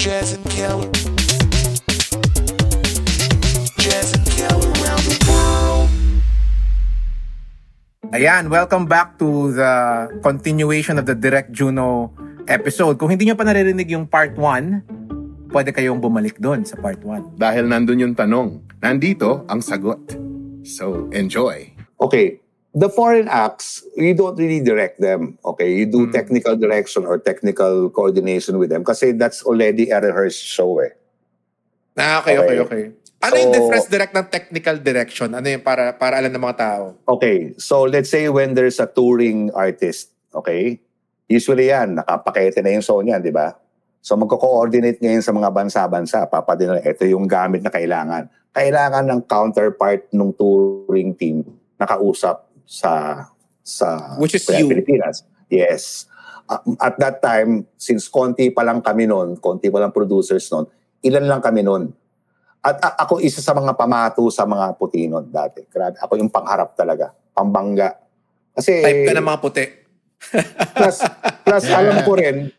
Jazz 0.00 0.32
and 0.32 0.40
Keller. 0.48 0.88
Jazz 3.76 4.16
and 4.16 4.24
Keller 4.32 4.72
around 4.80 5.04
the 5.04 5.16
world. 5.28 5.92
Ayan, 8.08 8.48
welcome 8.48 8.88
back 8.88 9.20
to 9.20 9.52
the 9.52 10.08
continuation 10.24 10.96
of 10.96 11.04
the 11.04 11.12
Direct 11.12 11.52
Juno 11.52 12.16
episode. 12.48 12.96
Kung 12.96 13.12
hindi 13.12 13.28
nyo 13.28 13.36
pa 13.36 13.44
naririnig 13.44 13.92
yung 13.92 14.08
part 14.08 14.40
1, 14.40 15.52
pwede 15.52 15.68
kayong 15.68 16.00
bumalik 16.00 16.40
doon 16.40 16.64
sa 16.64 16.80
part 16.80 17.04
1. 17.04 17.36
Dahil 17.36 17.68
nandun 17.68 18.00
yung 18.00 18.16
tanong, 18.16 18.80
nandito 18.80 19.44
ang 19.52 19.60
sagot. 19.60 20.16
So, 20.64 21.12
enjoy. 21.12 21.76
okay, 22.00 22.40
the 22.74 22.88
foreign 22.88 23.26
acts, 23.28 23.82
you 23.96 24.14
don't 24.14 24.38
really 24.38 24.62
direct 24.62 25.00
them. 25.00 25.38
Okay, 25.44 25.74
you 25.74 25.86
do 25.86 26.10
technical 26.10 26.56
direction 26.56 27.06
or 27.06 27.18
technical 27.18 27.90
coordination 27.90 28.58
with 28.58 28.70
them 28.70 28.84
kasi 28.84 29.12
that's 29.12 29.42
already 29.42 29.90
a 29.90 29.98
rehearsed 30.00 30.42
show 30.42 30.78
eh. 30.80 30.94
Ah, 31.98 32.22
okay, 32.22 32.38
okay, 32.38 32.58
Okay. 32.62 32.62
okay. 32.62 32.84
Ano 33.20 33.36
yung 33.36 33.52
So- 33.52 33.56
difference 33.60 33.86
direct 33.92 34.14
ng 34.16 34.26
technical 34.32 34.76
direction? 34.80 35.28
Ano 35.36 35.44
yung 35.44 35.60
para 35.60 35.92
para 35.92 36.16
alam 36.16 36.32
ng 36.32 36.40
mga 36.40 36.56
tao? 36.56 36.82
Okay, 37.04 37.52
so 37.60 37.84
let's 37.84 38.08
say 38.08 38.32
when 38.32 38.56
there's 38.56 38.80
a 38.80 38.88
touring 38.88 39.52
artist, 39.52 40.08
okay, 40.32 40.80
usually 41.28 41.68
yan, 41.68 42.00
nakapakete 42.00 42.64
na 42.64 42.72
yung 42.72 42.84
show 42.86 42.96
niyan, 43.04 43.20
di 43.20 43.34
ba? 43.34 43.52
So 44.00 44.16
magko-coordinate 44.16 45.04
ngayon 45.04 45.20
sa 45.20 45.36
mga 45.36 45.52
bansa-bansa, 45.52 46.24
papadala, 46.32 46.80
ito 46.80 47.04
yung 47.04 47.28
gamit 47.28 47.60
na 47.60 47.68
kailangan. 47.68 48.32
Kailangan 48.56 49.04
ng 49.04 49.20
counterpart 49.28 50.08
ng 50.16 50.32
touring 50.32 51.12
team 51.12 51.44
nakausap 51.76 52.49
sa 52.70 53.26
sa 53.66 54.14
Which 54.22 54.38
is 54.38 54.46
Kaya 54.46 54.62
you. 54.62 54.70
Pilipinas. 54.70 55.26
Yes. 55.50 56.06
Uh, 56.46 56.62
at 56.78 56.94
that 57.02 57.18
time, 57.18 57.66
since 57.74 58.06
konti 58.06 58.54
pa 58.54 58.62
lang 58.62 58.78
kami 58.78 59.10
noon, 59.10 59.34
konti 59.42 59.66
pa 59.66 59.82
lang 59.82 59.90
producers 59.90 60.46
noon, 60.54 60.70
ilan 61.02 61.26
lang 61.26 61.42
kami 61.42 61.66
noon. 61.66 61.90
At 62.62 62.78
a- 62.78 62.96
ako 63.02 63.18
isa 63.18 63.42
sa 63.42 63.50
mga 63.50 63.74
pamato 63.74 64.22
sa 64.30 64.46
mga 64.46 64.78
puti 64.78 65.10
noon 65.10 65.26
dati. 65.34 65.66
Grabe, 65.66 65.98
ako 65.98 66.14
yung 66.14 66.30
pangharap 66.30 66.78
talaga. 66.78 67.10
Pambangga. 67.34 67.98
Kasi 68.54 68.82
Type 68.82 69.10
ka 69.10 69.12
ng 69.18 69.26
mga 69.26 69.40
puti. 69.42 69.64
plus, 70.78 70.96
plus 71.42 71.64
alam 71.72 72.04
ko 72.04 72.12
rin, 72.14 72.52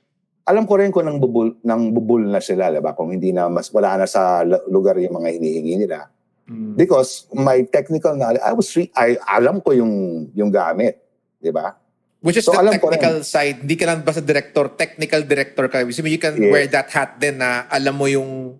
alam 0.50 0.63
ko 0.66 0.73
rin 0.81 0.89
kung 0.89 1.05
nang 1.05 1.22
bubul, 1.22 1.61
nang 1.61 1.94
bubul 1.94 2.25
na 2.25 2.41
sila, 2.41 2.73
diba? 2.73 2.97
Kung 2.97 3.13
hindi 3.13 3.30
na, 3.30 3.45
mas 3.47 3.69
wala 3.69 4.02
na 4.02 4.07
sa 4.09 4.41
l- 4.41 4.66
lugar 4.73 4.97
yung 4.97 5.22
mga 5.22 5.30
hinihingi 5.38 5.85
nila. 5.85 6.09
Mm. 6.52 6.75
Because 6.75 7.31
my 7.31 7.63
technical 7.71 8.11
knowledge, 8.19 8.44
I 8.44 8.52
was, 8.52 8.67
re- 8.75 8.91
I, 8.91 9.16
alam 9.23 9.63
ko 9.63 9.71
yung, 9.71 10.27
yung 10.35 10.52
gamit. 10.52 10.99
Diba? 11.39 11.80
Which 12.19 12.38
is 12.38 12.45
So, 12.45 12.53
the 12.53 12.77
technical 12.77 13.23
side. 13.23 13.66
Hindi 13.66 13.80
ka 13.80 13.88
lang 13.88 14.03
basta 14.03 14.21
director, 14.21 14.69
technical 14.75 15.23
director 15.25 15.66
ka. 15.72 15.81
So 15.89 16.05
you 16.05 16.22
can 16.22 16.38
Yes. 16.38 16.52
wear 16.53 16.66
that 16.69 16.91
hat 16.94 17.17
din 17.17 17.39
na 17.41 17.66
alam 17.66 17.97
mo 17.97 18.05
yung 18.05 18.59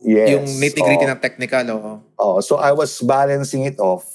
Yes. 0.00 0.32
yung 0.32 0.46
nitty-gritty 0.46 1.04
Oo. 1.04 1.12
ng 1.12 1.20
technical. 1.20 1.64
Oo. 1.76 1.92
Oh, 2.16 2.38
so 2.40 2.56
I 2.56 2.72
was 2.72 3.02
balancing 3.02 3.66
it 3.68 3.76
off, 3.82 4.06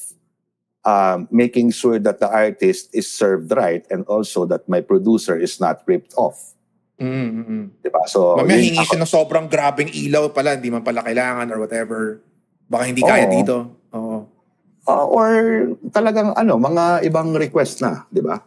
um, 0.82 1.28
making 1.30 1.76
sure 1.76 2.00
that 2.02 2.18
the 2.24 2.30
artist 2.32 2.90
is 2.96 3.06
served 3.06 3.54
right 3.54 3.86
and 3.92 4.02
also 4.08 4.48
that 4.50 4.66
my 4.66 4.80
producer 4.82 5.38
is 5.38 5.60
not 5.60 5.84
ripped 5.86 6.16
off. 6.18 6.56
Mm, 6.96 7.12
mm, 7.12 7.46
mm. 7.46 7.66
Diba? 7.84 8.02
So, 8.08 8.40
Mamaya 8.40 8.64
hingi 8.64 8.80
siya 8.80 8.98
ng 8.98 9.12
sobrang 9.12 9.52
grabing 9.52 9.92
ilaw 9.92 10.32
pala, 10.32 10.56
hindi 10.56 10.72
man 10.72 10.82
pala 10.82 11.04
kailangan 11.04 11.52
or 11.52 11.60
whatever. 11.60 12.24
Baka 12.66 12.84
hindi 12.90 13.02
kaya 13.02 13.26
Oo. 13.30 13.34
dito. 13.34 13.56
Oo. 13.94 14.18
Uh, 14.86 15.06
or 15.10 15.30
talagang 15.90 16.34
ano, 16.38 16.62
mga 16.62 17.02
ibang 17.10 17.34
request 17.34 17.82
na, 17.82 18.06
di 18.14 18.22
ba? 18.22 18.38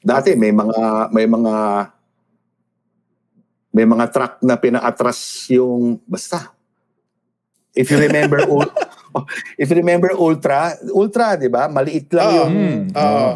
Dati 0.00 0.34
may 0.34 0.50
mga 0.50 1.12
may 1.12 1.26
mga 1.28 1.54
may 3.70 3.86
mga 3.86 4.04
truck 4.10 4.34
na 4.42 4.58
pinaatras 4.58 5.46
yung 5.54 6.02
basta. 6.08 6.50
If 7.70 7.86
you 7.94 8.02
remember 8.02 8.42
ul- 8.50 8.74
if 9.60 9.70
you 9.70 9.78
remember 9.78 10.10
Ultra, 10.18 10.74
Ultra, 10.90 11.38
di 11.38 11.46
ba? 11.46 11.70
Maliit 11.70 12.10
lang 12.10 12.26
Oo. 12.26 12.34
yung 12.34 12.54
Oo. 12.90 13.30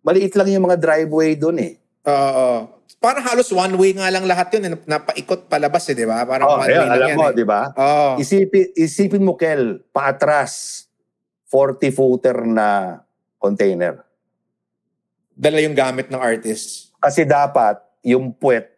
maliit 0.00 0.32
lang 0.32 0.48
yung 0.48 0.64
mga 0.64 0.80
driveway 0.80 1.36
doon 1.36 1.58
eh. 1.60 1.72
Oo. 2.08 2.79
Parang 3.00 3.24
halos 3.24 3.48
one 3.48 3.72
way 3.74 3.96
nga 3.96 4.12
lang 4.12 4.28
lahat 4.28 4.52
yun. 4.52 4.62
eh. 4.62 4.70
Napaikot 4.84 5.48
palabas 5.48 5.88
eh, 5.88 5.96
di 5.96 6.04
ba? 6.04 6.20
Parang 6.22 6.46
Oh, 6.46 6.54
one 6.54 6.68
way 6.68 6.68
ayun, 6.70 6.84
lang 6.84 6.92
alam 6.92 7.08
yan 7.08 7.16
mo, 7.16 7.24
eh. 7.24 7.32
di 7.32 7.44
ba? 7.44 7.60
Oo. 7.72 8.08
Isipin, 8.20 8.64
isipin 8.76 9.24
mo, 9.24 9.32
Kel, 9.34 9.80
paatras, 9.88 10.84
40-footer 11.48 12.44
na 12.44 13.00
container. 13.34 14.04
Dala 15.32 15.64
yung 15.64 15.72
gamit 15.72 16.12
ng 16.12 16.20
artist. 16.20 16.92
Kasi 17.00 17.24
dapat, 17.24 17.80
yung 18.02 18.30
puwet 18.30 18.68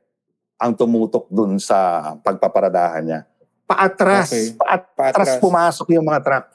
ang 0.54 0.70
tumutok 0.70 1.26
dun 1.26 1.58
sa 1.58 1.74
pagpaparadahan 2.22 3.02
niya. 3.02 3.20
Paatras. 3.66 4.30
Okay. 4.30 4.46
Paatras, 4.54 4.94
Paatras. 4.94 5.42
pumasok 5.42 5.86
yung 5.90 6.06
mga 6.06 6.20
truck. 6.22 6.46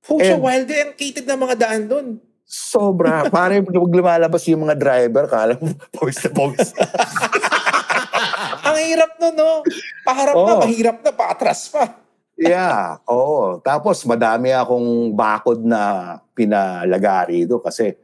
Pucha, 0.00 0.32
And- 0.32 0.40
wild 0.40 0.64
eh. 0.66 0.80
Ang 0.82 0.92
kitid 0.96 1.28
ng 1.28 1.36
mga 1.38 1.54
daan 1.58 1.82
doon. 1.84 2.06
Sobra. 2.50 3.22
Pare, 3.30 3.62
pag 3.62 3.78
lumalabas 3.78 4.42
yung 4.50 4.66
mga 4.66 4.74
driver, 4.74 5.30
kala 5.30 5.54
mo, 5.62 5.70
pawis 5.94 6.18
na 6.26 6.30
pawis. 6.34 6.74
Ang 8.66 8.76
hirap 8.90 9.14
nun, 9.22 9.34
no? 9.38 9.62
Paharap 10.02 10.34
na, 10.34 10.52
Oo. 10.58 10.60
mahirap 10.66 10.98
na, 11.06 11.14
paatras 11.14 11.70
pa. 11.70 11.94
yeah, 12.34 12.98
oo. 13.06 13.62
Tapos, 13.62 14.02
madami 14.02 14.50
akong 14.50 15.14
bakod 15.14 15.62
na 15.62 16.18
pinalagari 16.34 17.46
do 17.46 17.62
kasi 17.62 17.94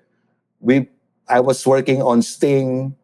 we, 0.63 0.87
I 1.27 1.43
was 1.43 1.59
working 1.67 1.99
on 2.05 2.23
Sting, 2.23 2.95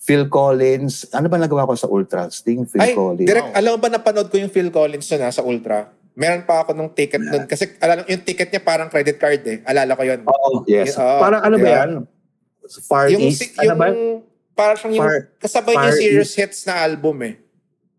Phil 0.00 0.28
Collins. 0.28 1.08
Ano 1.16 1.30
ba 1.32 1.40
nagawa 1.40 1.68
ko 1.70 1.74
sa 1.78 1.88
Ultra? 1.88 2.28
Sting, 2.28 2.68
Phil 2.68 2.82
Ay, 2.82 2.92
Collins. 2.92 3.28
direct, 3.30 3.52
alam 3.56 3.76
mo 3.76 3.78
ba 3.80 3.88
napanood 3.88 4.28
ko 4.28 4.36
yung 4.36 4.52
Phil 4.52 4.68
Collins 4.68 5.08
na 5.16 5.32
sa 5.32 5.40
Ultra? 5.40 5.88
Meron 6.12 6.42
pa 6.42 6.62
ako 6.62 6.72
nung 6.72 6.90
ticket 6.90 7.18
nun. 7.18 7.46
Kasi 7.46 7.78
alala, 7.78 8.02
yung 8.04 8.20
ticket 8.20 8.48
niya 8.48 8.60
parang 8.60 8.88
credit 8.88 9.16
card 9.16 9.40
eh. 9.42 9.58
Alala 9.62 9.94
ko 9.94 10.02
yun. 10.02 10.20
Oo, 10.22 10.66
yes. 10.66 10.94
Oo, 10.94 11.18
Parang 11.18 11.40
ano 11.40 11.56
ba 11.56 11.64
yeah. 11.64 11.78
yan? 11.80 11.90
Far 12.82 13.06
yung, 13.08 13.22
East? 13.24 13.40
si- 13.40 13.54
ano 13.56 13.66
yung, 13.66 13.78
ba? 13.78 13.88
parang 14.52 14.76
siyang 14.76 14.94
yung, 14.94 15.04
Far- 15.04 15.26
kasabay 15.38 15.74
Far 15.74 15.82
niya 15.82 15.90
yung 15.90 16.00
serious 16.00 16.32
hits 16.34 16.60
na 16.64 16.74
album 16.78 17.16
eh. 17.24 17.34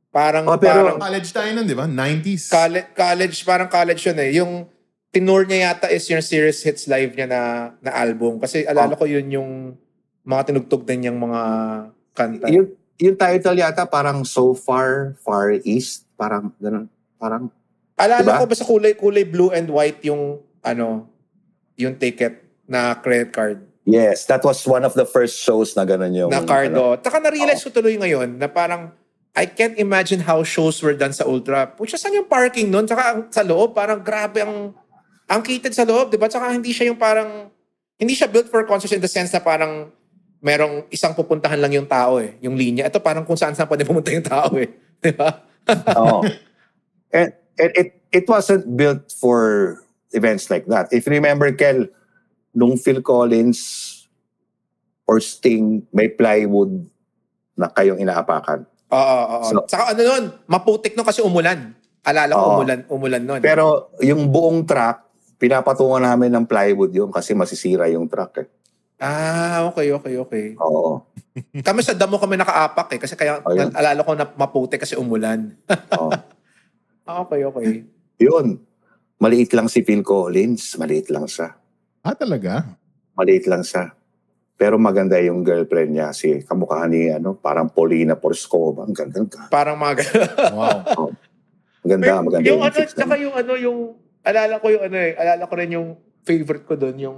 Parang, 0.09 0.43
Oh, 0.43 0.55
pero- 0.55 0.95
parang 0.95 0.99
College 1.01 1.29
tayo 1.31 1.49
nun, 1.51 1.65
di 1.65 1.73
ba? 1.73 1.87
90s. 1.87 2.47
college, 2.47 2.87
college, 2.93 3.37
parang 3.41 3.69
college 3.69 4.01
yun 4.03 4.17
eh. 4.17 4.29
Yung 4.37 4.51
tinur 5.09 5.43
niya 5.43 5.71
yata 5.71 5.87
is 5.87 6.03
yung 6.05 6.19
serious 6.21 6.59
hits 6.61 6.87
live 6.87 7.11
niya 7.11 7.27
na, 7.27 7.41
na 7.79 7.91
album. 7.93 8.39
Kasi 8.39 8.63
alala 8.63 8.95
Oh. 8.95 8.99
ko 8.99 9.05
yun 9.05 9.27
yung 9.27 9.51
mga 10.21 10.51
tinugtog 10.51 10.83
din 10.83 11.03
niyang 11.03 11.17
mga 11.17 11.41
kanta. 12.11 12.47
Yung, 12.47 12.67
yung 12.97 13.15
title 13.15 13.57
yata 13.57 13.83
parang 13.83 14.23
So 14.23 14.51
Far, 14.53 15.15
Far 15.17 15.51
East. 15.63 16.07
Parang, 16.13 16.51
ganun. 16.57 16.87
Parang, 17.17 17.51
Alala 18.01 18.25
Diba? 18.25 18.39
ko 18.41 18.45
basta 18.49 18.65
kulay 18.65 18.93
kulay 18.97 19.23
blue 19.23 19.53
and 19.53 19.69
white 19.69 20.01
yung 20.01 20.41
ano 20.65 21.05
yung 21.77 21.93
ticket 22.01 22.41
na 22.65 22.97
credit 22.97 23.29
card 23.29 23.61
yes, 23.85 24.25
that 24.29 24.41
was 24.45 24.61
one 24.65 24.85
of 24.85 24.93
the 24.93 25.05
first 25.05 25.39
shows 25.41 25.73
na 25.73 25.85
ganun 25.85 26.13
yung... 26.13 26.29
na 26.29 26.41
ano. 26.43 26.47
cardo. 26.47 26.83
Taka 27.01 27.17
na-realize 27.17 27.61
ko 27.65 27.69
tuloy 27.73 27.97
ngayon 27.97 28.37
na 28.37 28.47
parang 28.47 28.93
I 29.31 29.47
can't 29.47 29.79
imagine 29.79 30.19
how 30.27 30.43
shows 30.43 30.83
were 30.83 30.93
done 30.93 31.15
sa 31.15 31.23
Ultra. 31.23 31.71
Pucha, 31.71 31.95
saan 31.95 32.11
yung 32.11 32.27
parking 32.27 32.67
nun? 32.67 32.83
Tsaka 32.83 33.03
ang, 33.15 33.19
sa 33.31 33.47
loob, 33.47 33.71
parang 33.71 34.03
grabe 34.03 34.43
ang 34.43 34.75
ang 35.31 35.39
kitid 35.39 35.71
sa 35.71 35.87
loob, 35.87 36.11
di 36.11 36.19
ba? 36.19 36.27
Tsaka 36.27 36.51
hindi 36.51 36.75
siya 36.75 36.91
yung 36.91 36.99
parang 36.99 37.47
hindi 37.95 38.11
siya 38.11 38.27
built 38.27 38.51
for 38.51 38.67
concerts 38.67 38.91
in 38.91 38.99
the 38.99 39.07
sense 39.07 39.31
na 39.31 39.39
parang 39.39 39.87
merong 40.43 40.83
isang 40.91 41.15
pupuntahan 41.15 41.55
lang 41.55 41.71
yung 41.71 41.87
tao 41.87 42.19
eh, 42.19 42.35
yung 42.43 42.59
linya. 42.59 42.83
Ito 42.91 42.99
parang 42.99 43.23
kung 43.23 43.39
saan 43.39 43.55
saan 43.55 43.71
pwede 43.71 43.87
pumunta 43.87 44.11
yung 44.11 44.25
tao 44.25 44.51
eh. 44.59 44.67
Di 45.03 45.15
ba? 45.15 45.31
Oo. 45.95 46.27
and, 47.15 47.31
and 47.31 47.31
it, 47.57 47.91
it 48.11 48.25
wasn't 48.25 48.67
built 48.69 49.11
for 49.11 49.77
events 50.11 50.47
like 50.47 50.67
that. 50.67 50.91
If 50.91 51.05
you 51.05 51.13
remember, 51.13 51.51
Kel, 51.51 51.87
nung 52.51 52.75
Phil 52.75 52.99
Collins 52.99 53.59
or 55.05 55.19
Sting, 55.19 55.87
may 55.89 56.07
plywood 56.07 56.87
na 57.55 57.67
kayong 57.67 57.99
inaapakan. 57.99 58.67
Oo, 58.89 58.97
oo, 58.97 59.25
oo. 59.37 59.47
So- 59.47 59.65
Tsaka 59.65 59.91
ano 59.91 59.99
nun, 60.01 60.25
maputik 60.45 60.93
nun 60.93 61.07
kasi 61.07 61.23
umulan. 61.23 61.75
Alala 62.01 62.33
ko 62.33 62.41
Oo. 62.41 62.51
umulan, 62.57 62.79
umulan 62.89 63.23
nun. 63.23 63.39
Pero 63.39 63.93
yung 64.01 64.27
buong 64.27 64.65
truck, 64.65 65.05
pinapatungan 65.37 66.01
namin 66.03 66.29
ng 66.31 66.45
plywood 66.45 66.91
yun 66.91 67.09
kasi 67.09 67.31
masisira 67.31 67.87
yung 67.87 68.05
truck 68.05 68.41
eh. 68.41 68.47
Ah, 69.01 69.65
okay, 69.65 69.89
okay, 69.89 70.13
okay. 70.15 70.45
Oo. 70.61 71.01
Kami 71.57 71.81
sa 71.81 71.97
damo 71.97 72.21
kami 72.21 72.37
nakaapak 72.37 72.93
eh. 72.93 72.99
Kasi 73.01 73.17
kaya 73.17 73.41
Oh, 73.41 73.49
yun. 73.49 73.73
alala 73.73 74.05
ko 74.05 74.13
na 74.13 74.29
maputi 74.29 74.77
kasi 74.77 74.93
umulan. 74.93 75.57
Oo. 75.97 76.11
Ah, 77.05 77.25
okay, 77.25 77.41
okay. 77.43 77.85
Yun. 78.21 78.61
Maliit 79.17 79.53
lang 79.53 79.69
si 79.69 79.81
Phil 79.81 80.01
Collins. 80.01 80.77
Maliit 80.77 81.09
lang 81.09 81.25
siya. 81.25 81.53
Ah, 82.01 82.17
talaga? 82.17 82.77
Maliit 83.13 83.45
lang 83.45 83.61
siya. 83.61 83.93
Pero 84.57 84.77
maganda 84.77 85.17
yung 85.17 85.41
girlfriend 85.41 85.97
niya. 85.97 86.13
Si 86.13 86.45
kamukha 86.45 86.85
ni, 86.85 87.09
ano, 87.09 87.33
parang 87.33 87.69
Paulina 87.69 88.13
Porskova. 88.13 88.85
Ang 88.85 88.93
ganda. 88.93 89.17
Ang 89.17 89.29
Wow. 89.29 89.49
Parang 89.49 89.77
mga 89.77 89.93
Maganda, 91.81 92.21
maganda 92.21 92.45
yung, 92.45 92.61
ano, 92.61 92.77
chicks 92.77 92.93
tsaka 92.93 93.17
yung 93.17 93.33
ano, 93.33 93.53
yung, 93.57 93.77
alala 94.21 94.61
ko 94.61 94.69
yung 94.69 94.85
ano 94.85 94.97
eh, 95.01 95.17
alala 95.17 95.49
ko 95.49 95.53
rin 95.57 95.73
yung 95.73 95.97
favorite 96.21 96.65
ko 96.69 96.77
doon, 96.77 96.93
yung 97.01 97.17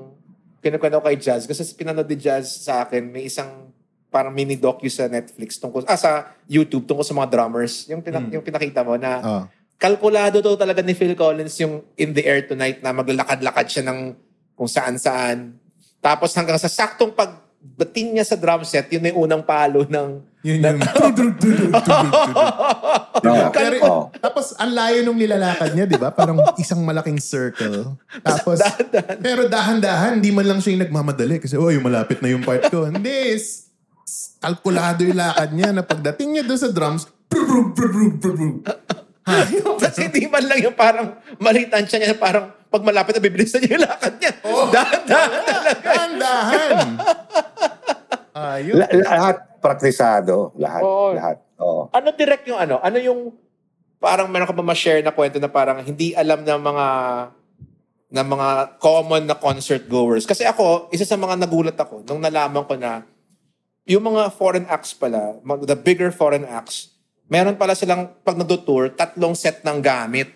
kinukwento 0.63 1.03
ko 1.03 1.11
kay 1.11 1.19
Jazz. 1.19 1.43
Kasi 1.43 1.67
pinanood 1.75 2.07
ni 2.07 2.15
Jazz 2.15 2.63
sa 2.63 2.87
akin, 2.87 3.11
may 3.11 3.27
isang 3.27 3.67
parang 4.07 4.31
mini 4.31 4.55
docu 4.55 4.87
sa 4.87 5.09
Netflix 5.09 5.57
tungkol 5.57 5.89
ah 5.89 5.97
sa 5.97 6.31
YouTube 6.45 6.85
tungkol 6.85 7.03
sa 7.03 7.17
mga 7.17 7.29
drummers. 7.33 7.89
Yung 7.89 7.99
pina- 7.99 8.29
yung 8.29 8.45
pinakita 8.45 8.85
mo 8.85 8.95
na 8.95 9.11
Oh. 9.19 9.43
Kalkulado 9.83 10.39
daw 10.39 10.55
talaga 10.55 10.79
ni 10.79 10.95
Phil 10.95 11.11
Collins 11.11 11.59
yung 11.59 11.83
In 11.99 12.15
the 12.15 12.23
Air 12.23 12.47
Tonight 12.47 12.79
na 12.79 12.95
maglalakad-lakad 12.95 13.67
siya 13.67 13.83
ng 13.91 14.15
kung 14.55 14.71
saan-saan. 14.71 15.59
Tapos 15.99 16.31
hanggang 16.39 16.55
sa 16.55 16.71
saktong 16.71 17.11
pagdating 17.11 18.15
niya 18.15 18.23
sa 18.23 18.39
drum 18.39 18.63
set, 18.63 18.87
yun 18.95 19.11
yung 19.11 19.27
unang 19.27 19.43
palo 19.43 19.83
ng... 19.83 20.23
Yun 20.47 20.63
yung... 20.63 20.79
No. 23.23 23.31
Pero, 23.55 23.75
Oh. 23.83 24.11
Tapos, 24.19 24.51
ang 24.59 24.75
layo 24.75 24.99
nung 25.07 25.15
nilalakad 25.15 25.71
niya, 25.71 25.87
di 25.87 25.95
ba? 25.95 26.11
Parang 26.11 26.35
isang 26.59 26.83
malaking 26.83 27.15
circle. 27.23 27.95
Tapos, 28.19 28.59
pero 29.23 29.47
dahan-dahan, 29.47 30.19
hindi 30.19 30.27
man 30.35 30.43
lang 30.43 30.59
siya 30.59 30.75
yung 30.75 30.83
nagmamadali. 30.83 31.39
Kasi, 31.39 31.55
oh, 31.55 31.71
yung 31.71 31.87
malapit 31.87 32.19
na 32.19 32.35
yung 32.35 32.43
part 32.43 32.67
ko. 32.67 32.83
Hindi. 32.91 33.39
Kalkulado 34.43 35.07
yung 35.07 35.15
lakad 35.15 35.55
niya 35.55 35.71
na 35.71 35.87
pagdating 35.87 36.35
niya 36.35 36.43
doon 36.43 36.59
sa 36.59 36.67
drums, 36.67 37.07
brr, 37.31 37.47
brr, 37.47 37.63
brr, 37.71 38.11
brr, 38.19 38.35
brr, 38.35 39.02
brr. 39.23 39.79
Kasi 39.79 39.99
hindi 40.11 40.27
man 40.27 40.43
lang 40.45 40.59
yung 40.61 40.77
parang 40.77 41.17
malitan 41.39 41.87
siya 41.87 41.99
niya 42.03 42.19
parang 42.19 42.51
pag 42.67 42.83
malapit 42.83 43.15
na 43.15 43.23
bibilisan 43.23 43.63
niya 43.63 43.77
yung 43.77 43.85
lakad 43.85 44.13
niya. 44.19 44.31
Dahan-dahan 44.43 45.41
talaga. 45.45 45.79
Dahan-dahan. 45.83 46.77
Ayun. 48.33 48.75
La- 48.81 48.91
lahat 48.91 49.37
praktisado. 49.61 50.51
Lahat. 50.57 50.81
Oo. 50.81 51.07
Lahat. 51.13 51.37
Oo. 51.61 51.81
Ano 51.93 52.07
direct 52.11 52.45
yung 52.49 52.59
ano? 52.59 52.81
Ano 52.81 52.97
yung 52.97 53.31
parang 54.03 54.27
meron 54.27 54.49
ka 54.49 54.55
ba 54.57 54.65
ma-share 54.65 54.99
na 54.99 55.15
kwento 55.15 55.39
na 55.39 55.47
parang 55.47 55.79
hindi 55.79 56.11
alam 56.11 56.43
ng 56.43 56.59
mga 56.59 56.87
ng 58.13 58.27
mga 58.29 58.49
common 58.77 59.23
na 59.25 59.33
concert 59.33 59.89
goers. 59.89 60.29
Kasi 60.29 60.45
ako, 60.45 60.93
isa 60.93 61.01
sa 61.01 61.17
mga 61.17 61.33
nagulat 61.39 61.73
ako 61.73 62.05
nung 62.05 62.21
nalaman 62.21 62.61
ko 62.61 62.77
na 62.77 63.01
yung 63.89 64.05
mga 64.05 64.29
foreign 64.37 64.69
acts 64.69 64.93
pala, 64.93 65.41
mga- 65.41 65.65
the 65.65 65.77
bigger 65.77 66.13
foreign 66.13 66.45
acts, 66.45 66.92
meron 67.33 67.57
pala 67.57 67.73
silang, 67.73 68.13
pag 68.21 68.37
nagdo-tour, 68.37 68.93
tatlong 68.93 69.33
set 69.33 69.65
ng 69.65 69.81
gamit. 69.81 70.29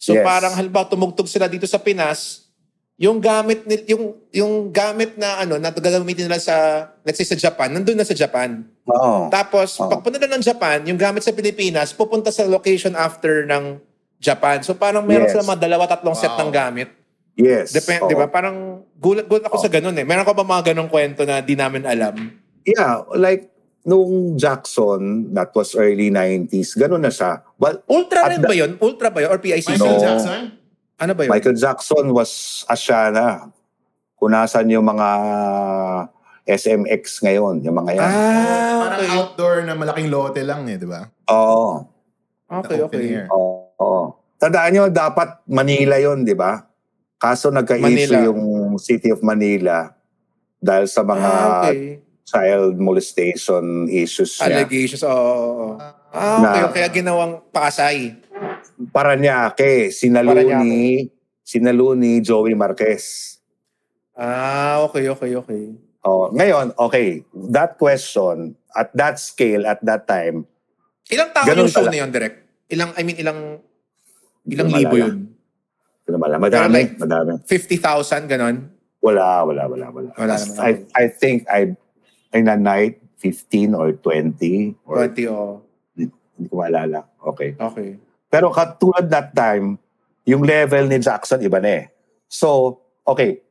So 0.00 0.16
Yes. 0.16 0.24
parang 0.24 0.56
halimbawa 0.56 0.88
tumugtog 0.88 1.28
sila 1.28 1.44
dito 1.44 1.68
sa 1.68 1.76
Pinas, 1.76 2.48
yung 2.96 3.20
gamit 3.20 3.68
ni- 3.68 3.84
yung 3.92 4.16
yung 4.32 4.72
gamit 4.72 5.20
na 5.20 5.44
ano 5.44 5.60
na 5.60 5.68
gagamitin 5.68 6.24
nila 6.24 6.40
sa 6.40 6.88
let's 7.04 7.20
say 7.20 7.28
sa 7.28 7.36
Japan, 7.36 7.68
nandun 7.68 7.92
na 7.92 8.08
sa 8.08 8.16
Japan. 8.16 8.64
Oo. 8.88 9.28
Tapos, 9.28 9.76
Oo. 9.76 9.92
pag 9.92 10.00
punta 10.00 10.16
ng 10.16 10.40
Japan, 10.40 10.80
yung 10.88 10.96
gamit 10.96 11.20
sa 11.20 11.36
Pilipinas, 11.36 11.92
pupunta 11.92 12.32
sa 12.32 12.48
location 12.48 12.96
after 12.96 13.44
ng 13.44 13.76
Japan. 14.16 14.64
So, 14.64 14.72
parang 14.72 15.04
meron 15.04 15.28
Yes. 15.28 15.36
sila 15.36 15.44
mga 15.44 15.68
dalawa, 15.68 15.84
tatlong 15.84 16.16
set 16.16 16.32
Wow. 16.32 16.48
ng 16.48 16.50
gamit. 16.54 16.88
Yes. 17.36 17.76
Depende, 17.76 18.08
Oo. 18.08 18.10
di 18.10 18.16
ba? 18.16 18.32
Parang 18.32 18.80
gulat, 18.96 19.28
gulat 19.28 19.44
ako 19.44 19.60
sa 19.60 19.68
ganun 19.68 19.92
eh. 19.92 20.08
Meron 20.08 20.24
ka 20.24 20.32
ba 20.32 20.40
mga 20.40 20.72
ganong 20.72 20.88
kwento 20.88 21.28
na 21.28 21.44
di 21.44 21.52
namin 21.52 21.84
alam? 21.84 22.16
Yeah, 22.64 23.04
like 23.12 23.52
nung 23.86 24.34
Jackson, 24.34 25.30
that 25.30 25.54
was 25.54 25.72
early 25.72 26.10
90s, 26.10 26.74
ganun 26.74 27.00
na 27.00 27.08
siya. 27.08 27.46
Well, 27.54 27.80
Ultra 27.86 28.26
the- 28.28 28.42
ba 28.42 28.52
yun? 28.52 28.74
Ultra 28.76 29.08
ba 29.08 29.22
yun? 29.22 29.30
Or 29.30 29.38
PIC? 29.38 29.62
Michael 29.70 29.94
No. 29.94 30.02
Jackson? 30.02 30.40
Ano 30.98 31.12
ba 31.14 31.20
yun? 31.22 31.30
Michael 31.30 31.54
Jackson 31.54 32.04
was 32.10 32.30
Asiana. 32.66 33.54
Kung 34.12 34.34
nasan 34.34 34.66
yung 34.68 34.82
mga 34.82 35.08
SMX 36.44 37.22
ngayon, 37.22 37.62
yung 37.62 37.76
mga 37.76 37.90
yan. 37.94 38.06
Ah, 38.06 38.74
Parang 38.80 39.00
okay. 39.00 39.10
outdoor 39.12 39.54
na 39.62 39.74
malaking 39.74 40.08
lote 40.08 40.42
lang 40.42 40.66
eh, 40.66 40.78
di 40.78 40.86
ba? 40.86 41.06
Oo. 41.28 41.86
Okay, 42.46 42.78
okay. 42.80 43.02
air. 43.12 43.26
Oo. 43.28 43.70
Oo. 43.76 44.02
Tandaan 44.36 44.70
nyo, 44.70 44.84
dapat 44.88 45.42
Manila 45.44 45.96
yon 45.96 46.22
di 46.22 46.34
ba? 46.34 46.62
Kaso 47.16 47.50
nagka-issue 47.50 47.86
Manila. 48.12 48.26
yung 48.28 48.40
City 48.76 49.10
of 49.10 49.22
Manila 49.22 49.90
dahil 50.56 50.86
sa 50.86 51.02
mga 51.02 51.28
Ah, 51.28 51.66
okay. 51.66 52.02
Child 52.26 52.74
molestation 52.76 53.86
issues 53.86 54.34
niya. 54.36 54.66
Allegations. 54.66 55.06
Oo. 55.06 55.14
oo. 55.14 55.66
Ah, 56.10 56.42
okay. 56.42 56.60
Na- 56.60 56.72
Kaya 56.74 56.88
ginawang 56.90 57.32
pakasay. 57.48 58.18
Paranaque, 58.90 59.88
sinaluni, 59.88 61.06
sinaluni 61.40 62.18
Joey 62.20 62.58
Marquez. 62.58 63.38
Ah, 64.12 64.82
okay, 64.82 65.06
okay, 65.06 65.32
okay. 65.32 65.62
Oh, 66.02 66.30
ngayon, 66.30 66.74
okay, 66.78 67.22
that 67.50 67.78
question, 67.78 68.54
at 68.72 68.90
that 68.94 69.18
scale, 69.18 69.66
at 69.66 69.78
that 69.82 70.06
time, 70.06 70.46
Ilang 71.06 71.30
tao 71.30 71.46
Ganun 71.46 71.66
yung 71.66 71.70
show 71.70 71.86
pala. 71.86 71.94
na 71.94 71.98
yun, 72.02 72.10
direct? 72.10 72.36
Ilang, 72.66 72.90
I 72.98 73.02
mean, 73.06 73.14
ilang, 73.14 73.62
ilang 74.42 74.66
ko 74.66 74.74
libo 74.74 74.96
yun? 74.98 75.30
Hindi 76.02 76.18
alam. 76.18 76.38
Madami, 76.42 76.74
like- 76.74 76.98
madami. 76.98 77.32
50,000, 77.46 78.26
ganon? 78.26 78.56
Wala, 78.98 79.46
wala, 79.46 79.62
wala, 79.70 79.86
wala. 79.94 80.08
Wala 80.18 80.34
naman, 80.34 80.58
I. 80.58 80.72
I 80.98 81.04
think 81.06 81.46
I, 81.46 81.78
in 82.32 82.48
a 82.48 82.56
night, 82.56 83.02
15 83.18 83.74
or 83.74 83.92
20, 83.98 84.76
or 84.86 85.06
20, 85.08 85.28
oh. 85.28 85.62
hindi 85.94 86.46
ko 86.48 86.54
maalala. 86.60 87.06
Okay. 87.22 87.54
Okay. 87.58 87.96
Pero 88.28 88.52
katulad 88.52 89.08
that 89.08 89.32
time, 89.32 89.78
yung 90.26 90.42
level 90.42 90.90
ni 90.90 90.98
Jackson, 90.98 91.40
iba 91.42 91.62
na 91.62 91.82
eh. 91.82 91.86
So, 92.26 92.80
okay. 93.06 93.42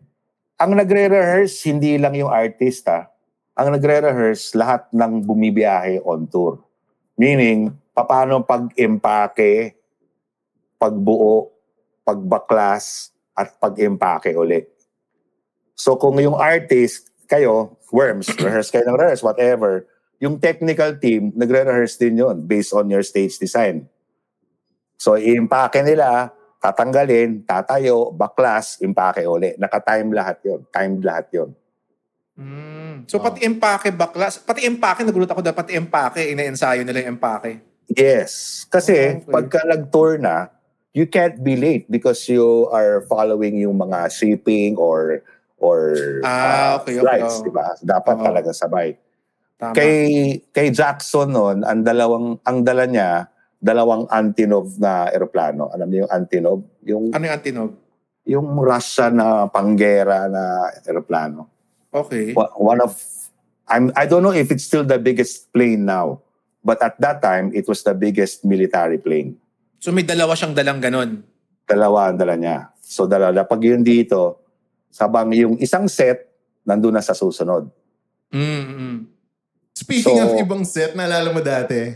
Ang 0.60 0.80
nagre-rehearse, 0.80 1.68
hindi 1.68 2.00
lang 2.00 2.16
yung 2.16 2.32
artista. 2.32 3.12
Ang 3.56 3.76
nagre-rehearse, 3.76 4.56
lahat 4.56 4.88
ng 4.92 5.24
bumibiyahe 5.24 6.04
on 6.04 6.28
tour. 6.28 6.64
Meaning, 7.16 7.72
paano 7.96 8.44
pag-impake, 8.44 9.76
pagbuo, 10.76 11.52
pagbaklas, 12.04 13.16
at 13.36 13.52
pag-impake 13.60 14.32
uli. 14.32 14.64
So 15.76 16.00
kung 16.00 16.16
yung 16.24 16.40
artist, 16.40 17.12
kayo, 17.28 17.78
worms, 17.92 18.30
rehearse 18.44 18.72
kayo 18.72 18.86
ng 18.88 18.98
rehearse, 18.98 19.26
whatever, 19.26 19.86
yung 20.22 20.40
technical 20.40 20.96
team, 20.96 21.36
nagre-rehearse 21.36 22.00
din 22.00 22.24
yon 22.24 22.40
based 22.48 22.72
on 22.72 22.88
your 22.88 23.04
stage 23.04 23.36
design. 23.36 23.86
So, 24.96 25.20
i-impake 25.20 25.84
nila, 25.84 26.32
tatanggalin, 26.64 27.44
tatayo, 27.44 28.16
baklas, 28.16 28.80
impake 28.80 29.28
uli. 29.28 29.54
Naka-time 29.60 30.10
lahat 30.16 30.40
yon 30.48 30.62
Timed 30.72 31.04
lahat 31.04 31.28
yon 31.36 31.52
Mm. 32.36 33.08
So, 33.08 33.16
pati 33.24 33.48
empake 33.48 33.96
baklas, 33.96 34.44
pati 34.44 34.68
empake, 34.68 35.08
nagulat 35.08 35.32
ako 35.32 35.40
dahil 35.40 35.56
pati 35.56 35.72
empake, 35.72 36.36
ina-ensayo 36.36 36.84
nila 36.84 37.00
yung 37.00 37.16
empake. 37.16 37.64
Yes. 37.88 38.64
Kasi, 38.68 39.24
Okay. 39.24 39.32
pagka 39.32 39.64
nag-tour 39.64 40.20
na, 40.20 40.52
you 40.92 41.08
can't 41.08 41.40
be 41.40 41.56
late 41.56 41.88
because 41.88 42.28
you 42.28 42.68
are 42.76 43.08
following 43.08 43.60
yung 43.64 43.80
mga 43.80 44.12
shipping 44.12 44.76
or 44.76 45.24
or 45.60 45.96
Ah, 46.22 46.76
uh, 46.76 46.84
okay, 46.84 47.00
okay, 47.00 47.04
flights, 47.04 47.36
oo. 47.40 47.46
di 47.48 47.52
ba? 47.52 47.66
Dapat 47.80 48.16
Oo. 48.20 48.26
talaga 48.26 48.50
sabay. 48.52 48.96
Tama. 49.56 49.72
Kay 49.72 49.96
kay 50.52 50.68
Jackson 50.76 51.32
noon, 51.32 51.64
ang 51.64 51.80
dalawang 51.82 52.40
ang 52.44 52.60
dala 52.62 52.84
niya, 52.84 53.32
dalawang 53.56 54.04
Antonov 54.12 54.76
na 54.78 55.08
eroplano. 55.10 55.72
Alam 55.72 55.88
niyo 55.88 56.00
yung 56.06 56.12
Antonov? 56.12 56.60
Yung 56.84 57.04
ano 57.16 57.24
yung 57.24 57.36
antinog? 57.36 57.72
yung 58.26 58.58
Russia 58.58 59.14
na 59.14 59.46
panggera 59.48 60.26
na 60.26 60.74
eroplano. 60.84 61.46
Okay. 61.94 62.34
One 62.36 62.82
of 62.82 62.98
I'm 63.70 63.94
I 63.94 64.10
don't 64.10 64.26
know 64.26 64.34
if 64.34 64.50
it's 64.50 64.66
still 64.66 64.84
the 64.84 64.98
biggest 64.98 65.54
plane 65.54 65.86
now, 65.86 66.26
but 66.66 66.82
at 66.82 66.98
that 67.00 67.22
time 67.22 67.54
it 67.54 67.70
was 67.70 67.86
the 67.86 67.94
biggest 67.94 68.44
military 68.44 68.98
plane. 68.98 69.38
So, 69.78 69.94
may 69.94 70.02
dalawa 70.02 70.34
siyang 70.34 70.58
dalang 70.58 70.82
ganon. 70.82 71.22
Dalawa 71.70 72.10
ang 72.10 72.18
dala 72.18 72.34
niya. 72.34 72.74
So 72.86 73.10
dalawa 73.10 73.46
pag 73.46 73.62
yun 73.66 73.82
dito, 73.82 74.45
sabang 74.96 75.36
yung 75.36 75.60
isang 75.60 75.92
set 75.92 76.32
nandun 76.64 76.96
na 76.96 77.04
sa 77.04 77.12
susunod. 77.12 77.68
Mm, 78.32 78.64
mm. 78.64 78.98
Speaking 79.76 80.16
So- 80.16 80.32
of 80.32 80.40
ibang 80.40 80.64
set, 80.64 80.96
naalala 80.96 81.36
mo 81.36 81.44
dati, 81.44 81.92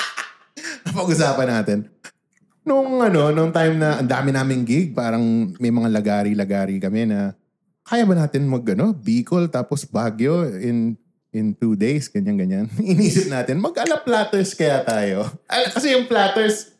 napag-usapan 0.88 1.48
natin. 1.52 1.78
Nung 2.64 3.04
ano, 3.04 3.30
nung 3.30 3.52
time 3.52 3.76
na 3.76 4.00
ang 4.00 4.08
dami 4.08 4.32
naming 4.32 4.64
gig, 4.64 4.96
parang 4.96 5.52
may 5.60 5.68
mga 5.68 5.92
lagari-lagari 5.92 6.80
kami 6.80 7.04
na 7.04 7.36
kaya 7.86 8.02
ba 8.02 8.18
natin 8.18 8.48
mag 8.48 8.64
ano, 8.66 8.90
Bicol 8.90 9.46
tapos 9.46 9.86
Baguio 9.86 10.50
in 10.58 10.98
in 11.36 11.52
two 11.52 11.76
days, 11.76 12.08
ganyan-ganyan. 12.08 12.66
Inisip 12.80 13.28
natin, 13.28 13.60
mag-ala 13.60 14.00
platters 14.00 14.56
kaya 14.56 14.80
tayo. 14.80 15.28
Kasi 15.46 15.92
yung 15.92 16.08
platters, 16.08 16.72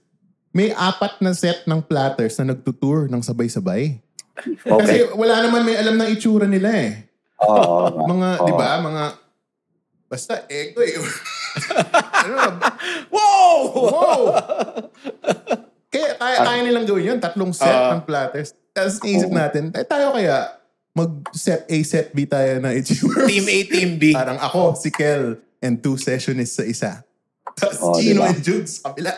may 0.48 0.72
apat 0.72 1.20
na 1.20 1.36
set 1.36 1.68
ng 1.68 1.84
platters 1.84 2.40
na 2.40 2.56
nagtutour 2.56 3.12
ng 3.12 3.20
sabay-sabay. 3.20 4.00
Kasi 4.36 4.68
Okay. 4.68 5.00
wala 5.12 5.40
naman 5.40 5.62
may 5.62 5.74
alam 5.74 5.96
ng 5.96 6.10
itsura 6.10 6.44
nila 6.44 6.68
eh. 6.70 7.08
Oo. 7.38 7.88
nga. 7.88 8.04
Mga, 8.06 8.28
Oo. 8.36 8.46
di 8.46 8.52
ba, 8.52 8.68
mga, 8.78 9.02
basta 10.06 10.32
ego 10.46 10.80
eh. 10.80 10.96
ano, 12.22 12.36
Wow! 13.08 13.56
wow! 13.72 14.20
kaya 15.88 16.10
kaya, 16.14 16.36
kaya 16.42 16.60
nilang 16.62 16.84
gawin 16.84 17.10
yun, 17.10 17.18
tatlong 17.18 17.50
set 17.50 17.66
Ah. 17.66 17.92
ng 17.92 18.02
platters. 18.02 18.52
Tapos 18.70 19.00
naisip 19.00 19.30
natin, 19.30 19.72
eh, 19.72 19.82
tayo 19.82 20.12
kaya 20.12 20.52
mag-set 20.92 21.64
A, 21.64 21.76
set 21.82 22.12
B 22.12 22.24
tayo 22.24 22.56
na 22.58 22.72
itsura. 22.72 23.24
Team 23.24 23.44
A, 23.46 23.58
Team 23.64 23.90
B. 23.96 24.12
Parang 24.12 24.36
ako, 24.36 24.76
si 24.76 24.88
Kel, 24.88 25.36
and 25.58 25.80
two 25.80 25.96
sessionists 25.96 26.56
sa 26.56 26.64
isa. 26.64 26.90
Tapos 27.54 27.80
Oh, 27.80 27.96
Chino 27.96 28.20
diba? 28.20 28.28
and 28.28 28.40
Jude 28.40 28.68
sa 28.68 28.92
kabila. 28.92 29.12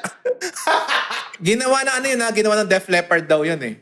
Ginawa 1.41 1.83
na 1.83 1.99
ano 1.99 2.07
yun 2.07 2.21
ha? 2.21 2.31
Ginawa 2.31 2.55
ng 2.57 2.69
Def 2.69 2.87
Leppard 2.87 3.27
daw 3.27 3.43
yun 3.43 3.59
eh. 3.61 3.75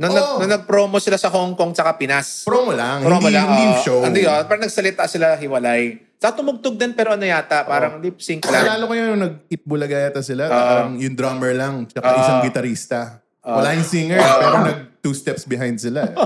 Nung, 0.00 0.10
nag, 0.10 0.24
Oo. 0.24 0.36
nung 0.40 0.48
nag-promo 0.50 0.96
sila 0.96 1.20
sa 1.20 1.28
Hong 1.28 1.52
Kong 1.52 1.76
tsaka 1.76 1.92
Pinas. 1.92 2.48
Promo 2.48 2.72
lang, 2.72 3.04
Promo 3.04 3.20
hindi, 3.20 3.36
lang. 3.36 3.46
hindi 3.46 3.66
oo. 3.68 3.84
show. 3.84 4.00
Hindi 4.00 4.24
yun. 4.24 4.48
Parang 4.48 4.64
nagsalita 4.64 5.04
sila 5.04 5.36
hiwalay. 5.36 6.00
Sa 6.16 6.32
tumugtog 6.32 6.74
din 6.74 6.92
pero 6.92 7.12
ano 7.12 7.22
yata, 7.22 7.64
parang 7.64 8.00
lip 8.00 8.16
sync 8.16 8.48
lang. 8.48 8.64
Lalo 8.66 8.88
ko 8.88 8.94
yun, 8.94 9.12
nung 9.12 9.22
nag-itbulaga 9.22 9.96
yata 10.02 10.20
sila, 10.20 10.48
Ah. 10.48 10.56
parang 10.66 10.90
yung 10.96 11.12
drummer 11.12 11.52
lang, 11.52 11.84
tsaka 11.84 12.06
Ah. 12.06 12.16
isang 12.18 12.40
gitarista. 12.42 13.20
Wala 13.40 13.72
yung 13.72 13.84
singer, 13.84 14.16
pero 14.16 14.56
nag 14.62 14.78
two 15.00 15.12
steps 15.12 15.44
behind 15.44 15.76
sila. 15.76 16.08
eh. 16.08 16.16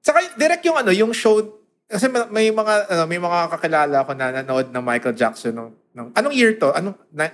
Saka 0.00 0.20
direct 0.36 0.64
yung 0.64 0.76
ano, 0.76 0.92
yung 0.92 1.12
show 1.12 1.40
kasi 1.86 2.08
ma- 2.08 2.28
may 2.28 2.48
mga 2.48 2.74
ano, 2.88 3.02
may 3.06 3.16
mga 3.16 3.40
kakilala 3.50 4.04
ko 4.04 4.12
na 4.12 4.26
nanood 4.34 4.68
ng 4.68 4.82
Michael 4.82 5.12
Jackson 5.14 5.52
nung, 5.52 5.72
nung 5.92 6.08
anong 6.12 6.32
year 6.32 6.56
to? 6.56 6.72
Anong 6.72 6.96
na, 7.08 7.28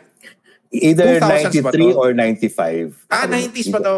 Either 0.71 1.19
2000s 1.19 1.63
ba 1.63 1.71
93 1.75 1.91
to? 1.91 1.97
or 1.97 2.11
95. 2.13 2.95
ah, 3.09 3.27
Ano, 3.27 3.35
90s 3.35 3.71
pa 3.71 3.79
to. 3.81 3.97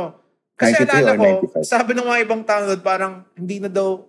Kasi 0.62 0.87
93 0.87 0.95
alala 0.95 1.11
or 1.11 1.16
ko, 1.19 1.26
95. 1.59 1.66
sabi 1.66 1.90
ng 1.99 2.07
mga 2.07 2.21
ibang 2.23 2.42
tao 2.47 2.62
parang 2.78 3.12
hindi 3.35 3.59
na 3.59 3.66
daw 3.66 4.07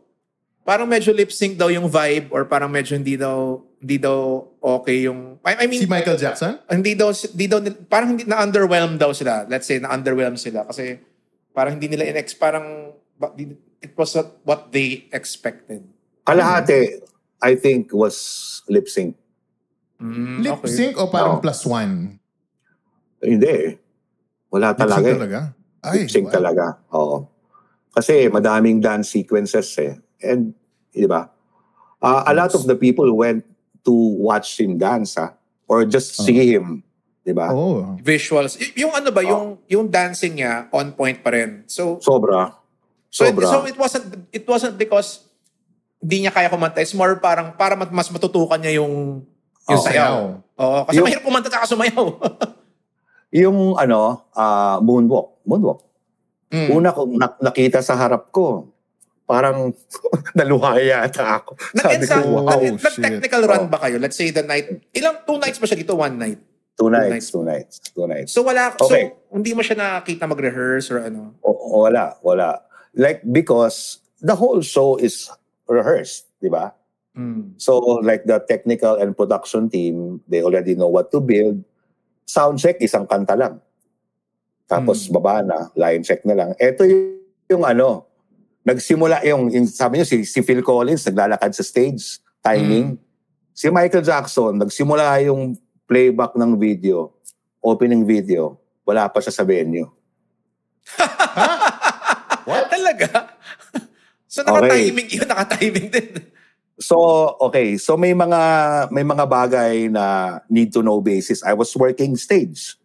parang 0.63 0.87
medyo 0.87 1.11
lip 1.11 1.33
sync 1.33 1.57
daw 1.57 1.67
yung 1.73 1.89
vibe 1.89 2.29
or 2.29 2.45
parang 2.45 2.69
medyo 2.69 2.93
hindi 2.93 3.17
daw 3.17 3.57
hindi 3.81 3.97
daw 3.97 4.45
okay 4.61 5.09
yung 5.09 5.41
I, 5.43 5.63
I 5.63 5.65
mean 5.67 5.83
si 5.83 5.89
Michael 5.89 6.15
Jackson? 6.15 6.61
hindi 6.71 6.95
daw 6.95 7.11
hindi 7.11 7.45
daw 7.49 7.59
parang 7.89 8.15
hindi 8.15 8.23
na 8.23 8.39
underwhelmed 8.39 9.01
daw 9.01 9.11
sila 9.11 9.49
let's 9.49 9.67
say 9.67 9.81
na 9.81 9.91
underwhelmed 9.91 10.39
sila 10.39 10.63
kasi 10.63 11.01
parang 11.51 11.81
hindi 11.81 11.91
nila 11.91 12.07
in 12.07 12.15
parang 12.39 12.95
it 13.83 13.91
was 13.97 14.15
not 14.15 14.39
what 14.47 14.71
they 14.71 15.09
expected 15.11 15.83
Kalahati, 16.23 17.03
I 17.43 17.59
think, 17.59 17.91
was 17.91 18.15
lip 18.71 18.87
sync. 18.87 19.19
Mm, 19.99 20.43
Lip 20.43 20.63
okay. 20.63 20.71
sync 20.71 20.95
o 20.95 21.11
parang 21.11 21.39
Oo. 21.39 21.43
plus 21.43 21.67
one? 21.67 22.15
Hindi 23.19 23.47
eh. 23.47 23.69
Wala 24.47 24.71
Lip 24.71 24.79
talaga. 24.79 25.03
sync 25.03 25.07
eh. 25.07 25.15
talaga? 25.19 25.39
Ay, 25.83 26.07
Lip 26.07 26.09
sync 26.09 26.27
wow. 26.31 26.33
talaga. 26.33 26.65
Oo. 26.95 27.27
Kasi 27.91 28.25
madaming 28.27 28.79
dance 28.79 29.11
sequences 29.11 29.69
eh. 29.77 29.99
And, 30.23 30.55
di 30.89 31.05
ba? 31.05 31.29
Uh, 31.99 32.23
a 32.25 32.33
lot 32.33 32.51
of 32.51 32.63
the 32.65 32.75
people 32.75 33.07
went 33.11 33.43
to 33.83 33.91
watch 34.17 34.57
him 34.57 34.79
dance 34.79 35.19
ah. 35.19 35.35
Or 35.67 35.83
just 35.83 36.15
see 36.17 36.55
him. 36.55 36.81
Di 37.23 37.31
ba? 37.31 37.51
Oh. 37.55 37.95
visuals 38.03 38.59
Y- 38.59 38.83
yung 38.83 38.91
ano 38.91 39.07
ba 39.07 39.23
yung 39.23 39.55
yung 39.71 39.87
dancing 39.87 40.35
niya 40.35 40.67
on 40.75 40.91
point 40.91 41.23
pa 41.23 41.31
rin 41.31 41.63
so 41.63 41.95
Sobra. 42.03 42.51
so, 43.07 43.23
it, 43.23 43.31
Sobra. 43.31 43.47
so 43.47 43.57
it 43.63 43.77
wasn't 43.79 44.07
it 44.27 44.43
wasn't 44.43 44.75
because 44.75 45.23
hindi 46.03 46.27
niya 46.27 46.35
kaya 46.35 46.51
kumanta 46.51 46.83
it's 46.83 46.91
more 46.91 47.15
parang 47.23 47.55
para 47.55 47.79
mas 47.79 48.11
matutukan 48.11 48.59
niya 48.59 48.83
yung 48.83 49.23
yung 49.71 49.79
Oo. 49.79 49.87
sayaw 49.87 50.35
Oo, 50.35 50.79
kasi 50.83 50.99
Yung- 50.99 51.07
mahirap 51.07 51.23
kumanta 51.23 51.47
at 51.47 51.63
sumayaw 51.63 52.11
yung 53.33 53.73
ano, 53.75 54.29
ah, 54.37 54.77
moonwalk. 54.77 55.41
Moonwalk. 55.49 55.81
Mm. 56.53 56.69
Una 56.69 56.93
ko 56.93 57.09
nak- 57.09 57.41
nakita 57.41 57.81
sa 57.81 57.97
harap 57.97 58.29
ko, 58.29 58.69
parang 59.25 59.73
naluha 60.37 60.77
yata 60.77 61.41
ako. 61.41 61.57
Sabi 61.73 62.05
ko, 62.05 62.17
wow. 62.29 62.45
wow, 62.45 62.61
shit. 62.61 63.01
nag-technical 63.01 63.41
run 63.49 63.65
ba 63.73 63.81
kayo? 63.81 63.97
Let's 63.97 64.13
say 64.13 64.29
the 64.29 64.45
night, 64.45 64.69
ilang, 64.93 65.25
two 65.25 65.41
nights 65.41 65.57
ba 65.57 65.65
siya 65.65 65.81
dito? 65.81 65.97
One 65.97 66.21
night? 66.21 66.39
Two 66.77 66.89
nights. 66.89 67.29
two 67.29 67.45
nights, 67.45 67.73
two 67.93 68.05
nights. 68.05 68.33
So 68.33 68.45
wala, 68.45 68.73
Okay. 68.77 69.13
so 69.13 69.33
hindi 69.33 69.57
mo 69.57 69.65
siya 69.65 69.77
nakakita 69.77 70.29
mag-rehearse 70.29 70.93
or 70.93 71.01
ano? 71.01 71.33
O, 71.41 71.85
wala, 71.85 72.17
wala. 72.21 72.61
Like, 72.93 73.25
because 73.25 73.97
the 74.21 74.37
whole 74.37 74.61
show 74.61 74.97
is 75.01 75.29
rehearsed, 75.65 76.29
di 76.37 76.49
ba? 76.49 76.73
Mm. 77.17 77.57
So, 77.61 77.77
like 78.01 78.25
the 78.25 78.41
technical 78.45 78.97
and 78.97 79.13
production 79.13 79.69
team, 79.69 80.21
they 80.25 80.41
already 80.41 80.73
know 80.73 80.89
what 80.89 81.13
to 81.13 81.21
build. 81.21 81.61
Sound 82.23 82.59
check, 82.59 82.79
isang 82.79 83.05
kanta 83.05 83.35
lang. 83.35 83.59
Tapos 84.65 85.05
Hmm. 85.07 85.13
baba 85.19 85.43
na, 85.43 85.57
line 85.75 86.01
check 86.01 86.23
na 86.23 86.33
lang. 86.33 86.49
Ito 86.55 86.87
yung, 86.87 87.03
yung 87.51 87.63
ano, 87.67 88.07
nagsimula 88.63 89.21
yung, 89.27 89.51
yung 89.51 89.67
sabi 89.67 89.99
niyo, 89.99 90.07
si, 90.07 90.23
si 90.23 90.39
Phil 90.41 90.63
Collins, 90.63 91.03
naglalakad 91.07 91.51
sa 91.51 91.63
stage, 91.63 92.23
timing. 92.39 92.95
Si 93.53 93.69
Michael 93.69 94.01
Jackson, 94.01 94.57
nagsimula 94.57 95.19
yung 95.27 95.53
playback 95.85 96.33
ng 96.33 96.57
video, 96.57 97.11
opening 97.61 98.07
video, 98.07 98.57
wala 98.87 99.05
pa 99.11 99.19
siya 99.19 99.35
sa 99.35 99.43
venue. 99.43 99.87
What? 102.49 102.67
Talaga? 102.71 103.07
so 104.31 104.43
naka-timing 104.43 105.07
yun, 105.11 105.27
naka-timing 105.27 105.87
din. 105.91 106.09
So, 106.81 106.97
okay. 107.37 107.77
So 107.77 107.97
may 107.97 108.17
mga 108.17 108.41
may 108.89 109.05
mga 109.05 109.25
bagay 109.29 109.93
na 109.93 110.37
need 110.49 110.73
to 110.73 110.81
know 110.81 111.01
basis. 111.01 111.45
I 111.45 111.53
was 111.53 111.73
working 111.77 112.17
stage. 112.17 112.77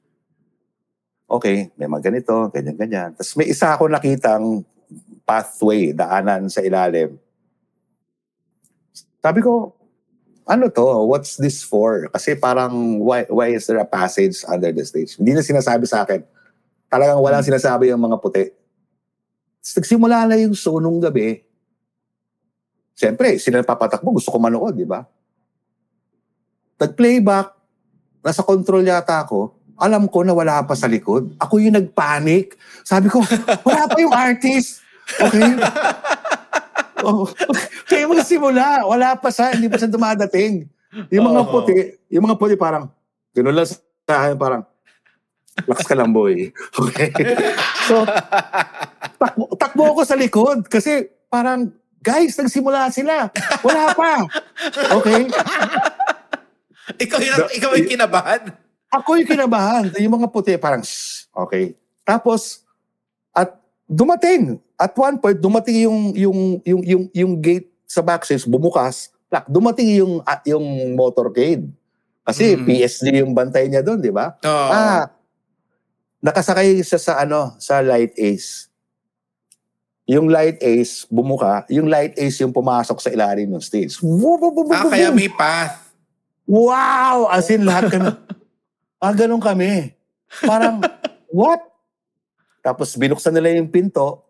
Okay, 1.29 1.69
may 1.77 1.85
mga 1.85 2.09
ganito, 2.09 2.49
ganyan, 2.49 2.77
ganyan. 2.81 3.11
Tapos 3.13 3.37
may 3.37 3.53
isa 3.53 3.77
ako 3.77 3.93
nakitang 3.93 4.65
pathway, 5.29 5.93
daanan 5.93 6.49
sa 6.49 6.65
ilalim. 6.65 7.21
Sabi 9.21 9.45
ko, 9.45 9.77
ano 10.49 10.73
to? 10.73 11.05
What's 11.05 11.37
this 11.37 11.61
for? 11.61 12.09
Kasi 12.09 12.33
parang, 12.33 13.05
why, 13.05 13.29
why 13.29 13.53
is 13.53 13.69
there 13.69 13.77
a 13.77 13.85
passage 13.85 14.41
under 14.49 14.73
the 14.73 14.81
stage? 14.89 15.21
Hindi 15.21 15.37
na 15.37 15.45
sinasabi 15.45 15.85
sa 15.85 16.09
akin. 16.09 16.25
Talagang 16.89 17.21
walang 17.21 17.45
sinasabi 17.45 17.93
yung 17.93 18.01
mga 18.01 18.17
puti. 18.25 18.49
Tapos 19.61 19.75
nagsimula 19.85 20.25
na 20.25 20.41
yung 20.41 20.57
show 20.57 20.81
nung 20.81 20.97
gabi. 20.97 21.45
Siyempre, 22.99 23.39
sila 23.39 23.63
papatakbo, 23.63 24.19
gusto 24.19 24.35
ko 24.35 24.43
manood, 24.43 24.75
di 24.75 24.83
ba? 24.83 25.07
Nag-playback, 26.83 27.55
nasa 28.27 28.43
control 28.43 28.83
yata 28.83 29.23
ako, 29.23 29.55
alam 29.79 30.11
ko 30.11 30.27
na 30.27 30.35
wala 30.35 30.67
pa 30.67 30.75
sa 30.75 30.91
likod. 30.91 31.31
Ako 31.39 31.63
yung 31.63 31.79
nagpanic. 31.79 32.59
Sabi 32.83 33.07
ko, 33.07 33.23
wala 33.63 33.87
pa 33.87 33.99
yung 34.03 34.11
artist. 34.11 34.83
Okay? 35.15 35.47
oh, 37.07 37.31
kaya 37.87 38.11
magsimula, 38.11 38.83
wala 38.83 39.15
pa 39.15 39.31
siya, 39.31 39.55
hindi 39.55 39.71
pa 39.71 39.79
siya 39.79 39.95
dumadating. 39.95 40.67
Yung 41.15 41.31
mga 41.31 41.43
puti, 41.47 41.73
yung 42.11 42.27
mga 42.27 42.35
puti 42.35 42.59
parang, 42.59 42.91
gano'n 43.31 43.55
lang 43.55 43.69
sa 43.71 43.79
akin, 44.27 44.35
parang, 44.35 44.67
lakas 45.71 45.87
ka 45.87 45.95
lang, 45.95 46.11
boy. 46.11 46.51
Okay? 46.75 47.15
so, 47.87 48.03
takbo, 49.23 49.55
takbo 49.55 49.83
ako 49.95 50.03
sa 50.03 50.19
likod 50.19 50.67
kasi 50.67 51.07
parang, 51.31 51.71
guys, 52.03 52.35
nagsimula 52.39 52.89
sila. 52.91 53.31
Wala 53.63 53.95
pa. 53.95 54.25
Okay? 55.01 55.29
ikaw 57.05 57.19
yung, 57.21 57.49
ikaw 57.53 57.71
yung 57.77 57.91
kinabahan. 57.91 58.43
Ako 58.89 59.21
yung 59.21 59.29
kinabahan. 59.29 59.85
Yung 60.01 60.15
mga 60.17 60.29
puti, 60.33 60.57
parang, 60.57 60.81
shh, 60.81 61.29
okay. 61.37 61.77
Tapos, 62.03 62.65
at 63.37 63.53
dumating. 63.85 64.57
At 64.79 64.97
one 64.97 65.21
point, 65.21 65.37
dumating 65.37 65.85
yung, 65.85 65.99
yung, 66.17 66.39
yung, 66.65 66.83
yung, 66.87 67.05
yung 67.13 67.33
gate 67.37 67.69
sa 67.85 68.01
backstage, 68.01 68.49
bumukas. 68.49 69.13
Plak, 69.29 69.45
dumating 69.51 70.01
yung, 70.01 70.13
ah, 70.25 70.41
yung 70.49 70.97
motorcade. 70.97 71.69
Kasi 72.25 72.57
Mm. 72.57 72.65
PSD 72.65 73.07
yung 73.25 73.33
bantay 73.33 73.69
niya 73.69 73.81
doon, 73.81 74.01
di 74.01 74.13
ba? 74.13 74.37
Oo. 74.45 74.69
Ah, 74.69 75.09
nakasakay 76.21 76.85
siya 76.85 77.01
sa 77.01 77.13
ano, 77.25 77.57
sa 77.57 77.81
light 77.81 78.13
ace. 78.21 78.69
Yung 80.09 80.33
light 80.33 80.57
ace, 80.65 81.05
bumuka. 81.13 81.69
Yung 81.69 81.85
light 81.85 82.17
ace 82.17 82.41
yung 82.41 82.49
pumasok 82.49 82.97
sa 82.97 83.13
ilalim 83.13 83.53
ng 83.53 83.61
stage. 83.61 84.01
Ah, 84.73 84.89
kaya 84.89 85.13
may 85.13 85.29
path. 85.29 85.93
Wow! 86.49 87.29
As 87.29 87.45
in, 87.53 87.69
lahat 87.69 87.93
kami. 87.93 88.17
ah, 89.05 89.13
ganun 89.13 89.37
kami. 89.37 89.93
Parang, 90.41 90.81
what? 91.29 91.61
Tapos 92.65 92.97
binuksan 92.97 93.37
nila 93.37 93.53
yung 93.61 93.69
pinto. 93.69 94.25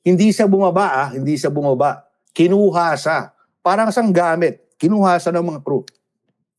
Hindi 0.00 0.32
siya 0.32 0.48
bumaba 0.48 0.88
ah. 0.88 1.08
Hindi 1.12 1.36
siya 1.36 1.52
bumaba. 1.52 2.08
Kinuha 2.32 2.96
siya. 2.96 3.36
Parang 3.60 3.92
siyang 3.92 4.16
gamit. 4.16 4.64
Kinuha 4.80 5.20
siya 5.20 5.36
ng 5.36 5.44
mga 5.44 5.60
crew. 5.60 5.84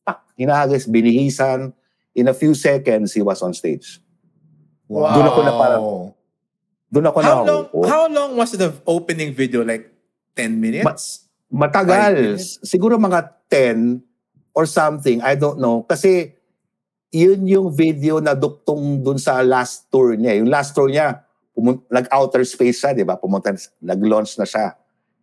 Tak, 0.06 0.22
hinagis, 0.38 0.86
binihisan. 0.86 1.74
In 2.14 2.30
a 2.30 2.34
few 2.34 2.54
seconds, 2.54 3.18
he 3.18 3.22
was 3.22 3.42
on 3.42 3.50
stage. 3.50 3.98
Wow. 4.86 5.10
Doon 5.10 5.26
ako 5.26 5.40
na 5.42 5.52
parang- 5.58 6.17
Doon 6.88 7.06
ako 7.06 7.18
How 7.20 7.28
na, 7.28 7.34
long, 7.44 7.64
oh, 7.70 7.84
how 7.84 8.04
long 8.08 8.30
was 8.34 8.52
the 8.52 8.72
opening 8.88 9.36
video? 9.36 9.60
Like 9.60 9.92
10 10.34 10.56
minutes? 10.56 11.28
Five 11.48 11.52
matagal. 11.52 12.12
minutes? 12.16 12.60
Siguro 12.64 12.96
mga 12.96 13.28
10 13.52 14.00
or 14.56 14.64
something. 14.64 15.20
I 15.20 15.36
don't 15.36 15.60
know. 15.60 15.84
Kasi 15.84 16.32
yun 17.08 17.44
yung 17.44 17.68
video 17.72 18.20
na 18.20 18.32
duktong 18.32 19.00
dun 19.00 19.20
sa 19.20 19.40
last 19.44 19.88
tour 19.88 20.16
niya. 20.16 20.40
Yung 20.40 20.48
last 20.48 20.72
tour 20.72 20.88
niya, 20.88 21.24
pumun- 21.52 21.84
nag-outer 21.88 22.44
space 22.44 22.80
siya, 22.80 22.92
di 22.92 23.04
ba? 23.04 23.16
Pumunta, 23.16 23.52
nag-launch 23.80 24.36
na 24.36 24.44
siya. 24.44 24.76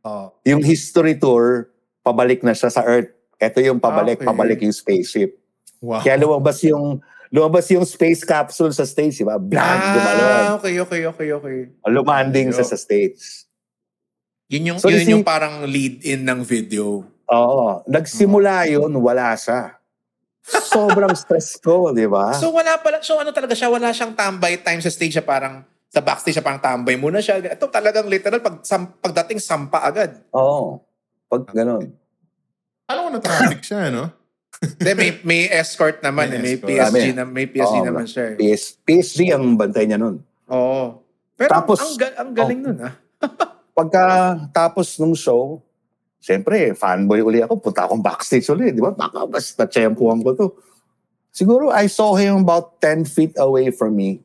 Oh. 0.05 0.33
Yung 0.45 0.61
history 0.61 1.17
tour, 1.17 1.69
pabalik 2.01 2.45
na 2.45 2.53
siya 2.53 2.69
sa 2.69 2.85
Earth. 2.85 3.09
Ito 3.41 3.57
yung 3.59 3.81
pabalik, 3.81 4.21
Okay. 4.21 4.27
pabalik 4.29 4.61
yung 4.61 4.73
spaceship. 4.73 5.33
Wow. 5.81 6.01
Kaya 6.01 6.17
lumabas 6.17 6.61
yung 6.61 7.01
lumabas 7.33 7.65
yung 7.73 7.85
space 7.85 8.25
capsule 8.25 8.73
sa 8.73 8.85
stage, 8.85 9.21
di 9.21 9.25
ba? 9.25 9.37
Blank, 9.41 9.81
gumalon. 9.95 10.29
Ah, 10.29 10.51
okay, 10.57 10.75
okay, 10.81 11.01
okay, 11.09 11.29
okay. 11.33 11.57
Lumanding 11.89 12.51
Yo. 12.51 12.55
siya 12.57 12.65
sa 12.65 12.77
stage. 12.77 13.45
Yun 14.49 14.75
yung, 14.75 14.79
So, 14.81 14.93
yun 14.93 15.05
you 15.05 15.13
yung 15.17 15.25
parang 15.25 15.65
lead-in 15.65 16.21
ng 16.21 16.45
video. 16.45 17.01
Oo. 17.25 17.81
Nagsimula 17.89 18.69
yun, 18.69 18.93
wala 19.01 19.33
siya. 19.33 19.81
Sobrang 20.45 21.13
stress 21.21 21.57
ko, 21.57 21.89
di 21.89 22.05
ba? 22.05 22.37
So 22.37 22.53
wala 22.53 22.77
pala, 22.77 23.01
so 23.01 23.17
ano 23.17 23.33
talaga 23.33 23.57
siya, 23.57 23.73
wala 23.73 23.89
siyang 23.89 24.13
tambay 24.13 24.61
time 24.61 24.77
sa 24.77 24.93
stage 24.93 25.17
siya 25.17 25.25
parang, 25.25 25.65
sa 25.89 26.05
backstage 26.05 26.37
siya 26.37 26.45
parang 26.45 26.61
tambay 26.61 26.93
muna 26.93 27.17
siya. 27.17 27.41
Ito 27.41 27.65
talagang 27.73 28.05
literal, 28.05 28.37
pag, 28.45 28.61
sam, 28.61 28.93
pagdating 29.01 29.41
sampa 29.41 29.81
agad. 29.81 30.21
Oo. 30.29 30.85
Pag 31.25 31.49
ganun. 31.49 31.89
Alam 32.85 33.01
ko 33.01 33.09
na 33.17 33.21
traffic 33.21 33.65
siya, 33.65 33.89
no? 33.89 34.13
Hindi, 34.61 34.91
may, 34.95 35.09
may 35.25 35.41
escort 35.51 35.99
naman. 35.99 36.31
May 36.31 36.35
eh. 36.35 36.41
May, 36.41 36.53
escort. 36.55 36.69
PSG, 36.71 37.07
na, 37.11 37.23
may 37.27 37.45
PSG 37.49 37.77
Oo, 37.81 37.87
naman 37.87 38.05
siya. 38.07 38.23
Eh. 38.33 38.35
PS, 38.39 38.63
PSG 38.81 39.19
ang 39.35 39.59
bantay 39.59 39.85
niya 39.85 39.99
nun. 39.99 40.23
Oo. 40.47 41.03
Pero 41.35 41.49
Tapos- 41.51 41.83
ang, 41.83 41.95
ga- 41.99 42.15
ang 42.15 42.31
galing 42.31 42.61
nun, 42.63 42.77
ah. 42.79 42.93
Pagka 43.75 44.03
tapos 44.55 44.95
nung 45.03 45.11
show, 45.11 45.59
siyempre, 46.23 46.71
fanboy 46.71 47.19
uli 47.19 47.43
ako. 47.43 47.59
Punta 47.59 47.83
akong 47.83 47.99
backstage 47.99 48.47
uli. 48.47 48.71
Di 48.71 48.79
ba? 48.79 48.95
Baka 48.95 49.27
mas 49.27 49.51
natsyempuhan 49.51 50.23
ko 50.23 50.31
to. 50.31 50.47
Siguro, 51.35 51.67
I 51.67 51.91
saw 51.91 52.15
him 52.15 52.47
about 52.47 52.79
10 52.79 53.03
feet 53.03 53.35
away 53.35 53.67
from 53.67 53.99
me. 53.99 54.23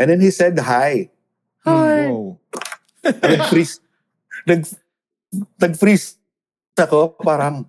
And 0.00 0.08
then 0.08 0.24
he 0.24 0.32
said, 0.32 0.56
hi. 0.56 1.12
Wow. 1.60 2.40
Nag-freeze. 3.04 3.84
Nag, 4.48 4.64
nag-freeze 5.60 6.16
ako. 6.80 7.20
Parang, 7.20 7.68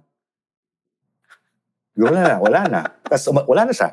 wala 1.95 2.19
na, 2.19 2.33
wala 2.39 2.59
na. 2.67 2.81
Tapos 3.03 3.23
wala 3.47 3.61
na 3.67 3.73
siya. 3.73 3.89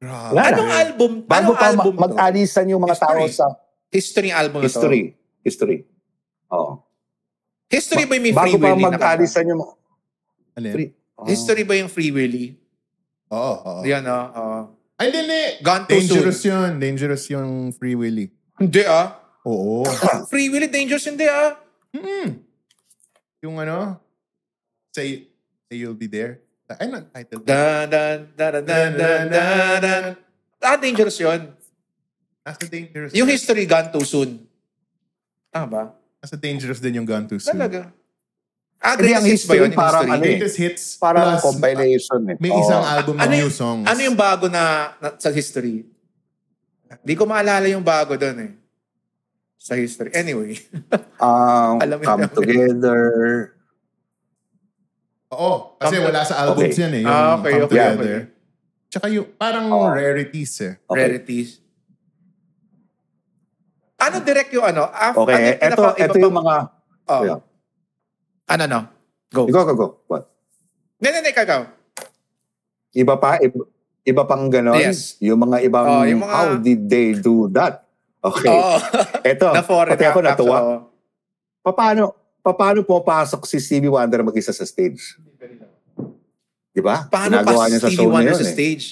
Grabe. 0.00 0.30
Wala 0.32 0.42
na. 0.42 0.48
Anong 0.52 0.72
album? 0.72 1.12
Bago 1.24 1.52
anong 1.52 1.58
pa 1.58 1.66
album 1.70 1.92
ma- 1.96 2.02
mag-alisan 2.08 2.66
yung 2.68 2.82
mga 2.82 2.96
tao 2.98 3.20
History. 3.20 3.32
sa 3.32 3.46
History 3.88 4.30
album 4.34 4.60
na 4.60 4.66
to. 4.66 4.74
history. 4.74 5.02
History. 5.44 5.78
Oo. 6.50 6.82
History 7.70 8.04
ba 8.04 8.12
yung 8.14 8.24
may 8.26 8.34
Bago 8.34 8.44
Free 8.46 8.58
pa 8.58 8.66
Willy? 8.70 8.82
na 8.82 8.90
kanta? 8.90 8.98
mag-alisan 8.98 9.44
yung 9.48 9.60
mga... 9.60 9.72
Alin? 10.54 10.72
Free. 10.74 10.88
Oo. 11.14 11.26
History 11.26 11.62
ba 11.62 11.74
yung 11.74 11.90
Free 11.90 12.12
Willy? 12.12 12.46
Oo, 13.30 13.54
oo. 13.64 13.80
Yan, 13.82 14.04
ah. 14.06 14.24
oo. 14.34 14.58
Ay, 14.94 15.10
hindi, 15.10 15.18
hindi. 15.26 15.42
Gone 15.58 15.84
too 15.84 15.94
Dangerous 15.98 16.38
soon. 16.38 16.50
yun. 16.54 16.70
Dangerous 16.78 17.24
yung 17.30 17.50
Free 17.74 17.96
Willy. 17.98 18.26
Hindi, 18.60 18.82
ah. 18.86 19.18
Oo. 19.42 19.82
Free 20.30 20.48
Willy 20.52 20.70
Dangerous, 20.70 21.02
hindi, 21.08 21.26
ah. 21.26 21.58
Mm. 21.90 22.38
Yung 23.42 23.56
ano, 23.58 23.98
say, 24.94 25.26
say 25.66 25.74
you'll 25.74 25.98
be 25.98 26.06
there. 26.06 26.43
Ay, 26.66 26.88
na, 26.88 27.04
title. 27.04 27.44
Dan, 27.44 27.86
dan, 27.86 28.16
dan, 28.32 28.52
dan, 28.56 28.64
dan, 28.64 28.90
dan, 28.96 29.22
dan, 29.28 29.76
dan. 29.80 30.04
Ah, 30.58 30.80
dangerous 30.80 31.20
yun. 31.20 31.52
Nasa 32.40 32.64
dangerous. 32.64 33.12
Yung 33.12 33.28
history 33.28 33.64
gone 33.64 33.88
too 33.88 34.02
soon. 34.02 34.40
Ah, 35.48 35.68
ba? 35.68 35.92
Nasa 36.18 36.34
dangerous 36.34 36.80
din 36.80 36.98
yung 36.98 37.06
Gone 37.06 37.28
Too 37.28 37.36
Soon. 37.38 37.52
Talaga. 37.54 37.92
Ah, 38.80 38.96
Hindi, 38.96 39.12
greatest 39.12 39.14
ang 39.14 39.26
hits 39.28 39.44
ba 39.44 39.54
yun? 39.54 39.70
parang 39.70 40.02
history? 40.02 40.08
ano 40.10 40.24
eh. 40.24 40.26
Greatest 40.26 40.56
hits. 40.58 40.82
Parang 40.96 41.26
plus, 41.30 41.44
compilation 41.44 42.20
eh. 42.26 42.36
May 42.40 42.50
isang 42.50 42.82
album 42.82 43.14
ng 43.14 43.22
Ano 43.22 43.32
new 43.38 43.50
songs. 43.52 43.84
ano 43.86 44.00
yung 44.02 44.16
bago 44.18 44.48
na, 44.48 44.64
na 44.98 45.08
sa 45.14 45.28
history? 45.30 45.84
Di 47.00 47.14
ko 47.14 47.22
maalala 47.22 47.68
yung 47.68 47.84
bago 47.84 48.16
doon 48.16 48.36
eh. 48.40 48.52
Sa 49.54 49.76
history. 49.76 50.10
Anyway. 50.10 50.58
Um, 51.16 51.76
Alam 51.84 51.98
come 52.02 52.24
yun. 52.24 52.32
together. 52.34 53.00
Oo. 55.34 55.52
Kasi 55.76 55.94
Come- 55.96 56.06
wala 56.06 56.20
sa 56.22 56.34
albums 56.40 56.62
Okay. 56.64 56.80
yan 56.80 56.92
eh. 56.92 57.02
Yung 57.02 57.10
Ah, 57.10 57.34
okay, 57.34 57.50
Come 57.50 57.60
okay, 57.60 57.72
Together. 57.74 57.98
okay. 58.00 58.20
Tsaka 58.86 59.06
yung 59.08 59.26
parang 59.34 59.66
rarities 59.90 60.52
eh. 60.60 60.72
Okay. 60.84 60.98
Rarities. 61.00 61.50
Ano 63.96 64.16
direct 64.20 64.50
yung 64.50 64.62
ano? 64.64 64.82
Af- 64.84 65.12
ano 65.12 65.24
Okay, 65.24 65.34
yung 65.34 65.56
ito, 65.56 65.64
pinaka- 65.80 65.96
iba 65.96 66.04
ito 66.04 66.16
yung 66.18 66.30
pang- 66.30 66.40
mga... 66.40 66.54
Oh. 67.04 67.22
Yeah. 67.22 67.40
Ano, 68.46 68.64
no? 68.66 68.80
Go. 69.28 69.40
Go, 69.46 69.60
go, 69.64 69.74
go. 69.74 69.86
What? 70.06 70.28
Hindi, 70.96 71.08
hindi, 71.10 71.30
ikaw. 71.32 71.62
Iba 72.92 73.14
pa? 73.16 73.40
Iba, 73.40 73.64
iba 74.04 74.22
pang 74.24 74.46
ganon? 74.46 74.76
Yes. 74.76 75.16
Yung 75.18 75.40
mga 75.40 75.64
ibang... 75.64 75.84
Oh, 75.84 76.04
yung 76.04 76.20
mga- 76.20 76.30
How 76.30 76.48
did 76.56 76.86
they 76.86 77.12
do 77.12 77.48
that? 77.50 77.82
Okay. 78.20 78.48
Oo. 78.48 78.76
Na 79.56 79.60
foreign 79.60 79.90
pati 79.90 80.04
ako 80.06 80.20
natuwa. 80.20 80.58
Paano, 81.62 82.14
paano 82.52 82.84
pumapasok 82.84 83.48
si 83.48 83.56
Stevie 83.56 83.88
Wonder 83.88 84.20
mag-isa 84.20 84.52
sa 84.52 84.68
stage? 84.68 85.16
Di 86.74 86.82
ba? 86.84 87.08
Paano 87.08 87.40
Ginagawa 87.40 87.64
pa 87.64 87.70
niya 87.72 87.80
sa 87.80 87.88
Stevie 87.88 88.12
Wonder 88.12 88.34
yun 88.34 88.40
sa 88.42 88.44
eh. 88.44 88.52
stage? 88.52 88.84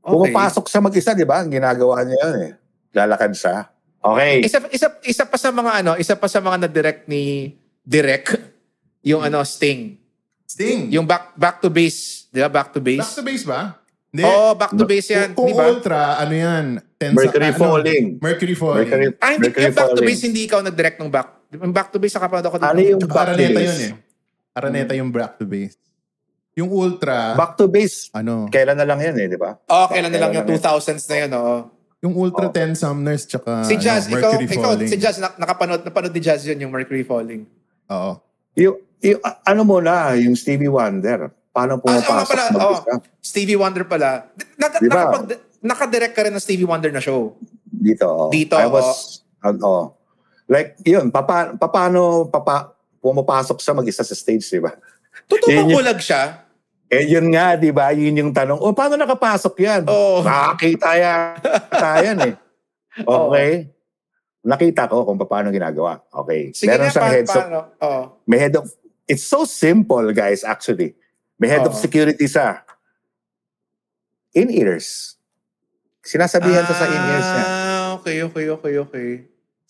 Okay. 0.00 0.10
Pumapasok 0.10 0.64
siya 0.66 0.80
mag-isa, 0.82 1.10
di 1.14 1.22
ba? 1.28 1.44
Ang 1.44 1.52
ginagawa 1.54 2.02
niya 2.02 2.18
yun 2.26 2.36
eh. 2.50 2.52
Lalakad 2.96 3.30
siya. 3.36 3.70
Okay. 4.00 4.40
Isa, 4.42 4.58
isa, 4.72 4.88
isa 5.04 5.24
pa 5.28 5.36
sa 5.36 5.52
mga 5.52 5.70
ano, 5.84 5.92
isa 6.00 6.16
pa 6.16 6.26
sa 6.26 6.40
mga 6.40 6.66
na-direct 6.66 7.06
ni 7.06 7.54
Direct, 7.80 8.36
yung 9.00 9.24
ano, 9.24 9.40
Sting. 9.44 9.96
Sting. 10.44 10.92
Yung 10.92 11.08
back 11.08 11.32
back 11.38 11.62
to 11.64 11.72
base, 11.72 12.28
di 12.28 12.42
ba? 12.42 12.50
Back 12.50 12.74
to 12.76 12.80
Back 12.82 13.00
base. 13.00 13.14
to 13.16 13.24
base 13.24 13.44
ba? 13.46 13.79
Hindi. 14.10 14.22
Oo, 14.22 14.50
back 14.54 14.72
to 14.74 14.84
base 14.84 15.08
yan. 15.08 15.28
Kung 15.32 15.46
Di 15.46 15.54
ba? 15.54 15.64
Ultra, 15.64 16.18
ano 16.18 16.34
yan? 16.34 16.64
Ten 16.96 17.14
Mercury 17.14 17.46
sa, 17.46 17.54
ano? 17.54 17.60
Falling. 17.62 18.04
Mercury 18.18 18.54
Falling. 18.54 18.82
Mercury, 18.84 19.06
Ah, 19.16 19.30
hindi 19.32 19.46
Mercury 19.46 19.64
yung 19.64 19.70
back 19.72 19.86
to 19.86 19.90
Falling. 19.94 20.08
base, 20.08 20.22
hindi 20.24 20.40
ikaw 20.44 20.60
nag-direct 20.60 20.98
ng 20.98 21.08
back. 21.08 21.28
Yung 21.52 21.72
back 21.72 21.88
to 21.88 21.98
base, 21.98 22.14
nakapanood 22.14 22.46
ako. 22.46 22.56
Ano 22.58 22.80
yung 22.80 23.00
back 23.00 23.28
to 23.28 23.38
base? 23.38 23.54
yun 23.54 23.78
eh. 23.86 23.92
Araneta 24.52 24.92
yung 24.92 25.10
back 25.10 25.32
to 25.36 25.44
base. 25.44 25.78
Yung 26.52 26.66
Ultra, 26.68 27.32
Back 27.32 27.54
to 27.54 27.70
base, 27.70 28.10
ano? 28.10 28.50
kailan 28.50 28.74
na 28.74 28.82
lang 28.82 28.98
yan 28.98 29.14
eh, 29.14 29.26
di 29.26 29.38
ba? 29.38 29.54
Oo, 29.56 29.86
kailan 29.86 30.10
na 30.10 30.18
lang 30.18 30.30
yung 30.34 30.42
Kailan 30.42 30.58
na 30.58 30.74
2000s 30.82 31.06
na 31.06 31.16
yun, 31.16 31.30
oo. 31.32 31.56
Yung 32.00 32.14
Ultra 32.18 32.46
Oh. 32.46 32.52
10 32.52 32.74
Sumners 32.74 33.22
tsaka 33.22 33.62
Si 33.62 33.78
Jazz, 33.78 34.04
ano, 34.04 34.18
ikaw, 34.18 34.34
Mercury 34.34 34.46
ikaw, 34.50 34.64
Falling. 34.66 34.90
si 34.90 34.96
Jazz, 34.98 35.16
nak- 35.16 35.38
nakapanood, 35.38 35.86
napanood 35.86 36.10
ni 36.10 36.20
Jazz 36.20 36.42
yun, 36.42 36.58
yung 36.58 36.74
Mercury 36.74 37.06
Falling. 37.06 37.46
Oo. 37.86 38.18
Yung, 38.56 38.76
yung, 38.98 39.20
ano 39.22 39.62
mo 39.62 39.78
na, 39.78 40.18
yung 40.18 40.34
Stevie 40.34 40.68
Wonder, 40.68 41.30
paano 41.50 41.76
Ah, 41.76 41.78
nga 41.78 41.84
pumapasok 42.02 42.28
pala, 42.28 42.44
mag-isa? 42.48 42.94
Stevie 43.20 43.58
Wonder 43.58 43.84
pala. 43.84 44.30
Naka, 44.56 44.76
Di 44.78 44.86
ba? 44.86 44.94
nakapag, 45.04 45.22
nakadirect 45.60 46.14
ka 46.14 46.22
rin 46.22 46.32
ng 46.32 46.42
Stevie 46.42 46.64
Wonder 46.64 46.90
na 46.90 47.02
show. 47.02 47.34
Dito. 47.66 48.06
oh. 48.06 48.30
Dito, 48.30 48.54
I 48.54 48.66
was, 48.66 49.20
ano, 49.40 49.96
like, 50.46 50.78
yun, 50.82 51.08
papa, 51.08 51.54
paano, 51.56 52.26
papa, 52.26 52.74
pumapasok 53.00 53.58
siya 53.58 53.74
mag-isa 53.74 54.02
sa 54.02 54.14
stage, 54.14 54.44
di 54.44 54.60
ba? 54.60 54.74
Totoo 55.26 55.48
bang 55.48 55.70
bulag 55.70 55.98
siya? 55.98 56.44
Eh, 56.86 57.06
yun 57.08 57.30
nga, 57.30 57.54
di 57.54 57.70
ba? 57.70 57.90
Yun 57.90 58.18
yung 58.18 58.32
tanong, 58.32 58.58
oh, 58.58 58.74
paano 58.74 58.94
nakapasok 58.94 59.54
yan? 59.58 59.82
Oo. 59.86 60.22
Nakakita 60.22 60.90
yata 60.94 61.90
yan 62.02 62.18
eh. 62.24 62.34
Okay. 63.00 63.70
Nakita 64.42 64.90
ko 64.90 65.06
kung 65.06 65.14
paano 65.16 65.48
ginagawa. 65.48 66.02
Okay. 66.10 66.50
Sige 66.50 66.74
Meron 66.74 66.82
nga, 66.82 66.92
siyang 66.92 67.06
pa, 67.06 67.14
heads 67.14 67.30
of, 67.30 67.38
paano? 67.38 67.58
Oo. 67.78 68.00
may 68.26 68.38
head 68.40 68.54
of, 68.58 68.66
it's 69.06 69.22
so 69.22 69.46
simple 69.46 70.10
guys 70.10 70.42
actually. 70.42 70.98
May 71.40 71.48
head 71.48 71.64
of 71.64 71.72
Oo. 71.72 71.80
security 71.80 72.28
sa 72.28 72.60
in-ears. 74.36 75.16
Sinasabihan 76.04 76.68
sa 76.68 76.76
sa 76.76 76.86
in-ears 76.86 77.28
niya. 77.32 77.46
Ah, 77.48 77.86
okay, 77.96 78.16
okay, 78.28 78.46
okay, 78.52 78.74
okay. 78.76 79.10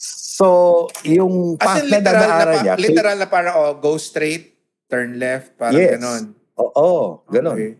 So, 0.00 0.88
yung 1.06 1.54
path 1.60 1.84
na 1.86 2.00
literal 2.00 2.26
na, 2.26 2.38
dadaanan 2.42 2.58
niya. 2.66 2.74
literal 2.74 3.16
na 3.22 3.28
parang, 3.30 3.54
oh, 3.54 3.72
go 3.78 3.94
straight, 4.00 4.56
turn 4.90 5.20
left, 5.20 5.54
parang 5.54 5.78
Yes. 5.78 5.94
ganon. 6.00 6.34
Oo, 6.58 7.22
ganun. 7.30 7.54
Okay. 7.54 7.72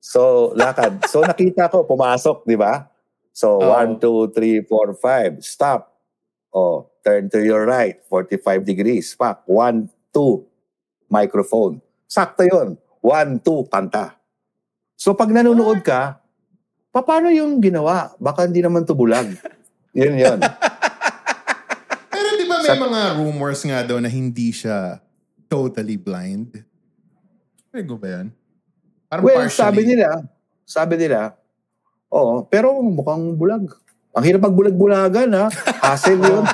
So, 0.00 0.50
lakad. 0.56 1.04
so, 1.10 1.20
nakita 1.28 1.68
ko, 1.68 1.84
pumasok, 1.84 2.48
di 2.48 2.56
ba? 2.56 2.88
So, 3.36 3.60
Oo. 3.60 3.68
one, 3.68 4.00
two, 4.00 4.32
three, 4.32 4.64
four, 4.64 4.96
five. 4.96 5.44
Stop. 5.44 5.92
Oh, 6.50 6.88
turn 7.04 7.28
to 7.30 7.44
your 7.44 7.68
right. 7.68 8.00
45 8.08 8.64
degrees. 8.64 9.12
Pak. 9.14 9.44
One, 9.46 9.86
two. 10.10 10.46
Microphone. 11.06 11.78
Sakto 12.10 12.42
yun. 12.42 12.74
One, 13.00 13.40
two, 13.40 13.64
kanta. 13.68 14.16
So, 14.94 15.16
pag 15.16 15.32
nanonood 15.32 15.80
ka, 15.80 16.20
pa- 16.92 17.04
paano 17.04 17.32
yung 17.32 17.56
ginawa? 17.58 18.12
Baka 18.20 18.44
hindi 18.44 18.60
naman 18.60 18.84
tubulag. 18.84 19.32
yun 19.96 20.20
yun. 20.20 20.38
Pero 22.12 22.28
di 22.36 22.44
ba 22.44 22.60
may 22.60 22.68
Sa- 22.68 22.76
mga 22.76 23.00
rumors 23.16 23.60
nga 23.64 23.80
daw 23.80 23.96
na 23.98 24.12
hindi 24.12 24.52
siya 24.52 25.00
totally 25.48 25.96
blind? 25.96 26.60
May 27.72 27.82
ba 27.86 28.08
yan? 28.20 28.28
Parang 29.10 29.24
well, 29.26 29.42
partially. 29.42 29.58
sabi 29.58 29.82
nila, 29.82 30.08
sabi 30.62 30.94
nila, 30.94 31.34
oo, 32.14 32.46
pero 32.46 32.78
mukhang 32.78 33.34
bulag. 33.34 33.66
Ang 34.14 34.24
hirap 34.26 34.46
magbulag-bulagan, 34.46 35.30
ha? 35.34 35.46
Hassle 35.82 36.22
yun. 36.22 36.46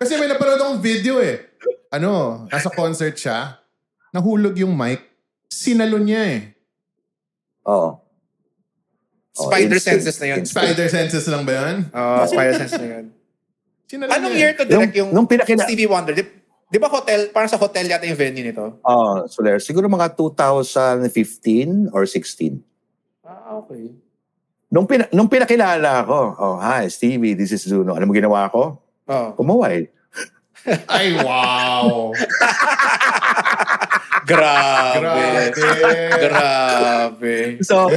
Kasi 0.00 0.16
may 0.16 0.28
napanood 0.28 0.60
akong 0.60 0.80
video 0.80 1.20
eh. 1.20 1.52
Ano, 1.92 2.44
nasa 2.48 2.72
concert 2.72 3.12
siya, 3.12 3.60
nahulog 4.08 4.56
yung 4.56 4.72
mic, 4.72 5.11
sinalon 5.52 6.04
niya 6.08 6.22
eh. 6.24 6.40
Oo. 7.68 8.00
Oh, 9.32 9.48
Spider 9.48 9.76
instant- 9.80 10.00
senses 10.04 10.16
na 10.20 10.26
yun. 10.28 10.40
Spider 10.44 10.88
senses 10.88 11.24
lang 11.24 11.44
ba 11.44 11.52
yan? 11.56 11.76
Oh, 11.88 12.24
spider 12.24 12.54
senses 12.56 12.76
na 12.76 12.88
yun. 13.00 13.06
Sinalon 13.88 14.12
Anong 14.12 14.32
niya 14.32 14.40
year 14.40 14.52
eh. 14.52 14.58
to 14.58 14.64
direct 14.64 14.94
yung, 14.96 15.10
nung 15.12 15.28
pinakina, 15.28 15.64
Stevie 15.64 15.88
Wonder? 15.88 16.12
Di, 16.12 16.24
di 16.68 16.78
ba 16.80 16.88
hotel, 16.88 17.28
parang 17.28 17.48
sa 17.48 17.56
hotel 17.56 17.88
yata 17.88 18.04
yung 18.04 18.16
venue 18.16 18.44
nito? 18.44 18.80
oh, 18.80 19.24
Soler, 19.28 19.60
siguro 19.60 19.88
mga 19.88 20.16
2015 20.16 21.92
or 21.92 22.04
16. 22.04 22.60
Ah, 23.24 23.60
okay. 23.60 23.92
Nung, 24.72 24.88
pina, 24.88 25.04
nung 25.12 25.28
pinakilala 25.28 26.04
ko, 26.04 26.18
oh, 26.32 26.56
hi, 26.56 26.88
Stevie, 26.88 27.36
this 27.36 27.52
is 27.52 27.64
Zuno. 27.64 27.92
Alam 27.92 28.08
mo 28.08 28.16
ginawa 28.16 28.48
ko? 28.48 28.80
Oh. 29.04 29.28
Kumaway. 29.36 29.88
Ay, 30.88 31.12
wow! 31.20 32.12
Grabe. 34.22 35.50
Grabe. 36.18 37.34
So, 37.60 37.90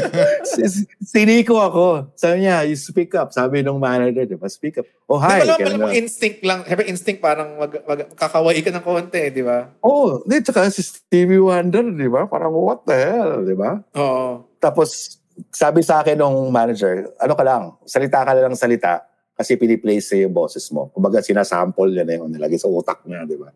si- 0.44 0.86
siniko 1.00 1.58
ako. 1.58 2.12
Sabi 2.14 2.42
niya, 2.42 2.64
you 2.64 2.74
speak 2.74 3.14
up. 3.14 3.30
Sabi 3.30 3.62
nung 3.62 3.78
manager, 3.78 4.26
di 4.26 4.34
ba? 4.34 4.48
Speak 4.48 4.78
up. 4.78 4.88
Oh, 5.06 5.18
Di 5.18 5.24
hi. 5.24 5.40
ba 5.44 5.56
Ganun 5.56 5.74
naman 5.78 5.90
na. 5.90 5.96
instinct 5.96 6.42
lang. 6.42 6.60
Siyempre 6.64 6.86
instinct 6.88 7.20
parang 7.20 7.56
mag, 7.56 7.72
mag, 7.80 8.00
kakaway 8.12 8.58
ka 8.60 8.70
ng 8.70 8.82
konti, 8.82 9.24
di 9.30 9.42
ba? 9.42 9.70
Oh, 9.80 10.22
di, 10.24 10.42
tsaka 10.42 10.66
si 10.68 10.82
Stevie 10.82 11.38
Wonder, 11.38 11.86
di 11.88 12.08
ba? 12.08 12.26
Parang 12.26 12.52
what 12.52 12.84
the 12.84 12.96
hell, 12.96 13.42
di 13.42 13.54
ba? 13.54 13.82
Oo. 13.94 14.50
Tapos, 14.58 15.22
sabi 15.50 15.84
sa 15.84 16.00
akin 16.00 16.18
nung 16.18 16.50
manager, 16.50 17.12
ano 17.16 17.34
ka 17.34 17.44
lang, 17.44 17.64
salita 17.84 18.24
ka 18.24 18.32
lang 18.32 18.50
ng 18.50 18.58
salita 18.58 19.04
kasi 19.32 19.54
piniplace 19.54 20.10
sa'yo 20.10 20.26
yung 20.26 20.34
boses 20.34 20.64
mo. 20.72 20.88
Kumbaga, 20.90 21.20
sinasample 21.20 21.92
niya 21.92 22.04
na 22.04 22.16
yun, 22.16 22.32
nilagay 22.32 22.56
sa 22.56 22.66
utak 22.66 23.04
niya, 23.04 23.28
di 23.28 23.36
ba? 23.36 23.52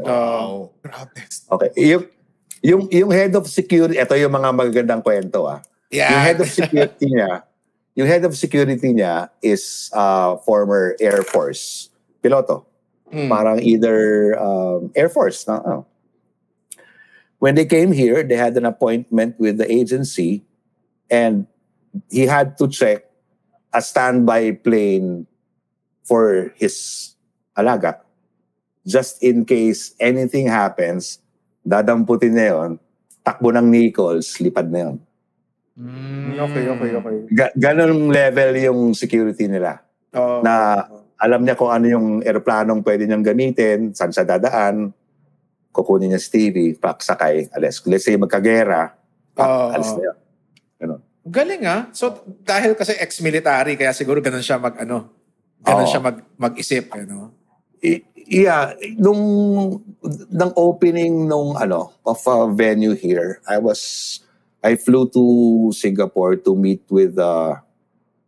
Oo. 0.00 0.72
Grabe. 0.80 1.20
Okay. 1.28 1.70
Yung, 1.76 2.04
yung, 2.64 2.82
yung 2.88 3.10
head 3.12 3.34
of 3.36 3.44
security, 3.44 4.00
ito 4.00 4.14
yung 4.16 4.32
mga 4.32 4.50
magagandang 4.56 5.02
kwento 5.04 5.44
ah. 5.44 5.60
Yung 5.92 6.00
Yeah. 6.08 6.24
head 6.24 6.40
of 6.40 6.48
security 6.48 7.04
niya, 7.04 7.44
yung 7.92 8.08
head 8.08 8.24
of 8.24 8.32
security 8.32 8.96
niya 8.96 9.28
is 9.44 9.92
uh, 9.92 10.40
former 10.40 10.96
Air 10.96 11.20
Force 11.20 11.92
piloto. 12.24 12.64
Mm. 13.12 13.28
Parang 13.28 13.58
either 13.60 14.32
um, 14.40 14.88
Air 14.96 15.12
Force. 15.12 15.44
Na, 15.44 15.60
ano. 15.60 15.84
When 17.42 17.54
they 17.58 17.66
came 17.66 17.92
here, 17.92 18.22
they 18.24 18.40
had 18.40 18.56
an 18.56 18.64
appointment 18.64 19.36
with 19.36 19.58
the 19.58 19.68
agency 19.68 20.46
and 21.10 21.44
he 22.08 22.24
had 22.24 22.56
to 22.56 22.68
check 22.68 23.04
a 23.74 23.82
standby 23.82 24.62
plane 24.64 25.26
for 26.08 26.54
his 26.56 27.12
alaga. 27.58 28.00
Just 28.82 29.22
in 29.22 29.46
case 29.46 29.94
anything 29.96 30.50
happens, 30.50 31.22
dadamputin 31.62 32.34
na 32.34 32.46
yun, 32.50 32.70
takbo 33.22 33.54
ng 33.54 33.70
Nichols, 33.70 34.42
lipad 34.42 34.66
na 34.66 34.90
yun. 34.90 34.96
Mm, 35.72 36.36
okay, 36.36 36.64
okay, 36.68 36.90
okay. 36.98 37.16
Ga- 37.32 37.54
ganun 37.56 38.10
level 38.10 38.50
yung 38.58 38.80
security 38.92 39.46
nila. 39.46 39.80
Oo. 40.12 40.42
Na 40.42 40.84
alam 41.16 41.46
niya 41.46 41.54
kung 41.54 41.70
ano 41.70 41.86
yung 41.86 42.06
eroplanong 42.20 42.82
pwede 42.82 43.06
niyang 43.06 43.22
gamitin, 43.24 43.94
saan 43.94 44.10
siya 44.10 44.26
dadaan, 44.26 44.90
kukunin 45.70 46.12
niya 46.12 46.20
si 46.20 46.28
Stevie, 46.28 46.74
paksakay, 46.76 47.48
alis. 47.54 47.80
Let's 47.86 48.04
say 48.04 48.18
magkagera, 48.18 48.92
pak, 49.32 49.46
Oo. 49.46 49.66
alis 49.72 49.90
na 49.96 50.02
yun. 50.10 50.16
Ganun. 50.76 51.00
Galing 51.22 51.62
ah. 51.64 51.80
So 51.94 52.18
dahil 52.42 52.74
kasi 52.74 52.98
ex-military 52.98 53.78
kaya 53.78 53.94
siguro 53.94 54.18
ganun 54.18 54.42
siya 54.42 54.58
mag 54.58 54.74
ano. 54.76 55.08
Ganun 55.62 55.86
Oo. 55.86 55.90
siya 55.90 56.02
mag 56.02 56.18
mag-isip, 56.34 56.90
ano. 56.92 57.30
I- 57.80 58.02
yeah, 58.26 58.74
nung 58.98 59.82
ng 60.30 60.52
opening 60.56 61.28
nung 61.28 61.56
ano 61.56 61.92
of 62.06 62.20
a 62.26 62.50
venue 62.52 62.94
here, 62.94 63.40
I 63.48 63.58
was 63.58 64.20
I 64.62 64.76
flew 64.76 65.10
to 65.10 65.70
Singapore 65.74 66.36
to 66.46 66.54
meet 66.54 66.86
with 66.90 67.18
uh, 67.18 67.58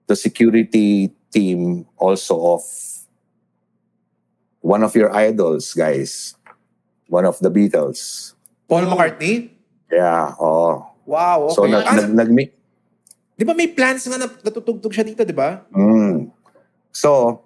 the 0.07 0.16
security 0.16 1.14
team 1.30 1.87
also 1.96 2.59
of 2.59 2.62
one 4.64 4.83
of 4.83 4.96
your 4.96 5.14
idols, 5.14 5.74
guys. 5.76 6.35
One 7.07 7.28
of 7.28 7.37
the 7.38 7.52
Beatles. 7.52 8.33
Paul 8.66 8.88
McCartney? 8.88 9.52
Yeah, 9.92 10.33
oh. 10.40 10.88
Wow, 11.04 11.52
okay. 11.52 11.54
So 11.54 11.68
nag, 11.68 11.85
Ah, 11.85 12.00
nag, 12.00 12.33
nag, 12.33 12.48
di 13.37 13.44
ba 13.44 13.52
may 13.52 13.68
plans 13.68 14.09
nga 14.09 14.16
na 14.16 14.24
natutugtog 14.24 14.88
siya 14.88 15.04
dito, 15.04 15.20
di 15.20 15.37
ba? 15.37 15.61
mm. 15.68 16.33
So, 16.94 17.43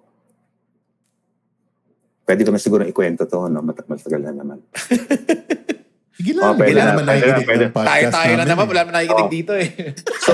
pwede 2.29 2.45
ko 2.45 2.53
na 2.53 2.61
siguro 2.61 2.85
ikwento 2.85 3.25
to, 3.25 3.49
no? 3.49 3.65
Mat- 3.65 3.89
matagal 3.89 4.21
na 4.21 4.33
naman. 4.37 4.61
Sige 6.19 6.35
Oh, 6.37 6.53
lang. 6.53 6.61
pwede 6.61 6.77
Hindi 6.77 6.83
na, 6.83 6.89
naman 6.93 7.03
pwede 7.03 7.09
na, 7.09 7.25
nakikinig 7.25 7.47
pwede. 7.49 7.63
ng 7.65 7.73
podcast 7.73 7.89
Tayo-tayo 7.89 8.33
na 8.37 8.45
naman, 8.45 8.65
wala 8.69 8.79
naman 8.85 8.93
nakikinig 8.93 9.25
Oh. 9.25 9.33
dito 9.33 9.51
eh. 9.57 9.69
So, 10.29 10.33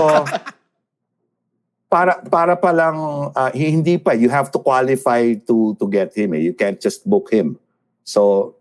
para 1.87 2.19
para 2.27 2.53
pa 2.59 2.75
lang 2.75 2.97
ah, 3.31 3.53
hindi 3.55 3.95
pa 3.95 4.11
you 4.11 4.27
have 4.27 4.51
to 4.51 4.59
qualify 4.59 5.37
to 5.47 5.77
to 5.79 5.85
get 5.87 6.11
him 6.11 6.35
eh. 6.35 6.41
You 6.43 6.51
can't 6.51 6.75
just 6.75 7.07
book 7.07 7.31
him. 7.31 7.55
So 8.03 8.51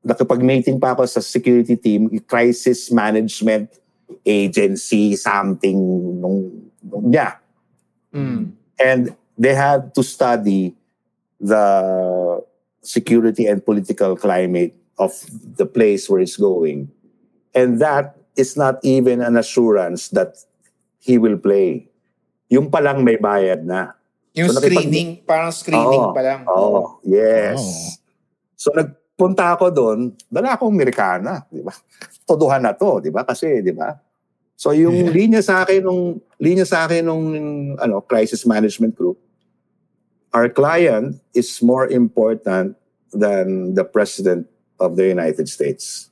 nakipag-meeting 0.00 0.80
pa 0.80 0.96
ako 0.96 1.04
sa 1.04 1.20
security 1.20 1.76
team, 1.76 2.08
crisis 2.24 2.88
management 2.88 3.68
agency 4.24 5.12
something 5.12 5.76
nung, 6.16 6.48
nung 6.80 7.04
niya. 7.12 7.36
Mm. 8.14 8.56
And 8.80 9.02
they 9.36 9.52
had 9.52 9.92
to 9.92 10.00
study 10.00 10.72
the 11.36 11.66
security 12.80 13.46
and 13.46 13.60
political 13.60 14.16
climate 14.16 14.74
of 14.96 15.12
the 15.56 15.64
place 15.64 16.08
where 16.08 16.20
it's 16.20 16.36
going. 16.36 16.88
And 17.54 17.80
that 17.80 18.16
is 18.36 18.56
not 18.56 18.78
even 18.82 19.20
an 19.20 19.36
assurance 19.36 20.08
that 20.12 20.36
he 20.98 21.16
will 21.16 21.36
play. 21.36 21.88
Yung 22.48 22.70
palang 22.70 23.04
may 23.04 23.16
bayad 23.16 23.64
na. 23.64 23.94
Yung 24.34 24.48
So, 24.50 24.60
nakipag- 24.60 24.86
screening, 24.86 25.08
parang 25.24 25.52
screening 25.52 26.04
Oo. 26.04 26.14
pa 26.14 26.22
lang. 26.22 26.40
Oh, 26.46 27.00
yes. 27.02 27.58
Oh. 27.58 27.90
So 28.54 28.68
nagpunta 28.70 29.56
ako 29.56 29.72
doon, 29.72 29.98
dala 30.28 30.54
akong 30.54 30.70
Amerikana, 30.70 31.48
di 31.48 31.64
ba? 31.64 31.72
Todohan 32.24 32.62
na 32.62 32.76
to, 32.76 33.00
di 33.00 33.10
ba? 33.10 33.24
Kasi, 33.24 33.64
di 33.64 33.72
ba? 33.72 33.96
So 34.54 34.76
yung 34.76 35.08
Yeah. 35.08 35.12
linya 35.16 35.40
sa 35.40 35.64
akin 35.64 35.80
nung 35.80 36.20
linya 36.36 36.68
sa 36.68 36.84
akin 36.84 37.02
nung 37.02 37.24
ano, 37.80 38.04
crisis 38.04 38.44
management 38.44 38.92
group, 38.92 39.16
our 40.32 40.48
client 40.48 41.18
is 41.34 41.62
more 41.62 41.86
important 41.88 42.76
than 43.10 43.74
the 43.74 43.84
president 43.84 44.46
of 44.78 44.96
the 44.96 45.06
United 45.06 45.48
States. 45.48 46.10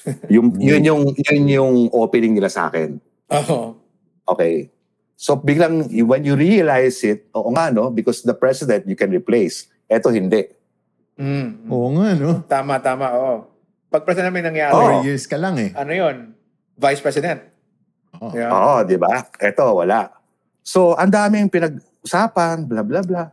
yung 0.32 0.56
yun 0.56 0.80
yung 0.80 1.02
yun 1.12 1.44
yung 1.48 1.74
opening 1.92 2.32
nila 2.32 2.48
sa 2.48 2.72
akin. 2.72 2.96
Oo. 3.28 3.76
Okay. 4.24 4.72
So 5.20 5.36
biglang 5.36 5.92
when 6.08 6.24
you 6.24 6.34
realize 6.34 7.04
it, 7.04 7.28
oo 7.36 7.52
nga 7.52 7.68
no, 7.68 7.92
because 7.92 8.24
the 8.24 8.32
president 8.32 8.88
you 8.88 8.96
can 8.96 9.12
replace. 9.12 9.68
Eto 9.90 10.08
hindi. 10.08 10.48
Mm. 11.20 11.68
Oo 11.68 11.92
nga, 12.00 12.16
no? 12.16 12.40
Tama, 12.48 12.80
tama, 12.80 13.12
oo. 13.12 13.44
Pag 13.92 14.08
president 14.08 14.32
may 14.32 14.40
nangyari. 14.40 14.72
Four 14.72 15.04
years 15.04 15.28
ka 15.28 15.36
lang 15.36 15.60
eh. 15.60 15.74
ano 15.76 15.92
yun? 15.92 16.32
Vice 16.80 17.04
President. 17.04 17.44
Oo. 18.16 18.32
Yeah. 18.32 18.48
Oo, 18.48 18.86
di 18.88 18.96
ba? 18.96 19.28
Eto, 19.36 19.84
wala. 19.84 20.08
So, 20.64 20.96
ang 20.96 21.12
daming 21.12 21.52
pinag-usapan, 22.00 22.64
bla 22.64 22.82
bla 22.82 23.00
bla. 23.04 23.24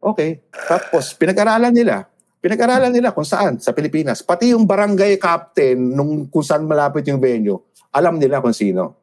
Okay. 0.00 0.40
Tapos, 0.48 1.12
pinag-aralan 1.12 1.72
nila. 1.72 2.08
Pinag-aralan 2.40 2.88
nila 2.88 3.12
kung 3.12 3.26
saan, 3.28 3.60
sa 3.60 3.76
Pilipinas. 3.76 4.24
Pati 4.24 4.56
yung 4.56 4.64
barangay 4.64 5.20
captain, 5.20 5.76
nung 5.76 6.24
kung 6.32 6.40
saan 6.40 6.64
malapit 6.64 7.04
yung 7.04 7.20
venue, 7.20 7.60
alam 7.92 8.16
nila 8.16 8.40
kung 8.40 8.56
sino. 8.56 8.96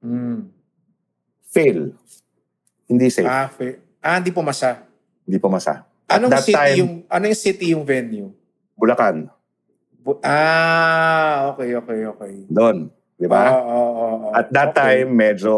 Mm. 0.00 0.48
Fail. 1.52 1.92
Hindi 2.88 3.06
safe. 3.12 3.28
Ah, 3.28 3.52
fair. 3.52 3.76
ah, 4.00 4.16
hindi 4.16 4.32
pumasa. 4.32 4.88
Hindi 5.28 5.36
pumasa. 5.36 5.84
At 6.06 6.22
Anong 6.22 6.38
city 6.40 6.54
time, 6.54 6.76
yung 6.80 6.92
ano 7.10 7.24
yung 7.26 7.40
city 7.40 7.66
yung 7.74 7.84
venue? 7.84 8.30
Bulacan. 8.78 9.26
Bu- 10.00 10.22
ah, 10.22 11.50
okay, 11.52 11.74
okay, 11.74 12.00
okay. 12.06 12.32
Doon. 12.46 12.88
Di 13.18 13.26
ba? 13.26 13.50
Oo, 13.52 13.58
oo, 13.58 13.74
oo, 13.74 14.16
oo. 14.28 14.32
At 14.32 14.48
that 14.54 14.70
Okay, 14.70 15.02
time, 15.02 15.08
medyo 15.12 15.52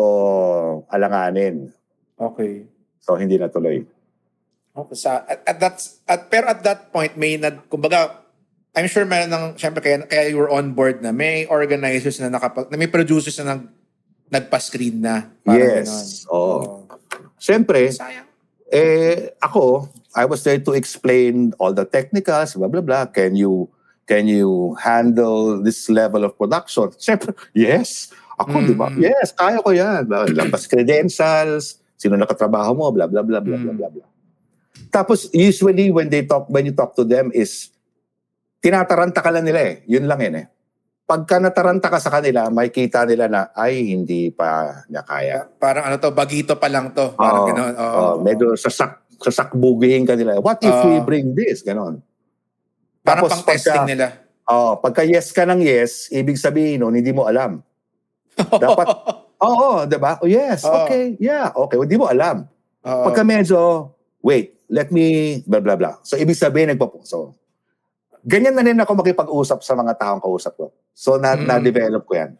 alanganin. 0.88 1.68
Okay. 2.18 2.66
So, 2.98 3.14
hindi 3.14 3.38
natuloy. 3.38 3.86
Okay, 4.78 4.96
sa 4.98 5.26
at, 5.26 5.42
at 5.42 5.58
that 5.58 5.76
at 6.06 6.20
pero 6.30 6.46
at 6.50 6.62
that 6.62 6.94
point 6.94 7.18
may 7.18 7.34
nag 7.34 7.66
kumbaga 7.66 8.22
I'm 8.78 8.86
sure 8.86 9.02
meron 9.02 9.34
ng 9.34 9.44
syempre 9.58 9.82
kaya 9.82 10.06
kaya 10.06 10.30
you 10.30 10.38
were 10.38 10.52
on 10.52 10.70
board 10.70 11.02
na 11.02 11.10
may 11.10 11.50
organizers 11.50 12.22
na 12.22 12.30
nakapag 12.30 12.70
na 12.70 12.78
may 12.78 12.86
producers 12.86 13.34
na 13.42 13.58
nag 13.58 13.66
nagpa-screen 14.28 15.02
na 15.02 15.32
Yes. 15.48 15.88
ganon. 15.88 16.06
Oo. 16.30 16.36
Oo. 16.36 16.64
Siyempre, 17.40 17.88
Sayang. 17.90 18.28
Eh, 18.68 19.32
ako, 19.40 19.88
I 20.12 20.28
was 20.28 20.44
there 20.44 20.60
to 20.60 20.76
explain 20.76 21.56
all 21.56 21.72
the 21.72 21.88
technicals, 21.88 22.52
blah, 22.52 22.68
blah, 22.68 22.84
blah. 22.84 23.08
Can 23.08 23.32
you, 23.32 23.72
can 24.04 24.28
you 24.28 24.76
handle 24.76 25.56
this 25.64 25.88
level 25.88 26.24
of 26.28 26.36
production? 26.36 26.92
Siyempre, 27.00 27.32
yes. 27.56 28.12
Ako, 28.36 28.60
di 28.68 28.76
ba? 28.76 28.92
Mm. 28.92 29.00
Yes, 29.08 29.32
kaya 29.32 29.64
ko 29.64 29.72
yan. 29.72 30.04
Lampas 30.36 30.68
credentials, 30.68 31.80
sino 31.98 32.14
nakatrabaho 32.14 32.72
mo, 32.72 32.86
blah, 32.88 33.04
blah, 33.04 33.20
blah, 33.20 33.42
blah, 33.42 33.58
blah, 33.58 33.74
Mm. 33.74 33.76
blah, 33.76 33.90
blah. 33.90 34.08
Tapos, 34.88 35.26
usually, 35.28 35.90
when 35.90 36.06
they 36.06 36.22
talk, 36.22 36.46
when 36.46 36.62
you 36.62 36.72
talk 36.72 36.94
to 36.94 37.02
them 37.02 37.34
is, 37.34 37.74
tinataranta 38.58 39.18
ka 39.18 39.28
lang 39.28 39.42
nila 39.42 39.60
eh. 39.60 39.74
Yun 39.84 40.06
lang 40.06 40.22
yun 40.22 40.36
eh. 40.38 40.46
Pagka 41.02 41.40
nataranta 41.40 41.88
ka 41.88 41.98
sa 41.98 42.12
kanila, 42.12 42.46
makikita 42.48 43.02
nila 43.02 43.26
na, 43.26 43.40
ay, 43.50 43.90
hindi 43.90 44.30
pa 44.30 44.80
niya 44.86 45.02
kaya. 45.02 45.38
Parang 45.58 45.84
ano 45.84 45.98
to, 45.98 46.12
bagito 46.12 46.54
pa 46.54 46.68
lang 46.68 46.92
to. 46.92 47.12
Parang 47.12 47.42
Oo. 47.42 47.48
gano'n. 47.48 47.74
Oo. 47.74 47.98
Oh, 47.98 48.14
medyo 48.20 48.54
sasak 48.54 49.02
sasakbugihin 49.18 50.06
ka 50.06 50.14
nila. 50.14 50.38
What 50.38 50.62
if 50.62 50.70
we 50.86 50.94
Oo. 50.94 51.04
bring 51.04 51.34
this? 51.34 51.60
Ganon. 51.60 51.98
parang 53.00 53.24
tapos 53.24 53.30
pang 53.32 53.44
testing 53.48 53.72
pagka- 53.74 53.90
nila. 53.90 54.06
Oh, 54.44 54.72
pagka 54.76 55.02
yes 55.02 55.28
ka 55.28 55.42
ng 55.42 55.60
yes, 55.60 56.08
ibig 56.08 56.36
sabihin 56.36 56.80
nun, 56.80 56.92
hindi 56.92 57.10
mo 57.10 57.24
alam. 57.24 57.60
Dapat, 58.62 58.86
oo, 59.40 59.86
di 59.86 59.96
ba? 59.96 60.18
Oh, 60.18 60.28
yes, 60.28 60.62
Oo. 60.62 60.84
okay, 60.84 61.14
yeah, 61.18 61.50
okay. 61.54 61.78
Hindi 61.78 61.96
mo 61.98 62.06
alam. 62.06 62.46
Oo. 62.82 63.04
Pagka 63.10 63.22
medyo, 63.22 63.90
wait, 64.20 64.58
let 64.66 64.90
me, 64.90 65.38
blah, 65.46 65.62
blah, 65.62 65.78
blah. 65.78 65.94
So, 66.02 66.18
ibig 66.18 66.36
sabihin, 66.36 66.70
nagpo 66.70 67.00
So, 67.02 67.34
ganyan 68.26 68.54
na 68.54 68.66
rin 68.66 68.76
ako 68.76 68.98
makipag-usap 68.98 69.62
sa 69.62 69.72
mga 69.72 69.94
taong 69.96 70.20
kausap 70.20 70.54
ko. 70.58 70.66
So, 70.92 71.16
na, 71.16 71.38
Mm. 71.38 71.46
na-develop 71.46 72.02
ko 72.04 72.12
yan. 72.18 72.32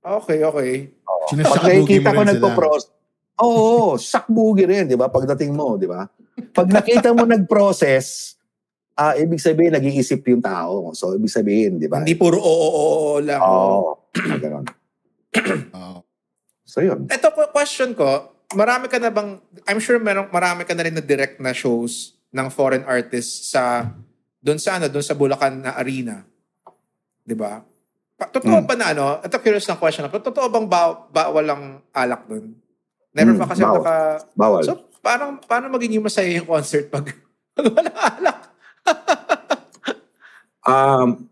Okay, 0.00 0.38
okay. 0.42 0.70
Pag 1.06 1.28
Sinasakabugi 1.30 1.70
nakikita 2.00 2.10
ko 2.10 2.22
nagpo-process, 2.24 2.90
oo, 3.40 3.96
sakbugi 3.96 4.64
rin, 4.66 4.84
di 4.90 4.96
ba? 4.98 5.06
Pagdating 5.08 5.52
mo, 5.54 5.78
di 5.78 5.86
ba? 5.86 6.08
Pag 6.52 6.68
nakita 6.72 7.12
mo 7.12 7.24
nag-process, 7.24 8.36
ah 8.96 9.16
ibig 9.16 9.40
sabihin, 9.40 9.72
nag-iisip 9.72 10.20
yung 10.28 10.42
tao. 10.44 10.92
So, 10.92 11.16
ibig 11.16 11.32
sabihin, 11.32 11.80
di 11.80 11.88
ba? 11.88 12.00
Hindi 12.02 12.16
puro 12.16 12.36
oo, 12.36 12.48
oo, 12.68 12.80
oo 12.80 13.18
lang. 13.20 13.40
Oo. 13.40 13.96
Oh, 14.10 14.36
ganun. 14.40 14.64
Oo. 15.72 15.98
So, 16.70 16.78
yun. 16.78 17.10
Ito 17.10 17.34
ko 17.34 17.50
question 17.50 17.98
ko, 17.98 18.30
marami 18.54 18.86
ka 18.86 19.02
na 19.02 19.10
bang 19.10 19.42
I'm 19.66 19.82
sure 19.82 19.98
merong 19.98 20.30
marami 20.30 20.62
ka 20.62 20.70
na 20.70 20.86
rin 20.86 20.94
na 20.94 21.02
direct 21.02 21.42
na 21.42 21.50
shows 21.50 22.14
ng 22.30 22.46
foreign 22.46 22.86
artists 22.86 23.50
sa 23.50 23.90
doon 24.38 24.54
sa 24.54 24.78
ano, 24.78 24.86
doon 24.86 25.02
sa 25.02 25.18
Bulacan 25.18 25.66
na 25.66 25.74
arena. 25.74 26.22
'Di 27.26 27.34
ba? 27.34 27.66
Totoo 28.20 28.62
Mm. 28.62 28.66
ba 28.70 28.74
na 28.78 28.86
ano? 28.94 29.18
Ito 29.18 29.42
curious 29.42 29.66
na 29.66 29.74
question. 29.74 30.06
Pero 30.06 30.22
totoo 30.22 30.46
bang 30.46 30.70
ba, 30.70 30.94
bawal 31.10 31.46
ang 31.50 31.64
alak 31.90 32.22
doon? 32.30 32.54
Never 33.10 33.34
Mm, 33.34 33.40
pa 33.42 33.46
kasi 33.50 33.66
bawal. 33.66 33.82
naka 33.82 33.94
Bawal. 34.38 34.62
So, 34.62 34.72
parang 35.02 35.42
paano 35.42 35.66
magiging 35.66 35.98
masaya 35.98 36.30
yung 36.30 36.46
concert 36.46 36.86
pag, 36.86 37.10
pag 37.50 37.66
wala 37.74 37.90
alak? 37.90 38.38
Um, 40.60 41.26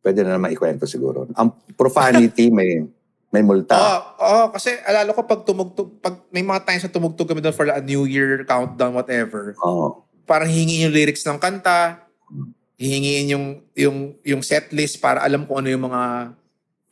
pwede 0.00 0.24
na 0.24 0.34
naman 0.34 0.50
ikwento 0.50 0.88
siguro. 0.88 1.28
Ang 1.36 1.52
profanity 1.76 2.48
may 2.48 2.88
may 3.28 3.44
multa. 3.44 3.76
Oo, 3.76 4.24
oh, 4.24 4.46
kasi 4.52 4.72
alala 4.88 5.12
ko 5.12 5.20
pag 5.28 5.44
tumugtog, 5.44 6.00
pag 6.00 6.24
may 6.32 6.40
mga 6.40 6.64
times 6.64 6.84
na 6.88 6.92
tumugtog 6.92 7.28
kami 7.28 7.44
doon 7.44 7.52
for 7.52 7.68
a 7.68 7.80
New 7.84 8.08
Year 8.08 8.44
countdown, 8.48 8.96
whatever. 8.96 9.52
Oo. 9.60 10.04
parang 10.28 10.44
hihingiin 10.44 10.88
yung 10.88 10.92
lyrics 10.92 11.24
ng 11.24 11.40
kanta, 11.40 12.04
hihingiin 12.76 13.32
yung 13.32 13.46
yung 13.72 13.96
yung 14.20 14.42
set 14.44 14.68
list 14.76 15.00
para 15.00 15.24
alam 15.24 15.48
kung 15.48 15.64
ano 15.64 15.72
yung 15.72 15.88
mga 15.88 16.36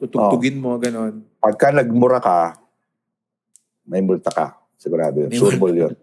tutugtugin 0.01 0.57
mo, 0.57 0.81
ganon. 0.81 1.21
Pagka 1.37 1.69
nagmura 1.69 2.17
ka, 2.17 2.57
may 3.85 4.01
multa 4.01 4.33
ka. 4.33 4.57
Sigurado 4.77 5.25
yun. 5.25 5.33
Sureball 5.33 5.75
yun. 5.77 5.95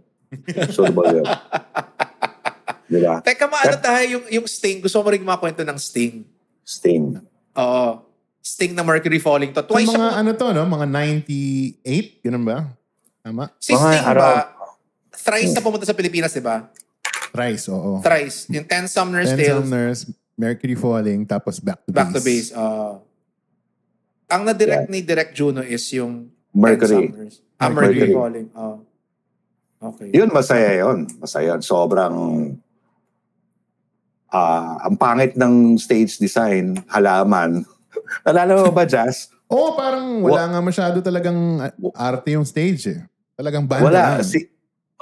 Sureball 0.70 1.22
yun. 1.22 1.28
Di 2.94 3.00
ba? 3.02 3.22
Teka, 3.22 3.50
maano 3.50 3.76
tayo 3.82 4.04
yung, 4.06 4.26
yung 4.30 4.48
Sting? 4.50 4.82
Gusto 4.82 5.02
mo 5.02 5.10
rin 5.10 5.26
makwento 5.26 5.66
ng 5.66 5.78
Sting? 5.78 6.26
Sting. 6.62 7.18
Oo. 7.58 8.13
Sting 8.44 8.76
na 8.76 8.84
Mercury 8.84 9.24
Falling 9.24 9.56
to. 9.56 9.64
So, 9.64 9.72
Twice 9.72 9.88
mga 9.88 9.96
siya, 9.96 10.20
ano 10.20 10.30
to, 10.36 10.48
no? 10.52 10.68
Mga 10.68 10.88
98? 10.92 12.28
Ganun 12.28 12.44
ba? 12.44 12.58
Tama? 13.24 13.44
si 13.56 13.72
mga 13.72 13.80
Sting 13.80 14.04
araw. 14.04 14.20
ba, 14.20 14.32
thrice 15.16 15.52
na 15.56 15.64
pumunta 15.64 15.88
sa 15.88 15.96
Pilipinas, 15.96 16.36
di 16.36 16.44
ba? 16.44 16.68
Thrice, 17.32 17.72
oo. 17.72 18.04
Thrice. 18.04 18.52
Yung 18.52 18.68
Ten 18.68 18.92
Sumner's 18.92 19.32
Ten 19.32 19.40
Tales, 19.40 19.64
Sumners, 19.64 20.00
Mercury 20.36 20.76
Falling, 20.76 21.24
tapos 21.24 21.64
Back 21.64 21.88
to 21.88 21.96
Back 21.96 22.12
to 22.12 22.20
Base. 22.20 22.52
Base. 22.52 22.60
Oo. 22.60 23.00
ang 24.34 24.42
na-direct 24.50 24.90
ni 24.90 25.06
Direct 25.06 25.32
Juno 25.38 25.62
is 25.62 25.86
yung 25.94 26.28
Mercury. 26.52 27.14
Summers. 27.14 27.36
Ah, 27.62 27.70
Mercury, 27.70 28.12
Mercury. 28.12 28.14
Falling. 28.14 28.48
Oh. 28.58 28.78
Okay. 29.94 30.10
Yun, 30.12 30.30
masaya 30.34 30.84
yun. 30.84 31.08
Masaya. 31.22 31.60
Sobrang 31.64 32.16
ah 34.34 34.82
ang 34.82 34.96
pangit 34.98 35.38
ng 35.38 35.78
stage 35.78 36.18
design, 36.18 36.82
halaman. 36.90 37.62
Nalala 38.26 38.52
mo 38.64 38.72
ba, 38.74 38.84
Jazz? 38.86 39.30
Oo, 39.52 39.78
parang 39.78 40.24
wala 40.26 40.50
nga 40.50 40.60
masyado 40.64 40.98
talagang 41.04 41.62
ah, 41.62 41.72
arte 41.94 42.34
yung 42.34 42.48
stage 42.48 42.90
eh. 42.90 43.02
Talagang 43.38 43.66
banda 43.66 43.90
Wala. 43.90 44.02
lang. 44.18 44.26
Si, 44.26 44.50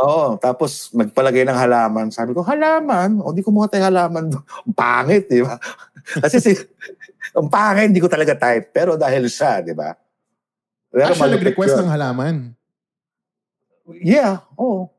Oo, 0.02 0.34
tapos 0.42 0.90
nagpalagay 0.98 1.46
ng 1.46 1.54
halaman. 1.54 2.10
Sabi 2.10 2.34
ko, 2.34 2.42
halaman? 2.42 3.22
O, 3.22 3.30
di 3.36 3.46
ko 3.46 3.54
mukha 3.54 3.78
tayo 3.78 3.86
halaman. 3.86 4.34
Ang 4.66 4.74
pangit, 4.74 5.30
di 5.30 5.46
ba? 5.46 5.62
Kasi 6.26 6.42
si, 6.42 6.52
ang 7.38 7.46
pangit, 7.46 7.94
hindi 7.94 8.02
ko 8.02 8.10
talaga 8.10 8.34
type. 8.34 8.74
Pero 8.74 8.98
dahil 8.98 9.30
siya, 9.30 9.62
di 9.62 9.78
ba? 9.78 9.94
Pero 10.90 11.06
Ah, 11.06 11.14
siya 11.14 11.22
malupit 11.30 11.54
nag-request 11.54 11.78
ng 11.78 11.92
halaman. 11.94 12.36
Yeah, 14.02 14.42
oo. 14.58 14.90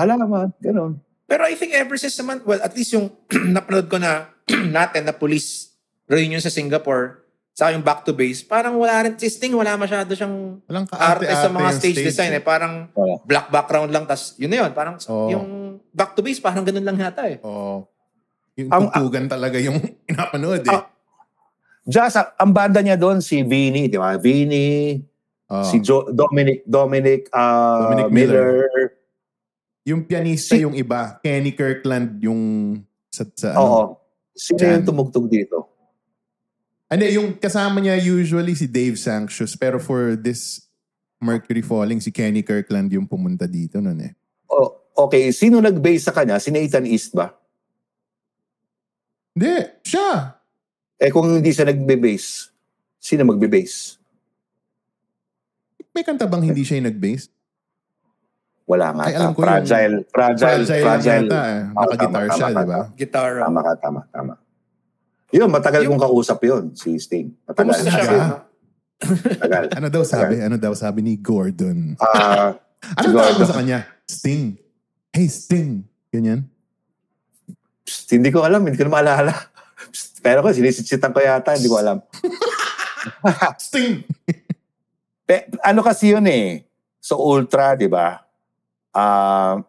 halaman, 0.00 0.56
ganun. 0.64 1.04
Pero 1.26 1.42
I 1.44 1.52
think 1.58 1.74
ever 1.74 1.98
since 2.00 2.16
naman, 2.16 2.40
well, 2.46 2.62
at 2.62 2.72
least 2.72 2.94
yung 2.96 3.12
napanood 3.54 3.90
ko 3.92 3.98
na 4.00 4.30
natin 4.76 5.04
na 5.04 5.12
police 5.12 5.75
reunion 6.06 6.38
sa 6.38 6.48
Singapore, 6.48 7.22
sa 7.50 7.72
yung 7.72 7.80
back 7.80 8.04
to 8.04 8.12
base, 8.12 8.40
parang 8.40 8.76
wala 8.76 9.00
rin, 9.00 9.16
si 9.16 9.26
Sting, 9.26 9.52
wala 9.52 9.74
masyado 9.74 10.12
siyang 10.12 10.60
Walang 10.62 10.86
arte 10.90 11.24
sa 11.26 11.48
mga 11.48 11.66
yung 11.66 11.78
stage, 11.78 11.98
design 12.02 12.32
eh. 12.32 12.44
Parang 12.44 12.92
Wala. 12.92 13.16
black 13.22 13.48
background 13.48 13.90
lang, 13.90 14.04
tas 14.04 14.36
yun 14.36 14.48
na 14.48 14.60
yun. 14.60 14.70
Parang 14.70 15.00
Oo. 15.02 15.28
yung 15.28 15.46
back 15.90 16.12
to 16.12 16.20
base, 16.20 16.36
parang 16.36 16.62
ganun 16.62 16.84
lang 16.84 16.96
yata 16.96 17.24
eh. 17.24 17.40
Oo. 17.40 17.88
Yung 18.54 18.68
Ang- 18.68 18.88
tugtugan 18.88 19.24
talaga 19.26 19.56
yung 19.56 19.80
pinapanood 20.06 20.62
eh. 20.62 20.70
Ah, 20.70 20.84
Just, 21.82 22.18
ah, 22.18 22.34
ang 22.36 22.50
banda 22.50 22.82
niya 22.82 22.94
doon, 22.94 23.22
si 23.22 23.40
Vinny, 23.40 23.86
di 23.86 23.96
ba? 23.96 24.14
Vinny, 24.16 25.00
Oo. 25.48 25.62
si 25.62 25.78
jo- 25.78 26.10
Dominic, 26.10 26.60
Dominic, 26.62 27.30
ah, 27.30 27.88
Dominic 27.88 28.10
Miller. 28.10 28.50
yung 29.82 30.02
pianista 30.02 30.52
si- 30.52 30.60
yung 30.60 30.74
iba. 30.74 31.16
Kenny 31.20 31.54
Kirkland 31.54 32.20
yung 32.20 32.42
sa, 33.08 33.24
sa 33.32 33.48
Oo. 33.54 33.64
ano. 33.64 33.90
Sino 34.34 34.60
yung 34.60 34.84
tumugtog 34.84 35.24
dito? 35.24 35.65
Ano, 36.86 37.02
yung 37.02 37.34
kasama 37.34 37.82
niya 37.82 37.98
usually 37.98 38.54
si 38.54 38.70
Dave 38.70 38.94
Sanctious 38.94 39.58
pero 39.58 39.82
for 39.82 40.14
this 40.14 40.70
Mercury 41.18 41.64
Falling, 41.64 41.98
si 41.98 42.12
Kenny 42.12 42.44
Kirkland 42.44 42.92
yung 42.92 43.08
pumunta 43.08 43.48
dito 43.48 43.80
nun 43.82 43.98
eh. 43.98 44.12
Oh, 44.46 44.70
okay, 44.94 45.32
sino 45.34 45.58
nag-base 45.58 46.06
sa 46.06 46.14
kanya? 46.14 46.38
Si 46.38 46.52
Nathan 46.54 46.86
East 46.86 47.16
ba? 47.16 47.34
Hindi, 49.34 49.82
siya. 49.82 50.38
Eh 50.96 51.10
kung 51.10 51.26
hindi 51.28 51.50
siya 51.50 51.66
nagbe-base, 51.66 52.52
sino 52.96 53.26
magbe-base? 53.26 53.98
May 55.90 56.04
kanta 56.04 56.28
bang 56.28 56.52
hindi 56.52 56.62
siya 56.62 56.78
yung 56.78 56.92
nag-bass? 56.92 57.32
Wala 58.66 58.92
nga. 58.92 59.04
Ay, 59.08 59.14
alam 59.16 59.32
ko 59.32 59.40
yung- 59.40 59.48
fragile, 59.48 59.96
fragile, 60.12 60.62
Fragile, 60.62 60.84
fragile. 60.84 61.26
lang 61.26 61.26
yata 61.26 61.42
eh. 61.42 61.62
Naka-guitar 61.72 62.24
siya, 62.30 62.46
di 62.50 62.66
ba? 62.66 62.80
Guitar. 62.92 63.30
Tama 63.40 63.60
ka, 63.64 63.72
tama, 63.80 64.00
tama. 64.12 64.32
Yun, 65.36 65.48
matagal 65.52 65.84
Yung- 65.84 65.94
kong 65.94 66.04
kausap 66.08 66.40
yun, 66.42 66.72
si 66.72 66.96
Sting. 66.96 67.28
Matagal. 67.44 67.76
Kumusta 67.76 67.90
siya? 67.92 68.26
Matagal. 69.36 69.64
Ano 69.76 69.86
daw 69.92 70.02
sabi? 70.02 70.34
Ano 70.40 70.56
daw 70.56 70.72
sabi 70.72 71.04
ni 71.04 71.20
Gordon? 71.20 72.00
Ah, 72.00 72.56
Ano 72.96 73.06
Gordon. 73.12 73.20
tawag 73.20 73.36
mo 73.36 73.44
sa 73.44 73.58
kanya? 73.60 73.78
Sting. 74.08 74.56
Hey, 75.12 75.28
Sting. 75.28 75.84
Ganyan? 76.08 76.48
pst, 77.86 78.18
hindi 78.18 78.34
ko 78.34 78.42
alam, 78.42 78.64
hindi 78.64 78.74
ko 78.74 78.88
na 78.88 78.96
maalala. 78.96 79.30
Pst, 79.92 80.18
Pero 80.18 80.42
ko, 80.42 80.50
sinisitsitan 80.50 81.12
ko 81.12 81.22
yata, 81.22 81.54
hindi 81.54 81.70
ko 81.70 81.78
alam. 81.78 82.02
Sting! 83.62 84.02
Pe, 85.22 85.46
ano 85.62 85.86
kasi 85.86 86.10
yun 86.10 86.26
eh, 86.26 86.66
so 86.98 87.14
ultra, 87.14 87.78
di 87.78 87.86
ba? 87.86 88.18
Ah, 88.90 89.60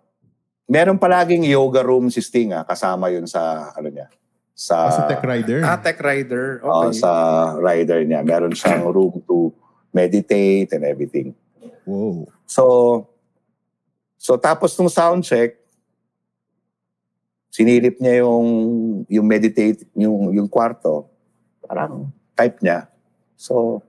meron 0.65 0.97
palaging 0.97 1.45
yoga 1.45 1.85
room 1.85 2.09
si 2.09 2.21
Sting 2.21 2.53
ah, 2.53 2.65
kasama 2.65 3.13
yun 3.13 3.29
sa, 3.29 3.69
ano 3.73 3.85
niya, 3.85 4.09
sa, 4.57 4.89
Ah, 4.89 4.91
sa 4.91 5.01
Tech 5.05 5.21
Rider. 5.21 5.61
Ah, 5.61 5.77
Tech 5.77 6.01
Rider. 6.01 6.65
oh, 6.65 6.89
Okay. 6.89 6.97
sa 6.97 7.11
rider 7.55 8.01
niya. 8.01 8.25
Meron 8.25 8.57
siyang 8.57 8.89
room 8.95 9.21
to 9.29 9.53
meditate 9.93 10.73
and 10.73 10.81
everything. 10.81 11.37
Wow. 11.85 12.25
So, 12.49 12.63
so 14.17 14.33
tapos 14.35 14.73
nung 14.75 14.89
sound 14.89 15.21
check, 15.21 15.61
sinilip 17.49 17.97
niya 17.97 18.25
yung 18.25 18.47
yung 19.05 19.25
meditate 19.25 19.85
yung 19.93 20.33
yung 20.33 20.49
kwarto. 20.49 21.05
Parang 21.61 22.09
type 22.33 22.61
niya. 22.61 22.85
So, 23.33 23.81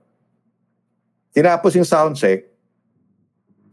tinapos 1.31 1.73
yung 1.73 1.85
sound 1.85 2.13
check, 2.13 2.45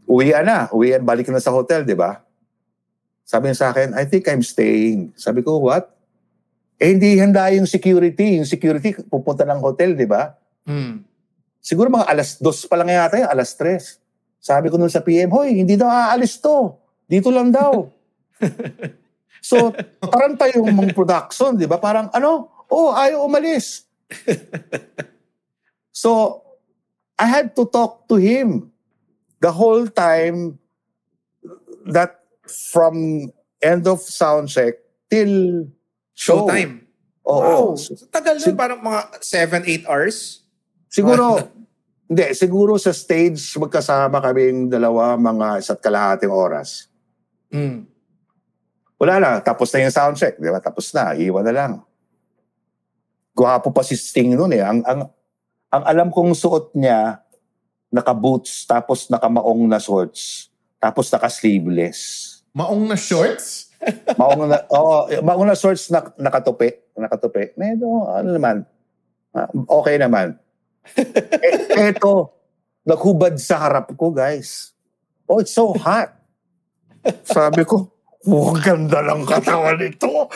uwian 0.05 0.45
na. 0.45 0.65
Uwian, 0.69 1.01
balik 1.01 1.29
na 1.29 1.37
sa 1.37 1.53
hotel, 1.53 1.81
di 1.83 1.93
ba? 1.93 2.21
Sabi 3.21 3.49
niya 3.49 3.57
sa 3.57 3.67
akin, 3.69 3.91
I 3.93 4.05
think 4.07 4.25
I'm 4.25 4.41
staying. 4.41 5.11
Sabi 5.13 5.43
ko, 5.43 5.59
what? 5.59 5.96
Eh, 6.77 6.93
hindi 6.93 7.17
handa 7.17 7.49
yung 7.49 7.65
security. 7.65 8.37
Yung 8.37 8.45
security, 8.45 8.93
pupunta 9.09 9.41
ng 9.43 9.57
hotel, 9.57 9.97
di 9.97 10.05
ba? 10.05 10.37
Hmm. 10.69 11.01
Siguro 11.57 11.89
mga 11.89 12.07
alas 12.07 12.37
dos 12.37 12.63
pa 12.69 12.77
lang 12.77 12.93
yata 12.93 13.17
yun, 13.17 13.29
alas 13.29 13.57
tres. 13.57 13.97
Sabi 14.37 14.69
ko 14.69 14.77
nun 14.77 14.93
sa 14.93 15.01
PM, 15.01 15.33
hoy, 15.33 15.57
hindi 15.57 15.73
daw 15.73 15.89
aalis 15.89 16.37
to. 16.37 16.77
Dito 17.09 17.33
lang 17.33 17.49
daw. 17.49 17.89
so, 19.49 19.73
taranta 19.99 20.47
yung 20.53 20.69
mga 20.71 20.93
production, 20.93 21.57
di 21.57 21.65
ba? 21.65 21.81
Parang, 21.81 22.13
ano? 22.13 22.47
Oh, 22.69 22.93
ayaw 22.93 23.25
umalis. 23.25 23.89
so, 25.91 26.39
I 27.17 27.25
had 27.25 27.57
to 27.57 27.65
talk 27.65 28.05
to 28.07 28.21
him 28.21 28.69
the 29.41 29.49
whole 29.49 29.89
time 29.89 30.61
that 31.89 32.21
from 32.45 33.27
end 33.65 33.89
of 33.89 33.99
sound 34.05 34.53
check 34.53 34.77
till. 35.09 35.65
Showtime. 36.17 36.89
Oo. 37.21 37.77
Wow. 37.77 37.77
So, 37.77 37.93
tagal 38.09 38.41
nun. 38.41 38.57
Parang 38.57 38.81
mga 38.81 39.21
7-8 39.21 39.85
hours. 39.85 40.41
Siguro, 40.89 41.45
hindi, 42.09 42.25
siguro 42.33 42.73
sa 42.81 42.89
stage 42.89 43.37
magkasama 43.61 44.17
kaming 44.23 44.71
dalawa 44.71 45.13
mga 45.13 45.61
isa't 45.61 45.77
kalahating 45.77 46.33
oras. 46.33 46.89
Hmm. 47.53 47.85
Wala 48.97 49.21
na, 49.21 49.31
tapos 49.45 49.69
na 49.69 49.85
yung 49.85 49.93
soundcheck, 49.93 50.41
di 50.41 50.49
ba? 50.49 50.57
Tapos 50.57 50.89
na, 50.89 51.13
iwan 51.13 51.45
na 51.45 51.53
lang. 51.53 51.73
Gwapo 53.37 53.69
pa 53.69 53.85
si 53.85 53.93
Sting 53.93 54.33
noon 54.33 54.57
eh. 54.57 54.65
Ang, 54.65 54.81
ang, 54.81 55.05
ang 55.69 55.83
alam 55.85 56.09
kong 56.09 56.33
suot 56.33 56.73
niya, 56.73 57.21
naka-boots, 57.93 58.65
tapos 58.65 59.05
nakamaong 59.13 59.69
na 59.69 59.77
shorts, 59.77 60.49
tapos 60.81 61.13
naka-sleeveless. 61.13 62.25
Maong 62.57 62.89
na 62.89 62.97
shorts? 62.97 63.66
Maong 64.17 64.49
na, 64.49 64.57
oh, 64.73 65.05
maong 65.21 65.45
na 65.47 65.55
shorts 65.55 65.93
na 65.93 66.01
nakatupi, 66.17 66.73
nakatupi. 66.97 67.53
Medyo, 67.55 68.09
ano 68.09 68.29
naman, 68.33 68.65
ah, 69.37 69.47
okay 69.69 70.01
naman. 70.01 70.35
eh, 70.97 71.91
eto, 71.91 72.33
naghubad 72.87 73.37
sa 73.37 73.59
harap 73.61 73.93
ko, 73.93 74.09
guys. 74.09 74.73
Oh, 75.27 75.43
it's 75.43 75.53
so 75.53 75.75
hot. 75.75 76.15
Sabi 77.27 77.67
ko, 77.67 77.91
oh, 78.27 78.55
ganda 78.59 79.03
ng 79.03 79.23
katawan 79.27 79.77
nito. 79.79 80.07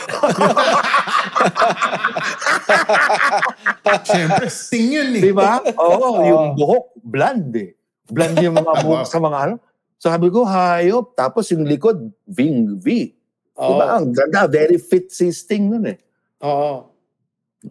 Siyempre, 4.08 4.48
sting 4.48 4.90
yun 4.92 5.10
eh. 5.18 5.24
Di 5.24 5.34
ba? 5.34 5.60
Oo, 5.64 6.24
yung 6.24 6.46
buhok, 6.56 6.86
blonde 7.02 7.56
eh. 7.58 7.72
Blonde 8.12 8.44
yung 8.44 8.60
mga 8.60 8.74
buhok 8.84 9.04
sa 9.08 9.20
mga 9.20 9.38
ano. 9.48 9.56
Sabi 10.02 10.28
ko, 10.34 10.44
hayop. 10.44 11.14
Tapos 11.16 11.48
yung 11.54 11.64
likod, 11.64 12.12
Ving 12.28 12.80
V. 12.82 13.16
Di 13.54 13.74
ba? 13.74 13.86
Oo. 13.86 13.96
Ang 14.00 14.08
ganda. 14.12 14.48
Very 14.48 14.78
fit 14.78 15.12
si 15.12 15.28
Sting 15.30 15.68
nun 15.68 15.86
eh. 15.86 15.98
Oo. 16.42 16.88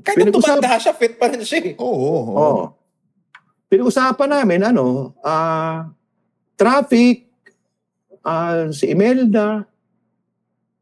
Kahit 0.07 0.23
nung 0.23 0.38
tumanda 0.38 0.79
siya, 0.79 0.95
fit 0.95 1.19
pa 1.19 1.27
rin 1.27 1.43
siya 1.43 1.59
eh. 1.66 1.75
Oo. 1.77 1.90
oo. 1.90 2.35
Oo. 2.35 2.64
Pinag-usapan 3.66 4.29
namin, 4.33 4.61
ano, 4.66 5.14
ah, 5.23 5.90
traffic, 6.55 7.27
ah, 8.23 8.66
si 8.71 8.90
Imelda, 8.90 9.66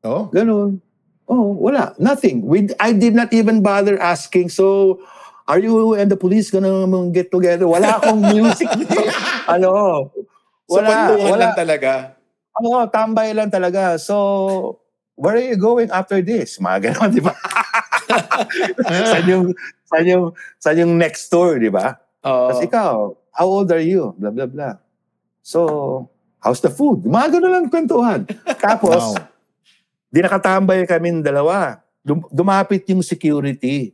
Oh. 0.00 0.30
ganun. 0.30 0.80
Oh, 1.28 1.52
wala. 1.52 1.92
Nothing. 2.00 2.40
We, 2.46 2.70
I 2.80 2.94
did 2.94 3.12
not 3.12 3.28
even 3.34 3.60
bother 3.60 4.00
asking, 4.00 4.48
so, 4.48 4.96
are 5.44 5.58
you 5.60 5.92
and 5.92 6.08
the 6.08 6.16
police 6.16 6.48
gonna 6.48 6.70
get 7.12 7.28
together? 7.28 7.68
Wala 7.68 8.00
akong 8.00 8.24
music. 8.32 8.70
ano, 9.44 10.08
So, 10.68 10.80
wala. 10.80 10.88
kwentuhan 11.12 11.28
wala. 11.28 11.40
lang 11.44 11.54
talaga. 11.56 11.92
Oo, 12.56 12.84
tambay 12.88 13.32
lang 13.32 13.48
talaga. 13.48 13.96
So, 14.00 14.16
where 15.18 15.34
are 15.34 15.48
you 15.50 15.58
going 15.58 15.90
after 15.90 16.22
this? 16.22 16.62
Mga 16.62 16.94
ganon, 16.94 17.10
di 17.18 17.22
ba? 17.22 17.34
saan 18.86 19.26
yung, 19.26 19.44
saan 19.84 20.04
yung, 20.06 20.24
saan 20.62 20.78
yung 20.78 20.94
next 20.94 21.26
tour, 21.26 21.58
di 21.58 21.68
ba? 21.68 21.98
Tapos 22.22 22.62
ikaw, 22.62 23.12
how 23.34 23.46
old 23.46 23.68
are 23.74 23.82
you? 23.82 24.14
Blah, 24.14 24.30
blah, 24.30 24.46
blah. 24.46 24.74
So, 25.42 26.06
how's 26.38 26.62
the 26.62 26.70
food? 26.70 27.02
Mga 27.02 27.38
ganun 27.38 27.52
lang 27.52 27.66
kwentuhan. 27.66 28.20
Tapos, 28.62 29.18
Wow. 29.18 29.26
di 30.08 30.18
nakatambay 30.22 30.86
kami 30.86 31.20
dalawa. 31.20 31.82
Dum- 32.00 32.30
dumapit 32.32 32.86
yung 32.88 33.04
security. 33.04 33.92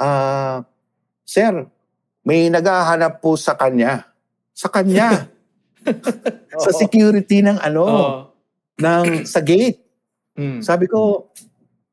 Ah, 0.00 0.64
sir, 1.26 1.66
may 2.24 2.48
naghahanap 2.48 3.20
po 3.20 3.36
sa 3.36 3.52
kanya. 3.52 4.08
Sa 4.56 4.72
kanya. 4.72 5.28
sa 6.64 6.70
security 6.72 7.44
ng 7.44 7.60
ano, 7.60 7.84
Oo. 7.84 8.10
ng 8.80 9.28
sa 9.28 9.44
gate. 9.44 9.83
Mm. 10.34 10.60
Sabi 10.60 10.90
ko, 10.90 11.30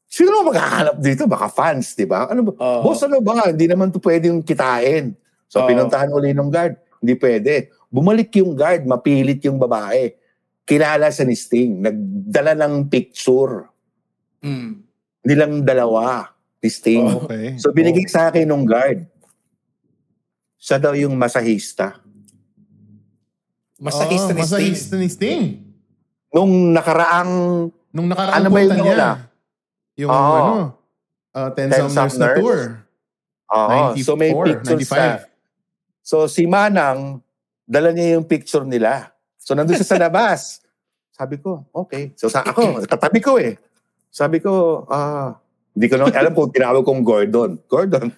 sino 0.10 0.43
maghahanap 0.43 0.97
dito? 0.97 1.30
Baka 1.30 1.47
fans, 1.47 1.93
di 1.93 2.10
ba? 2.10 2.27
Ano 2.27 2.51
ba? 2.51 2.51
Oo. 2.58 2.91
Boss, 2.91 3.06
ano 3.06 3.21
ba? 3.21 3.47
Hindi 3.47 3.69
naman 3.69 3.93
to 3.93 4.01
pwedeng 4.01 4.41
kitain. 4.41 5.13
So, 5.47 5.62
Oo. 5.62 5.67
pinuntahan 5.69 6.10
uli 6.12 6.34
ng 6.34 6.49
guard. 6.49 6.75
Hindi 7.01 7.13
pwede. 7.17 7.54
Bumalik 7.88 8.34
yung 8.41 8.58
guard, 8.58 8.84
mapilit 8.88 9.41
yung 9.45 9.62
babae. 9.62 10.15
Kilala 10.65 11.10
sa 11.13 11.25
ni 11.25 11.38
Sting. 11.38 11.82
Nagdala 11.82 12.58
ng 12.58 12.89
picture. 12.89 13.69
Mm. 14.41 14.71
Hindi 15.21 15.36
lang 15.38 15.54
dalawa. 15.62 16.34
Ni 16.62 16.69
Sting. 16.69 17.06
Oo. 17.06 17.25
Okay. 17.25 17.58
So, 17.62 17.73
binigay 17.73 18.06
sa 18.10 18.30
akin 18.30 18.49
ng 18.49 18.65
guard. 18.65 19.06
Siya 20.62 20.77
daw 20.77 20.93
yung 20.93 21.17
masahista. 21.17 21.97
Masahista 23.82 24.34
Oo, 24.34 24.38
ni 24.38 24.41
Sting. 24.45 24.62
Masahista 24.62 24.93
ni 24.97 25.10
Sting. 25.10 25.43
Nung 26.32 26.71
nakaraang 26.71 27.34
Nung 27.91 28.08
nakaraang 28.08 28.39
Ano 28.39 28.47
ba 28.49 28.60
yung 28.63 28.71
niya, 28.80 28.95
una? 28.95 29.10
yung 29.99 30.12
Oo. 30.12 30.36
ano, 30.36 30.54
uh, 31.36 31.49
Ten 31.51 31.67
Ten 31.69 31.88
Summoners 31.88 32.15
na 32.17 32.27
tour. 32.39 32.60
Oo. 33.51 33.77
94, 33.99 34.08
so 34.08 34.13
may 34.15 34.32
pictures 34.32 34.88
95. 34.88 34.95
na. 34.95 35.10
So 36.01 36.15
si 36.25 36.43
Manang, 36.47 37.19
dala 37.67 37.91
niya 37.91 38.17
yung 38.19 38.25
picture 38.25 38.63
nila. 38.63 39.12
So 39.36 39.51
nandun 39.54 39.75
siya 39.75 39.91
sa 39.91 39.99
labas. 40.08 40.63
Sabi 41.12 41.38
ko, 41.38 41.67
okay. 41.75 42.15
So 42.15 42.32
sa 42.32 42.41
ako, 42.41 42.82
katabi 42.88 43.19
ko 43.19 43.36
eh. 43.38 43.60
Sabi 44.10 44.39
ko, 44.39 44.84
ah, 44.88 45.36
hindi 45.71 45.88
ko 45.88 45.95
na 45.99 46.12
alam 46.12 46.34
kung 46.36 46.51
tinawag 46.51 46.84
kong 46.84 47.04
Gordon. 47.04 47.60
Gordon. 47.67 48.12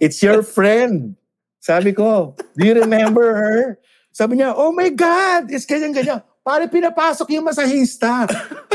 It's 0.00 0.20
your 0.22 0.40
friend. 0.44 1.16
Sabi 1.60 1.96
ko, 1.96 2.36
do 2.56 2.62
you 2.64 2.76
remember 2.76 3.24
her? 3.24 3.80
Sabi 4.12 4.36
niya, 4.40 4.52
oh 4.52 4.70
my 4.72 4.88
God, 4.92 5.48
it's 5.50 5.64
ganyan-ganyan. 5.66 6.20
Pare, 6.44 6.68
pinapasok 6.68 7.40
yung 7.40 7.48
masahista. 7.48 8.28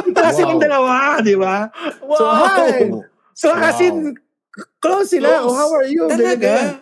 Kasi 0.10 0.42
Wow. 0.42 0.58
ng 0.58 0.62
dalawa, 0.66 0.94
di 1.22 1.38
ba? 1.38 1.70
So, 2.18 2.26
hi. 2.26 2.90
So, 3.38 3.54
as 3.54 3.78
in, 3.78 4.18
close 4.82 5.14
sila. 5.14 5.46
Close. 5.46 5.48
Oh, 5.48 5.54
how 5.54 5.70
are 5.78 5.86
you? 5.86 6.10
Talaga? 6.10 6.82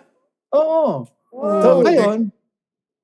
Oo. 0.55 1.03
Wow. 1.27 1.59
So, 1.59 1.67
ngayon, 1.83 2.19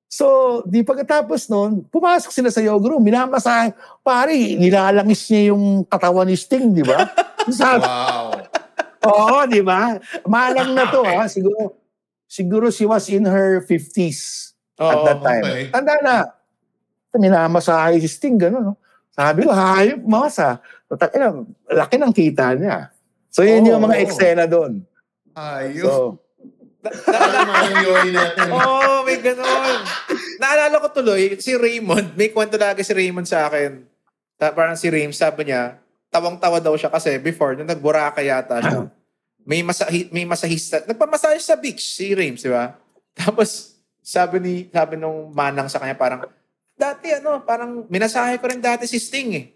so, 0.08 0.26
di 0.64 0.80
pagkatapos 0.80 1.52
nun, 1.52 1.84
pumasok 1.92 2.32
sila 2.32 2.48
sa 2.48 2.64
yoga 2.64 2.88
room, 2.88 3.04
minamasahe. 3.04 3.76
Pare, 4.00 4.32
nilalangis 4.56 5.28
niya 5.28 5.52
yung 5.52 5.84
katawan 5.84 6.24
ni 6.24 6.40
Sting, 6.40 6.72
di 6.72 6.82
ba? 6.82 7.04
Wow. 7.44 8.40
Oo, 9.12 9.44
di 9.44 9.60
ba? 9.60 10.00
Malang 10.24 10.72
na 10.72 10.88
to, 10.88 11.04
ha? 11.04 11.28
Siguro, 11.28 11.76
siguro 12.24 12.72
she 12.72 12.88
was 12.88 13.12
in 13.12 13.28
her 13.28 13.60
50s 13.60 14.56
at 14.80 14.96
Oo. 14.96 15.04
that 15.04 15.20
time. 15.20 15.44
okay. 15.44 15.68
Tanda 15.68 15.94
na. 16.00 16.16
Minamasahe 17.16 17.98
si 18.02 18.08
Sting, 18.10 18.36
gano'n, 18.38 18.72
no? 18.72 18.74
Sabi 19.14 19.46
ko, 19.46 19.54
hayop, 19.54 20.02
masa. 20.02 20.58
So, 20.90 20.98
tak- 20.98 21.14
ina, 21.14 21.30
laki 21.70 21.96
ng 22.02 22.10
kita 22.10 22.58
niya. 22.58 22.90
So, 23.30 23.46
yun 23.46 23.62
Oo, 23.62 23.70
yung 23.74 23.82
mga 23.86 23.96
oo. 23.98 24.02
eksena 24.02 24.44
doon. 24.50 24.82
Ayun. 25.34 25.86
So, 25.86 26.18
Tama 26.84 27.80
yung 27.80 28.12
natin. 28.12 28.48
Oo, 28.54 28.60
oh, 28.60 28.98
may 29.08 29.16
ganon. 29.16 29.80
Naalala 30.36 30.76
ko 30.84 30.92
tuloy, 30.92 31.40
si 31.40 31.56
Raymond, 31.56 32.12
may 32.12 32.28
kwento 32.28 32.60
lagi 32.60 32.84
si 32.84 32.92
Raymond 32.92 33.24
sa 33.24 33.48
akin. 33.48 33.80
Ta- 34.36 34.52
parang 34.52 34.76
si 34.76 34.92
Raym, 34.92 35.14
sabi 35.14 35.48
niya, 35.48 35.80
tawang-tawa 36.12 36.60
daw 36.60 36.74
siya 36.76 36.92
kasi 36.92 37.16
before, 37.16 37.56
nung 37.56 37.70
nag-Boracay 37.70 38.28
yata 38.28 38.60
siya, 38.60 38.90
may, 39.46 39.64
masahi, 39.64 40.12
may 40.12 40.28
masahista, 40.28 40.84
nagpamasahe 40.84 41.40
sa 41.40 41.56
beach, 41.56 41.80
si 41.80 42.12
Rames, 42.12 42.44
di 42.44 42.50
ba? 42.52 42.76
Tapos, 43.16 43.78
sabi 44.04 44.36
ni, 44.42 44.54
sabi 44.68 45.00
nung 45.00 45.32
manang 45.32 45.70
sa 45.72 45.80
kanya, 45.80 45.96
parang, 45.96 46.28
dati 46.74 47.06
ano, 47.14 47.40
parang 47.42 47.86
minasahe 47.86 48.38
ko 48.38 48.46
rin 48.50 48.60
dati 48.60 48.86
si 48.86 48.98
Sting 48.98 49.30
eh. 49.34 49.46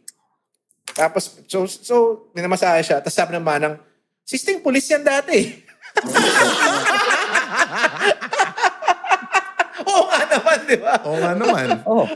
Tapos, 0.95 1.39
so, 1.47 1.67
so 1.69 1.95
minamasahe 2.33 2.83
siya. 2.83 2.99
Tapos 3.03 3.15
sabi 3.15 3.37
ng 3.37 3.45
manang, 3.45 3.77
si 4.25 4.39
Sting, 4.39 4.63
pulis 4.63 4.89
yan 4.89 5.05
dati. 5.05 5.63
Oo 9.89 10.03
nga 10.11 10.21
naman, 10.27 10.59
di 10.67 10.77
ba? 10.79 10.93
Oo 11.07 11.17
nga 11.19 11.33
naman. 11.35 11.67
oh. 11.91 12.07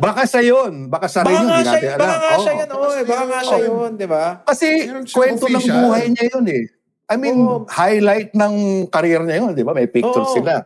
Baka 0.00 0.24
sa 0.24 0.40
yun. 0.40 0.88
Baka 0.88 1.06
sa 1.06 1.22
rin 1.22 1.36
Baka 1.36 1.42
yun. 1.42 1.48
nga 1.48 1.56
Hindi 1.60 1.68
siya, 1.68 1.76
natin 1.76 1.90
baka 1.90 2.00
alam. 2.00 2.20
nga 2.20 2.36
siya 2.40 2.52
Oo. 2.52 2.60
yan, 2.60 2.68
oh, 2.70 2.90
baka 3.04 3.24
nga 3.24 3.40
siya 3.40 3.58
yun, 3.60 3.90
di 3.94 4.06
ba? 4.08 4.24
Kasi 4.46 4.66
kwento 5.12 5.44
ng 5.46 5.66
buhay 5.68 6.04
niya 6.08 6.24
yun 6.32 6.46
eh. 6.48 6.64
I 7.10 7.16
mean, 7.18 7.38
Oo. 7.42 7.66
highlight 7.66 8.30
ng 8.32 8.54
career 8.86 9.20
niya 9.26 9.36
yun, 9.42 9.52
di 9.52 9.64
ba? 9.66 9.72
May 9.74 9.90
picture 9.90 10.24
Oo. 10.24 10.34
sila. 10.34 10.64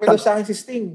Pero 0.00 0.16
sa 0.18 0.36
akin 0.36 0.44
si 0.44 0.54
Sting. 0.56 0.86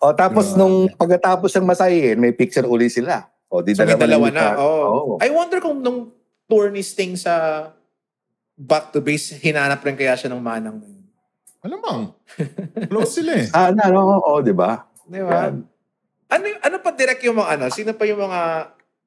O 0.00 0.16
tapos 0.16 0.56
nung 0.56 0.88
pagkatapos 0.96 1.52
ng 1.60 1.68
masahin, 1.68 2.16
may 2.16 2.32
picture 2.32 2.64
uli 2.64 2.88
sila. 2.88 3.28
O 3.52 3.60
di 3.60 3.76
So 3.76 3.84
may 3.84 4.00
dalawa 4.00 4.32
na. 4.32 4.56
Oh. 4.56 4.80
Oo. 4.88 5.12
I 5.20 5.28
wonder 5.28 5.60
kung 5.60 5.84
nung 5.84 6.08
tour 6.48 6.72
ni 6.72 6.80
Sting 6.80 7.20
sa 7.20 7.68
back 8.56 8.96
to 8.96 9.04
base, 9.04 9.36
hinanap 9.36 9.84
rin 9.84 9.96
kaya 10.00 10.16
siya 10.16 10.32
ng 10.32 10.40
manang 10.40 10.80
na 10.80 10.88
yun. 10.88 11.04
Alamang. 11.60 12.16
Close 12.88 13.20
sila 13.20 13.44
eh. 13.44 13.46
Ah, 13.56 13.68
na, 13.68 13.92
no, 13.92 14.16
oo, 14.24 14.40
di 14.40 14.56
ba? 14.56 14.88
Di 15.04 15.20
ba? 15.20 15.52
Yan. 15.52 15.68
Ano, 16.30 16.44
ano 16.64 16.76
pa 16.80 16.90
direct 16.96 17.20
yung 17.26 17.36
mga 17.36 17.60
ano? 17.60 17.64
Sino 17.68 17.92
pa 17.92 18.08
yung 18.08 18.24
mga 18.24 18.40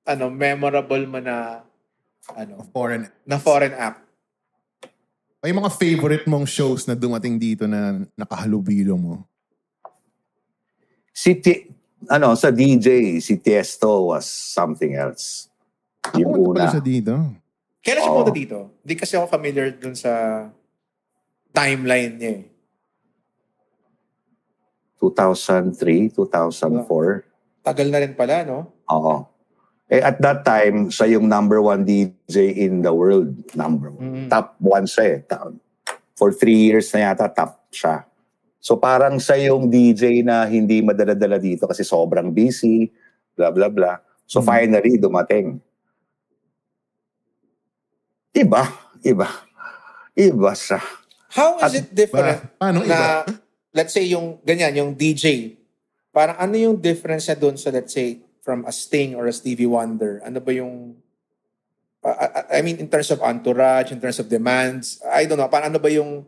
ano 0.03 0.25
memorable 0.29 1.05
mo 1.09 1.17
na 1.17 1.65
ano 2.35 2.61
Foreign. 2.69 3.09
na 3.25 3.41
foreign 3.41 3.73
act? 3.73 4.03
O 5.41 5.47
yung 5.49 5.59
mga 5.59 5.73
favorite 5.75 6.25
mong 6.29 6.45
shows 6.47 6.85
na 6.85 6.95
dumating 6.95 7.35
dito 7.41 7.65
na 7.65 7.99
nakahalubilo 8.15 8.95
mo. 8.95 9.13
Si 11.13 11.37
Ti- 11.37 11.69
ano, 12.09 12.33
sa 12.33 12.49
DJ, 12.49 13.21
si 13.21 13.37
Tiesto 13.37 14.09
was 14.11 14.25
something 14.27 14.97
else. 14.97 15.47
Yung 16.17 16.33
Pumunta 16.35 16.43
pala 16.43 16.63
una. 16.67 16.73
siya 16.73 16.83
dito. 16.83 17.13
Kailan 17.79 18.01
siya 18.01 18.11
Oo. 18.11 18.17
punta 18.19 18.33
dito? 18.33 18.57
Hindi 18.81 18.93
kasi 18.97 19.13
ako 19.15 19.25
familiar 19.29 19.67
dun 19.77 19.95
sa 19.95 20.11
timeline 21.53 22.13
niya 22.17 22.31
eh. 22.41 22.43
2003, 24.99 26.15
2004. 26.15 27.27
Tagal 27.63 27.87
na 27.91 27.99
rin 27.99 28.15
pala, 28.15 28.43
no? 28.43 28.71
Oo. 28.87 29.27
Eh, 29.91 29.99
at 29.99 30.17
that 30.23 30.47
time, 30.47 30.87
siya 30.87 31.19
yung 31.19 31.27
number 31.27 31.59
one 31.59 31.83
DJ 31.83 32.55
in 32.55 32.81
the 32.81 32.91
world. 32.91 33.35
Number 33.53 33.91
one. 33.91 34.31
Top 34.31 34.55
one 34.57 34.87
siya 34.87 35.03
eh. 35.03 35.19
For 36.15 36.31
three 36.31 36.71
years 36.71 36.87
na 36.95 37.11
yata, 37.11 37.27
top 37.27 37.67
siya. 37.69 38.07
So 38.63 38.79
parang 38.79 39.19
siya 39.19 39.51
yung 39.51 39.67
DJ 39.67 40.23
na 40.23 40.47
hindi 40.47 40.79
madala-dala 40.79 41.35
dito 41.35 41.67
kasi 41.67 41.83
sobrang 41.83 42.31
busy, 42.31 42.87
blah, 43.35 43.51
blah, 43.51 43.67
blah. 43.67 43.99
So 44.23 44.39
Mm. 44.39 44.47
finally, 44.47 44.95
dumating. 44.95 45.59
Iba, 48.31 48.63
iba. 49.03 49.27
Iba 50.15 50.51
siya. 50.55 50.79
How 51.27 51.59
is 51.59 51.75
At- 51.75 51.75
it 51.75 51.87
different 51.91 52.39
Ba- 52.39 52.49
paano 52.55 52.87
na, 52.87 53.27
let's 53.75 53.91
say, 53.91 54.07
yung 54.07 54.39
ganyan, 54.41 54.73
yung 54.73 54.91
DJ, 54.95 55.57
parang 56.09 56.39
ano 56.39 56.55
yung 56.55 56.79
difference 56.79 57.27
niya 57.27 57.35
doon 57.35 57.59
sa, 57.59 57.67
let's 57.67 57.91
say, 57.91 58.23
from 58.39 58.63
a 58.63 58.71
Sting 58.71 59.11
or 59.13 59.27
a 59.27 59.33
Stevie 59.35 59.67
Wonder? 59.67 60.23
Ano 60.23 60.39
ba 60.39 60.55
yung, 60.55 60.95
uh, 61.99 62.15
I- 62.15 62.47
I 62.47 62.63
mean, 62.63 62.79
in 62.79 62.87
terms 62.87 63.11
of 63.11 63.19
entourage, 63.19 63.91
in 63.91 63.99
terms 63.99 64.23
of 64.23 64.31
demands, 64.31 65.03
I 65.03 65.27
don't 65.27 65.35
know, 65.35 65.51
parang 65.51 65.67
ano 65.67 65.83
ba 65.83 65.91
yung 65.91 66.23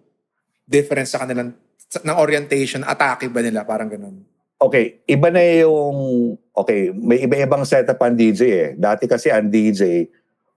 difference 0.65 1.15
sa 1.15 1.23
kanilang, 1.23 1.55
ng 2.03 2.17
orientation, 2.19 2.83
atake 2.83 3.31
ba 3.31 3.39
nila? 3.39 3.63
Parang 3.63 3.87
ganun. 3.87 4.25
Okay, 4.55 5.03
iba 5.05 5.27
na 5.29 5.43
yung, 5.43 6.33
okay, 6.55 6.89
may 6.95 7.23
iba-ibang 7.23 7.67
setup 7.67 7.99
ang 8.01 8.15
DJ 8.15 8.41
eh. 8.49 8.69
Dati 8.75 9.05
kasi 9.05 9.27
ang 9.27 9.51
DJ, 9.51 10.07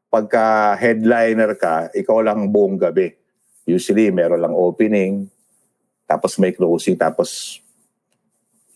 pagka 0.08 0.74
headliner 0.78 1.58
ka, 1.58 1.92
ikaw 1.92 2.22
lang 2.24 2.48
buong 2.48 2.78
gabi. 2.78 3.12
Usually, 3.68 4.08
meron 4.08 4.40
lang 4.40 4.54
opening, 4.56 5.28
tapos 6.08 6.40
may 6.40 6.56
closing, 6.56 6.96
tapos 6.96 7.60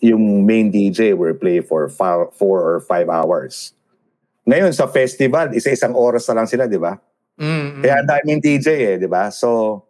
yung 0.03 0.43
main 0.43 0.68
DJ 0.68 1.14
will 1.14 1.38
play 1.38 1.62
for 1.62 1.88
fa- 1.88 2.28
four 2.34 2.61
or 2.61 2.82
five 2.82 3.09
hours. 3.09 3.72
Ngayon, 4.43 4.74
sa 4.74 4.90
festival, 4.90 5.55
isa-isang 5.55 5.95
oras 5.95 6.26
na 6.28 6.43
lang 6.43 6.49
sila, 6.51 6.66
di 6.66 6.76
ba? 6.76 6.99
Mm, 7.38 7.80
Kaya 7.80 7.95
ang 8.03 8.09
daming 8.11 8.40
DJ 8.43 8.68
eh, 8.84 8.97
di 8.99 9.07
ba? 9.07 9.30
So, 9.30 9.80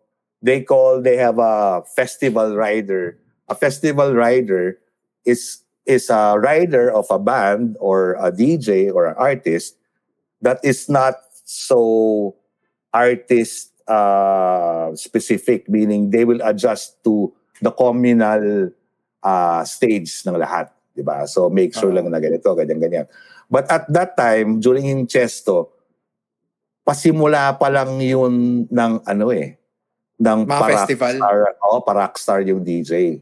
they 0.42 0.60
call, 0.62 1.00
they 1.00 1.16
have 1.16 1.38
a 1.38 1.82
festival 1.94 2.54
rider. 2.56 3.18
A 3.48 3.54
festival 3.54 4.12
rider 4.14 4.78
is 5.24 5.62
is 5.86 6.10
a 6.10 6.38
rider 6.38 6.90
of 6.90 7.06
a 7.10 7.18
band 7.18 7.76
or 7.80 8.14
a 8.18 8.30
DJ 8.30 8.90
or 8.92 9.06
an 9.06 9.16
artist 9.18 9.78
that 10.42 10.58
is 10.62 10.86
not 10.90 11.18
so 11.46 12.34
artist 12.94 13.70
uh, 13.88 14.94
specific, 14.94 15.68
meaning 15.68 16.10
they 16.10 16.24
will 16.24 16.42
adjust 16.42 17.02
to 17.02 17.32
the 17.62 17.70
communal 17.70 18.70
uh, 19.22 19.62
stage 19.64 20.22
ng 20.26 20.38
lahat. 20.38 20.70
Di 20.94 21.02
ba? 21.02 21.26
So, 21.26 21.48
make 21.50 21.74
sure 21.74 21.90
Ah. 21.90 21.98
lang 22.02 22.10
na 22.10 22.20
ganito, 22.20 22.52
ganyan-ganyan. 22.52 23.06
But 23.50 23.70
at 23.70 23.88
that 23.90 24.14
time, 24.16 24.60
during 24.60 24.86
yung 24.86 25.06
Chesto, 25.06 25.72
pasimula 26.82 27.54
pa 27.58 27.70
lang 27.70 27.98
yun 28.02 28.66
ng 28.66 28.92
ano 29.06 29.26
eh, 29.30 29.61
ng 30.22 30.38
Mga 30.46 30.60
para- 30.62 30.72
festival? 30.78 31.14
Star, 31.18 31.38
oh, 31.66 31.80
para 31.82 32.06
rockstar 32.06 32.40
yung 32.46 32.62
DJ. 32.62 33.18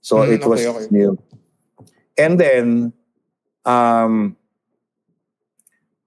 So 0.00 0.24
Mm, 0.24 0.32
it 0.32 0.42
was 0.48 0.60
okay, 0.64 0.72
okay. 0.72 0.88
new. 0.88 1.12
And 2.16 2.40
then, 2.40 2.66
um, 3.68 4.34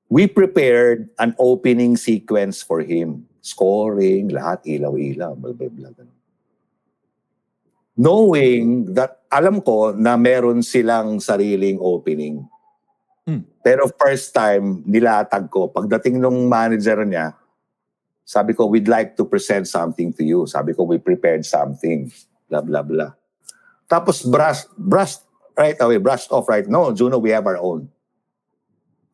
we 0.10 0.26
prepared 0.26 1.14
an 1.22 1.38
opening 1.38 1.96
sequence 1.96 2.66
for 2.66 2.82
him. 2.82 3.30
Scoring, 3.42 4.34
lahat, 4.34 4.66
ilaw-ilaw, 4.66 5.38
blah, 5.38 5.54
blah, 5.54 5.72
blah. 5.72 5.94
Knowing 7.96 8.92
that, 8.98 9.22
alam 9.30 9.62
ko 9.62 9.94
na 9.94 10.18
meron 10.18 10.66
silang 10.66 11.22
sariling 11.22 11.78
opening. 11.80 12.44
Hmm. 13.24 13.46
Pero 13.62 13.88
first 13.94 14.34
time, 14.34 14.82
nilatag 14.84 15.48
ko. 15.48 15.70
Pagdating 15.70 16.18
nung 16.18 16.50
manager 16.50 17.06
niya, 17.06 17.38
sabi 18.32 18.56
ko, 18.56 18.72
we'd 18.72 18.88
like 18.88 19.20
to 19.20 19.28
present 19.28 19.68
something 19.68 20.16
to 20.16 20.24
you. 20.24 20.48
Sabi 20.48 20.72
ko, 20.72 20.88
we 20.88 20.96
prepared 21.04 21.44
something. 21.44 22.08
Blah, 22.48 22.64
blah, 22.64 22.80
blah. 22.80 23.12
Tapos 23.92 24.24
brush, 24.24 24.64
brush 24.80 25.20
right 25.60 25.76
away, 25.84 26.00
brushed 26.00 26.32
off 26.32 26.48
right. 26.48 26.64
No, 26.64 26.96
Juno, 26.96 27.20
we 27.20 27.36
have 27.36 27.44
our 27.44 27.60
own. 27.60 27.92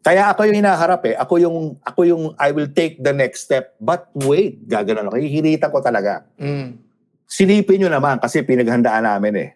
Kaya 0.05 0.29
ako 0.29 0.45
yung 0.45 0.61
hinaharap 0.61 1.01
eh. 1.09 1.17
Ako 1.17 1.41
yung, 1.41 1.57
ako 1.81 1.99
yung, 2.05 2.23
I 2.37 2.53
will 2.53 2.69
take 2.69 3.01
the 3.01 3.09
next 3.09 3.49
step. 3.49 3.73
But 3.81 4.13
wait, 4.13 4.61
gaganon 4.69 5.09
ako. 5.09 5.17
Hihilitan 5.17 5.73
ko 5.73 5.81
talaga. 5.81 6.29
Mm, 6.37 6.77
Silipin 7.25 7.81
nyo 7.81 7.89
naman 7.89 8.21
kasi 8.21 8.45
pinaghandaan 8.45 9.01
namin 9.01 9.33
eh. 9.33 9.49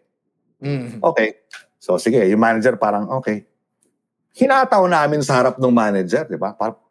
mm. 0.57 1.05
Okay. 1.05 1.37
So 1.77 2.01
sige, 2.01 2.17
yung 2.25 2.41
manager 2.41 2.81
parang, 2.81 3.13
okay. 3.13 3.45
Hinataw 4.33 4.89
namin 4.89 5.21
sa 5.21 5.37
harap 5.37 5.61
ng 5.61 5.69
manager, 5.69 6.25
di 6.25 6.41
ba? 6.41 6.57
Parang, 6.57 6.81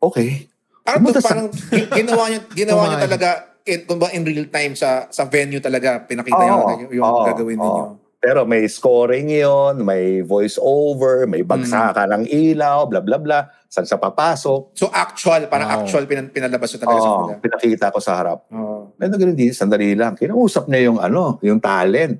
okay. 0.00 0.48
Parang, 0.86 1.02
sa- 1.12 1.24
parang 1.24 1.46
gi- 1.50 1.90
ginawa 1.92 2.22
niya, 2.26 2.40
ginawa 2.48 2.82
niya 2.86 2.98
talaga 3.02 3.28
in, 3.62 3.78
ba 3.84 4.06
in 4.10 4.22
real 4.22 4.46
time 4.46 4.72
sa 4.72 5.10
sa 5.10 5.26
venue 5.26 5.58
talaga 5.58 5.98
pinakita 6.00 6.38
niya 6.38 6.54
Oo, 6.54 6.70
yung, 6.78 6.92
yung 6.94 7.04
oo, 7.04 7.24
gagawin 7.26 7.58
ninyo. 7.58 7.82
oo. 7.84 7.94
Pero 8.16 8.42
may 8.42 8.66
scoring 8.66 9.28
yon, 9.28 9.82
may 9.82 10.18
voice 10.20 10.56
over, 10.56 11.26
may 11.26 11.42
bagsakan 11.42 12.10
ng 12.12 12.24
ilaw, 12.26 12.86
bla 12.86 12.98
bla 12.98 13.18
bla. 13.18 13.38
Saan 13.66 13.84
siya 13.84 13.98
papasok? 13.98 14.72
So 14.72 14.88
actual, 14.88 15.46
parang 15.46 15.68
Wow. 15.68 15.76
actual 15.80 16.06
pinan, 16.06 16.30
pinalabas 16.30 16.70
niya 16.70 16.80
talaga 16.80 16.98
sa 16.98 17.06
Oo, 17.06 17.18
kanila. 17.20 17.38
pinakita 17.38 17.86
ko 17.90 17.98
sa 17.98 18.12
harap. 18.16 18.46
Oo. 18.48 18.94
Medyo 18.96 19.14
ganun 19.16 19.36
din, 19.36 19.52
sandali 19.52 19.92
lang. 19.92 20.14
Kinausap 20.14 20.66
niya 20.66 20.86
yung 20.86 20.98
ano, 20.98 21.38
yung 21.40 21.58
talent. 21.58 22.18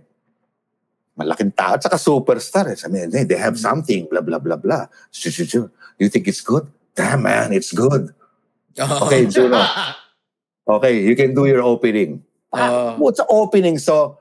Malaking 1.16 1.48
tao, 1.50 1.74
at 1.74 1.80
saka 1.80 1.96
superstar. 1.96 2.68
Eh. 2.68 2.76
Sabi 2.76 3.00
niya, 3.00 3.24
they 3.24 3.40
have 3.40 3.56
something, 3.56 4.04
blah, 4.04 4.20
blah, 4.20 4.36
blah, 4.36 4.60
blah. 4.60 4.84
Shoo, 5.08 5.32
shoo, 5.32 5.48
shoo. 5.48 5.66
You 5.96 6.12
think 6.12 6.28
it's 6.28 6.44
good? 6.44 6.68
Damn, 6.92 7.24
man, 7.24 7.50
it's 7.50 7.72
good. 7.72 8.12
Okay, 8.78 9.26
Juno. 9.26 9.60
Okay, 10.66 10.98
you 10.98 11.14
can 11.14 11.30
do 11.30 11.46
your 11.46 11.62
opening. 11.62 12.26
Oo. 12.50 12.98
What's 12.98 13.22
the 13.22 13.26
opening? 13.30 13.78
So, 13.78 14.18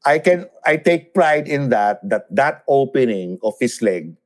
I 0.00 0.16
can, 0.16 0.48
I 0.64 0.80
take 0.80 1.12
pride 1.12 1.44
in 1.44 1.68
that, 1.76 2.00
that 2.08 2.24
that 2.32 2.64
opening 2.64 3.36
of 3.44 3.52
his 3.60 3.84
leg, 3.84 4.16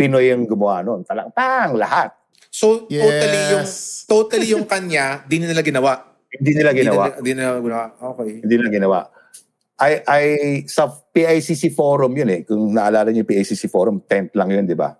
Pinoy 0.00 0.32
yung 0.32 0.48
gumawa 0.48 0.80
nun. 0.80 1.04
Talang, 1.04 1.28
pang, 1.36 1.76
lahat. 1.76 2.12
So 2.48 2.86
totally 2.88 3.42
yung 3.50 3.66
Yes. 3.66 4.04
totally 4.08 4.48
yung 4.48 4.64
kanya, 4.64 5.20
di 5.30 5.42
nila 5.42 5.60
ginawa. 5.60 6.16
Hindi 6.32 6.50
nila 6.56 6.70
ginawa. 6.72 7.04
Di 7.20 7.32
nila, 7.36 7.58
nila 7.58 7.62
ginawa. 7.62 7.84
Okay. 8.14 8.30
Hindi 8.40 8.54
nila 8.56 8.70
ginawa. 8.70 8.98
I, 9.74 9.92
I, 10.06 10.24
sa 10.70 10.86
PICC 10.88 11.74
forum 11.74 12.14
yun 12.14 12.30
eh. 12.30 12.40
Kung 12.46 12.72
naalala 12.72 13.10
niyo 13.10 13.26
yung 13.26 13.30
PICC 13.30 13.66
forum, 13.66 14.00
tent 14.06 14.30
lang 14.38 14.54
yun, 14.54 14.64
di 14.64 14.78
ba? 14.78 14.94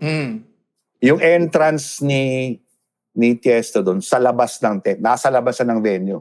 Mm. 0.00 0.42
Yung 1.04 1.20
entrance 1.20 2.00
ni 2.00 2.56
ni 3.14 3.38
Tiesto 3.38 3.80
doon, 3.80 4.02
sa 4.02 4.18
labas 4.18 4.58
ng 4.58 4.82
tent, 4.82 4.98
nasa 4.98 5.30
labas 5.30 5.62
ng 5.62 5.78
venue. 5.78 6.20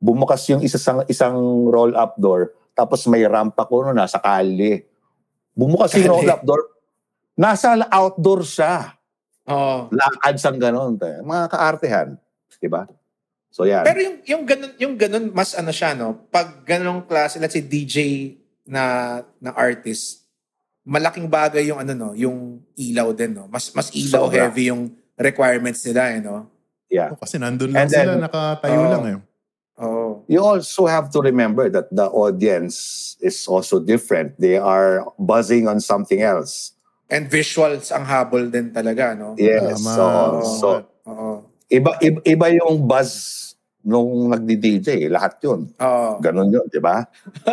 Bumukas 0.00 0.42
yung 0.48 0.64
isa 0.64 0.80
sang, 0.80 1.04
isang 1.06 1.36
roll-up 1.68 2.16
door, 2.16 2.56
tapos 2.72 3.04
may 3.08 3.24
rampa 3.28 3.68
ko 3.68 3.84
no, 3.84 3.92
nasa 3.92 4.16
kali. 4.16 4.84
Bumukas 5.52 5.92
yung 5.96 6.08
Kali. 6.08 6.12
roll-up 6.24 6.42
door, 6.44 6.62
nasa 7.36 7.76
outdoor 7.92 8.44
siya. 8.44 8.96
Oo. 9.46 9.92
Lakad 9.92 10.36
sang 10.40 10.58
tayo. 10.58 11.22
Mga 11.22 11.44
kaartehan. 11.52 12.08
Di 12.56 12.66
ba? 12.66 12.88
So 13.56 13.64
yan. 13.64 13.88
Pero 13.88 13.98
yung 14.04 14.16
yung 14.28 14.42
ganun 14.44 14.72
yung 14.76 14.94
ganun 15.00 15.26
mas 15.32 15.56
ano 15.56 15.72
siya 15.72 15.96
no, 15.96 16.28
pag 16.28 16.60
ganung 16.68 17.08
klase 17.08 17.40
let's 17.40 17.56
say 17.56 17.64
DJ 17.64 18.36
na 18.68 19.24
na 19.40 19.56
artist, 19.56 20.28
malaking 20.84 21.24
bagay 21.24 21.64
yung 21.64 21.80
ano 21.80 21.96
no, 21.96 22.10
yung 22.12 22.60
ilaw 22.76 23.16
din 23.16 23.32
no. 23.32 23.48
Mas 23.48 23.72
mas 23.72 23.88
ilaw 23.96 24.28
Sobra. 24.28 24.44
heavy 24.44 24.68
yung 24.68 24.92
requirements 25.18 25.84
nila 25.84 26.02
eh 26.12 26.18
no. 26.20 26.46
yeah. 26.86 27.10
Oh, 27.12 27.18
kasi 27.18 27.36
nandun 27.36 27.72
lang 27.72 27.86
And 27.86 27.90
then- 27.90 28.06
sila, 28.06 28.14
nakatayo 28.20 28.78
Oo. 28.80 28.92
lang 28.92 29.04
eh. 29.08 29.18
Oh. 29.76 30.24
you 30.24 30.40
also 30.40 30.88
have 30.88 31.12
to 31.12 31.20
remember 31.20 31.68
that 31.68 31.92
the 31.92 32.08
audience 32.08 33.12
is 33.20 33.44
also 33.44 33.76
different. 33.76 34.32
They 34.40 34.56
are 34.56 35.04
buzzing 35.20 35.68
on 35.68 35.84
something 35.84 36.24
else. 36.24 36.72
And 37.12 37.28
visuals 37.28 37.92
ang 37.92 38.08
habol 38.08 38.48
din 38.48 38.72
talaga 38.72 39.12
no. 39.12 39.36
Yes. 39.36 39.84
Tama. 39.84 39.92
So, 39.92 40.04
so 40.48 40.66
Oo. 41.04 41.44
iba, 41.68 41.92
iba 42.00 42.18
iba 42.24 42.46
yung 42.56 42.88
buzz 42.88 43.44
nung 43.84 44.32
nagdi-DJ, 44.32 45.12
lahat 45.12 45.38
'yun. 45.44 45.68
Oo. 45.76 46.10
Ganon 46.24 46.48
'yun, 46.48 46.66
'di 46.72 46.80
ba? 46.80 47.04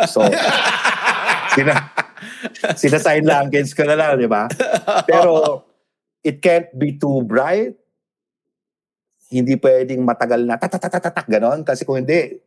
So 0.08 0.24
sina 1.54 1.76
sina 2.74 2.98
sign 2.98 3.22
language 3.22 3.76
ka 3.76 3.84
na 3.84 4.00
lang, 4.00 4.16
'di 4.16 4.26
ba? 4.26 4.48
Pero 5.04 5.60
it 6.24 6.40
can't 6.40 6.72
be 6.72 6.96
too 6.96 7.22
bright. 7.22 7.76
Hindi 9.28 9.60
pwedeng 9.60 10.02
matagal 10.02 10.40
na 10.48 10.56
tatatatatak 10.56 11.28
ganon 11.28 11.62
kasi 11.62 11.84
kung 11.84 12.00
hindi 12.00 12.40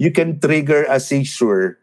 you 0.00 0.10
can 0.10 0.40
trigger 0.40 0.88
a 0.88 0.98
seizure 0.98 1.78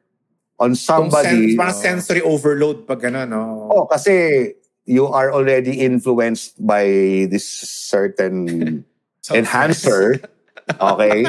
on 0.57 0.71
Kung 0.73 1.11
somebody. 1.11 1.53
sen- 1.53 1.59
parang 1.59 1.77
sensory 1.77 2.21
overload 2.23 2.87
pag 2.87 3.03
gano'n, 3.03 3.27
no? 3.27 3.69
Oh, 3.69 3.85
kasi 3.85 4.55
you 4.87 5.05
are 5.11 5.35
already 5.35 5.83
influenced 5.83 6.55
by 6.63 6.87
this 7.27 7.43
certain 7.45 8.81
enhancer. 9.35 10.23
Okay? 10.79 11.27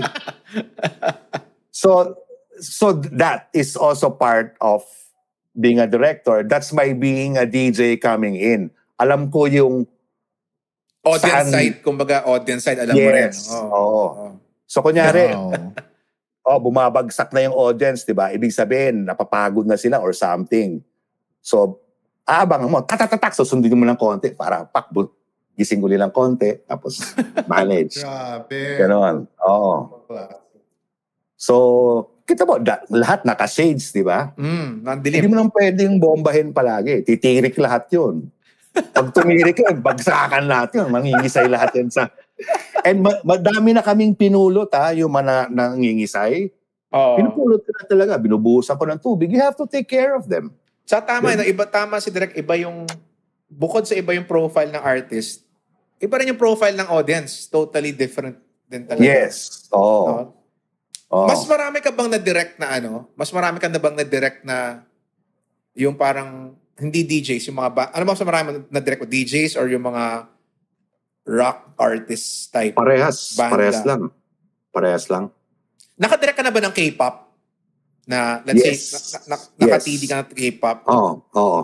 so 1.74 2.14
so 2.62 2.92
that 3.12 3.50
is 3.52 3.74
also 3.74 4.08
part 4.08 4.54
of 4.62 4.86
being 5.58 5.80
a 5.80 5.88
director, 5.88 6.44
that's 6.44 6.72
my 6.72 6.92
being 6.92 7.36
a 7.36 7.48
DJ 7.48 8.00
coming 8.00 8.36
in. 8.36 8.70
Alam 8.96 9.28
ko 9.28 9.44
yung 9.46 9.84
Audience 11.00 11.22
Saan- 11.22 11.54
side, 11.54 11.76
kumbaga 11.80 12.26
audience 12.26 12.66
side, 12.66 12.82
alam 12.82 12.90
mo 12.92 13.08
rin. 13.08 13.30
Yes. 13.30 13.46
Oo. 13.46 13.70
Oo. 13.70 14.26
So 14.66 14.82
kunyari, 14.82 15.30
Wow. 15.30 15.70
oh, 16.46 16.58
bumabagsak 16.58 17.30
na 17.30 17.46
yung 17.46 17.54
audience, 17.54 18.02
'di 18.02 18.10
ba? 18.10 18.34
Ibig 18.34 18.50
sabihin, 18.50 19.06
napapagod 19.06 19.62
na 19.62 19.78
sila 19.78 20.02
or 20.02 20.10
something. 20.10 20.82
So, 21.38 21.78
aabang 22.22 22.66
mo, 22.66 22.82
tatatatak, 22.82 23.30
so 23.32 23.46
sundin 23.46 23.70
mo 23.72 23.86
ng 23.86 23.94
konti 23.94 24.34
para 24.34 24.66
pak, 24.66 24.90
gising 25.54 25.78
uli 25.78 25.94
ng 25.94 26.10
konti, 26.10 26.58
tapos 26.66 26.98
manage. 27.46 28.02
Grabe. 28.02 28.62
Ganon. 28.76 29.30
Oo. 29.40 30.02
So, 31.38 31.54
kita 32.26 32.42
mo, 32.42 32.58
da- 32.58 32.82
lahat 32.88 33.22
naka-shades, 33.22 33.94
di 33.94 34.02
ba? 34.02 34.34
Mm, 34.34 34.82
Hindi 34.82 35.14
nandilim. 35.14 35.28
mo 35.30 35.34
lang 35.38 35.50
pwedeng 35.52 35.94
bombahin 35.96 36.50
palagi. 36.50 37.06
Titirik 37.06 37.54
lahat 37.56 37.86
yun. 37.94 38.26
Pag 38.76 39.08
tumirik 39.12 39.58
yun, 39.60 39.80
bagsakan 39.80 40.48
yun. 40.72 40.88
Mangingisay 40.92 41.48
lahat 41.48 41.72
yun 41.76 41.88
sa... 41.88 42.12
And 42.84 43.00
ma- 43.00 43.22
madami 43.24 43.72
na 43.72 43.80
kaming 43.80 44.12
pinulot 44.12 44.68
ha, 44.76 44.92
yung 44.92 45.10
mga 45.10 45.24
na, 45.24 45.36
nangingisay. 45.72 46.52
Oo. 46.92 47.16
Pinupulot 47.18 47.60
ko 47.64 47.70
na 47.72 47.84
talaga. 47.88 48.12
Binubuhusan 48.20 48.76
ko 48.76 48.84
ng 48.84 49.00
tubig. 49.00 49.32
You 49.32 49.40
have 49.40 49.56
to 49.56 49.66
take 49.66 49.88
care 49.88 50.14
of 50.14 50.28
them. 50.28 50.52
Sa 50.86 51.02
tama, 51.02 51.34
yun, 51.34 51.48
iba 51.50 51.66
tama 51.66 51.98
si 51.98 52.14
Direk, 52.14 52.38
iba 52.38 52.54
yung 52.54 52.86
bukod 53.50 53.82
sa 53.86 53.98
iba 53.98 54.14
yung 54.14 54.26
profile 54.26 54.70
ng 54.70 54.82
artist, 54.82 55.42
iba 55.98 56.14
rin 56.18 56.30
yung 56.30 56.38
profile 56.38 56.78
ng 56.78 56.88
audience. 56.92 57.50
Totally 57.50 57.90
different 57.90 58.38
din 58.70 58.86
talaga. 58.86 59.02
Yes. 59.02 59.66
Oo. 59.74 60.06
No? 60.06 60.14
Oo. 61.10 61.26
Mas 61.26 61.42
marami 61.46 61.78
ka 61.82 61.90
bang 61.94 62.10
na-direct 62.10 62.58
na 62.58 62.68
ano? 62.78 63.10
Mas 63.14 63.30
marami 63.30 63.58
ka 63.62 63.66
na 63.70 63.78
bang 63.78 63.96
na-direct 63.98 64.42
na 64.46 64.82
yung 65.74 65.94
parang 65.94 66.54
hindi 66.76 67.00
DJs, 67.02 67.48
yung 67.48 67.58
mga 67.58 67.70
ba- 67.72 67.90
ano 67.90 68.02
ba 68.04 68.12
mas 68.12 68.22
marami 68.22 68.48
na-direct 68.68 69.00
ko? 69.00 69.08
DJs 69.08 69.56
or 69.56 69.66
yung 69.66 69.82
mga 69.82 70.28
rock 71.24 71.72
artist 71.76 72.52
type? 72.52 72.76
Parehas. 72.76 73.32
Banda. 73.34 73.52
Parehas 73.52 73.80
lang. 73.82 74.00
Parehas 74.70 75.04
lang. 75.08 75.24
Nakadirect 75.96 76.36
ka 76.36 76.44
na 76.44 76.52
ba 76.52 76.60
ng 76.60 76.74
K-pop? 76.74 77.14
Na, 78.06 78.44
let's 78.44 78.60
Yes. 78.60 78.80
say, 78.86 78.92
na, 79.26 79.34
na, 79.34 79.36
Yes. 79.36 79.50
nakatili 79.58 80.04
ka 80.04 80.14
ng 80.20 80.28
K-pop? 80.30 80.78
Oo. 80.86 81.10
Oo. 81.32 81.60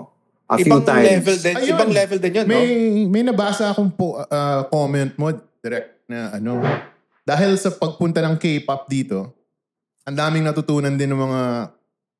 A 0.48 0.56
few 0.56 0.68
ibang 0.68 0.84
times. 0.84 1.06
level 1.06 1.36
din, 1.38 1.54
Ayun. 1.54 1.70
ibang 1.70 1.92
level 1.92 2.18
din 2.18 2.32
yun, 2.34 2.44
no? 2.44 2.52
May 2.52 2.68
may 3.08 3.22
nabasa 3.22 3.72
akong 3.72 3.88
po, 3.88 4.20
uh, 4.20 4.60
comment 4.68 5.12
mo 5.16 5.32
direct 5.60 6.04
na 6.04 6.36
ano 6.36 6.60
dahil 7.22 7.54
sa 7.54 7.70
pagpunta 7.70 8.20
ng 8.20 8.36
K-pop 8.36 8.84
dito, 8.84 9.32
ang 10.02 10.16
daming 10.18 10.42
natutunan 10.42 10.92
din 10.92 11.08
ng 11.08 11.20
mga 11.20 11.40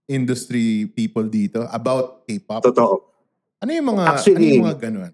industry 0.06 0.90
people 0.90 1.24
dito 1.24 1.66
about 1.70 2.26
K-pop. 2.26 2.62
Totoo. 2.64 3.02
Ano 3.58 3.70
yung 3.70 3.88
mga 3.94 4.04
Actually- 4.08 4.36
ano 4.36 4.56
yung 4.58 4.66
mga 4.68 4.80
ganun? 4.82 5.12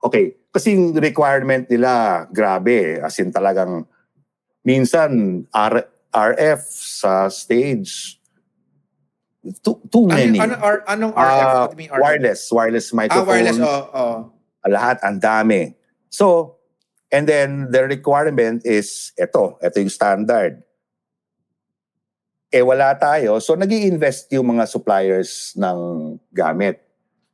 Okay. 0.00 0.24
Kasi 0.50 0.74
yung 0.74 0.92
requirement 0.94 1.64
nila, 1.66 2.24
grabe. 2.28 2.98
As 2.98 3.16
in 3.18 3.30
talagang, 3.30 3.86
minsan, 4.60 5.44
R- 5.48 5.88
RF 6.10 6.62
sa 7.00 7.30
stage, 7.30 8.18
too, 9.62 9.78
too 9.88 10.04
Ano, 10.10 10.18
many. 10.18 10.36
ano, 10.36 10.54
R- 10.58 10.84
anong 10.86 11.14
RF? 11.14 11.44
Ah, 11.46 11.60
What 11.62 11.70
do 11.70 11.72
you 11.72 11.78
mean 11.78 11.92
RF? 11.92 12.02
wireless. 12.02 12.40
Wireless 12.50 12.88
Ah, 12.90 12.96
microphone. 12.96 13.28
wireless. 13.28 13.58
Oh, 13.58 13.84
oh. 13.94 14.16
Lahat, 14.66 15.00
ang 15.00 15.16
dami. 15.16 15.72
So, 16.10 16.56
and 17.08 17.24
then 17.24 17.70
the 17.70 17.86
requirement 17.86 18.66
is, 18.66 19.12
eto, 19.16 19.56
eto 19.60 19.78
yung 19.78 19.88
standard. 19.88 20.60
Eh, 22.50 22.66
wala 22.66 22.90
tayo. 22.98 23.38
So, 23.38 23.54
nag 23.54 23.70
invest 23.70 24.26
yung 24.34 24.50
mga 24.50 24.66
suppliers 24.66 25.54
ng 25.54 25.78
gamit. 26.34 26.82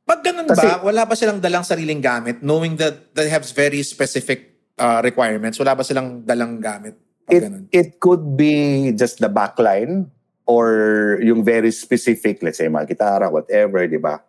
Pag 0.05 0.21
ganun 0.21 0.45
Kasi- 0.45 0.61
ba, 0.61 0.85
wala 0.85 1.03
ba 1.03 1.17
silang 1.17 1.41
dalang 1.41 1.65
sariling 1.65 1.99
gamit 1.99 2.39
knowing 2.39 2.77
that 2.77 3.11
they 3.11 3.27
have 3.27 3.43
very 3.51 3.81
specific 3.81 4.55
uh, 4.77 5.01
requirements? 5.01 5.57
Wala 5.57 5.73
ba 5.73 5.81
silang 5.81 6.21
dalang 6.21 6.61
gamit? 6.61 6.95
Pag 7.25 7.33
It, 7.33 7.41
ganun. 7.43 7.63
it 7.73 7.87
could 7.99 8.37
be 8.37 8.53
just 8.93 9.17
the 9.17 9.27
backline 9.27 10.05
or 10.45 11.17
yung 11.19 11.43
very 11.43 11.73
specific, 11.73 12.39
let's 12.39 12.61
say, 12.61 12.69
mga 12.69 12.95
gitara, 12.95 13.27
whatever, 13.27 13.83
di 13.83 13.99
ba? 13.99 14.21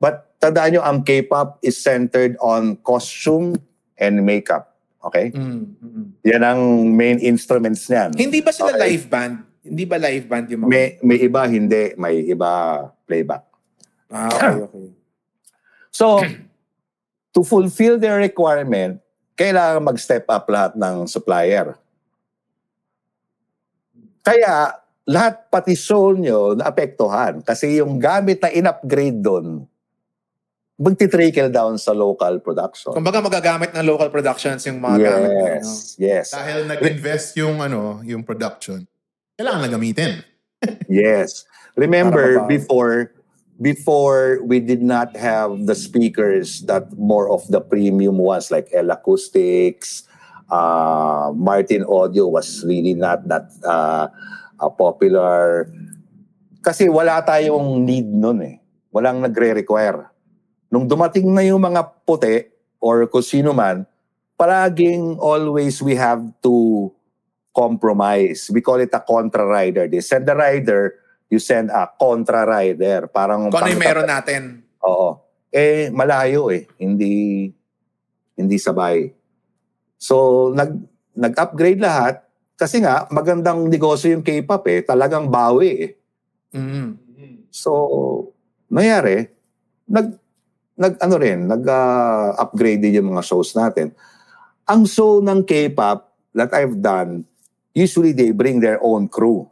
But 0.00 0.38
tandaan 0.40 0.78
nyo, 0.78 0.82
ang 0.82 1.02
K-pop 1.02 1.60
is 1.60 1.76
centered 1.76 2.38
on 2.40 2.80
costume 2.80 3.58
and 3.98 4.24
makeup. 4.24 4.78
Okay? 5.04 5.34
Mm, 5.34 5.76
mm. 5.76 6.04
Yan 6.24 6.42
ang 6.42 6.62
main 6.94 7.18
instruments 7.18 7.90
niyan. 7.90 8.14
Hindi 8.14 8.38
ba 8.40 8.54
sila 8.54 8.72
Okay. 8.72 8.96
live 8.96 9.06
band? 9.10 9.34
Hindi 9.62 9.84
ba 9.86 9.96
live 9.98 10.26
band 10.26 10.46
yung 10.50 10.66
mga... 10.66 10.70
May, 10.70 10.86
may 11.06 11.18
iba, 11.22 11.42
hindi. 11.46 11.84
May 11.94 12.14
iba 12.26 12.50
playback. 13.06 13.46
Ah, 14.10 14.28
okay, 14.28 14.58
okay. 14.66 14.86
So, 15.94 16.18
to 17.30 17.40
fulfill 17.46 17.96
their 17.96 18.18
requirement, 18.18 18.98
kailangan 19.38 19.86
mag-step 19.86 20.26
up 20.28 20.50
lahat 20.50 20.74
ng 20.74 21.06
supplier. 21.06 21.78
Kaya, 24.22 24.82
lahat 25.06 25.50
pati 25.50 25.74
show 25.74 26.14
nyo 26.14 26.54
naapektuhan 26.54 27.42
kasi 27.42 27.82
yung 27.82 27.98
gamit 27.98 28.38
na 28.38 28.54
in-upgrade 28.54 29.18
doon, 29.18 29.66
magti-trickle 30.78 31.50
down 31.50 31.78
sa 31.78 31.94
local 31.94 32.42
production. 32.42 32.94
Kumbaga 32.94 33.22
magagamit 33.22 33.70
ng 33.74 33.86
local 33.86 34.10
productions 34.10 34.62
yung 34.66 34.82
mga 34.82 34.96
gamit 34.98 35.30
na 35.30 35.42
yun. 35.46 35.62
no? 35.62 35.70
Yes, 35.70 35.70
yes, 35.98 36.26
Dahil 36.34 36.58
nag-invest 36.66 37.28
yung 37.38 37.62
ano, 37.62 38.02
yung 38.02 38.22
production. 38.26 38.82
Kailangan 39.40 39.60
na 39.64 39.68
gamitin. 39.72 40.12
yes. 40.88 41.48
Remember, 41.72 42.44
before, 42.44 43.16
before 43.56 44.44
we 44.44 44.60
did 44.60 44.84
not 44.84 45.16
have 45.16 45.64
the 45.64 45.74
speakers 45.74 46.60
that 46.68 46.92
more 47.00 47.32
of 47.32 47.48
the 47.48 47.60
premium 47.60 48.20
ones 48.20 48.52
like 48.52 48.68
L 48.76 48.92
Acoustics, 48.92 50.04
uh, 50.52 51.32
Martin 51.32 51.88
Audio 51.88 52.28
was 52.28 52.60
really 52.68 52.92
not 52.92 53.24
that 53.28 53.48
uh, 53.64 54.12
uh, 54.60 54.70
popular. 54.70 55.66
Kasi 56.60 56.92
wala 56.92 57.24
tayong 57.24 57.82
need 57.88 58.06
nun 58.06 58.44
eh. 58.44 58.56
Walang 58.92 59.24
nagre-require. 59.24 60.12
Nung 60.68 60.84
dumating 60.84 61.32
na 61.32 61.40
yung 61.40 61.64
mga 61.64 62.04
puti 62.04 62.52
or 62.84 63.08
kung 63.08 63.24
sino 63.24 63.56
man, 63.56 63.88
palaging 64.36 65.16
always 65.16 65.80
we 65.80 65.96
have 65.96 66.20
to 66.44 66.92
compromise. 67.52 68.48
We 68.48 68.64
call 68.64 68.80
it 68.80 68.90
a 68.96 69.00
contra 69.04 69.44
rider. 69.44 69.86
They 69.86 70.00
send 70.00 70.24
the 70.24 70.34
rider, 70.34 70.96
you 71.28 71.38
send 71.38 71.68
a 71.68 71.86
contra 71.86 72.48
rider. 72.48 73.06
Parang 73.12 73.52
Kung 73.52 73.62
ano 73.62 73.70
yung 73.70 73.84
meron 73.84 74.08
natin. 74.08 74.64
Oo. 74.82 75.20
Eh, 75.52 75.92
malayo 75.92 76.48
eh. 76.48 76.64
Hindi, 76.80 77.48
hindi 78.34 78.56
sabay. 78.56 79.12
So, 80.00 80.50
nag, 80.56 80.80
nag-upgrade 81.12 81.78
lahat. 81.78 82.24
Kasi 82.56 82.80
nga, 82.80 83.04
magandang 83.12 83.68
negosyo 83.68 84.16
yung 84.16 84.24
K-pop 84.24 84.64
eh. 84.72 84.80
Talagang 84.82 85.28
bawi 85.28 85.70
eh. 85.76 85.90
Mm. 86.56 86.96
So, 87.52 88.32
nangyari, 88.72 89.28
nag, 89.84 90.16
nag 90.80 90.94
ano 91.04 91.14
rin, 91.20 91.44
nag-upgrade 91.44 92.80
din 92.80 92.98
yung 92.98 93.12
mga 93.12 93.24
shows 93.28 93.52
natin. 93.52 93.92
Ang 94.64 94.88
show 94.88 95.20
ng 95.20 95.44
K-pop 95.44 96.08
that 96.32 96.48
I've 96.56 96.80
done, 96.80 97.28
usually 97.74 98.12
they 98.12 98.30
bring 98.30 98.60
their 98.60 98.80
own 98.80 99.08
crew. 99.08 99.48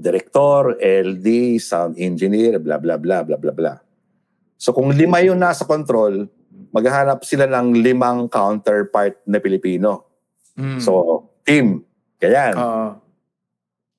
Director, 0.00 0.80
LD, 0.80 1.60
sound 1.60 2.00
engineer, 2.00 2.56
blah, 2.58 2.80
blah, 2.80 2.96
blah, 2.96 3.22
blah, 3.22 3.36
blah, 3.36 3.52
blah. 3.52 3.78
So 4.56 4.72
kung 4.72 4.92
lima 4.92 5.20
yung 5.20 5.40
nasa 5.40 5.64
control, 5.68 6.28
maghahanap 6.72 7.24
sila 7.24 7.44
ng 7.48 7.80
limang 7.80 8.28
counterpart 8.28 9.20
na 9.28 9.40
Pilipino. 9.40 10.06
Mm. 10.56 10.80
So, 10.80 11.24
team. 11.44 11.84
Ganyan. 12.20 12.54
Oo. 12.56 12.88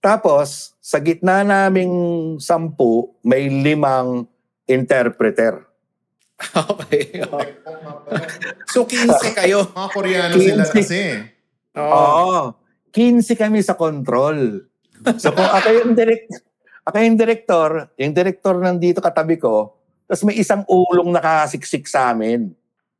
Tapos, 0.01 0.73
sa 0.81 0.97
gitna 0.97 1.45
naming 1.45 1.93
sampu, 2.41 3.13
may 3.21 3.49
limang 3.49 4.25
interpreter. 4.65 5.61
okay. 6.73 7.21
so 8.73 8.81
15 8.89 9.37
kayo. 9.37 9.69
Mga 9.77 9.89
Koreano 9.93 10.33
sila 10.41 10.65
kasi. 10.65 11.21
Oo. 11.77 11.93
Oo. 11.93 12.41
15 12.91 13.35
kami 13.39 13.59
sa 13.63 13.75
control. 13.75 14.67
So 15.17 15.33
kung 15.33 15.47
ako 15.47 15.67
yung 15.81 15.91
direct, 15.97 16.29
ako 16.85 16.95
yung 17.01 17.17
director, 17.17 17.69
yung 17.97 18.13
director 18.13 18.53
nandito 18.61 18.99
katabi 19.01 19.41
ko, 19.41 19.73
tapos 20.05 20.27
may 20.27 20.37
isang 20.37 20.67
ulong 20.67 21.09
nakasiksik 21.15 21.87
sa 21.87 22.11
amin. 22.11 22.51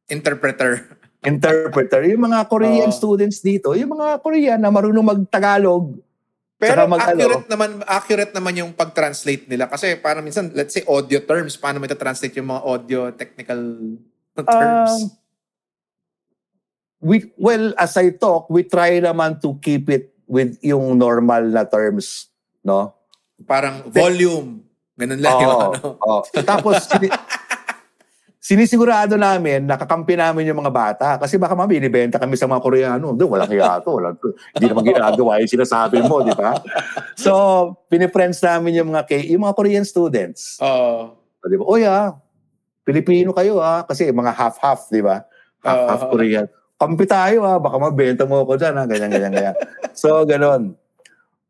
Interpreter. 0.08 0.98
Interpreter. 1.22 2.02
Yung 2.10 2.24
mga 2.26 2.50
Korean 2.50 2.90
Oo. 2.90 2.96
students 2.96 3.44
dito, 3.44 3.76
yung 3.78 3.94
mga 3.94 4.24
Korean 4.24 4.58
na 4.58 4.74
marunong 4.74 5.06
mag-Tagalog. 5.06 6.00
Pero 6.62 6.86
mag- 6.86 7.02
accurate 7.02 7.50
naman 7.50 7.70
accurate 7.90 8.34
naman 8.38 8.54
yung 8.54 8.72
pag-translate 8.78 9.50
nila 9.50 9.66
kasi 9.66 9.98
parang 9.98 10.22
minsan 10.22 10.54
let's 10.54 10.78
say 10.78 10.86
audio 10.86 11.18
terms 11.26 11.58
paano 11.58 11.82
mo 11.82 11.90
ita-translate 11.90 12.38
yung 12.38 12.54
mga 12.54 12.62
audio 12.62 13.00
technical 13.18 13.62
terms. 14.38 14.94
Um, 15.10 15.21
we, 17.02 17.34
well, 17.36 17.74
as 17.76 17.98
I 17.98 18.14
talk, 18.14 18.48
we 18.48 18.64
try 18.64 19.02
naman 19.02 19.42
to 19.42 19.58
keep 19.58 19.90
it 19.90 20.14
with 20.26 20.56
yung 20.62 20.96
normal 20.96 21.44
na 21.44 21.66
terms, 21.66 22.30
no? 22.64 22.94
parang 23.42 23.90
volume. 23.90 24.62
Ganun 24.94 25.18
lang 25.18 25.34
yung 25.34 25.50
Oo, 25.50 25.62
ano. 25.74 25.88
oo. 25.98 26.18
Tapos, 26.46 26.86
sini- 26.86 27.10
sinisigurado 28.42 29.18
namin, 29.18 29.66
nakakampi 29.66 30.14
namin 30.14 30.50
yung 30.50 30.62
mga 30.62 30.74
bata. 30.74 31.08
Kasi 31.18 31.42
baka 31.42 31.58
mami, 31.58 31.78
binibenta 31.78 32.22
kami 32.22 32.38
sa 32.38 32.46
mga 32.46 32.62
Koreano. 32.62 33.14
Doon, 33.14 33.30
walang 33.34 33.50
hiya 33.50 33.82
to. 33.82 33.98
Walang, 33.98 34.18
hindi 34.54 34.66
naman 34.66 34.84
ginagawa 34.86 35.42
yung 35.42 35.52
sinasabi 35.52 36.06
mo, 36.06 36.22
di 36.22 36.34
ba? 36.34 36.54
So, 37.22 37.34
pinifriends 37.86 38.42
namin 38.42 38.82
yung 38.82 38.90
mga, 38.94 39.04
K- 39.06 39.30
yung 39.30 39.46
mga 39.46 39.54
Korean 39.58 39.86
students. 39.86 40.58
Oo. 40.62 41.18
O, 41.18 41.46
Di 41.46 41.58
ba? 41.58 41.66
Oy 41.66 41.82
ah, 41.86 42.18
Pilipino 42.82 43.34
kayo 43.34 43.58
ah. 43.58 43.86
Kasi 43.86 44.10
mga 44.10 44.34
half-half, 44.34 44.90
di 44.90 45.02
ba? 45.02 45.22
Half-half 45.62 46.02
Oo. 46.06 46.12
Korean. 46.14 46.46
Kampi 46.82 47.06
tayo 47.06 47.46
ah. 47.46 47.62
Baka 47.62 47.78
mabenta 47.78 48.26
mo 48.26 48.42
ako 48.42 48.58
dyan 48.58 48.74
ah. 48.82 48.90
Ganyan, 48.90 49.14
ganyan, 49.14 49.30
ganyan. 49.30 49.58
so, 50.02 50.26
ganon. 50.26 50.74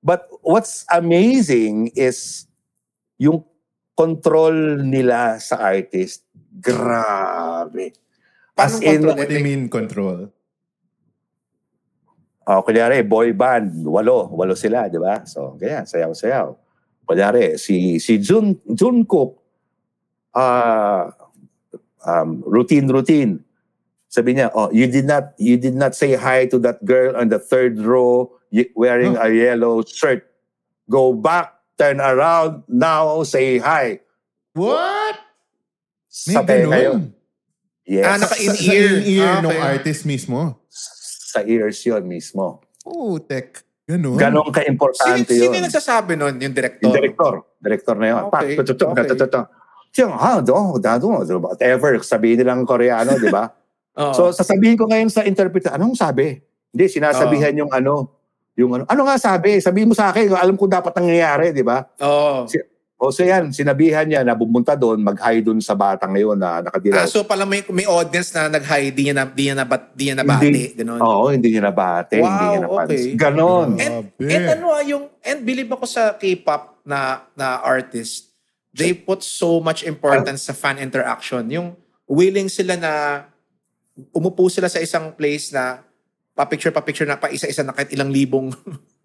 But 0.03 0.27
what's 0.43 0.83
amazing 0.91 1.95
is 1.95 2.51
yung 3.15 3.47
control 3.95 4.83
nila 4.83 5.39
sa 5.39 5.71
artist. 5.71 6.27
Grabe. 6.35 7.95
Paano 8.51 8.75
As 8.75 8.83
in, 8.83 9.07
control 9.07 9.15
What 9.15 9.29
do 9.31 9.35
you 9.39 9.45
mean 9.47 9.63
control? 9.71 10.19
oh, 12.51 12.59
kunyari, 12.67 12.99
boy 13.07 13.31
band, 13.31 13.71
walo. 13.87 14.27
Walo 14.35 14.59
sila, 14.59 14.91
di 14.91 14.99
ba? 14.99 15.23
So, 15.23 15.55
ganyan, 15.55 15.87
sayaw-sayaw. 15.87 16.51
Kunyari, 17.07 17.55
si, 17.55 17.95
si 18.03 18.19
Jun, 18.19 18.59
Jungkook, 18.67 19.39
ah 20.35 21.11
um, 22.05 22.43
routine, 22.45 22.87
routine. 22.87 23.43
Sabi 24.11 24.35
niya, 24.35 24.51
oh, 24.51 24.67
you 24.69 24.85
did 24.85 25.07
not, 25.07 25.31
you 25.39 25.55
did 25.55 25.71
not 25.71 25.95
say 25.95 26.19
hi 26.19 26.43
to 26.45 26.59
that 26.59 26.83
girl 26.83 27.15
on 27.15 27.31
the 27.31 27.39
third 27.39 27.79
row 27.79 28.27
wearing 28.75 29.15
a 29.15 29.31
yellow 29.31 29.79
shirt. 29.81 30.27
Go 30.91 31.15
back, 31.15 31.55
turn 31.79 32.03
around, 32.03 32.67
now 32.67 33.23
say 33.23 33.55
hi. 33.57 34.03
What? 34.51 35.15
May 36.27 36.35
ganun? 36.35 36.67
kayo. 36.67 36.91
Yes. 37.87 38.03
Ah, 38.03 38.17
naka- 38.19 38.35
Sa, 38.35 38.43
In 38.43 38.51
sa 38.51 38.63
ear. 38.67 38.89
in-ear 38.99 39.31
Ah, 39.31 39.39
ng 39.39 39.47
okay. 39.47 39.63
artist 39.79 40.03
mismo. 40.03 40.59
sa 41.31 41.39
ears 41.47 41.79
yun 41.81 42.03
mismo. 42.03 42.59
Oh, 42.83 43.15
tech. 43.15 43.63
Ganun. 43.87 44.19
Sino, 44.19 44.43
ka-importante 44.51 45.31
sino 45.31 45.47
yun. 45.47 45.55
yung 45.55 45.65
nagsasabi 45.71 46.19
nun? 46.19 46.35
Yung 46.35 46.51
director? 46.51 46.83
Yung 46.83 46.91
director. 46.91 47.33
Director 47.55 47.95
na 47.95 48.07
yun. 48.11 48.21
Okay, 48.27 48.47
Pa, 48.51 48.59
tututok, 48.59 48.87
okay. 48.91 49.07
tututok. 49.07 49.45
Siyang, 49.95 50.11
ha, 50.11 50.43
do, 50.43 50.51
dado, 50.77 51.07
whatever. 51.39 51.95
Sabihin 52.03 52.43
nilang 52.43 52.67
Koreano, 52.67 53.15
di 53.15 53.31
ba? 53.31 53.47
Oo. 53.97 54.13
So, 54.13 54.21
sasabihin 54.31 54.75
ko 54.75 54.87
ngayon 54.87 55.11
sa 55.11 55.23
interpreter, 55.23 55.75
anong 55.75 55.95
sabi? 55.95 56.39
Hindi, 56.71 56.85
sinasabihan 56.87 57.51
yung 57.53 57.71
ano, 57.71 58.07
yung 58.55 58.71
ano, 58.71 58.83
ano 58.85 59.01
nga 59.03 59.19
sabi? 59.19 59.59
Sabihin 59.59 59.91
mo 59.91 59.95
sa 59.95 60.11
akin, 60.11 60.31
alam 60.31 60.55
ko 60.55 60.67
dapat 60.67 60.95
nangyayari, 60.95 61.51
di 61.51 61.63
ba? 61.63 61.83
Oo. 61.99 62.47
Si- 62.47 62.63
O 63.01 63.09
so 63.09 63.25
yan, 63.25 63.49
sinabihan 63.49 64.05
niya 64.05 64.21
na 64.21 64.37
pumunta 64.37 64.77
doon, 64.77 65.01
mag-hi 65.01 65.41
doon 65.41 65.57
sa 65.57 65.73
batang 65.73 66.13
ngayon 66.13 66.37
na 66.37 66.61
nakadilaw. 66.61 67.01
Ah, 67.01 67.09
so 67.09 67.25
pala 67.25 67.49
may, 67.49 67.65
may 67.73 67.89
audience 67.89 68.29
na 68.29 68.45
nag-hi, 68.45 68.93
di 68.93 69.09
niya 69.09 69.17
na, 69.17 69.25
di 69.25 69.49
niya 69.49 69.57
na, 69.57 69.65
bat, 69.65 69.89
di 69.97 70.03
niya 70.05 70.21
nabati. 70.21 70.45
Hindi. 70.45 70.65
Ganun. 70.77 70.99
Oo, 71.01 71.33
hindi 71.33 71.49
niya 71.49 71.65
nabate, 71.65 72.21
hindi 72.21 72.45
niya 72.45 72.59
Wow, 72.61 72.65
napansin. 72.77 72.93
okay. 72.93 73.17
Ganon. 73.17 73.69
And, 73.81 73.93
and 74.21 74.43
ano 74.53 74.65
ah, 74.69 74.85
yung, 74.85 75.09
and 75.25 75.41
believe 75.41 75.73
ako 75.73 75.89
sa 75.89 76.13
K-pop 76.13 76.85
na, 76.85 77.25
na 77.33 77.57
artist, 77.65 78.29
they 78.69 78.93
put 78.93 79.25
so 79.25 79.57
much 79.57 79.81
importance 79.81 80.45
sa 80.45 80.53
fan 80.53 80.77
interaction. 80.77 81.41
Yung 81.49 81.73
willing 82.05 82.53
sila 82.53 82.77
na 82.77 83.25
umupo 84.11 84.47
sila 84.47 84.67
sa 84.67 84.79
isang 84.79 85.11
place 85.11 85.51
na 85.51 85.83
pa-picture, 86.31 86.71
pa-picture 86.71 87.05
na 87.05 87.15
pa 87.15 87.27
isa-isa 87.27 87.61
na 87.61 87.75
kahit 87.75 87.91
ilang 87.91 88.09
libong 88.09 88.49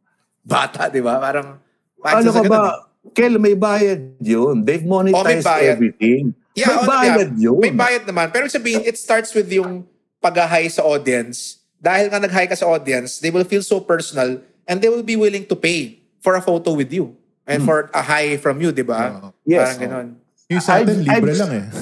bata, 0.47 0.87
di 0.87 1.03
ba? 1.03 1.18
Parang, 1.18 1.59
ano 2.01 2.30
sa 2.30 2.41
ka 2.41 2.47
ba? 2.47 2.59
eh. 2.59 3.11
Kel, 3.14 3.39
may 3.39 3.55
bayad 3.55 4.18
yun. 4.18 4.62
They've 4.62 4.82
Oh, 4.82 5.03
may 5.03 5.14
monetized 5.14 5.47
bayad. 5.47 5.78
everything. 5.78 6.34
Yeah, 6.55 6.66
may 6.68 6.76
oh, 6.76 6.87
bayad 6.87 7.30
yeah. 7.34 7.45
yun. 7.51 7.61
May 7.62 7.70
bayad 7.70 8.03
naman. 8.03 8.30
Pero 8.30 8.47
sabihin, 8.47 8.82
it 8.82 8.99
starts 8.99 9.30
with 9.30 9.47
yung 9.47 9.87
pag-hi 10.18 10.66
sa 10.66 10.82
audience. 10.82 11.62
Dahil 11.78 12.11
nga 12.11 12.18
nag-hi 12.18 12.47
ka 12.47 12.57
sa 12.57 12.66
audience, 12.66 13.22
they 13.22 13.30
will 13.30 13.47
feel 13.47 13.62
so 13.62 13.78
personal 13.78 14.43
and 14.64 14.82
they 14.82 14.91
will 14.91 15.07
be 15.07 15.14
willing 15.14 15.47
to 15.47 15.55
pay 15.55 16.03
for 16.18 16.34
a 16.34 16.43
photo 16.43 16.74
with 16.74 16.91
you. 16.91 17.14
And 17.47 17.62
for 17.62 17.87
a 17.95 18.03
hi 18.03 18.34
from 18.43 18.59
you, 18.59 18.74
di 18.74 18.82
ba? 18.82 19.22
Oo. 19.22 19.28
Yes. 19.47 19.62
Parang 19.62 19.78
ganun. 19.78 20.07
Yung 20.51 20.59
sa 20.59 20.82
atin, 20.82 20.99
libre 20.99 21.30
I've- 21.30 21.39
lang 21.39 21.53
eh. 21.55 21.66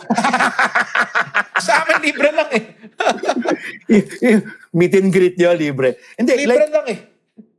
Sa 1.66 1.84
amin, 1.84 1.98
libre 2.00 2.30
lang 2.32 2.50
eh. 2.52 2.64
Meet 4.76 4.94
and 4.96 5.10
greet 5.12 5.36
nyo, 5.36 5.50
libre. 5.52 5.98
Hindi, 6.16 6.32
Libre 6.46 6.66
like, 6.66 6.72
lang 6.72 6.86
eh. 6.88 6.98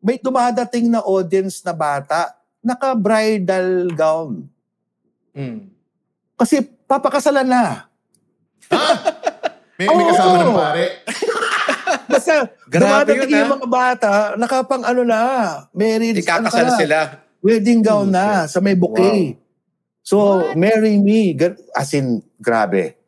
may 0.01 0.17
dumadating 0.17 0.89
na 0.89 1.05
audience 1.05 1.61
na 1.61 1.73
bata, 1.75 2.33
naka-bridal 2.61 3.93
gown. 3.93 4.49
Hmm. 5.33 5.69
Kasi 6.35 6.65
papakasalan 6.89 7.45
na. 7.45 7.85
May, 9.77 9.87
may 9.89 10.05
kasama 10.09 10.33
Oo. 10.33 10.41
ng 10.45 10.57
pare. 10.57 10.85
Basta, 12.11 12.33
Grabe 12.67 13.13
dumadating 13.13 13.29
yun, 13.29 13.39
yung 13.39 13.51
ah. 13.51 13.55
mga 13.57 13.67
bata, 13.67 14.11
nakapang 14.37 14.83
ano 14.83 15.01
na, 15.05 15.21
marriage, 15.71 16.21
ano 16.25 16.47
ka 16.47 16.53
Ikakasal 16.53 16.67
na, 16.67 16.77
sila. 16.77 16.97
wedding 17.41 17.81
gown 17.81 18.07
na, 18.09 18.45
sa 18.45 18.59
may 18.59 18.75
bouquet. 18.77 19.37
So, 20.01 20.49
marry 20.57 20.97
me. 20.97 21.37
As 21.77 21.93
in, 21.93 22.25
grabe. 22.41 23.00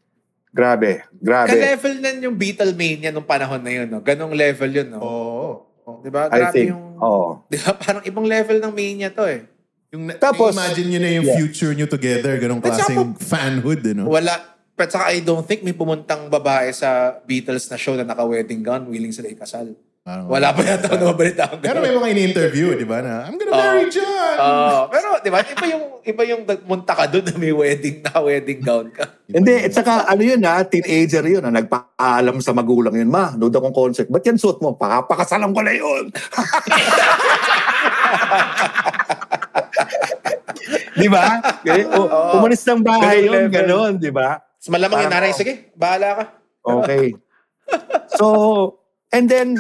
Grabe. 0.54 1.02
Grabe. 1.18 1.50
Ka-level 1.50 1.94
na 1.98 2.10
yung 2.22 2.38
Beatlemania 2.38 3.10
nung 3.10 3.26
panahon 3.26 3.58
na 3.58 3.74
yun. 3.74 3.90
No? 3.90 4.06
Ganong 4.06 4.38
level 4.38 4.70
yun. 4.70 4.88
No? 4.94 5.00
Oo. 5.02 5.50
Oh. 5.84 5.98
Di 6.06 6.14
ba? 6.14 6.30
I 6.30 6.40
Grabe 6.40 6.54
think. 6.54 6.70
yung... 6.70 6.84
Oh. 7.02 7.42
Di 7.50 7.58
ba? 7.58 7.74
Parang 7.74 8.06
ibang 8.06 8.24
level 8.24 8.62
ng 8.62 8.72
mania 8.72 9.10
to 9.10 9.26
eh. 9.26 9.50
Yung, 9.92 10.14
Tapos- 10.22 10.54
imagine 10.54 10.88
nyo 10.94 11.00
na 11.02 11.10
yung 11.10 11.28
Yeah. 11.28 11.38
future 11.42 11.74
nyo 11.74 11.90
together, 11.90 12.34
ganong 12.38 12.62
At 12.62 12.78
saka 12.78 12.94
klaseng 12.94 13.14
fanhood, 13.18 13.82
eh, 13.82 13.94
no? 13.98 14.10
Wala. 14.10 14.34
But 14.74 14.90
saka 14.90 15.14
I 15.14 15.22
don't 15.22 15.46
think 15.46 15.62
may 15.62 15.74
pumuntang 15.74 16.30
babae 16.34 16.74
sa 16.74 17.22
Beatles 17.26 17.70
na 17.70 17.78
show 17.78 17.94
na 17.94 18.06
naka-wedding 18.06 18.62
gown, 18.66 18.90
willing 18.90 19.14
sila 19.14 19.30
ikasal. 19.30 19.74
Parang- 20.04 20.28
Wala 20.28 20.52
pa 20.52 20.68
yata 20.68 20.92
ako 20.92 21.00
nababalita 21.00 21.48
ako. 21.48 21.64
Pero 21.64 21.80
may 21.80 21.96
mga 21.96 22.12
in-interview, 22.12 22.76
di 22.76 22.84
ba, 22.84 23.00
na, 23.00 23.24
I'm 23.24 23.40
gonna 23.40 23.56
marry 23.56 23.88
John! 23.88 24.36
Oo. 24.36 24.92
pero 24.92 25.16
di 25.24 25.32
ba, 25.32 25.40
iba 25.48 25.66
yung, 25.72 26.04
iba 26.04 26.22
yung 26.28 26.44
munta 26.68 26.92
ka 26.92 27.08
doon 27.08 27.24
na 27.24 27.40
may 27.40 27.56
wedding, 27.56 28.04
naka-wedding 28.04 28.60
gown 28.60 28.92
ka. 28.92 29.08
Hindi, 29.32 29.64
at 29.64 29.72
saka 29.72 30.04
ano 30.12 30.20
yun 30.20 30.44
ha, 30.44 30.60
teenager 30.68 31.24
yun 31.24 31.48
ha, 31.48 31.56
nagpaalam 31.56 32.44
sa 32.44 32.52
magulang 32.52 33.00
yun, 33.00 33.08
ma, 33.08 33.32
nood 33.40 33.56
akong 33.56 33.72
concert. 33.72 34.12
Ba't 34.12 34.28
yan 34.28 34.36
suot 34.36 34.60
mo? 34.60 34.76
Pakapakasalan 34.76 35.56
ko 35.56 35.62
na 35.64 35.72
yun. 35.72 36.12
di 41.00 41.08
ba? 41.08 41.40
Ganun. 41.64 42.12
Umalis 42.44 42.60
ng 42.68 42.84
bahay 42.84 43.24
Ganun 43.24 43.24
yun, 43.24 43.48
level. 43.48 43.56
ganon, 43.56 43.94
di 44.04 44.12
ba? 44.12 44.36
Mas 44.60 44.68
malamang 44.68 45.08
yung 45.08 45.16
nanay, 45.16 45.32
oh. 45.32 45.38
sige, 45.40 45.72
bahala 45.80 46.08
ka. 46.12 46.24
Okay. 46.84 47.16
So, 48.20 48.28
and 49.16 49.32
then, 49.32 49.56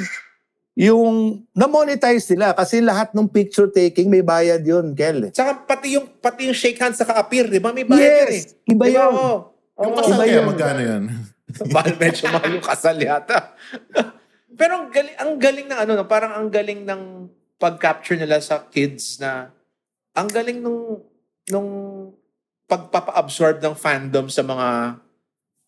yung 0.73 1.45
na-monetize 1.53 2.33
sila 2.33 2.57
kasi 2.57 2.81
lahat 2.81 3.13
ng 3.13 3.29
picture 3.29 3.69
taking 3.69 4.09
may 4.09 4.25
bayad 4.25 4.65
yun, 4.65 4.97
Kel. 4.97 5.29
Tsaka 5.29 5.69
pati 5.69 5.97
yung, 5.97 6.09
pati 6.17 6.49
yung 6.49 6.57
shake 6.57 6.81
hands 6.81 6.97
sa 6.97 7.05
ka-appear, 7.05 7.45
di 7.45 7.61
ba? 7.61 7.69
May 7.69 7.85
bayad 7.85 8.01
yun 8.01 8.29
eh. 8.33 8.41
Yes, 8.41 8.57
iba 8.65 8.85
yun. 8.89 9.13
Oo. 9.13 9.53
Yung 9.77 9.93
Oo. 9.93 9.97
kasal 10.01 10.17
iba 10.17 10.23
kaya, 10.25 10.33
yun. 10.33 10.45
magkano 10.49 10.81
yan? 10.81 11.03
mahal, 11.73 11.93
medyo 12.01 12.23
mahal 12.33 12.49
yung 12.57 12.65
kasal 12.65 12.97
yata. 12.97 13.37
Pero 14.59 14.71
ang 14.81 14.89
galing, 14.89 15.15
ang 15.17 15.33
galing 15.37 15.67
ng 15.69 15.79
ano, 15.85 15.91
no, 15.97 16.05
parang 16.09 16.33
ang 16.37 16.49
galing 16.49 16.81
ng 16.85 17.29
pag-capture 17.61 18.17
nila 18.17 18.41
sa 18.41 18.65
kids 18.65 19.21
na 19.21 19.53
ang 20.13 20.29
galing 20.29 20.61
nung 20.61 21.01
nung 21.49 21.69
pagpapa-absorb 22.65 23.61
ng 23.61 23.75
fandom 23.77 24.25
sa 24.29 24.41
mga 24.41 24.97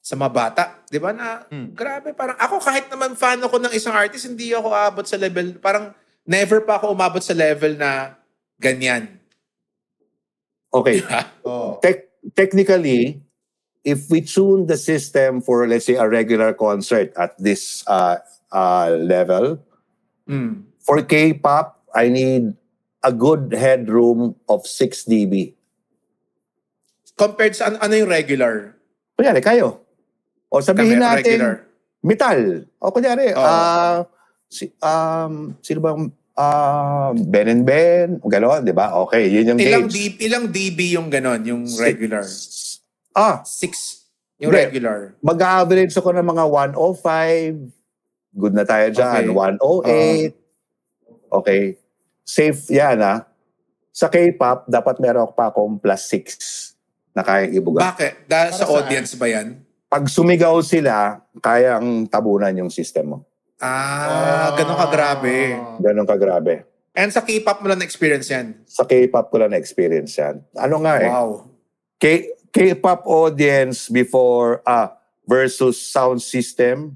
sa 0.05 0.13
mga 0.13 0.29
bata, 0.29 0.63
'di 0.85 1.01
ba? 1.01 1.09
Na 1.09 1.49
Hmm. 1.49 1.73
grabe, 1.73 2.13
parang 2.13 2.37
ako 2.37 2.61
kahit 2.61 2.85
naman 2.93 3.17
fan 3.17 3.41
ako 3.41 3.57
ng 3.57 3.73
isang 3.73 3.97
artist, 3.97 4.29
hindi 4.29 4.53
ako 4.53 4.69
aabot 4.69 5.01
sa 5.01 5.17
level, 5.17 5.57
parang 5.57 5.97
never 6.29 6.61
pa 6.61 6.77
ako 6.77 6.93
umabot 6.93 7.25
sa 7.25 7.33
level 7.33 7.73
na 7.73 8.13
ganyan. 8.61 9.17
Okay. 10.69 11.01
Oh. 11.41 11.79
Tec- 11.81 12.11
technically, 12.35 13.17
if 13.81 14.05
we 14.09 14.21
tune 14.21 14.67
the 14.67 14.75
system 14.75 15.39
for, 15.39 15.65
let's 15.65 15.87
say, 15.87 15.95
a 15.95 16.03
regular 16.03 16.51
concert 16.51 17.09
at 17.15 17.33
this 17.39 17.81
uh, 17.87 18.21
uh, 18.53 18.93
level, 18.93 19.57
Mm. 20.25 20.65
for 20.81 21.05
K-pop, 21.05 21.85
I 21.93 22.09
need 22.09 22.57
a 23.05 23.13
good 23.13 23.53
headroom 23.53 24.33
of 24.49 24.65
6 24.65 25.05
dB. 25.05 25.53
Compared 27.13 27.53
sa 27.53 27.69
ano, 27.69 27.77
ano 27.77 27.93
yung 27.93 28.09
regular? 28.09 28.73
Kunyari, 29.13 29.39
kayo. 29.39 29.84
O 30.55 30.63
sabihin 30.63 30.95
Kami, 30.95 31.03
natin, 31.03 31.35
regular. 31.35 31.55
metal. 31.99 32.39
O 32.79 32.87
kunyari, 32.89 33.35
Oo. 33.35 33.43
ah, 33.43 34.07
si, 34.47 34.71
um, 34.79 35.51
sino 35.59 35.83
ba, 35.83 35.91
ah, 36.33 37.11
Ben 37.11 37.51
and 37.51 37.67
Ben, 37.67 38.23
gano'n, 38.23 38.63
di 38.63 38.71
ba? 38.71 38.95
Okay, 39.03 39.27
yun 39.27 39.51
yung 39.51 39.59
Ilang 39.59 39.91
gauge. 39.91 40.15
dB, 40.15 40.15
ilang 40.23 40.45
dB 40.47 40.79
yung 40.95 41.11
ganon, 41.11 41.43
yung 41.43 41.63
regular? 41.75 42.23
Ah, 43.11 43.43
Six. 43.43 44.07
Yung 44.37 44.51
Hindi. 44.51 44.63
regular. 44.63 45.15
mag-average 45.19 45.91
ako 45.93 46.11
ng 46.11 46.23
mga 46.25 46.43
105. 46.47 47.71
Good 48.31 48.51
na 48.53 48.63
tayo 48.63 48.87
dyan. 48.91 49.23
Okay. 49.25 50.31
108. 50.31 50.35
Okay. 51.33 51.61
Safe 52.21 52.59
yan, 52.69 52.99
ah. 52.99 53.27
Sa 53.91 54.07
K-pop, 54.07 54.67
dapat 54.67 54.99
meron 54.99 55.31
pa 55.31 55.47
akong 55.47 55.79
plus 55.79 56.03
6 56.07 56.75
na 57.11 57.23
kaya 57.23 57.47
ibuga. 57.49 57.91
Bakit? 57.91 58.27
Dahil 58.27 58.51
sa 58.51 58.63
saan? 58.63 58.75
audience 58.77 59.15
ba 59.15 59.27
yan? 59.27 59.64
Pag 59.85 60.09
sumigaw 60.09 60.59
sila, 60.59 61.21
kayang 61.39 62.09
tabunan 62.09 62.53
yung 62.57 62.71
system 62.73 63.05
mo. 63.15 63.19
Ah, 63.61 64.51
ganun 64.57 64.75
ka 64.75 64.87
grabe. 64.91 65.55
Ganon 65.79 66.07
kagrabe. 66.07 66.67
And 66.95 67.11
sa 67.11 67.19
K-pop 67.23 67.59
mo 67.59 67.67
lang 67.67 67.83
na-experience 67.83 68.27
yan. 68.31 68.55
Sa 68.67 68.87
K-pop 68.87 69.27
ko 69.27 69.35
lang 69.39 69.51
na-experience 69.51 70.15
yan. 70.15 70.39
Ano 70.55 70.79
nga 70.83 70.95
eh. 70.99 71.11
Wow. 71.11 71.51
K- 71.99 72.31
K-pop 72.51 73.03
audience 73.03 73.91
before 73.91 74.63
ah 74.63 74.95
versus 75.27 75.75
sound 75.75 76.23
system. 76.23 76.95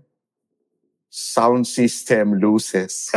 Sound 1.12 1.68
system 1.68 2.40
loses. 2.40 3.12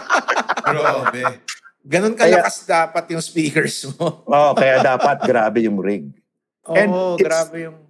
Grabe. 0.68 1.40
Ganun 1.80 2.12
kalakas 2.12 2.68
dapat 2.68 3.08
yung 3.16 3.24
speakers 3.24 3.88
mo. 3.96 4.20
oh, 4.28 4.52
kaya 4.52 4.84
dapat 4.84 5.24
grabe 5.24 5.64
yung 5.64 5.80
rig. 5.80 6.12
Oo, 6.68 7.16
it's- 7.16 7.24
grabe 7.24 7.56
yung... 7.64 7.87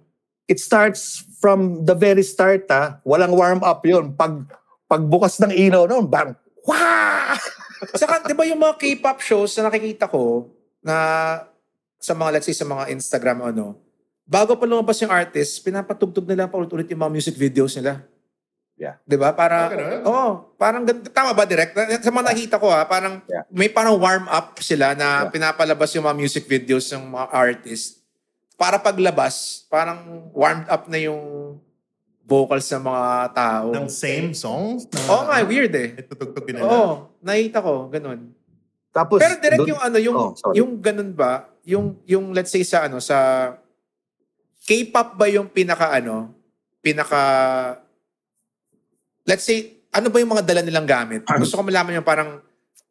It 0.49 0.57
starts 0.57 1.21
from 1.37 1.85
the 1.85 1.93
very 1.93 2.25
start 2.25 2.65
ah. 2.73 2.97
Walang 3.05 3.37
warm 3.37 3.61
up 3.61 3.85
yun. 3.85 4.17
Pag 4.17 4.49
pagbukas 4.89 5.37
ng 5.39 5.53
ilaw 5.53 5.85
noon, 5.85 6.09
bang, 6.09 6.33
wah! 6.65 7.37
Saka, 8.01 8.25
di 8.25 8.33
ba 8.33 8.43
yung 8.43 8.57
mga 8.57 8.75
K-pop 8.75 9.21
shows 9.21 9.53
na 9.55 9.69
nakikita 9.69 10.09
ko 10.09 10.49
na 10.81 10.95
sa 12.01 12.17
mga, 12.17 12.29
let's 12.33 12.49
say, 12.49 12.57
sa 12.57 12.65
mga 12.65 12.89
Instagram 12.89 13.45
ano, 13.45 13.77
bago 14.25 14.57
pa 14.57 14.65
lumabas 14.65 14.97
yung 14.99 15.13
artist, 15.13 15.61
pinapatugtog 15.61 16.25
nila 16.25 16.49
pa 16.49 16.57
ulit-ulit 16.57 16.89
yung 16.89 17.05
mga 17.05 17.13
music 17.13 17.35
videos 17.37 17.77
nila. 17.77 18.01
Yeah. 18.73 18.95
Di 19.03 19.19
ba? 19.19 19.35
Para, 19.35 19.67
Ah, 19.67 19.69
ganun? 19.69 20.01
oo, 20.07 20.27
parang, 20.55 20.81
tama 21.11 21.35
ba, 21.35 21.43
direct? 21.43 21.75
Sa 21.99 22.09
mga 22.09 22.25
nakita 22.31 22.55
ko 22.57 22.71
ha, 22.71 22.87
parang, 22.87 23.19
Yeah. 23.27 23.43
may 23.51 23.67
parang 23.67 23.99
warm 23.99 24.25
up 24.25 24.55
sila 24.63 24.95
na 24.95 25.27
Yeah. 25.27 25.29
pinapalabas 25.29 25.91
yung 25.93 26.07
mga 26.07 26.17
music 26.17 26.47
videos 26.47 26.87
ng 26.89 27.03
mga 27.05 27.27
artist. 27.29 27.98
Para 28.59 28.75
paglabas, 28.75 29.63
parang 29.71 30.27
warmed 30.35 30.67
up 30.67 30.83
na 30.85 30.99
yung 30.99 31.55
vocals 32.21 32.67
ng 32.67 32.83
mga 32.83 33.05
tao. 33.31 33.65
Ng 33.71 33.87
same 33.87 34.35
songs? 34.35 34.83
Na, 34.85 34.99
Oo 35.07 35.23
nga, 35.25 35.39
weird 35.41 35.71
eh. 35.71 35.95
Itutugtugin 35.97 36.59
nila. 36.59 36.67
Oo, 36.67 36.91
nakita 37.19 37.63
ko, 37.63 37.87
ganun. 37.87 38.35
Tapos, 38.91 39.17
Pero 39.17 39.39
direct 39.39 39.59
dun- 39.63 39.71
yung 39.71 39.81
ano, 39.81 39.97
yung 39.97 40.13
Oh, 40.13 40.31
sorry. 40.35 40.55
yung 40.59 40.71
ganun 40.77 41.15
ba? 41.15 41.47
Yung 41.63 42.01
yung 42.03 42.33
let's 42.33 42.49
say 42.49 42.61
sa 42.61 42.83
ano 42.83 42.99
sa 42.99 43.49
K-pop 44.59 45.15
ba 45.15 45.25
yung 45.25 45.47
pinaka 45.47 45.89
ano, 45.89 46.33
pinaka 46.79 47.21
let's 49.23 49.41
say 49.43 49.79
ano 49.89 50.09
ba 50.09 50.19
yung 50.19 50.29
mga 50.29 50.45
dala 50.45 50.61
nilang 50.61 50.85
gamit? 50.85 51.21
Gusto 51.41 51.55
ko 51.55 51.63
malaman 51.63 51.97
yung 51.97 52.05
parang 52.05 52.41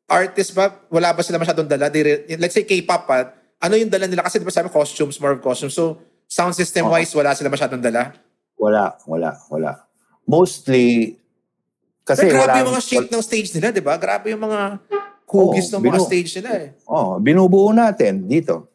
artist 0.06 0.54
ba 0.54 0.72
wala 0.88 1.12
ba 1.12 1.20
sila 1.20 1.36
masyadong 1.36 1.66
dala? 1.66 1.86
Re- 1.88 2.24
let's 2.38 2.54
say 2.54 2.64
K-pop 2.64 3.04
pa, 3.04 3.36
ano 3.58 3.74
yung 3.74 3.90
dala 3.90 4.06
nila 4.06 4.22
kasi 4.22 4.38
di 4.38 4.46
ba 4.46 4.50
sabi 4.50 4.68
costumes, 4.68 5.18
more 5.18 5.34
of 5.34 5.42
costumes. 5.42 5.74
So 5.74 5.98
sound 6.24 6.54
system 6.54 6.86
wise 6.86 7.10
wala 7.12 7.34
sila 7.34 7.48
masyadong 7.48 7.82
dala. 7.82 8.14
Wala, 8.54 8.98
wala, 9.06 9.38
wala. 9.48 9.72
Mostly, 10.24 11.14
kasi 12.02 12.26
Pero 12.26 12.42
grabe 12.42 12.50
wala, 12.50 12.58
yung 12.60 12.70
mga 12.72 12.84
shape 12.84 13.08
ng 13.08 13.22
stage 13.22 13.48
nila, 13.54 13.68
di 13.70 13.80
ba? 13.80 13.94
Grabe 13.96 14.30
yung 14.30 14.42
mga 14.42 14.82
hugis 15.24 15.68
Oo, 15.68 15.78
ng 15.78 15.82
mga 15.84 15.94
binu- 15.94 16.06
stage 16.06 16.30
nila 16.36 16.50
eh. 16.56 16.68
Oh, 16.84 17.16
binubuo 17.16 17.70
natin 17.70 18.26
dito. 18.26 18.66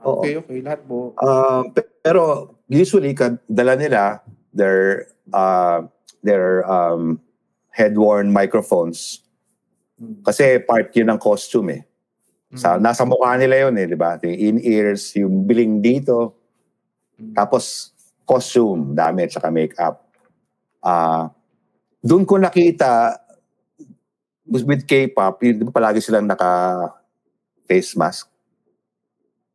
Oo. 0.00 0.20
Okay, 0.20 0.36
okay, 0.36 0.58
lahat 0.60 0.80
po. 0.84 1.12
Uh, 1.16 1.68
pe- 1.70 1.88
pero 2.00 2.54
usually 2.66 3.12
kad- 3.12 3.40
dala 3.44 3.74
nila 3.74 4.20
their 4.50 5.08
uh, 5.30 5.84
their 6.20 6.62
um, 6.64 7.18
head-worn 7.70 8.28
microphones 8.28 9.24
Hmm. 10.00 10.24
kasi 10.24 10.56
part 10.58 10.88
yun 10.96 11.12
ng 11.12 11.20
costume 11.20 11.68
eh. 11.76 11.82
Sa, 12.58 12.82
nasa 12.82 13.06
mukha 13.06 13.38
nila 13.38 13.68
yun 13.68 13.74
eh, 13.78 13.86
di 13.86 13.94
ba? 13.94 14.18
Yung 14.26 14.58
in-ears, 14.58 15.14
yung 15.14 15.46
biling 15.46 15.78
dito, 15.78 16.34
Mm. 17.20 17.36
tapos 17.36 17.92
costume, 18.24 18.96
damit, 18.96 19.28
saka 19.28 19.52
makeup. 19.52 20.00
Ah, 20.80 21.28
doon 22.00 22.24
ko 22.24 22.40
nakita 22.40 23.20
with 24.48 24.88
K-pop, 24.88 25.36
yun, 25.44 25.60
di 25.60 25.64
ba 25.68 25.72
palagi 25.76 26.00
silang 26.00 26.24
naka 26.24 26.88
face 27.68 27.92
mask. 27.92 28.26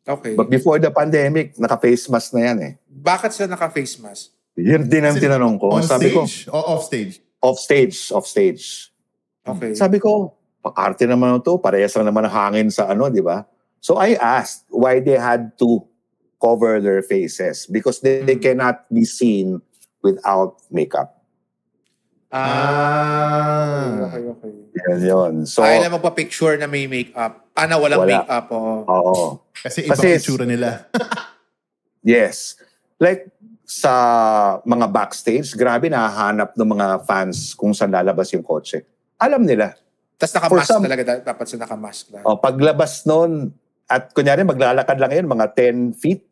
Okay. 0.05 0.37
But 0.37 0.53
before 0.53 0.77
the 0.77 0.93
pandemic, 0.93 1.57
naka-face 1.57 2.05
mask 2.13 2.37
na 2.37 2.53
yan 2.53 2.57
eh. 2.61 2.73
Bakit 2.85 3.33
sila 3.33 3.57
naka-face 3.57 3.97
mask? 3.97 4.29
Yun 4.53 4.85
din 4.85 5.03
ang 5.03 5.17
tinanong 5.17 5.57
ko. 5.57 5.73
On 5.73 5.81
Sabi 5.81 6.13
ko, 6.13 6.29
stage? 6.29 6.47
O 6.53 6.77
off 6.77 6.85
stage? 6.85 7.13
off 7.41 7.57
stage, 7.57 7.97
off 8.13 8.29
stage. 8.29 8.93
Okay. 9.41 9.73
Sabi 9.73 9.97
ko, 9.97 10.37
pakarte 10.65 11.05
naman 11.05 11.37
to, 11.39 11.61
parehas 11.61 11.93
lang 11.93 12.09
naman 12.09 12.25
ang 12.25 12.33
hangin 12.33 12.73
sa 12.73 12.89
ano, 12.89 13.05
di 13.07 13.21
ba? 13.21 13.45
So 13.77 14.01
I 14.01 14.17
asked 14.17 14.65
why 14.73 14.97
they 14.97 15.13
had 15.15 15.53
to 15.61 15.85
cover 16.41 16.81
their 16.81 17.05
faces 17.05 17.69
because 17.69 18.01
they, 18.01 18.25
they 18.25 18.33
Mm. 18.35 18.43
cannot 18.43 18.77
be 18.89 19.05
seen 19.05 19.61
without 20.01 20.57
makeup. 20.69 21.21
Ah. 22.29 24.09
Okay, 24.11 24.21
okay. 24.27 24.51
Yan 24.75 24.99
yun. 24.99 25.33
So, 25.47 25.63
Ayaw 25.63 25.87
na 25.87 25.95
magpa-picture 25.95 26.59
na 26.59 26.67
may 26.67 26.83
makeup. 26.85 27.47
Ah, 27.55 27.63
na 27.63 27.79
walang 27.79 28.03
Wala. 28.03 28.11
makeup. 28.21 28.45
Oo. 28.51 28.73
oo. 28.83 29.15
Kasi 29.55 29.87
ibang 29.87 29.95
Kasi- 29.95 30.17
itsura 30.17 30.43
nila. 30.43 30.69
Yes. 32.05 32.53
Like, 33.01 33.33
sa 33.65 33.89
mga 34.61 34.93
backstage, 34.93 35.57
grabe 35.57 35.89
nahahanap 35.89 36.53
ng 36.53 36.69
mga 36.69 37.01
fans 37.01 37.57
kung 37.57 37.73
saan 37.73 37.89
lalabas 37.89 38.29
yung 38.29 38.45
kotse. 38.45 38.85
Alam 39.17 39.41
nila. 39.41 39.73
Tapos 40.15 40.33
naka-mask 40.35 40.69
some- 40.69 40.85
talaga. 40.87 41.03
da- 41.03 41.23
Dapat 41.23 41.45
sila 41.47 41.61
naka-mask 41.67 42.03
lang. 42.15 42.23
O, 42.23 42.39
paglabas 42.39 43.03
noon, 43.03 43.51
at 43.85 44.09
kunyari 44.15 44.41
maglalakad 44.41 44.97
lang 44.97 45.11
yun, 45.13 45.27
mga 45.29 45.45
10 45.53 45.93
feet. 45.93 46.25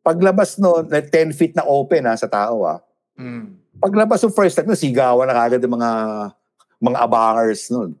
Paglabas 0.00 0.56
noon, 0.56 0.86
na 0.88 1.02
10 1.02 1.34
feet 1.34 1.54
na 1.58 1.66
open 1.66 2.06
ha, 2.06 2.14
sa 2.14 2.30
tao 2.30 2.62
ha. 2.64 2.78
Mm. 3.18 3.58
Paglabas 3.82 4.22
yung 4.24 4.32
first 4.32 4.56
time, 4.56 4.70
sigawan 4.72 5.26
na 5.28 5.36
kagad 5.36 5.60
yung 5.60 5.76
mga 5.76 5.90
mga 6.80 6.98
abangers 7.02 7.68
noon. 7.72 7.96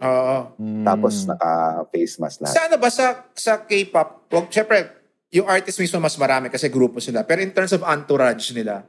Oo. 0.00 0.36
Hmm. 0.56 0.84
Tapos 0.86 1.28
naka-face 1.28 2.16
mask 2.16 2.38
lahat. 2.40 2.54
Sa 2.56 2.62
ano 2.66 2.76
ba, 2.80 2.88
sa, 2.88 3.06
sa 3.36 3.52
K-pop, 3.60 4.32
wag, 4.32 4.48
syempre, 4.48 4.88
yung 5.30 5.46
artist 5.46 5.78
mismo 5.78 6.00
mas 6.00 6.16
marami 6.16 6.48
kasi 6.48 6.72
grupo 6.72 6.98
sila. 6.98 7.22
Pero 7.22 7.44
in 7.44 7.52
terms 7.52 7.76
of 7.76 7.84
entourage 7.84 8.50
nila, 8.56 8.82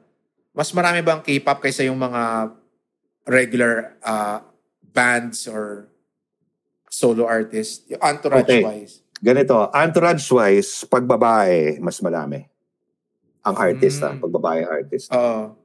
mas 0.55 0.71
marami 0.71 1.03
bang 1.03 1.19
K-pop 1.19 1.59
kaysa 1.59 1.83
yung 1.85 1.99
mga 1.99 2.51
regular 3.27 3.99
uh, 4.01 4.39
bands 4.91 5.47
or 5.47 5.87
solo 6.87 7.25
artists? 7.25 7.87
Yung 7.87 7.99
entourage-wise. 7.99 9.01
Ganito, 9.17 9.69
entourage-wise, 9.71 10.83
pag 10.85 11.05
babae, 11.05 11.77
mas 11.79 11.99
marami. 11.99 12.43
Ang 13.41 13.55
artist 13.57 14.01
Mm. 14.01 14.19
pag 14.19 14.33
babae 14.33 14.61
artist. 14.63 15.07
Oo. 15.09 15.55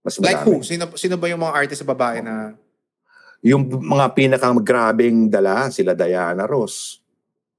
Mas 0.00 0.16
like 0.18 0.40
marami. 0.40 0.46
who? 0.48 0.64
Sino, 0.64 0.84
sino 0.96 1.14
ba 1.14 1.26
yung 1.28 1.42
mga 1.42 1.54
artist 1.54 1.80
sa 1.82 1.88
babae 1.88 2.24
na... 2.24 2.54
Yung 3.40 3.64
mga 3.66 4.12
pinakang 4.12 4.60
grabing 4.60 5.32
dala, 5.32 5.72
sila 5.72 5.96
Diana 5.96 6.44
Ross. 6.44 7.00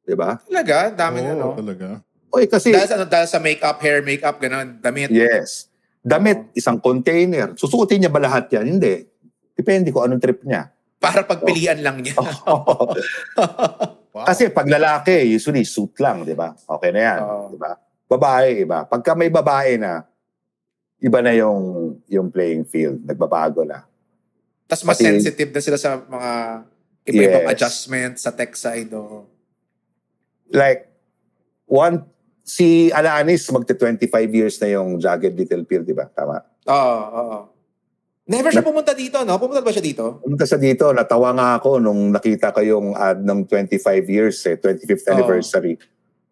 'Di 0.05 0.13
ba? 0.13 0.37
Talaga? 0.37 0.93
Dami 0.93 1.17
Oo, 1.21 1.25
na, 1.25 1.33
no? 1.33 1.53
talaga. 1.57 1.87
Oy, 2.31 2.45
kasi, 2.45 2.69
Dahil 2.69 2.85
sa, 2.87 2.95
ano, 3.01 3.05
dahil 3.09 3.27
sa 3.27 3.39
makeup, 3.41 3.77
hair 3.81 3.99
makeup, 4.05 4.37
gano'n, 4.37 4.77
damit. 4.79 5.09
yes. 5.11 5.67
Damit, 5.99 6.53
isang 6.55 6.77
container. 6.77 7.53
Susuotin 7.57 8.01
niya 8.01 8.13
ba 8.13 8.21
lahat 8.21 8.47
yan? 8.49 8.77
Hindi. 8.77 9.03
Depende 9.51 9.89
kung 9.91 10.05
anong 10.07 10.21
trip 10.21 10.41
niya. 10.41 10.69
Para 11.01 11.25
pagpilian 11.25 11.81
lang 11.81 11.97
niya. 12.05 12.13
Wow. 12.13 12.93
Kasi 14.29 14.53
pag 14.53 14.69
lalaki, 14.69 15.25
usually 15.25 15.65
suit 15.65 15.97
lang, 15.97 16.21
di 16.21 16.37
ba? 16.37 16.53
Okay 16.53 16.93
na 16.93 17.01
yan, 17.01 17.19
Oo. 17.25 17.45
di 17.49 17.57
ba? 17.57 17.73
Babae, 18.05 18.61
iba. 18.61 18.85
Pagka 18.85 19.17
may 19.17 19.33
babae 19.33 19.81
na, 19.81 20.05
iba 21.01 21.19
na 21.25 21.33
yung 21.33 21.95
yung 22.05 22.29
playing 22.29 22.69
field. 22.69 23.01
Nagbabago 23.01 23.65
na. 23.65 23.81
Tapos 24.69 24.85
mas 24.85 25.01
Pati- 25.01 25.09
sensitive 25.09 25.49
na 25.49 25.61
sila 25.63 25.77
sa 25.81 25.97
mga 25.97 26.31
iba-ibang 27.09 27.45
Yes. 27.47 27.51
adjustment 27.57 28.13
sa 28.21 28.29
tech 28.29 28.53
side. 28.53 28.93
O... 28.93 29.25
Like, 30.53 30.85
one, 31.65 32.05
si 32.43 32.91
Alanis, 32.93 33.49
magte-25 33.49 34.11
years 34.29 34.55
na 34.61 34.69
yung 34.75 35.01
Jagged 35.01 35.33
Little 35.33 35.65
Pill, 35.65 35.81
di 35.81 35.95
ba? 35.97 36.05
Tama. 36.11 36.45
Oo, 36.69 36.99
oo. 37.15 37.37
Never 38.31 38.47
siya 38.49 38.63
pumunta 38.63 38.95
dito, 38.95 39.19
no? 39.21 39.35
Pumunta 39.35 39.59
ba 39.59 39.69
siya 39.69 39.83
dito? 39.83 40.23
Pumunta 40.23 40.47
sa 40.47 40.55
dito, 40.55 40.89
natawa 40.89 41.35
nga 41.35 41.59
ako 41.59 41.77
nung 41.77 42.09
nakita 42.09 42.49
ko 42.49 42.63
yung 42.63 42.95
ad 42.95 43.19
ng 43.19 43.43
25 43.43 43.75
years, 44.07 44.39
eh, 44.47 44.55
25th 44.55 45.03
Oo. 45.03 45.11
anniversary. 45.11 45.75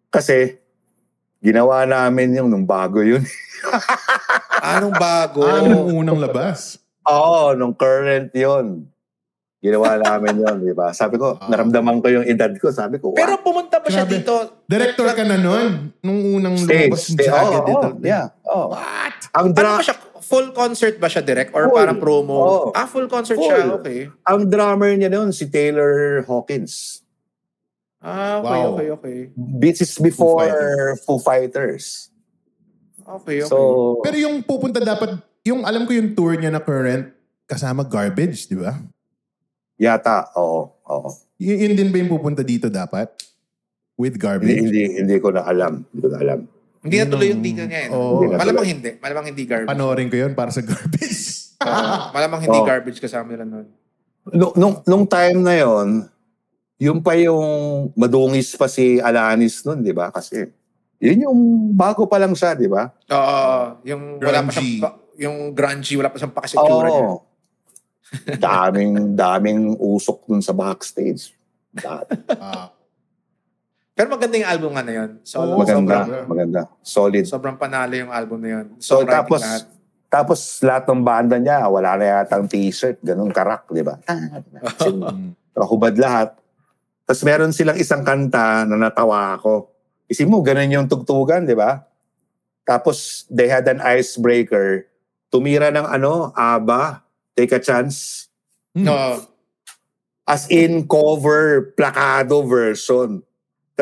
Kasi, 0.08 0.56
ginawa 1.38 1.84
namin 1.84 2.34
yung 2.34 2.48
nung 2.48 2.64
bago 2.64 3.04
yun. 3.04 3.20
Anong 4.62 4.96
bago? 4.96 5.44
Ah, 5.44 5.60
nung 5.60 5.92
unang 5.94 6.16
labas. 6.16 6.80
Oo, 7.02 7.52
nung 7.52 7.72
current 7.72 8.32
yun. 8.32 8.88
Ginawa 9.60 10.00
namin 10.00 10.40
yun, 10.40 10.56
di 10.62 10.72
ba? 10.72 10.88
Sabi 10.90 11.20
ko, 11.20 11.36
Wow. 11.36 11.52
naramdaman 11.52 12.00
ko 12.00 12.08
yung 12.08 12.24
edad 12.24 12.48
ko. 12.56 12.72
Sabi 12.72 12.96
ko, 12.96 13.12
Pero 13.12 13.36
pumunta 13.38 13.76
ba 13.76 13.92
siya 13.92 14.08
dito? 14.08 14.64
Director 14.64 15.12
ka 15.12 15.20
na 15.20 15.36
nun. 15.36 15.92
Nung 16.00 16.20
unang 16.34 16.56
Stage. 16.56 16.88
lumabas 16.88 17.02
yung 17.04 17.16
stage. 17.18 17.28
Jagged 17.28 17.60
oo, 17.60 17.64
Pill. 17.68 17.84
yeah. 18.00 18.26
Oh. 18.42 18.72
What? 18.72 19.16
Ang, 19.36 19.46
Ano 19.46 19.54
dra- 19.54 19.76
ba 19.76 19.84
siya? 19.84 19.96
Full 20.30 20.54
concert 20.54 20.94
ba 20.96 21.10
siya 21.10 21.20
direct? 21.20 21.50
Or 21.50 21.66
Full. 21.66 21.74
parang 21.74 21.98
promo? 21.98 22.34
Oo. 22.36 22.68
Ah, 22.70 22.86
full 22.86 23.10
concert 23.10 23.34
Full. 23.34 23.44
siya. 23.44 23.66
Okay. 23.76 24.06
ang 24.22 24.46
drummer 24.46 24.94
niya 24.94 25.10
noon, 25.10 25.34
si 25.34 25.44
Taylor 25.44 26.22
Hawkins. 26.22 27.02
Ah, 27.98 28.38
okay, 28.38 28.48
Wow. 28.56 28.68
okay, 28.72 28.88
okay. 28.90 29.16
This 29.34 29.82
is 29.82 29.92
before 29.98 30.40
Fighters. 30.40 30.98
Foo 31.04 31.18
Fighters. 31.18 31.84
Okay, 33.02 33.42
okay. 33.42 33.50
So, 33.50 33.98
Pero 34.00 34.16
yung 34.16 34.40
pupunta 34.40 34.78
dapat, 34.78 35.18
yung 35.42 35.66
alam 35.66 35.82
ko 35.82 35.92
yung 35.92 36.14
tour 36.14 36.32
niya 36.32 36.48
na 36.48 36.62
current, 36.62 37.10
kasama 37.44 37.82
garbage, 37.82 38.46
di 38.46 38.54
ba? 38.54 38.78
yata, 39.76 40.30
oo, 40.32 40.70
oo. 40.78 41.08
Y- 41.36 41.56
yun 41.58 41.72
din 41.72 41.88
ba 41.88 41.98
yung 41.98 42.12
pupunta 42.12 42.40
dito 42.40 42.68
dapat? 42.68 43.08
With 43.96 44.14
Hindi, 44.14 44.22
garbage? 44.22 44.60
hindi, 44.62 44.82
hindi 44.94 45.16
ko 45.18 45.32
na 45.32 45.42
alam. 45.42 45.82
Hindi 45.82 45.98
ko 45.98 46.08
na 46.08 46.18
alam. 46.20 46.40
Hindi 46.80 46.94
na 46.94 46.98
yun 46.98 47.08
tuloy 47.08 47.28
yung 47.28 47.42
detail 47.42 47.66
niya. 47.66 47.80
Eh. 47.82 47.88
Oo. 47.90 48.12
Hindi 48.14 48.26
na 48.26 48.36
malamang 48.36 48.56
tuloy. 48.58 48.72
hindi. 48.72 48.90
Malamang 48.96 49.26
hindi 49.26 49.42
garbage. 49.44 49.70
Panoorin 49.70 50.08
ko 50.08 50.16
yun 50.18 50.32
para 50.32 50.50
sa 50.50 50.60
garbage. 50.66 51.20
Malamang 52.10 52.40
hindi 52.40 52.56
Oo. 52.56 52.64
garbage 52.64 52.98
kasama 52.98 53.28
nila 53.28 53.44
nun. 53.44 53.66
Nung, 54.26 54.52
nung, 54.54 54.74
nung 54.82 55.04
time 55.04 55.38
na 55.38 55.54
yon 55.54 55.88
yung 56.76 56.98
pa 56.98 57.12
yung 57.12 57.44
madungis 57.92 58.52
pa 58.54 58.64
si 58.64 58.96
Alanis 58.98 59.60
nun, 59.62 59.80
di 59.80 59.92
ba? 59.92 60.08
Kasi 60.08 60.48
yun 60.96 61.18
yung 61.22 61.38
bago 61.70 62.04
pa 62.04 62.16
lang 62.16 62.32
siya, 62.32 62.52
di 62.52 62.64
ba? 62.64 62.88
Oo, 63.06 63.84
yung 63.84 64.16
wala 64.16 64.40
pa 64.40 64.48
Grungy. 64.48 64.54
siyang, 64.54 64.72
pa- 64.78 64.96
yung 65.18 65.36
grungy, 65.52 65.94
wala 65.94 66.08
pa 66.08 66.16
siyang 66.16 66.32
pakasitsura 66.32 66.88
niya. 66.88 67.02
Oo. 67.02 67.16
daming, 68.34 68.92
daming 69.12 69.60
usok 69.76 70.24
dun 70.24 70.40
sa 70.40 70.50
backstage. 70.50 71.36
Da- 71.70 72.08
Ah, 72.40 72.72
Pero 74.00 74.16
maganda 74.16 74.40
yung 74.40 74.48
album 74.48 74.70
nga 74.72 74.80
na 74.80 74.94
yun. 74.96 75.10
So, 75.20 75.44
Oo, 75.44 75.60
maganda, 75.60 76.08
sobrang, 76.08 76.24
maganda. 76.24 76.60
Solid. 76.80 77.24
sobrang 77.28 77.56
panalo 77.60 77.92
yung 77.92 78.08
album 78.08 78.40
na 78.40 78.48
yun. 78.56 78.66
So, 78.80 79.04
tapos, 79.04 79.44
lahat. 79.44 79.68
tapos 80.08 80.40
lahat 80.64 80.88
ng 80.88 81.04
banda 81.04 81.36
niya, 81.36 81.68
wala 81.68 82.00
na 82.00 82.04
yatang 82.24 82.48
t-shirt, 82.48 82.96
ganun 83.04 83.28
karak, 83.28 83.68
di 83.68 83.84
ba? 83.84 84.00
mm. 84.88 85.52
Nakahubad 85.52 86.00
lahat. 86.00 86.32
Tapos 87.04 87.20
meron 87.28 87.52
silang 87.52 87.76
isang 87.76 88.00
kanta 88.00 88.64
na 88.64 88.88
natawa 88.88 89.36
ako. 89.36 89.68
Isip 90.08 90.24
mo, 90.32 90.40
ganun 90.40 90.72
yung 90.72 90.88
tugtugan, 90.88 91.44
di 91.44 91.52
ba? 91.52 91.84
Tapos, 92.64 93.28
they 93.28 93.52
had 93.52 93.68
an 93.68 93.84
icebreaker. 93.84 94.88
Tumira 95.28 95.68
ng 95.68 95.84
ano, 95.84 96.32
ABBA, 96.32 97.04
Take 97.36 97.52
a 97.52 97.60
Chance. 97.60 98.32
No, 98.72 99.28
As 100.24 100.48
in, 100.48 100.88
cover, 100.88 101.74
plakado 101.76 102.48
version. 102.48 103.28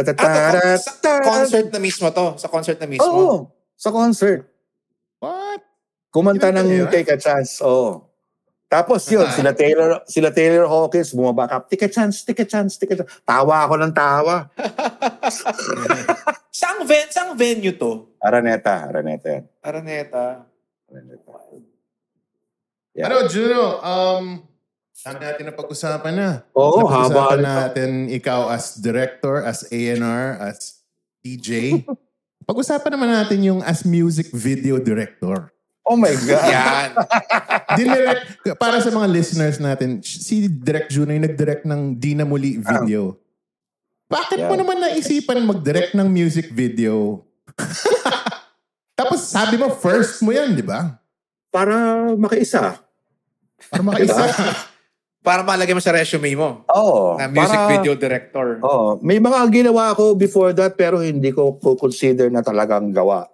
Tatatara- 0.05 0.79
sa 0.79 0.93
concert 1.25 1.69
na 1.73 1.81
mismo 1.81 2.07
to. 2.11 2.27
Sa 2.39 2.49
concert 2.51 2.79
na 2.79 2.87
mismo. 2.87 3.07
Oo, 3.07 3.35
sa 3.75 3.91
concert. 3.91 4.47
What? 5.19 5.63
Kumanta 6.15 6.55
ng? 6.55 6.87
Take 6.89 7.15
a 7.15 7.19
Chance. 7.19 7.63
Oo. 7.67 8.07
Tapos 8.69 9.01
yun, 9.09 9.25
sila 9.33 9.57
Taylor, 9.57 10.05
sila 10.05 10.29
Taylor 10.29 10.69
Hawkins 10.69 11.17
bumaba 11.17 11.49
ka, 11.49 11.65
take 11.65 11.89
a 11.89 11.91
chance, 11.91 12.21
take 12.21 12.45
a 12.45 12.49
chance, 12.49 12.77
take 12.77 12.93
a 12.93 13.01
chance. 13.01 13.09
Tawa 13.25 13.65
ako 13.65 13.81
ng 13.81 13.93
tawa. 13.97 14.53
Saang, 16.53 16.85
ven- 16.85 17.09
saang 17.09 17.33
venue 17.33 17.73
to? 17.73 18.13
Araneta, 18.21 18.93
Araneta 18.93 19.27
yan. 19.31 19.45
Araneta. 19.65 20.25
Araneta. 20.91 21.33
Yeah. 22.93 23.07
Ano, 23.09 23.31
Juno, 23.31 23.63
um, 23.79 24.25
saan 24.99 25.23
natin 25.23 25.47
na 25.47 25.55
pag-usapan 25.55 26.11
na? 26.11 26.31
Oo, 26.51 26.83
Napag-usapan 26.83 27.15
haba. 27.39 27.51
natin 27.63 27.91
ikaw 28.11 28.51
as 28.51 28.75
director, 28.77 29.47
as 29.47 29.63
A&R, 29.65 30.25
as 30.43 30.83
DJ. 31.23 31.83
Pag-usapan 32.49 32.91
naman 32.91 33.15
natin 33.15 33.39
yung 33.41 33.61
as 33.63 33.87
music 33.87 34.35
video 34.35 34.83
director. 34.83 35.55
Oh 35.87 35.95
my 35.95 36.11
God. 36.27 36.43
Yan. 36.45 36.89
Dinirect, 37.79 38.27
para 38.59 38.83
sa 38.83 38.91
mga 38.91 39.07
listeners 39.07 39.57
natin, 39.57 40.03
si 40.03 40.51
Direct 40.51 40.91
Juno 40.91 41.15
yung 41.15 41.25
nag-direct 41.25 41.63
ng 41.63 41.95
Di 41.95 42.19
Na 42.19 42.27
Muli 42.27 42.59
video. 42.59 43.15
Bakit 44.09 44.41
mo 44.43 44.51
Yeah. 44.51 44.61
naman 44.65 44.77
naisipan 44.81 45.47
mag-direct 45.47 45.95
ng 45.95 46.09
music 46.09 46.51
video? 46.51 47.23
Tapos 48.99 49.23
sabi 49.23 49.55
mo, 49.55 49.71
first 49.71 50.19
mo 50.21 50.35
yan, 50.35 50.59
di 50.59 50.65
ba? 50.65 50.99
Para 51.49 51.77
makiisa. 52.19 52.83
Para 53.71 53.83
makaisa. 53.85 54.25
Para 55.29 55.45
malagay 55.45 55.77
mo 55.77 55.85
sa 55.85 55.93
resume 55.93 56.33
mo. 56.33 56.65
Oo. 56.73 57.21
Na 57.21 57.29
music 57.29 57.53
para- 57.53 57.73
video 57.77 57.93
director. 57.93 58.47
Oo. 58.65 58.97
May 59.05 59.21
mga 59.21 59.45
ginawa 59.53 59.93
ako 59.93 60.17
before 60.17 60.57
that 60.57 60.73
pero 60.73 61.05
hindi 61.05 61.29
ko 61.37 61.61
ko 61.61 61.77
consider 61.77 62.33
na 62.33 62.41
talagang 62.41 62.89
gawa. 62.97 63.29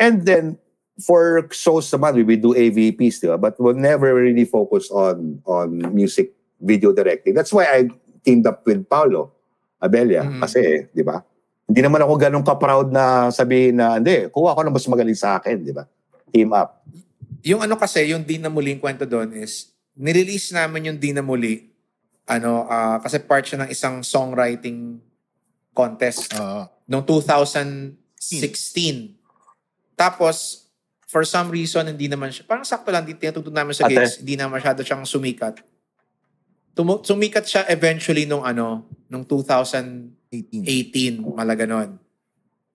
And 0.00 0.24
then, 0.24 0.56
for 1.04 1.44
shows 1.52 1.92
naman, 1.92 2.16
we 2.16 2.24
will 2.24 2.40
do 2.40 2.52
AVPs, 2.56 3.20
di 3.20 3.28
ba? 3.28 3.36
But 3.36 3.60
we'll 3.60 3.76
never 3.76 4.16
really 4.16 4.48
focus 4.48 4.88
on 4.88 5.44
on 5.44 5.92
music 5.92 6.32
video 6.56 6.96
directing. 6.96 7.36
That's 7.36 7.52
why 7.52 7.68
I 7.68 7.92
teamed 8.24 8.48
up 8.48 8.64
with 8.64 8.88
Paulo 8.88 9.36
Abella. 9.76 10.24
Mhm. 10.24 10.40
Kasi, 10.40 10.88
di 10.88 11.04
ba? 11.04 11.20
Hindi 11.68 11.80
naman 11.84 12.00
ako 12.00 12.12
ganun 12.16 12.44
ka-proud 12.44 12.88
na 12.88 13.28
sabihin 13.28 13.76
na, 13.76 14.00
hindi, 14.00 14.28
kuha 14.32 14.56
ko 14.56 14.60
na 14.64 14.72
mas 14.72 14.88
magaling 14.88 15.16
sa 15.16 15.36
akin, 15.36 15.60
di 15.60 15.72
ba? 15.72 15.84
Team 16.32 16.52
up. 16.56 16.80
Yung 17.44 17.60
ano 17.60 17.76
kasi, 17.76 18.08
yung 18.08 18.24
Di 18.24 18.36
Na 18.36 18.52
Muli, 18.52 18.76
yung 18.76 18.82
kwento 18.82 19.04
doon 19.08 19.32
is, 19.36 19.72
nirelease 20.00 20.56
namin 20.56 20.88
yung 20.88 20.98
Di 20.98 21.12
Na 21.12 21.20
Muli, 21.20 21.68
ano, 22.24 22.64
ah, 22.64 22.96
kasi 23.04 23.20
part 23.20 23.44
siya 23.44 23.68
ng 23.68 23.70
isang 23.70 24.00
songwriting 24.00 24.96
contest 25.76 26.32
Oo. 26.40 26.64
noong 26.88 27.04
2016. 27.04 28.00
Tapos, 29.92 30.66
for 31.04 31.26
some 31.26 31.52
reason, 31.52 31.84
hindi 31.90 32.08
naman 32.08 32.32
siya, 32.32 32.46
parang 32.48 32.64
sakto 32.64 32.88
lang, 32.88 33.04
tinatugtog 33.04 33.52
namin 33.52 33.74
sa 33.76 33.84
Ate. 33.84 33.98
gigs, 33.98 34.22
hindi 34.22 34.38
na 34.38 34.48
masyado 34.48 34.80
siyang 34.80 35.04
sumikat. 35.04 35.60
Tumu- 36.72 37.02
sumikat 37.02 37.44
siya 37.44 37.66
eventually 37.68 38.24
nung 38.24 38.46
ano, 38.46 38.86
nung 39.10 39.26
2018, 39.26 41.20
18. 41.20 41.34
mala 41.34 41.58
ganon. 41.58 41.98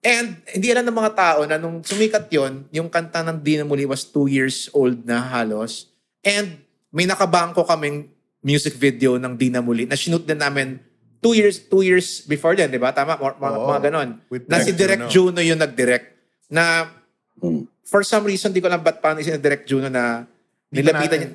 And 0.05 0.37
hindi 0.53 0.69
alam 0.69 0.85
ng 0.85 0.99
mga 1.01 1.13
tao 1.17 1.39
na 1.49 1.57
nung 1.57 1.81
sumikat 1.81 2.29
yon 2.29 2.69
yung 2.69 2.91
kanta 2.91 3.25
ng 3.25 3.41
Di 3.41 3.57
Na 3.57 3.65
Muli 3.65 3.89
was 3.89 4.05
two 4.05 4.29
years 4.29 4.69
old 4.69 5.01
na 5.01 5.17
halos. 5.17 5.89
And 6.21 6.64
may 6.95 7.03
nakabangko 7.03 7.67
kaming 7.67 8.07
music 8.39 8.79
video 8.79 9.19
ng 9.19 9.35
Di 9.35 9.51
Na 9.51 9.59
Muli 9.59 9.83
na 9.83 9.99
shoot 9.99 10.23
din 10.23 10.39
namin 10.39 10.79
two 11.19 11.35
years 11.35 11.59
two 11.59 11.83
years 11.83 12.23
before 12.23 12.55
din, 12.55 12.71
di 12.71 12.79
ba? 12.79 12.95
Tama? 12.95 13.19
Mga, 13.19 13.35
mga, 13.35 13.57
mga 13.67 13.81
ganon. 13.91 14.09
Na 14.47 14.63
si 14.63 14.71
Direct 14.71 15.11
Juno 15.11 15.43
yung 15.43 15.59
nag-direct. 15.59 16.07
Na 16.47 16.87
Hmm. 17.35 17.67
for 17.83 17.99
some 17.99 18.23
reason, 18.23 18.55
di 18.55 18.63
ko 18.63 18.71
lang 18.71 18.79
ba't 18.79 19.03
paano 19.03 19.19
si 19.19 19.27
Direct 19.27 19.67
Juno 19.67 19.91
na 19.91 20.23
nilapitan 20.71 21.19
niya. 21.19 21.31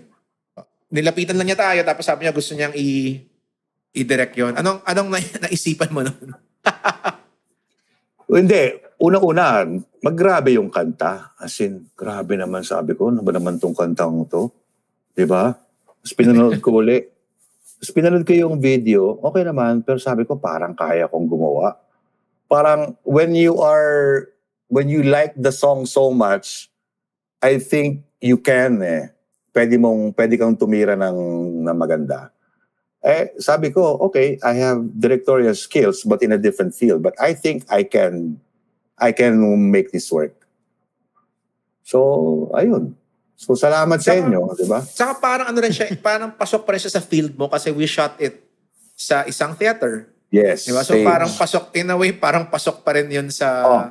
Nilapitan 0.89 1.37
lang 1.37 1.45
niya 1.45 1.61
tayo 1.61 1.81
tapos 1.85 2.09
sabi 2.09 2.25
niya 2.25 2.33
gusto 2.33 2.57
niyang 2.57 2.73
i 2.73 3.21
i-direct 3.93 4.33
yon. 4.33 4.57
Anong 4.57 4.81
anong 4.89 5.09
na, 5.13 5.21
naisipan 5.45 5.93
mo 5.93 6.01
noon? 6.01 6.33
Hindi. 8.33 8.81
Una-una, 9.01 9.65
maggrabe 10.01 10.57
yung 10.57 10.73
kanta. 10.73 11.37
As 11.37 11.57
in, 11.61 11.93
grabe 11.93 12.37
naman 12.37 12.65
sabi 12.65 12.97
ko. 12.97 13.13
Ano 13.13 13.21
ba 13.21 13.33
naman 13.37 13.61
tong 13.61 13.77
kantang 13.77 14.25
to? 14.25 14.49
Di 15.21 15.29
ba? 15.29 15.53
Tapos 15.53 16.17
pinanood 16.17 16.65
ko 16.65 16.81
uli. 16.81 17.05
Tapos 17.77 17.93
pinanood 17.93 18.25
ko 18.25 18.33
yung 18.33 18.57
video. 18.57 19.21
Okay 19.21 19.45
naman. 19.45 19.85
Pero 19.85 20.01
sabi 20.01 20.25
ko, 20.25 20.41
parang 20.41 20.73
kaya 20.73 21.05
kong 21.13 21.29
gumawa. 21.29 21.77
Parang 22.49 22.97
when 23.05 23.37
you 23.37 23.61
are, 23.61 24.33
when 24.73 24.89
you 24.89 25.05
like 25.05 25.37
the 25.37 25.53
song 25.53 25.85
so 25.85 26.09
much, 26.09 26.73
I 27.45 27.61
think 27.61 28.01
you 28.25 28.41
can 28.41 28.81
eh. 28.81 29.13
Pwede 29.53 29.77
mong, 29.77 30.17
pwede 30.17 30.41
kang 30.41 30.57
tumira 30.57 30.97
ng, 30.97 31.19
ng 31.69 31.77
maganda. 31.77 32.33
Eh, 33.05 33.37
sabi 33.37 33.69
ko, 33.73 34.01
okay, 34.01 34.41
I 34.41 34.57
have 34.61 34.81
directorial 34.97 35.57
skills 35.57 36.01
but 36.05 36.25
in 36.25 36.33
a 36.33 36.41
different 36.41 36.73
field. 36.73 37.05
But 37.05 37.13
I 37.21 37.37
think 37.37 37.69
I 37.69 37.85
can 37.85 38.41
I 39.01 39.13
can 39.13 39.41
make 39.73 39.93
this 39.93 40.13
work. 40.13 40.37
So, 41.85 42.53
ayun. 42.53 43.00
So, 43.41 43.57
salamat 43.57 43.97
sa 43.99 44.13
inyo, 44.13 44.53
di 44.53 44.69
ba? 44.69 44.85
Saka 44.85 45.17
parang 45.17 45.49
ano 45.49 45.57
rin 45.57 45.73
siya, 45.73 45.89
parang 45.97 46.29
pasok 46.31 46.61
pa 46.61 46.77
rin 46.77 46.81
siya 46.81 46.93
sa 46.93 47.01
field 47.01 47.33
mo 47.33 47.49
kasi 47.49 47.73
we 47.73 47.89
shot 47.89 48.13
it 48.21 48.45
sa 48.93 49.25
isang 49.25 49.57
theater. 49.57 50.13
Yes. 50.29 50.69
Di 50.69 50.77
ba? 50.77 50.85
So 50.85 50.93
same. 50.93 51.09
parang 51.09 51.33
pasok, 51.33 51.73
in 51.73 51.89
a 51.89 51.97
way, 51.97 52.13
parang 52.13 52.45
pasok 52.45 52.85
pa 52.85 52.93
rin 52.93 53.09
yun 53.09 53.33
sa... 53.33 53.49
Oh. 53.65 53.83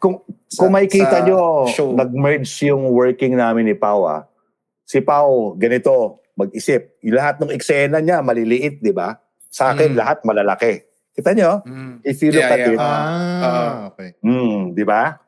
kung, 0.00 0.16
sa- 0.48 0.64
kung 0.64 0.72
makikita 0.72 1.20
nyo, 1.20 1.68
show. 1.68 1.92
nag-merge 1.92 2.48
yung 2.64 2.88
working 2.88 3.36
namin 3.36 3.68
ni 3.68 3.76
Pau, 3.76 4.08
ah. 4.08 4.24
Si 4.82 4.96
Pau, 4.98 5.52
ganito, 5.54 6.24
mag-isip. 6.32 6.96
Yung 7.04 7.20
lahat 7.20 7.36
ng 7.36 7.52
eksena 7.52 8.00
niya, 8.00 8.24
maliliit, 8.24 8.80
di 8.80 8.96
ba? 8.96 9.20
Sa 9.46 9.76
akin, 9.76 9.92
Mm. 9.92 9.98
lahat 10.00 10.18
malalaki. 10.24 10.72
Kita 11.12 11.36
nyo? 11.36 11.60
Mm. 11.62 11.94
If 12.00 12.16
you 12.18 12.32
look 12.32 12.40
Yeah, 12.40 12.48
at 12.48 12.58
yeah. 12.58 12.72
it, 12.72 12.78
Ah, 12.80 13.92
okay. 13.92 14.16
mm, 14.24 14.72
di 14.72 14.84
ba? 14.88 15.20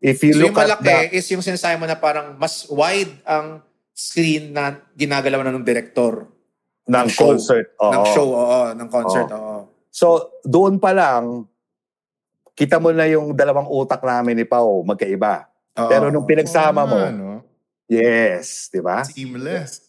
If 0.00 0.24
you 0.24 0.32
So 0.32 0.40
look 0.40 0.50
yung 0.50 0.56
at 0.56 0.80
malaki 0.80 1.12
the... 1.12 1.14
is 1.14 1.28
yung 1.28 1.44
sinasabi 1.44 1.76
mo 1.76 1.84
na 1.84 1.94
parang 1.94 2.32
mas 2.34 2.64
wide 2.66 3.20
ang 3.22 3.60
screen 3.92 4.50
na 4.50 4.80
ginagalaw 4.90 5.44
na 5.44 5.52
ng 5.52 5.60
director. 5.62 6.24
ng 6.82 6.96
ng 6.96 7.06
show. 7.06 7.30
concert. 7.30 7.70
Ng 7.76 8.00
Oo. 8.00 8.10
show, 8.10 8.26
oo. 8.26 8.60
Ng 8.72 8.88
concert, 8.88 9.28
Oo. 9.28 9.36
oo. 9.36 9.58
So, 9.90 10.06
doon 10.42 10.80
pa 10.80 10.90
lang, 10.90 11.44
kita 12.52 12.76
mo 12.76 12.90
na 12.90 13.04
yung 13.04 13.30
dalawang 13.30 13.68
utak 13.68 14.00
namin 14.00 14.34
ni 14.34 14.44
Pau, 14.44 14.82
magkaiba. 14.82 15.46
Oo. 15.76 15.86
Pero 15.86 16.08
nung 16.08 16.24
pinagsama 16.24 16.82
mo, 16.82 16.96
Oo 16.96 17.04
nga, 17.04 17.12
no? 17.12 17.44
yes, 17.86 18.68
di 18.68 18.80
ba? 18.80 19.04
Seamless. 19.04 19.86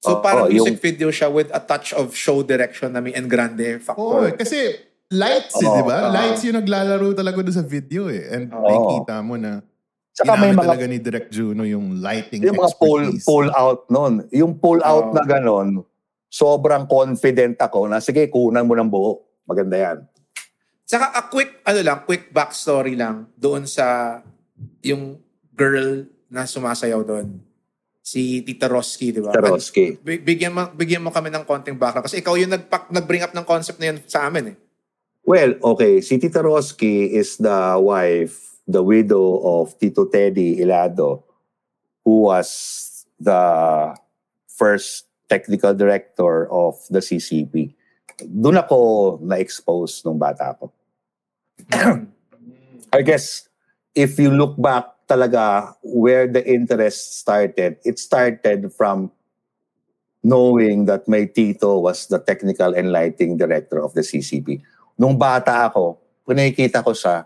So 0.00 0.16
Oo, 0.16 0.24
parang 0.24 0.48
yung- 0.48 0.64
music 0.64 0.80
video 0.80 1.12
siya 1.12 1.28
with 1.28 1.52
a 1.52 1.60
touch 1.60 1.92
of 1.92 2.10
show 2.10 2.40
direction 2.40 2.88
na 2.88 3.04
may 3.04 3.12
engrande 3.12 3.76
Oo, 3.76 3.84
factor. 3.84 4.32
kasi 4.34 4.74
lights 5.10 5.58
eh, 5.58 5.66
di 5.66 5.82
ba? 5.82 6.06
oo. 6.06 6.14
lights 6.14 6.42
yung 6.46 6.58
naglalaro 6.62 7.10
talaga 7.12 7.42
doon 7.42 7.56
sa 7.58 7.66
video 7.66 8.06
eh. 8.06 8.30
And 8.30 8.50
Oo. 8.54 8.62
makikita 8.62 9.14
mo 9.20 9.34
na 9.34 9.60
Saka 10.10 10.36
may 10.36 10.52
mga 10.52 10.66
talaga 10.66 10.84
ni 10.90 10.98
Direk 10.98 11.28
Juno 11.30 11.62
yung 11.64 12.02
lighting 12.02 12.42
yung 12.44 12.58
mga 12.58 12.76
pull, 12.76 13.08
pull 13.24 13.48
out 13.54 13.86
nun. 13.88 14.26
Yung 14.34 14.58
pull 14.58 14.82
out 14.82 15.10
Oo. 15.10 15.14
na 15.16 15.22
ganon, 15.24 15.68
sobrang 16.30 16.86
confident 16.86 17.58
ako 17.58 17.90
na 17.90 17.98
sige, 17.98 18.30
kunan 18.30 18.66
mo 18.66 18.74
ng 18.78 18.90
buo. 18.90 19.22
Maganda 19.46 19.78
yan. 19.78 19.98
Saka 20.86 21.14
a 21.14 21.22
quick, 21.30 21.62
ano 21.62 21.80
lang, 21.82 21.98
quick 22.02 22.34
backstory 22.34 22.98
lang 22.98 23.30
doon 23.38 23.66
sa 23.66 24.18
yung 24.82 25.18
girl 25.54 26.06
na 26.26 26.46
sumasayaw 26.46 27.02
doon. 27.06 27.38
Si 28.02 28.42
Tita 28.42 28.66
Roski, 28.66 29.14
di 29.14 29.22
ba? 29.22 29.30
Tarosky. 29.30 29.98
Bi- 30.02 30.18
Bigyan 30.18 30.50
mo, 30.50 30.66
bigyan 30.74 31.02
mo 31.02 31.14
kami 31.14 31.30
ng 31.30 31.46
konting 31.46 31.78
background. 31.78 32.10
Kasi 32.10 32.18
ikaw 32.18 32.34
yung 32.34 32.50
nagpak, 32.50 32.90
nag-bring 32.90 33.22
up 33.22 33.30
ng 33.30 33.46
concept 33.46 33.78
na 33.78 33.94
yun 33.94 33.98
sa 34.06 34.26
amin 34.26 34.54
eh. 34.54 34.56
Well, 35.30 35.54
okay. 35.62 36.02
Si 36.02 36.18
Tita 36.18 36.42
Roski 36.42 37.14
is 37.14 37.38
the 37.38 37.78
wife, 37.78 38.58
the 38.66 38.82
widow 38.82 39.38
of 39.46 39.78
Tito 39.78 40.10
Teddy 40.10 40.58
Ilado, 40.58 41.22
who 42.02 42.26
was 42.26 43.06
the 43.14 43.94
first 44.50 45.06
technical 45.30 45.70
director 45.70 46.50
of 46.50 46.82
the 46.90 46.98
CCP. 46.98 47.78
Doon 48.26 48.58
ako 48.58 49.22
na-expose 49.22 50.02
nung 50.02 50.18
bata 50.18 50.58
ko. 50.58 50.74
I 52.98 53.00
guess 53.06 53.46
if 53.94 54.18
you 54.18 54.34
look 54.34 54.58
back 54.58 55.06
talaga 55.06 55.78
where 55.86 56.26
the 56.26 56.42
interest 56.42 57.22
started, 57.22 57.78
it 57.86 58.02
started 58.02 58.74
from 58.74 59.14
knowing 60.26 60.90
that 60.90 61.06
my 61.06 61.22
tito 61.22 61.78
was 61.78 62.10
the 62.10 62.18
technical 62.18 62.74
and 62.74 62.90
lighting 62.90 63.38
director 63.38 63.78
of 63.78 63.94
the 63.94 64.02
CCP. 64.02 64.66
Nung 65.00 65.16
bata 65.16 65.64
ako, 65.64 65.96
kung 66.28 66.36
nakikita 66.36 66.84
ko 66.84 66.92
siya, 66.92 67.24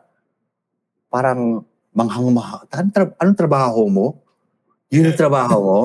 parang 1.10 1.66
manghang 1.90 2.30
maha. 2.30 2.62
Tra- 2.70 3.18
anong 3.18 3.34
trabaho 3.34 3.90
mo? 3.90 4.22
Yun 4.94 5.10
yung 5.10 5.18
trabaho 5.18 5.58
mo. 5.58 5.80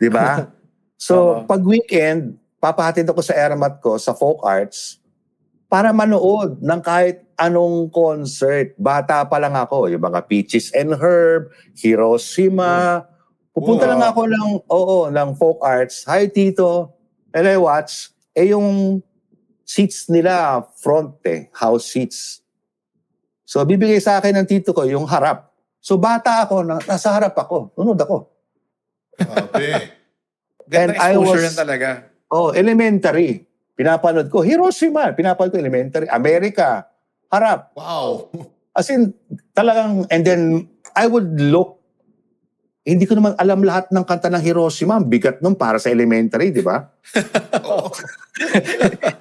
Di 0.00 0.08
ba? 0.08 0.28
So, 0.98 1.14
Oo. 1.14 1.46
pag 1.46 1.62
weekend, 1.62 2.34
papahatid 2.58 3.06
ako 3.06 3.22
sa 3.22 3.30
Eramat 3.38 3.78
ko, 3.78 3.94
sa 4.02 4.18
folk 4.18 4.42
arts, 4.42 4.98
para 5.70 5.94
manood 5.94 6.58
ng 6.58 6.80
kahit 6.82 7.22
anong 7.38 7.86
concert. 7.94 8.74
Bata 8.74 9.22
pa 9.22 9.38
lang 9.38 9.54
ako, 9.54 9.86
yung 9.86 10.02
mga 10.02 10.26
Peaches 10.26 10.74
and 10.74 10.90
Herb, 10.98 11.54
Hiroshima. 11.78 13.06
Pupunta 13.54 13.86
Wow. 13.86 13.90
lang 13.94 14.02
ako 14.10 14.20
ng, 14.26 14.48
oo, 14.66 14.98
ng 15.06 15.30
folk 15.38 15.62
arts. 15.62 16.02
Hi, 16.10 16.26
Tito. 16.26 16.90
And 17.30 17.46
I 17.46 17.54
watch. 17.62 18.10
Eh, 18.34 18.50
yung 18.50 18.98
seats 19.68 20.08
nila, 20.08 20.64
front 20.80 21.20
eh, 21.28 21.52
house 21.52 21.92
seats. 21.92 22.40
So, 23.44 23.60
bibigay 23.68 24.00
sa 24.00 24.16
akin 24.16 24.40
ng 24.40 24.48
tito 24.48 24.72
ko 24.72 24.88
yung 24.88 25.04
harap. 25.04 25.52
So, 25.76 26.00
bata 26.00 26.48
ako, 26.48 26.64
na, 26.64 26.80
nasa 26.88 27.12
harap 27.12 27.36
ako. 27.36 27.76
Nunod 27.76 28.00
ako. 28.00 28.16
Grabe. 29.20 29.68
Ganda 30.68 30.96
And 30.96 31.00
I 31.00 31.12
was- 31.20 31.52
talaga. 31.52 32.08
Oh, 32.28 32.52
elementary. 32.52 33.44
Pinapanood 33.72 34.28
ko. 34.28 34.44
Hiroshima. 34.44 35.16
Pinapanood 35.16 35.52
ko 35.52 35.60
elementary. 35.60 36.08
America. 36.12 36.84
Harap. 37.28 37.72
wow. 37.76 38.28
As 38.76 38.88
in, 38.92 39.16
talagang, 39.56 40.04
and 40.12 40.22
then, 40.28 40.68
I 40.92 41.08
would 41.08 41.40
look, 41.40 41.77
hindi 42.88 43.04
ko 43.04 43.20
naman 43.20 43.36
alam 43.36 43.60
lahat 43.60 43.92
ng 43.92 44.04
kanta 44.08 44.32
ng 44.32 44.40
Hiroshima. 44.40 44.96
Ang 44.96 45.12
bigat 45.12 45.44
nun 45.44 45.60
para 45.60 45.76
sa 45.76 45.92
elementary, 45.92 46.48
di 46.48 46.64
ba? 46.64 46.88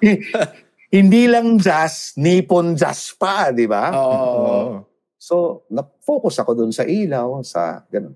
hindi 0.97 1.27
lang 1.27 1.59
jazz, 1.59 2.15
Nippon 2.15 2.79
jazz 2.79 3.11
pa, 3.19 3.51
di 3.51 3.67
ba? 3.67 3.91
Oo. 3.91 4.87
So, 5.19 5.67
na-focus 5.67 6.39
ako 6.39 6.55
dun 6.55 6.71
sa 6.71 6.87
ilaw, 6.87 7.43
sa 7.43 7.83
ganun. 7.91 8.15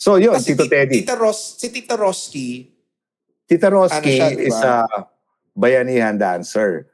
So, 0.00 0.16
yun, 0.16 0.34
Kasi 0.34 0.56
Tito 0.56 0.64
ti- 0.64 0.72
Teddy. 0.72 0.94
Tita 1.04 1.14
Ros, 1.14 1.60
si 1.60 1.68
Tita 1.68 1.94
Roski, 1.94 2.48
Tita 3.44 3.68
Roski 3.68 4.00
Ano 4.00 4.08
siya, 4.08 4.28
di 4.32 4.36
ba? 4.40 4.48
is 4.48 4.58
a 4.64 4.74
bayanihan 5.52 6.16
dancer. 6.16 6.88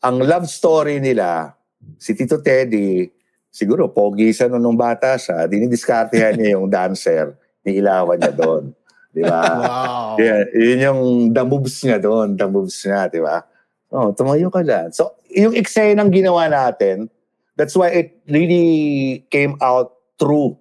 Ang 0.00 0.22
love 0.22 0.46
story 0.46 1.02
nila, 1.02 1.58
si 1.98 2.14
Tito 2.14 2.38
Teddy, 2.38 3.10
siguro 3.56 3.88
pogi 3.88 4.36
siya 4.36 4.52
nung, 4.52 4.60
nung 4.60 4.76
bata 4.76 5.16
siya, 5.16 5.48
dinidiskartehan 5.48 6.36
niya 6.36 6.60
yung 6.60 6.68
dancer, 6.68 7.32
niilawan 7.64 8.20
niya 8.20 8.36
doon. 8.36 8.76
Di 9.16 9.24
ba? 9.24 9.40
Wow. 9.40 10.20
Yeah, 10.20 10.44
yun 10.52 10.80
yung 10.84 11.00
the 11.32 11.40
moves 11.40 11.80
niya 11.80 11.96
doon, 11.96 12.36
the 12.36 12.44
moves 12.44 12.76
niya, 12.84 13.08
di 13.08 13.24
ba? 13.24 13.40
Oh, 13.88 14.12
tumayo 14.12 14.52
ka 14.52 14.60
dyan. 14.60 14.92
So, 14.92 15.16
yung 15.32 15.56
eksenang 15.56 16.12
ginawa 16.12 16.52
natin, 16.52 17.08
that's 17.56 17.72
why 17.72 17.88
it 17.88 18.20
really 18.28 19.24
came 19.32 19.56
out 19.64 19.96
true 20.20 20.60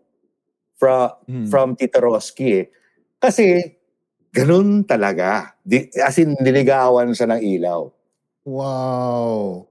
from 0.80 1.12
Hmm. 1.28 1.48
from 1.52 1.68
Tita 1.76 2.00
Roski 2.00 2.64
eh. 2.64 2.66
Kasi, 3.20 3.60
ganun 4.32 4.88
talaga. 4.88 5.56
Di, 5.60 5.92
as 6.00 6.16
in, 6.20 6.40
niligawan 6.40 7.12
siya 7.12 7.36
ng 7.36 7.42
ilaw. 7.44 7.92
Wow. 8.48 9.68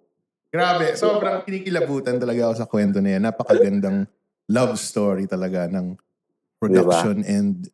Grabe. 0.54 0.94
Sobrang 0.94 1.42
kinikilabutan 1.42 2.22
talaga 2.22 2.46
ako 2.46 2.54
sa 2.54 2.66
kwento 2.70 3.02
na 3.02 3.18
yan. 3.18 3.26
Napakagandang 3.26 4.06
love 4.46 4.78
story 4.78 5.26
talaga 5.26 5.66
ng 5.66 5.98
production 6.62 7.26
and 7.26 7.66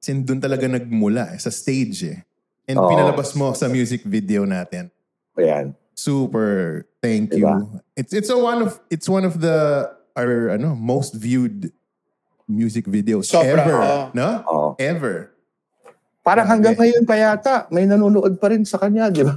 sin 0.00 0.24
doon 0.24 0.40
talaga 0.40 0.64
nagmula 0.64 1.36
eh, 1.36 1.38
sa 1.38 1.52
stage 1.52 2.08
eh. 2.08 2.18
And 2.64 2.80
Oo. 2.80 2.88
pinalabas 2.88 3.36
mo 3.36 3.52
sa 3.52 3.68
music 3.68 4.00
video 4.08 4.48
natin. 4.48 4.88
Ayan. 5.36 5.76
Super 5.92 6.82
thank 7.04 7.36
you. 7.36 7.44
Diba? 7.44 7.84
It's 7.92 8.16
it's 8.16 8.32
a 8.32 8.38
one 8.40 8.64
of 8.64 8.80
it's 8.88 9.12
one 9.12 9.28
of 9.28 9.36
the 9.44 9.84
our 10.16 10.56
ano 10.56 10.72
most 10.72 11.12
viewed 11.12 11.68
music 12.48 12.88
videos 12.88 13.28
Sobra, 13.28 13.60
ever, 13.60 13.76
oo. 13.76 14.00
no? 14.16 14.28
Oo. 14.48 14.68
Ever. 14.80 15.36
Parang 16.24 16.48
hanggang 16.48 16.74
ngayon 16.74 17.04
pa 17.04 17.14
yata, 17.14 17.54
may 17.70 17.84
nanonood 17.86 18.40
pa 18.40 18.50
rin 18.50 18.64
sa 18.66 18.80
kanya, 18.80 19.12
di 19.12 19.22
ba? 19.22 19.36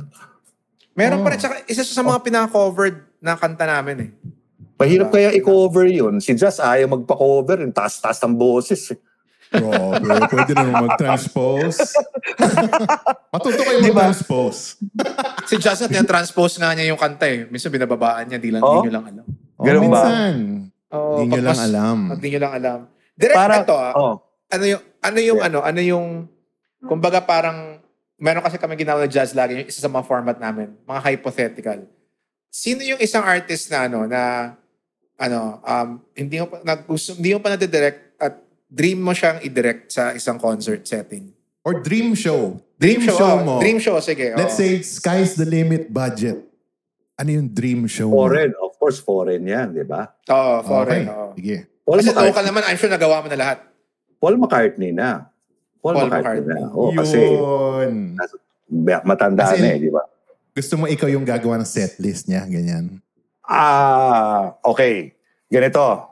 Meron 1.00 1.20
Oh. 1.20 1.24
pa 1.24 1.32
rin. 1.32 1.40
Tsaka 1.40 1.56
isa 1.66 1.82
sa 1.82 2.04
mga 2.04 2.20
pinaka-covered 2.20 3.00
na 3.18 3.34
kanta 3.34 3.64
namin 3.64 3.98
eh. 3.98 4.10
Mahirap 4.76 5.10
kaya 5.10 5.32
i-cover 5.32 5.88
yun. 5.88 6.20
Si 6.20 6.32
Jazz 6.34 6.60
ayaw 6.60 6.92
magpa-cover. 6.94 7.60
Yung 7.62 7.72
taas-taas 7.72 8.20
ng 8.20 8.32
boses. 8.34 8.92
eh. 8.92 9.00
Grabe. 9.50 10.28
Pwede 10.30 10.52
naman 10.54 10.86
mag-transpose. 10.86 11.80
Matuto 13.34 13.60
kayo 13.60 13.80
Diba? 13.80 14.08
mag-transpose. 14.08 14.78
Si 15.46 15.56
Jazz 15.58 15.84
na 15.84 16.04
transpose 16.04 16.58
nga 16.58 16.72
niya 16.72 16.88
yung 16.88 17.00
kanta 17.00 17.26
eh. 17.26 17.44
Minsan 17.46 17.70
binababaan 17.70 18.26
niya, 18.26 18.38
di 18.38 18.52
lang, 18.52 18.62
Oh? 18.62 18.78
di 18.78 18.88
nyo 18.88 18.94
lang 18.94 19.06
alam. 19.08 19.26
Ganun 19.58 19.80
oh, 19.80 19.82
ba? 19.82 19.88
minsan. 20.00 20.36
Oo, 20.90 21.16
Di 21.16 21.26
nyo 21.28 21.42
lang 21.44 21.60
alam. 21.60 21.98
Pag 22.08 22.20
di 22.20 22.28
nyo 22.30 22.40
lang 22.40 22.54
alam. 22.56 22.80
Direct 23.14 23.36
Parang, 23.36 23.62
ito 23.62 23.76
ah. 23.76 23.94
oh, 23.94 24.16
Ano 24.50 24.64
yung, 24.66 24.84
ano 25.00 25.18
yung, 25.20 25.38
Yeah. 25.38 25.48
ano, 25.52 25.60
ano 25.62 25.80
yung, 25.84 26.08
kumbaga 26.82 27.20
parang, 27.22 27.79
meron 28.20 28.44
kasi 28.44 28.60
kami 28.60 28.76
ginawa 28.76 29.08
na 29.08 29.10
jazz 29.10 29.32
lagi, 29.32 29.64
yung 29.64 29.70
isa 29.72 29.82
sa 29.82 29.90
mga 29.90 30.06
format 30.06 30.38
namin, 30.38 30.76
mga 30.84 31.02
hypothetical. 31.08 31.80
Sino 32.52 32.84
yung 32.84 33.00
isang 33.00 33.24
artist 33.24 33.72
na 33.72 33.88
ano, 33.88 34.06
na, 34.06 34.54
ano, 35.16 35.64
um, 35.64 35.90
hindi 36.14 36.38
mo 36.44 36.52
pa, 36.52 36.62
nag, 36.62 36.86
gusto, 36.86 37.16
hindi 37.16 37.32
mo 37.34 37.40
pa 37.40 37.56
nade-direct 37.56 38.20
at 38.20 38.34
dream 38.68 39.00
mo 39.00 39.16
siyang 39.16 39.40
i-direct 39.42 39.90
sa 39.90 40.12
isang 40.14 40.38
concert 40.38 40.84
setting? 40.84 41.32
Or 41.64 41.80
dream 41.80 42.14
show. 42.14 42.60
Dream, 42.80 43.04
show, 43.04 43.20
oh, 43.20 43.44
mo. 43.44 43.56
Dream 43.60 43.80
show, 43.84 44.00
sige. 44.00 44.32
Let's 44.40 44.56
oh. 44.56 44.60
say, 44.64 44.80
sky's 44.80 45.36
the 45.36 45.44
limit 45.44 45.92
budget. 45.92 46.40
Ano 47.20 47.30
yung 47.36 47.52
dream 47.52 47.84
show 47.92 48.08
mo? 48.08 48.24
foreign. 48.24 48.56
Of 48.56 48.80
course, 48.80 49.04
foreign 49.04 49.44
yan, 49.44 49.76
di 49.76 49.84
ba? 49.84 50.08
Oo, 50.32 50.64
foreign. 50.64 51.04
Okay. 51.04 51.12
oo. 51.12 51.32
Sige. 51.36 51.58
Paul, 51.84 52.00
Kasi 52.00 52.10
McCartney, 52.16 52.30
local 52.32 52.46
naman, 52.48 52.62
I'm 52.64 52.80
sure 52.80 52.92
nagawa 52.92 53.16
mo 53.20 53.28
na 53.28 53.40
lahat. 53.40 53.58
Paul 54.24 54.36
McCartney 54.40 54.92
na. 54.96 55.28
Paul, 55.80 55.96
Paul 55.96 56.10
McCartney, 56.12 56.44
McCartney. 56.44 56.76
Oh, 56.76 56.92
kasi 56.92 57.20
Yun. 57.24 57.94
matanda 59.08 59.44
Kasi- 59.48 59.62
na 59.64 59.68
eh, 59.76 59.80
di 59.80 59.90
ba? 59.90 60.04
Gusto 60.52 60.74
mo 60.76 60.86
ikaw 60.92 61.08
yung 61.08 61.24
gagawa 61.24 61.56
ng 61.62 61.70
setlist 61.70 62.28
niya, 62.28 62.44
ganyan. 62.44 63.00
Ah, 63.48 64.60
okay. 64.62 65.16
Ganito. 65.48 66.06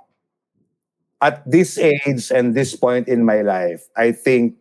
At 1.19 1.43
this 1.43 1.75
age 1.75 2.31
and 2.31 2.53
this 2.53 2.77
point 2.77 3.09
in 3.09 3.25
my 3.25 3.41
life, 3.41 3.89
I 3.97 4.13
think, 4.13 4.55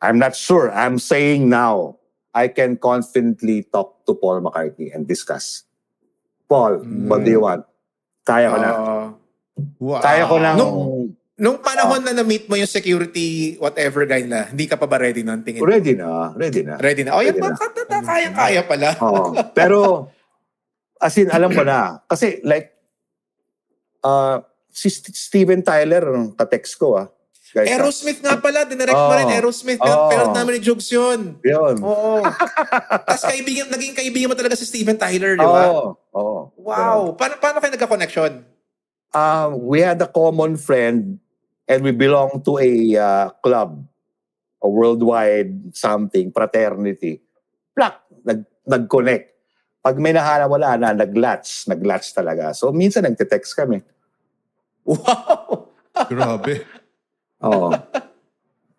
I'm 0.00 0.18
not 0.18 0.34
sure, 0.34 0.72
I'm 0.72 0.98
saying 0.98 1.46
now, 1.46 2.00
I 2.34 2.48
can 2.48 2.74
confidently 2.76 3.68
talk 3.70 4.02
to 4.06 4.14
Paul 4.14 4.40
McCartney 4.42 4.90
and 4.90 5.06
discuss. 5.06 5.62
Paul, 6.48 6.80
what 7.06 7.22
do 7.22 7.30
you 7.30 7.44
want? 7.44 7.68
Kaya 8.24 8.48
ko 8.50 8.56
na. 8.56 8.70
Oo. 8.72 8.98
Wow. 9.78 10.00
Kaya 10.00 10.22
ko 10.26 10.36
na. 10.40 10.50
Nung- 10.56 10.97
Nung 11.38 11.62
panahon 11.62 12.02
na 12.02 12.10
na-meet 12.10 12.50
mo 12.50 12.58
yung 12.58 12.66
security 12.66 13.54
whatever 13.62 14.02
guy 14.02 14.26
na, 14.26 14.50
hindi 14.50 14.66
ka 14.66 14.74
pa 14.74 14.90
ba 14.90 14.98
ready 14.98 15.22
nun? 15.22 15.46
Tingin 15.46 15.62
mo? 15.62 15.70
Ready 15.70 15.94
na. 15.94 16.34
Ready 16.34 16.66
na. 16.66 16.74
Ready 16.82 17.02
na. 17.06 17.14
Oh, 17.14 17.22
yan. 17.22 17.38
Kanta 17.38 18.02
kaya-kaya 18.02 18.66
pala. 18.66 18.98
Oo. 18.98 19.38
Pero, 19.54 20.10
as 20.98 21.14
in, 21.14 21.30
alam 21.30 21.54
ko 21.54 21.62
na. 21.62 22.02
Kasi, 22.10 22.42
like, 22.42 22.74
uh, 24.02 24.42
si 24.66 24.90
St- 24.90 25.14
Steven 25.14 25.62
Tyler, 25.62 26.10
ang 26.10 26.34
ka-text 26.34 26.74
ko, 26.74 26.98
ah. 26.98 27.06
Guys, 27.54 27.70
Aerosmith 27.70 28.20
nga 28.20 28.36
pala, 28.36 28.66
dinirect 28.66 28.98
mo 28.98 29.08
Oo. 29.08 29.18
rin, 29.22 29.30
Aerosmith. 29.30 29.80
Oo. 29.80 30.10
Pero 30.10 30.34
namin 30.34 30.58
ni 30.58 30.60
Jugs 30.60 30.90
yun. 30.90 31.38
Yun. 31.40 31.80
Oo. 31.80 32.20
Tapos 33.06 33.24
kaibigan, 33.24 33.70
naging 33.72 33.94
kaibigan 33.94 34.28
mo 34.28 34.36
talaga 34.36 34.58
si 34.58 34.66
Steven 34.66 34.98
Tyler, 34.98 35.38
di 35.38 35.46
ba? 35.46 35.62
Oo. 35.70 35.96
Oo. 36.18 36.38
Wow. 36.60 37.14
Paano, 37.14 37.38
paano 37.38 37.62
kayo 37.62 37.72
nagka-connection? 37.72 38.42
Um, 39.14 39.48
we 39.70 39.80
had 39.80 40.02
a 40.02 40.10
common 40.10 40.58
friend 40.58 41.22
and 41.68 41.84
we 41.84 41.92
belong 41.92 42.40
to 42.42 42.56
a 42.56 42.70
uh, 42.96 43.26
club, 43.44 43.84
a 44.64 44.68
worldwide 44.68 45.76
something, 45.76 46.32
fraternity. 46.32 47.20
Plak! 47.76 48.00
Nag, 48.24 48.40
nag-connect. 48.64 49.26
Pag 49.84 49.96
may 50.00 50.16
nahala 50.16 50.48
wala 50.48 50.74
na, 50.80 50.96
nag-latch. 50.96 51.68
Nag-latch 51.68 52.10
talaga. 52.16 52.50
So, 52.56 52.72
minsan 52.72 53.04
nagte-text 53.04 53.52
kami. 53.54 53.84
Wow. 54.88 55.68
Grabe. 56.08 56.64
Oo. 57.44 57.68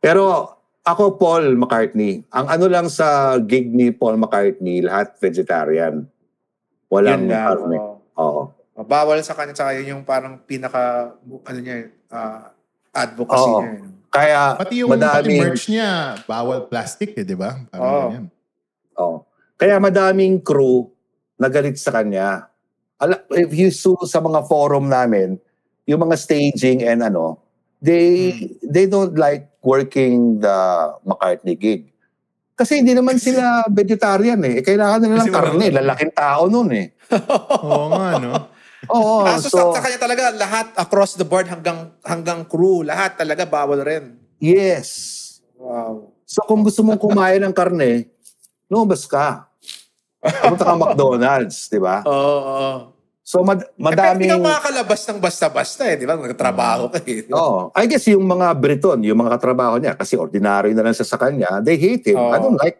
Pero 0.01 0.23
ako, 0.81 1.21
Paul 1.21 1.53
McCartney, 1.53 2.25
ang 2.33 2.49
ano 2.49 2.65
lang 2.65 2.89
sa 2.89 3.37
gig 3.37 3.69
ni 3.69 3.93
Paul 3.93 4.17
McCartney, 4.17 4.81
lahat 4.81 5.13
vegetarian. 5.21 6.09
Walang 6.89 7.27
Yun 7.27 7.29
lang. 7.29 7.45
karne. 7.45 7.77
oo. 8.17 8.41
Bawal 8.79 9.21
sa 9.21 9.37
kanya, 9.37 9.53
tsaka 9.53 9.77
yun 9.77 9.99
yung 9.99 10.03
parang 10.07 10.41
pinaka, 10.41 11.13
ano 11.21 11.59
niya, 11.61 11.93
ah, 12.09 12.57
advocacy 12.91 13.39
Oo. 13.43 13.59
niya. 13.59 13.69
eh. 13.69 13.87
Kaya 14.09 14.41
Pati 14.57 14.73
yung 14.75 14.89
pati 14.89 14.97
madaming, 14.97 15.39
merch 15.39 15.65
niya, 15.67 15.89
bawal 16.25 16.65
plastic 16.65 17.13
eh, 17.13 17.21
di 17.21 17.33
ba? 17.33 17.61
Parang 17.67 17.85
Oo. 17.85 18.01
ganyan. 18.07 18.25
Oo. 18.97 19.17
Kaya 19.53 19.75
madaming 19.77 20.39
crew 20.39 20.89
nagalit 21.35 21.75
sa 21.75 21.91
kanya. 21.91 22.49
Ala, 22.95 23.15
if 23.31 23.51
you 23.51 23.69
saw 23.69 23.95
sa 24.03 24.17
mga 24.17 24.43
forum 24.43 24.87
namin, 24.87 25.37
yung 25.85 26.01
mga 26.01 26.15
staging 26.15 26.81
and 26.81 26.99
ano, 27.01 27.37
they 27.77 28.33
they 28.59 28.83
don't 28.83 29.13
like 29.13 29.47
working 29.61 30.37
the 30.37 30.57
McCartney 31.01 31.53
gig. 31.53 31.81
Kasi 32.53 32.83
hindi 32.83 32.91
naman 32.91 33.15
sila 33.15 33.63
vegetarian 33.65 34.41
eh. 34.43 34.59
Kailangan 34.59 34.99
nila 34.99 35.13
ng 35.13 35.19
Kasi 35.21 35.29
wala- 35.29 35.39
karne. 35.47 35.65
Lalaking 35.71 36.11
tao 36.11 36.41
nun 36.45 36.69
eh. 36.73 36.87
Oo 37.63 37.87
nga, 37.89 38.09
no? 38.17 38.31
Oo. 38.89 39.25
Kaso 39.25 39.47
so, 39.49 39.57
sa, 39.73 39.79
sa 39.79 39.81
kanya 39.81 39.99
talaga, 39.99 40.23
lahat 40.33 40.67
across 40.75 41.13
the 41.15 41.25
board 41.25 41.45
hanggang 41.45 41.93
hanggang 42.01 42.43
crew, 42.43 42.81
lahat 42.81 43.15
talaga 43.15 43.45
bawal 43.45 43.81
rin. 43.81 44.17
yes. 44.41 45.17
Wow. 45.59 46.15
So 46.23 46.39
kung 46.47 46.63
gusto 46.63 46.79
mong 46.81 47.01
kumain 47.01 47.43
ng 47.43 47.51
karne, 47.51 48.07
lumabas 48.71 49.03
ka. 49.03 49.49
Pumunta 50.21 50.63
ka 50.63 50.75
McDonald's, 50.75 51.67
di 51.67 51.79
ba? 51.81 51.99
Oo, 52.07 52.39
oo. 52.39 52.71
So 53.25 53.45
mad- 53.45 53.61
Eh, 53.61 53.77
pero 53.77 54.15
hindi 54.15 54.25
madaming... 54.25 54.29
ka 54.29 54.37
makakalabas 54.39 55.01
ng 55.05 55.19
basta-basta 55.19 55.81
eh, 55.85 55.95
di 55.99 56.05
ba? 56.07 56.15
Nagtrabaho 56.15 56.89
ka 56.89 56.97
eh. 57.03 57.27
Oo. 57.29 57.69
I 57.75 57.85
guess 57.85 58.07
yung 58.09 58.25
mga 58.25 58.55
Briton, 58.55 59.03
yung 59.03 59.19
mga 59.19 59.37
katrabaho 59.37 59.77
niya, 59.77 59.93
kasi 59.93 60.17
ordinary 60.17 60.73
na 60.73 60.81
lang 60.81 60.95
siya 60.95 61.05
sa 61.05 61.19
kanya, 61.19 61.59
they 61.59 61.77
hate 61.77 62.09
him. 62.09 62.17
Oo. 62.17 62.31
I 62.31 62.37
don't 62.39 62.57
like 62.57 62.77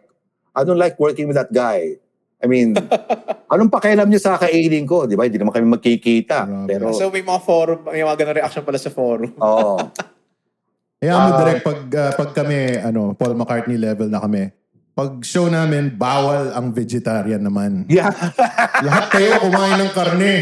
I 0.50 0.60
don't 0.66 0.80
like 0.80 0.98
working 0.98 1.30
with 1.30 1.38
that 1.38 1.52
guy. 1.54 2.00
I 2.40 2.46
mean, 2.46 2.72
anong 3.52 3.68
pakialam 3.68 4.08
niya 4.08 4.20
sa 4.22 4.34
kainin 4.34 4.82
ko, 4.82 5.04
di 5.04 5.12
ba? 5.12 5.24
Hindi 5.24 5.36
naman 5.36 5.52
kami 5.52 5.68
magkikita. 5.70 6.38
Grabe. 6.42 6.66
Pero, 6.66 6.84
So 6.90 7.08
may 7.08 7.20
mga 7.20 7.40
forum, 7.40 7.84
may 7.84 8.00
mga 8.00 8.16
ganun 8.18 8.36
reaction 8.36 8.64
pala 8.64 8.76
sa 8.76 8.88
forum. 8.88 9.32
oo. 9.34 9.76
Kaya 11.00 11.12
mo 11.14 11.26
Ah. 11.26 11.38
direct 11.38 11.62
pag, 11.62 11.80
ah, 11.94 12.12
pag 12.14 12.30
kami, 12.34 12.58
ano, 12.76 13.12
Paul 13.14 13.32
McCartney 13.32 13.76
level 13.76 14.08
na 14.08 14.20
kami, 14.20 14.52
pag 14.90 15.16
show 15.22 15.48
namin, 15.48 15.88
bawal 15.90 16.52
ang 16.52 16.72
vegetarian 16.72 17.40
naman. 17.40 17.88
Yeah. 17.88 18.12
Lahat 18.84 19.08
kayo 19.08 19.36
kumain 19.38 19.80
ng 19.80 19.92
karne. 19.92 20.34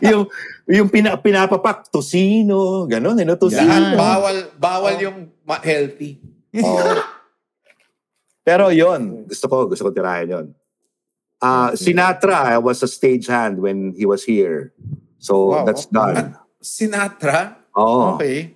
yung 0.00 0.26
yung 0.66 0.88
pina, 0.88 1.14
pinapapak, 1.16 1.86
tosino, 1.88 2.86
gano'n, 2.86 3.18
eh, 3.18 3.24
no? 3.24 3.34
Tosino. 3.34 3.62
Lahat 3.64 3.82
Yeah. 3.84 3.98
bawal, 3.98 4.36
bawal 4.54 4.94
yung 5.00 5.16
ma- 5.42 5.58
healthy. 5.60 6.18
Oo. 6.56 7.15
Pero 8.46 8.70
yon 8.70 9.26
gusto 9.26 9.50
ko, 9.50 9.66
gusto 9.66 9.82
ko 9.82 9.90
tirahin 9.90 10.30
yon. 10.30 10.46
Ah, 11.42 11.74
Sinatra 11.74 12.62
was 12.62 12.78
a 12.80 12.88
stagehand 12.88 13.58
when 13.58 13.90
he 13.92 14.06
was 14.06 14.22
here. 14.22 14.70
So, 15.18 15.50
Wow. 15.50 15.66
that's 15.66 15.90
done. 15.90 16.38
Sinatra? 16.62 17.58
Oo. 17.74 18.14
Okay. 18.16 18.54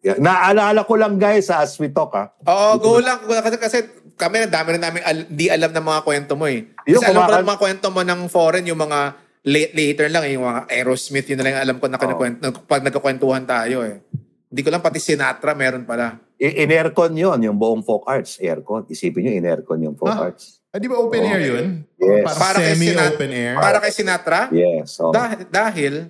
Yeah. 0.00 0.16
Naalala 0.16 0.84
ko 0.84 0.96
lang 0.96 1.16
guys 1.16 1.48
as 1.48 1.76
we 1.76 1.88
talk 1.88 2.12
ha. 2.12 2.32
Oo, 2.44 2.76
go 2.76 3.00
lang. 3.00 3.20
Kasi, 3.24 3.56
kasi 3.56 3.78
kami, 4.14 4.44
dami 4.46 4.76
rin 4.76 4.82
namin 4.84 5.00
al- 5.04 5.28
di 5.28 5.48
alam 5.48 5.72
ng 5.72 5.86
mga 5.88 6.00
kwento 6.04 6.32
mo 6.36 6.44
eh. 6.44 6.68
Yung 6.88 7.00
Kasi 7.00 7.12
alam 7.12 7.24
ko 7.24 7.32
lang 7.32 7.48
mga 7.48 7.60
kwento 7.60 7.86
mo 7.88 8.00
ng 8.00 8.20
foreign, 8.28 8.68
yung 8.68 8.80
mga 8.80 9.00
late, 9.44 9.72
later 9.72 10.06
lang, 10.08 10.24
eh, 10.24 10.36
yung 10.36 10.44
mga 10.44 10.68
Aerosmith, 10.68 11.28
yun 11.28 11.36
na 11.40 11.44
lang 11.44 11.52
yung 11.56 11.64
alam 11.64 11.76
ko 11.80 11.86
na 11.88 11.96
kinakwento, 11.96 12.40
pag 12.64 12.84
nagkakwentuhan 12.84 13.44
tayo 13.44 13.84
eh. 13.84 14.04
Hindi 14.48 14.60
ko 14.60 14.68
lang 14.68 14.84
pati 14.84 15.00
Sinatra 15.00 15.52
meron 15.52 15.84
pala. 15.84 16.16
In-aircon 16.40 17.12
yun, 17.12 17.36
yung 17.42 17.54
buong 17.54 17.84
folk 17.84 18.08
arts. 18.08 18.40
Aircon. 18.40 18.88
Isipin 18.88 19.20
nyo, 19.22 19.32
in-aircon 19.34 19.76
yung 19.82 19.92
folk 19.92 20.08
Ah. 20.08 20.24
arts. 20.26 20.64
Ah, 20.70 20.78
di 20.78 20.88
ba 20.88 20.96
open 20.96 21.20
air 21.20 21.42
yun? 21.42 21.66
Yes. 21.94 22.24
Para 22.32 22.56
kay 22.56 22.72
semi-open 22.72 23.30
air. 23.30 23.54
Para 23.54 23.76
kay 23.76 23.92
Sinatra? 23.92 24.40
Yes. 24.48 24.96
oo. 24.96 25.10
Dah- 25.10 25.36
dahil, 25.44 26.08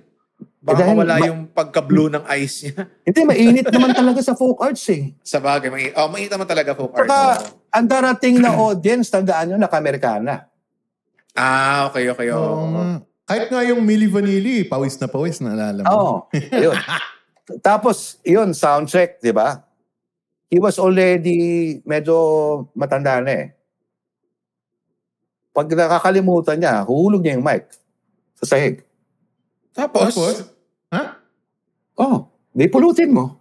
baka 0.57 0.71
Eh, 0.71 0.79
dahil 0.79 0.95
mawala 0.95 1.15
ma- 1.17 1.27
yung 1.27 1.39
pagka-blue 1.49 2.07
ng 2.07 2.23
ice 2.31 2.55
niya. 2.63 2.87
Hindi, 3.09 3.21
mainit 3.25 3.67
naman 3.67 3.91
talaga 3.91 4.21
sa 4.21 4.31
folk 4.31 4.61
arts 4.61 4.87
eh. 4.87 5.11
Sa 5.19 5.41
bagay, 5.41 5.67
mainit. 5.67 5.93
Oh, 5.93 6.07
mainit 6.07 6.29
naman 6.29 6.45
talaga 6.45 6.71
folk 6.71 6.93
arts. 6.93 7.03
Saka, 7.03 7.19
Oo. 7.19 7.43
ang 7.67 7.85
darating 7.85 8.35
na 8.37 8.55
audience, 8.63 9.09
tandaan 9.09 9.51
nyo, 9.51 9.57
naka-Amerikana. 9.59 10.47
Ah, 11.33 11.89
okay, 11.89 12.07
okay. 12.07 12.29
Oo. 12.29 12.69
nga. 12.69 12.83
Kahit 13.25 13.47
nga 13.47 13.63
yung 13.63 13.81
Milli 13.81 14.05
Vanilli, 14.05 14.63
pawis 14.63 14.95
na 14.95 15.07
pawis, 15.07 15.39
naalala 15.39 15.81
mo. 15.81 15.89
Oo. 15.89 16.13
Ayun. 16.31 16.77
Tapos, 17.65 18.21
yun, 18.21 18.53
soundcheck, 18.53 19.19
di 19.19 19.33
ba? 19.33 19.65
He 20.51 20.59
was 20.59 20.75
already 20.75 21.79
medyo 21.87 22.15
matanda 22.75 23.23
na 23.23 23.31
eh. 23.31 23.47
Pag 25.55 25.71
nakakalimutan 25.71 26.59
niya, 26.59 26.83
huhulog 26.83 27.23
niya 27.23 27.39
yung 27.39 27.47
mic 27.47 27.71
sa 28.35 28.55
sahig. 28.55 28.83
Tapos, 29.71 30.11
Tapos, 30.11 30.35
ha? 30.91 31.15
Oh, 31.95 32.27
di 32.51 32.67
pulutin 32.67 33.15
mo. 33.15 33.39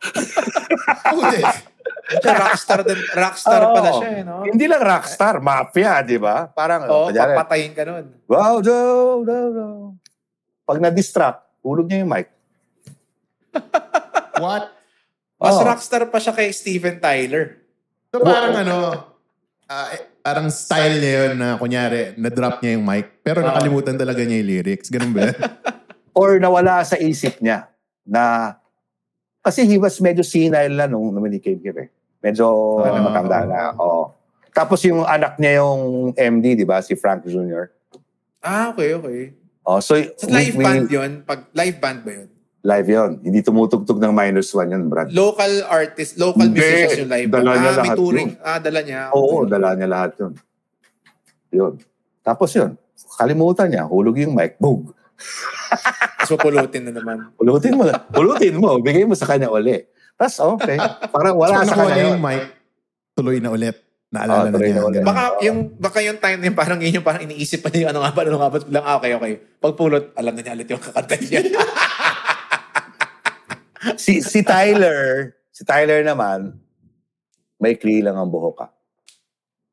Puti. 1.12 1.40
siya 2.16 2.32
rockstar 2.32 2.80
din. 2.80 3.00
Rockstar 3.12 3.60
Oo. 3.68 3.74
pala 3.76 3.90
siya 4.00 4.10
eh, 4.16 4.22
no? 4.24 4.40
Hindi 4.48 4.64
lang 4.64 4.80
rockstar, 4.80 5.36
mafia, 5.44 6.00
di 6.00 6.16
ba? 6.16 6.48
Parang, 6.48 6.88
Oo, 6.88 7.12
kunyari, 7.12 7.36
papatayin 7.36 7.72
ka 7.76 7.84
nun. 7.84 8.06
wow, 8.24 8.56
do, 8.64 8.76
do, 9.28 9.36
do. 9.52 9.66
Pag 10.64 10.80
na-distract, 10.80 11.44
hulog 11.60 11.84
niya 11.84 12.00
yung 12.00 12.12
mic. 12.16 12.32
What? 14.40 14.79
Mas 15.40 15.56
Oo. 15.56 15.64
rockstar 15.64 16.04
pa 16.06 16.20
siya 16.20 16.36
kay 16.36 16.52
Steven 16.52 17.00
Tyler. 17.00 17.64
So 18.12 18.20
parang 18.20 18.60
ano, 18.60 18.76
eh, 19.64 20.04
parang 20.20 20.52
style 20.52 21.00
niya 21.00 21.12
yun 21.24 21.34
na 21.34 21.56
kunyari, 21.56 22.12
na-drop 22.14 22.60
niya 22.60 22.76
yung 22.76 22.84
mic, 22.84 23.24
pero 23.24 23.40
nakalimutan 23.40 23.96
talaga 23.96 24.20
niya 24.20 24.44
yung 24.44 24.50
lyrics. 24.52 24.92
Ganun 24.92 25.16
ba? 25.16 25.32
Or 26.12 26.36
nawala 26.36 26.84
sa 26.84 27.00
isip 27.00 27.40
niya 27.40 27.72
na 28.04 28.52
kasi 29.40 29.64
he 29.64 29.80
was 29.80 29.96
medyo 29.96 30.20
senile 30.20 30.76
na 30.76 30.84
nung, 30.84 31.16
when 31.16 31.32
he 31.32 31.40
came 31.40 31.56
here 31.58 31.78
eh. 31.78 31.88
Medyo 32.20 32.44
ano, 32.84 33.08
matanda 33.08 33.48
na. 33.48 33.72
Oo. 33.80 34.12
Tapos 34.52 34.84
yung 34.84 35.08
anak 35.08 35.40
niya 35.40 35.64
yung 35.64 36.12
MD, 36.12 36.52
di 36.52 36.66
ba? 36.68 36.84
Si 36.84 36.92
Frank 36.92 37.24
Jr. 37.24 37.72
Ah, 38.44 38.76
okay, 38.76 38.92
okay. 38.92 39.32
Oh, 39.64 39.80
so, 39.80 39.96
So, 40.18 40.28
live 40.28 40.52
we- 40.52 40.66
band 40.66 40.92
yun? 40.92 41.24
Pag, 41.24 41.48
live 41.54 41.78
band 41.80 42.04
ba 42.04 42.12
yun? 42.12 42.28
Live 42.60 42.86
yun. 42.86 43.10
Hindi 43.20 43.40
tumutugtog 43.40 43.96
ng 43.96 44.12
minus 44.12 44.52
one 44.52 44.68
yun, 44.68 44.84
Brad. 44.86 45.08
Local 45.10 45.64
artist, 45.64 46.20
local 46.20 46.44
Hindi. 46.44 46.60
musicians 46.60 46.96
yung 46.98 47.08
live. 47.08 47.28
Dala 47.30 47.50
niya 47.50 47.56
ah, 47.56 47.72
may 47.72 47.80
lahat 47.80 47.96
touring. 47.96 48.30
yun. 48.30 48.44
Ah, 48.44 48.58
dala 48.60 48.80
niya. 48.80 49.00
Oo, 49.10 49.24
Okay. 49.38 49.48
dala 49.48 49.68
niya 49.72 49.88
lahat 49.88 50.10
yun. 50.16 50.32
Yun. 51.50 51.72
Tapos 52.20 52.50
yun, 52.52 52.70
kalimutan 53.16 53.66
niya, 53.66 53.84
hulog 53.84 54.16
yung 54.16 54.32
mic, 54.32 54.56
boom. 54.56 54.88
So, 56.20 56.36
pulutin 56.36 56.84
na 56.84 56.94
naman. 56.94 57.32
Pulutin 57.34 57.74
mo, 57.74 57.82
pulutin 58.10 58.54
mo, 58.54 58.78
bigay 58.78 59.02
mo 59.02 59.14
sa 59.14 59.24
kanya 59.24 59.48
uli. 59.48 59.82
Tapos 60.14 60.38
okay, 60.54 60.78
parang 61.10 61.34
wala 61.34 61.64
so, 61.64 61.72
sa 61.72 61.76
kanya 61.76 61.90
niya 61.90 62.04
yun. 62.04 62.12
yung 62.12 62.22
mic, 62.22 62.42
tuloy 63.12 63.36
na 63.38 63.50
ulit. 63.50 63.76
Naalala 64.08 64.46
Ah, 64.46 64.52
na 64.52 64.58
niya. 64.58 64.82
na. 64.92 65.02
Baka 65.02 65.22
yung, 65.40 65.58
baka 65.74 65.98
yung 66.02 66.18
time 66.18 66.38
na 66.38 66.46
yun, 66.46 66.54
parang 66.54 66.78
yun 66.78 66.92
yung 66.92 67.06
parang 67.06 67.22
iniisip 67.24 67.58
pa 67.60 67.68
niya, 67.68 67.90
ano 67.90 68.02
nga 68.02 68.10
ba, 68.10 68.20
ano 68.22 68.36
nga 68.36 68.46
ba, 68.46 68.56
lang, 68.64 68.84
ah, 68.84 68.96
okay, 68.96 69.10
okay. 69.12 69.32
Pagpulot, 69.58 70.04
alam 70.12 70.32
na 70.32 70.40
niya 70.40 70.54
ulit 70.54 70.68
yung 70.68 70.78
kakanta 70.78 71.14
niya. 71.16 71.40
si 73.96 74.20
si 74.20 74.40
Tyler, 74.42 75.32
si 75.50 75.62
Tyler 75.64 76.04
naman, 76.04 76.56
may 77.56 77.76
kli 77.76 78.00
lang 78.00 78.16
ang 78.16 78.28
buhok 78.28 78.56
ka. 78.56 78.68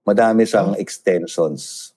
Madami 0.04 0.48
siyang 0.48 0.76
extensions. 0.80 1.92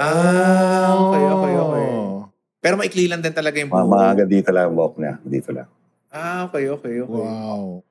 ah, 0.00 0.96
okay, 0.96 1.24
okay, 1.24 1.54
okay. 1.56 1.84
Oh. 1.92 2.24
Pero 2.60 2.76
maikli 2.76 3.08
lang 3.08 3.20
din 3.20 3.32
talaga 3.32 3.56
yung 3.60 3.68
Mga, 3.68 3.76
buhok. 3.76 3.92
mga 3.92 4.06
hanggang 4.08 4.30
dito 4.32 4.50
lang 4.52 4.64
ang 4.68 4.76
buhok 4.76 4.94
niya. 4.96 5.14
Dito 5.24 5.50
lang. 5.52 5.68
Ah, 6.10 6.48
okay, 6.48 6.64
okay, 6.68 6.94
okay. 7.00 7.20
Wow. 7.20 7.84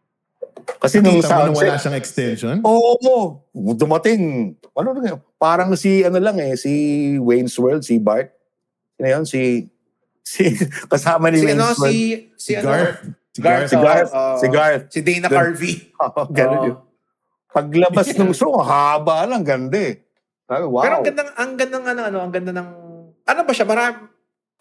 Kasi 0.78 1.02
nung 1.02 1.24
na 1.24 1.50
wala 1.50 1.80
siyang 1.80 1.98
extension? 1.98 2.58
oo, 2.62 3.41
dumating. 3.74 4.54
Ano 4.76 4.94
na 4.94 5.18
Parang 5.40 5.74
si, 5.74 6.04
ano 6.04 6.20
lang 6.22 6.38
eh, 6.38 6.54
si 6.54 6.72
Wayne's 7.18 7.56
World, 7.58 7.82
si 7.82 7.98
Bart. 7.98 8.30
Sino 8.98 9.08
yun? 9.08 9.24
Si, 9.26 9.70
Si, 10.30 10.46
kasama 10.94 11.34
ni 11.34 11.41
Si 11.41 11.46
Vince 11.50 11.58
ano, 11.58 11.66
Vaughn. 11.74 11.90
si, 11.90 11.96
si 12.38 12.52
ano, 12.54 12.70
Garth. 12.70 13.02
Si 13.40 13.45
Garth. 13.48 13.70
Si 13.72 13.78
Garth. 13.80 14.11
oo. 14.11 14.36
Si 14.36 14.48
Garth. 14.52 14.84
Si 14.91 14.99
Dana. 14.99 15.28
Carvey. 15.32 15.74
Oo, 16.03 16.22
ganun 16.28 16.60
yun. 16.68 16.78
Paglabas 17.49 18.11
ng 18.14 18.36
show, 18.36 18.53
haba 18.60 19.24
lang, 19.26 19.41
ganda 19.41 19.80
eh. 19.80 20.03
Wow. 20.49 20.84
Pero 20.84 20.94
ang 20.99 21.06
ganda, 21.07 21.22
ang 21.34 21.52
ganda 21.56 21.76
ng 21.80 21.88
ano, 21.88 22.02
ano, 22.03 22.18
ang 22.22 22.32
ganda 22.34 22.52
ng, 22.52 22.70
ano 23.24 23.40
ba 23.41 23.52
siya, 23.56 23.66
marami, 23.66 24.06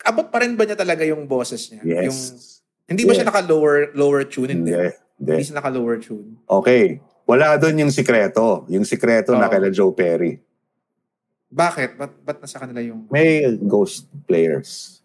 abot 0.06 0.26
pa 0.30 0.38
rin 0.40 0.54
ba 0.54 0.64
niya 0.64 0.78
talaga 0.78 1.02
yung 1.04 1.26
boses 1.26 1.68
niya? 1.68 1.82
Yes. 1.84 2.06
Yung, 2.06 2.18
hindi 2.88 3.02
ba 3.04 3.12
Yes. 3.12 3.16
siya 3.20 3.28
naka-lower 3.28 3.92
lower 3.92 4.22
tune? 4.24 4.52
Hindi. 4.52 4.72
Hindi. 4.72 4.88
Hindi. 5.20 5.32
Hindi 5.34 5.44
siya 5.44 5.58
naka-lower 5.60 5.98
tune. 6.00 6.38
Okay. 6.46 7.02
Wala 7.28 7.60
doon 7.60 7.84
yung 7.84 7.92
sikreto. 7.92 8.64
Yung 8.72 8.88
sikreto 8.88 9.36
na 9.36 9.48
Oo. 9.48 9.52
kala 9.52 9.68
Joe 9.68 9.92
Perry. 9.92 10.40
Bakit? 11.48 11.96
Ba't, 11.96 12.12
ba't 12.24 12.38
nasa 12.40 12.56
kanila 12.60 12.80
yung... 12.80 13.08
May 13.08 13.44
ghost 13.60 14.08
players. 14.24 15.00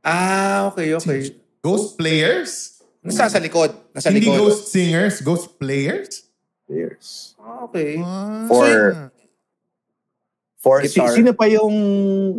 Ah, 0.00 0.68
okay, 0.72 0.92
okay. 0.94 1.36
Ghost 1.60 1.96
players? 1.96 2.75
Nasa 3.06 3.30
sa 3.30 3.38
likod. 3.38 3.70
Nasa 3.90 4.10
Hindi 4.10 4.26
likod. 4.26 4.38
ghost 4.40 4.62
singers, 4.68 5.18
ghost 5.20 5.54
players? 5.54 6.26
Players. 6.66 7.38
Ah, 7.38 7.62
okay. 7.64 7.96
Ah. 7.98 8.46
For- 8.46 9.14
For, 10.56 10.82
si, 10.82 10.98
Guitar. 10.98 11.14
sino 11.14 11.30
pa 11.30 11.46
yung 11.46 11.70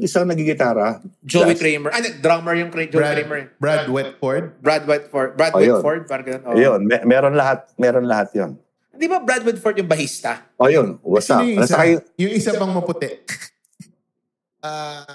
isang 0.04 0.28
nagigitara? 0.28 1.00
Joey 1.24 1.56
Yes. 1.56 1.64
Kramer. 1.64 1.96
Ah, 1.96 2.04
drummer 2.04 2.60
yung 2.60 2.68
Joey 2.68 2.92
Brad, 2.92 3.16
Kramer. 3.16 3.42
Brad 3.56 3.88
Whitford. 3.88 4.44
Brad 4.60 4.84
Whitford. 4.84 5.30
Brad 5.40 5.56
Oh, 5.56 5.64
yun. 5.64 5.80
Whitford. 5.80 6.02
Parang 6.06 6.28
ganun. 6.28 6.44
Oh. 6.44 6.52
Ayun, 6.52 6.80
me- 6.84 7.06
meron 7.08 7.32
lahat, 7.32 7.72
meron 7.80 8.04
lahat 8.04 8.28
yon. 8.36 8.60
Di 8.92 9.08
ba 9.08 9.24
Brad 9.24 9.48
Whitford 9.48 9.80
yung 9.80 9.88
bahista? 9.88 10.44
O 10.60 10.68
yun, 10.68 11.00
what's 11.00 11.32
up? 11.32 11.40
Yung 11.40 11.64
isa? 11.64 11.80
Kayo, 11.80 12.04
Yung 12.20 12.34
isa 12.36 12.52
pang 12.52 12.68
maputi. 12.70 13.16
Ah... 14.60 15.06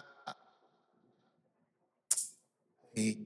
eh, 2.94 3.18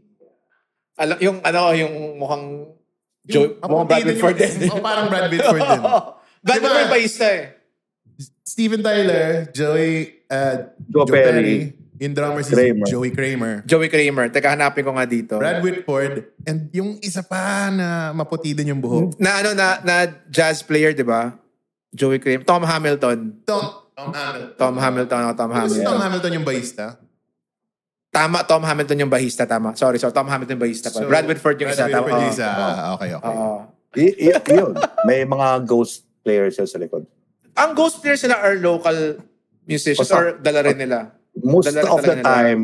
Alam, 0.96 1.16
yung 1.20 1.36
ano, 1.44 1.60
yung 1.76 1.94
mukhang 2.16 2.46
Joey, 3.26 3.60
yung 3.60 3.68
mukhang 3.68 3.88
Brad 3.88 4.04
Whitford 4.06 4.36
din. 4.36 4.52
oh, 4.72 4.80
parang 4.80 5.06
Brad 5.12 5.28
Whitford 5.28 5.62
din. 5.70 5.80
Brad 5.82 6.60
Diba? 6.60 6.64
Whitford 6.64 6.90
bahista 6.90 7.26
eh. 7.28 7.44
Steven 8.46 8.80
Tyler, 8.80 9.50
Joey, 9.52 10.24
uh, 10.30 10.72
Joe 10.88 11.04
Perry. 11.04 11.74
Yung 11.96 12.12
drummer 12.12 12.44
si 12.44 12.52
Kramer. 12.52 12.84
Joey 12.84 13.08
Kramer. 13.08 13.54
Joey 13.64 13.88
Kramer. 13.88 14.28
Teka, 14.28 14.52
hanapin 14.52 14.84
ko 14.84 14.92
nga 14.92 15.08
dito. 15.08 15.40
Brad 15.40 15.64
Whitford. 15.64 16.28
And 16.44 16.68
yung 16.72 17.00
isa 17.00 17.24
pa 17.24 17.72
na 17.72 18.12
maputi 18.12 18.52
din 18.52 18.68
yung 18.76 18.84
buhok. 18.84 19.16
Na 19.16 19.40
ano, 19.40 19.56
na, 19.56 19.80
na 19.80 20.04
jazz 20.28 20.60
player, 20.60 20.92
di 20.92 21.00
ba? 21.00 21.32
Joey 21.96 22.20
Kramer. 22.20 22.44
Tom 22.44 22.68
Hamilton. 22.68 23.40
Tom, 23.48 23.64
Tom 23.96 24.12
Hamilton. 24.12 24.56
Tom 24.60 24.74
Hamilton. 24.76 25.20
Oh, 25.24 25.32
Tom 25.32 25.48
Ano 25.48 25.56
si 25.56 25.80
Hamilton. 25.80 25.88
Tom 25.88 26.00
Hamilton 26.04 26.32
yung 26.36 26.44
bahista? 26.46 26.84
Tama, 28.16 28.38
Tom 28.42 28.64
Hamilton 28.64 28.96
yung 28.98 29.12
bahista. 29.12 29.44
Tama. 29.44 29.76
Sorry, 29.76 30.00
sorry. 30.00 30.10
Tom 30.10 30.24
Hamilton 30.24 30.56
yung 30.56 30.64
bahista 30.64 30.88
pa. 30.88 30.98
So, 30.98 31.04
Brad 31.04 31.28
Whitford 31.28 31.60
yung 31.60 31.68
Brad 31.68 31.76
isa. 31.76 31.84
Tama. 31.86 32.00
Whitford 32.00 32.16
yung 32.18 32.32
isa. 32.32 32.48
Ah, 32.48 32.96
okay, 32.96 33.10
okay. 33.12 33.28
Oo. 33.28 33.48
y- 33.94 34.16
y- 34.22 34.44
yun, 34.50 34.72
may 35.04 35.20
mga 35.22 35.64
ghost 35.64 36.04
players 36.20 36.56
yun 36.56 36.64
sa 36.64 36.76
likod. 36.76 37.04
Ang 37.52 37.70
ghost 37.72 38.00
players 38.00 38.20
sila 38.20 38.36
are 38.36 38.56
local 38.56 39.20
musicians 39.64 40.00
Basta- 40.02 40.16
or 40.16 40.24
dala 40.38 40.60
rin 40.62 40.76
nila? 40.78 41.12
Most 41.36 41.68
Dala 41.68 41.84
of 41.86 42.00
the 42.00 42.16
nila. 42.16 42.24
time, 42.24 42.60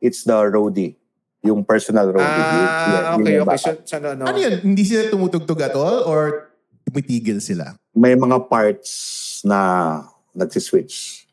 it's 0.00 0.22
the 0.22 0.34
roadie. 0.34 0.98
Yung 1.40 1.62
personal 1.62 2.10
roadie. 2.10 2.26
Ah, 2.26 3.14
yun 3.14 3.22
okay, 3.22 3.34
yung 3.36 3.46
okay. 3.46 3.58
So, 3.58 3.70
so, 3.80 3.94
ano, 3.96 4.26
Ano 4.26 4.34
yun? 4.36 4.58
Hindi 4.60 4.82
sila 4.82 5.06
tumutugtog 5.06 5.58
at 5.60 5.74
all 5.74 6.02
or 6.02 6.50
tumitigil 6.82 7.38
sila? 7.38 7.78
May 7.92 8.14
mga 8.14 8.46
parts 8.46 8.90
na 9.42 10.02
nagsiswitch. 10.32 11.26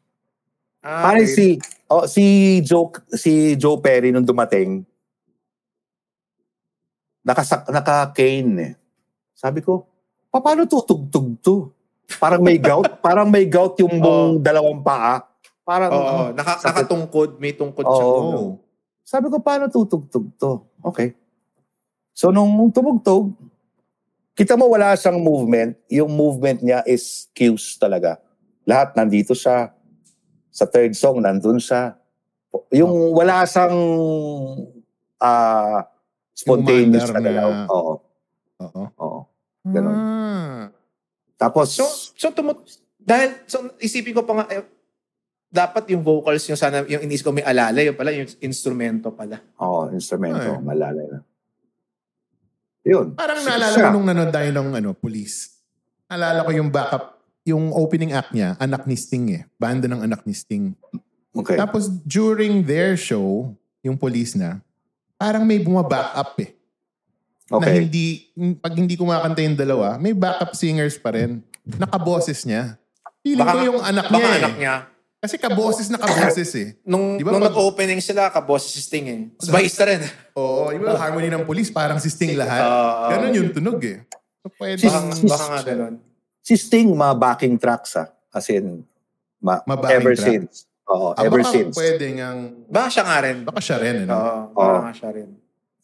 Ah, 0.79 1.09
Parang 1.09 1.25
okay. 1.25 1.33
si 1.33 1.45
oh, 1.89 2.05
si 2.05 2.60
Joe 2.61 2.91
si 3.15 3.55
Joe 3.55 3.80
Perry 3.80 4.11
nung 4.11 4.27
dumating 4.27 4.84
nakasak 7.23 7.72
naka-cane 7.72 8.51
eh. 8.60 8.73
Sabi 9.31 9.64
ko, 9.64 9.88
"Pa- 10.27 10.43
paano 10.43 10.68
tutugtog 10.68 11.39
to? 11.39 11.72
Parang 12.19 12.43
may 12.43 12.60
gout, 12.60 12.88
parang 13.05 13.31
may 13.31 13.47
gout 13.47 13.80
yung 13.80 13.95
buong 13.97 14.43
dalawang 14.43 14.84
paa. 14.84 15.23
Parang 15.64 15.91
Oo, 15.95 16.03
ano, 16.03 16.23
naka, 16.35 16.60
sakit. 16.60 16.68
nakatungkod. 16.68 17.30
May 17.39 17.55
tungkod 17.55 17.88
siya. 17.88 18.03
Oo. 18.03 18.19
ulo. 18.19 18.41
Sabi 19.03 19.31
ko, 19.31 19.39
paano 19.39 19.72
tutugtog 19.72 20.27
to? 20.35 20.68
Okay. 20.84 21.15
So, 22.11 22.35
nung 22.35 22.51
tumugtog, 22.76 23.31
kita 24.35 24.60
mo 24.60 24.68
wala 24.68 24.91
siyang 24.99 25.23
movement. 25.23 25.80
Yung 25.88 26.11
movement 26.11 26.60
niya 26.60 26.84
is 26.84 27.31
cues 27.31 27.80
talaga. 27.80 28.19
Lahat 28.68 28.91
nandito 28.99 29.31
siya. 29.31 29.72
Sa 30.53 30.69
third 30.69 30.93
song, 30.93 31.25
nandun 31.25 31.57
siya. 31.57 31.97
Yung 32.69 33.17
wala 33.17 33.41
siyang 33.49 33.73
ah 35.17 35.89
spontaneous 36.38 37.09
na 37.09 37.21
galaw. 37.21 37.49
Oo. 37.73 37.93
Oo. 38.61 38.84
Oo. 39.01 39.19
Ganun. 39.65 39.95
Ah. 39.97 40.63
Tapos, 41.38 41.73
So, 41.73 41.85
so 42.13 42.30
tumut... 42.30 42.61
Dahil, 43.03 43.35
so 43.51 43.59
isipin 43.84 44.15
ko 44.15 44.23
pa 44.23 44.34
nga, 44.39 44.45
eh, 44.47 44.63
dapat 45.53 45.91
yung 45.91 46.01
vocals 46.01 46.47
yung 46.47 46.57
sana, 46.57 46.88
yung 46.88 47.03
inisip 47.03 47.27
ko 47.27 47.35
may 47.35 47.43
alala, 47.43 47.84
yung 47.84 47.93
pala, 47.99 48.15
yung 48.15 48.25
instrumento 48.39 49.11
pala. 49.11 49.43
oo, 49.59 49.91
instrumento. 49.91 50.55
Ay. 50.57 50.63
Malalay 50.63 51.05
na. 51.11 51.19
Yun. 52.84 53.13
Parang 53.13 53.43
naalala 53.43 53.75
ko 53.75 53.89
nung 53.91 54.07
nanood 54.07 54.31
tayo 54.31 54.49
ng 54.49 54.69
ano, 54.80 54.89
police. 54.95 55.59
Naalala 56.07 56.47
ko 56.47 56.51
yung 56.55 56.71
backup, 56.71 57.12
yung 57.44 57.76
opening 57.76 58.15
act 58.15 58.32
niya, 58.32 58.56
anak 58.57 58.88
ni 58.88 58.95
Sting 58.95 59.28
eh. 59.30 59.44
Banda 59.56 59.86
ng 59.86 60.02
anak 60.02 60.24
ni 60.24 60.32
Sting. 60.32 60.72
Okay. 61.32 61.60
Tapos 61.60 61.91
during 62.03 62.64
their 62.64 62.95
show, 62.95 63.52
yung 63.84 63.99
police 63.99 64.34
na, 64.34 64.64
parang 65.15 65.44
may 65.44 65.60
bumaback 65.60 66.15
up 66.15 66.34
eh. 66.40 66.56
Na 67.45 67.60
Okay. 67.60 67.84
hindi, 67.84 68.06
pag 68.57 68.74
hindi 68.74 68.95
kumakanta 68.95 69.44
yung 69.44 69.60
dalawa, 69.60 69.99
may 69.99 70.15
backup 70.15 70.56
singers 70.56 70.95
pa 70.95 71.11
rin. 71.11 71.44
Nakaboses 71.68 72.48
niya. 72.48 72.80
Feeling 73.20 73.44
ko 73.45 73.57
yung 73.61 73.80
anak 73.80 74.07
baka 74.07 74.15
niya 74.15 74.28
eh. 74.28 74.40
anak 74.40 74.56
niya. 74.57 74.76
Kasi 75.20 75.36
kaboses 75.40 75.88
na 75.88 75.95
kaboses 75.95 76.52
eh. 76.53 76.76
Nung, 76.84 77.15
Di 77.15 77.24
ba 77.24 77.32
nung 77.32 77.40
pag- 77.40 77.52
nag-opening 77.52 77.99
sila, 77.99 78.28
kaboses 78.28 78.72
si 78.72 78.80
Sting 78.80 79.06
eh. 79.07 79.20
Tapos 79.36 79.52
bahista 79.52 79.84
rin. 79.84 80.03
Oo, 80.36 80.72
yung 80.72 80.84
mga 80.84 80.99
harmony 80.99 81.28
ng 81.28 81.44
police, 81.44 81.72
parang 81.72 81.99
si 81.99 82.07
Sting 82.07 82.36
lahat. 82.36 82.60
Oo. 82.61 83.07
Ganun 83.10 83.32
yung 83.34 83.49
tunog 83.52 83.80
eh. 83.82 84.03
So, 84.40 84.52
pwede. 84.57 84.80
Si- 84.80 84.88
Baka, 84.88 84.99
baka 85.24 85.45
nga 85.45 85.61
ganun. 85.65 85.95
Si 86.44 86.60
Sting, 86.60 86.91
mga 86.91 87.15
backing 87.15 87.56
tracks 87.56 87.95
ah. 87.95 88.11
As 88.30 88.52
in, 88.52 88.84
ma- 89.40 89.64
ever 89.88 90.11
track. 90.11 90.28
since. 90.28 90.68
Oo, 90.84 91.15
Ah, 91.15 91.24
ever 91.24 91.40
baka 91.40 91.56
since. 91.56 91.74
pwede 91.74 92.06
ngang, 92.11 92.68
Baka 92.68 92.88
siya 92.91 93.03
nga 93.07 93.18
rin. 93.24 93.38
baka 93.41 93.60
siya 93.64 93.78
rin, 93.80 93.95
ano? 94.03 94.11
Oo, 94.11 94.40
baka 94.52 94.80
nga 94.84 94.94
siya 94.94 95.10
rin. 95.15 95.30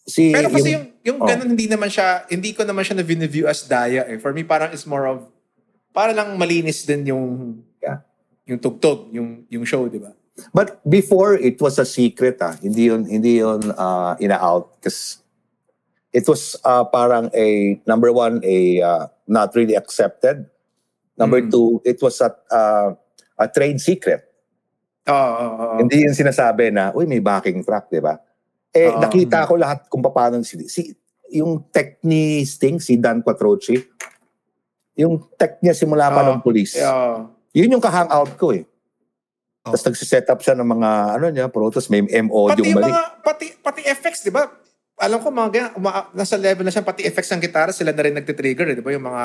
Si, 0.03 0.33
Pero 0.35 0.51
kasi 0.51 0.75
yung, 0.75 0.85
yung, 1.05 1.17
oh. 1.23 1.27
ganun, 1.29 1.55
hindi 1.55 1.71
naman 1.71 1.87
siya, 1.87 2.27
hindi 2.27 2.51
ko 2.51 2.67
naman 2.67 2.83
siya 2.83 2.99
na-view 2.99 3.47
as 3.47 3.63
daya 3.63 4.03
eh. 4.03 4.19
For 4.19 4.35
me, 4.35 4.43
parang 4.43 4.73
it's 4.73 4.83
more 4.83 5.07
of, 5.07 5.23
para 5.95 6.11
lang 6.11 6.35
malinis 6.35 6.83
din 6.83 7.07
yung, 7.07 7.25
Yeah. 7.79 8.03
yung 8.43 8.59
tugtog, 8.59 9.07
yung, 9.15 9.47
yung 9.47 9.63
show, 9.63 9.87
di 9.87 10.03
ba? 10.03 10.11
But 10.51 10.83
before, 10.83 11.35
it 11.35 11.55
was 11.61 11.79
a 11.79 11.85
secret 11.85 12.41
ah. 12.41 12.57
Hindi 12.57 12.91
yun, 12.91 13.05
hindi 13.05 13.39
yun 13.39 13.71
uh, 13.71 14.19
ina-out. 14.19 14.81
Because 14.81 15.23
it 16.11 16.25
was 16.25 16.57
uh, 16.63 16.83
parang 16.85 17.29
a, 17.33 17.77
number 17.85 18.11
one, 18.11 18.41
a 18.43 18.81
uh, 18.81 19.03
not 19.27 19.53
really 19.53 19.75
accepted. 19.75 20.45
Number 21.17 21.41
Mm. 21.41 21.51
two, 21.51 21.81
it 21.83 21.99
was 22.01 22.21
a, 22.21 22.31
uh, 22.49 22.95
a 23.37 23.47
trade 23.47 23.77
secret. 23.77 24.23
Oo. 25.05 25.77
Hindi 25.81 26.05
yun 26.05 26.15
sinasabi 26.15 26.71
na, 26.71 26.95
uy, 26.95 27.05
may 27.05 27.19
backing 27.19 27.61
track, 27.61 27.89
di 27.89 27.99
ba? 27.99 28.17
Eh, 28.71 28.87
Oo. 28.87 29.01
nakita 29.01 29.43
ko 29.43 29.57
lahat 29.57 29.89
kung 29.89 29.99
paano 30.01 30.39
si, 30.45 30.63
si 30.69 30.93
yung 31.29 31.65
tech 31.69 32.01
ni 32.01 32.41
Sting, 32.41 32.81
si 32.81 32.97
Dan 32.97 33.21
Quattrochi, 33.21 33.77
yung 34.95 35.29
tech 35.37 35.61
niya 35.61 35.73
simula 35.73 36.09
pa 36.09 36.23
Oo. 36.23 36.37
ng 36.37 36.41
police. 36.41 36.77
Oo. 36.79 37.29
Yun 37.53 37.77
yung 37.77 37.83
ka-hangout 37.83 38.37
ko 38.37 38.53
eh. 38.53 38.63
Oh. 39.65 39.73
Tapos 39.73 39.83
nagsiset 39.85 40.25
up 40.29 40.39
siya 40.39 40.55
ng 40.55 40.65
mga, 40.65 40.89
ano 41.19 41.25
niya, 41.29 41.45
protos, 41.51 41.89
may 41.91 42.01
MO 42.23 42.47
Pati 42.47 42.61
yung 42.63 42.77
balik. 42.79 42.93
mga, 42.93 43.03
pati, 43.21 43.45
pati 43.59 43.81
effects, 43.85 44.23
di 44.23 44.31
ba? 44.31 44.47
Alam 44.99 45.19
ko 45.23 45.27
mga 45.31 45.49
ganyan, 45.49 45.71
uma- 45.79 46.11
nasa 46.11 46.35
level 46.35 46.67
na 46.67 46.73
siya, 46.75 46.83
pati 46.83 47.07
effects 47.07 47.31
ng 47.31 47.39
gitara, 47.39 47.71
sila 47.71 47.95
na 47.95 48.03
rin 48.03 48.15
nagtitrigger, 48.19 48.67
eh, 48.67 48.75
di 48.75 48.83
ba? 48.83 48.91
Yung 48.91 49.07
mga, 49.07 49.23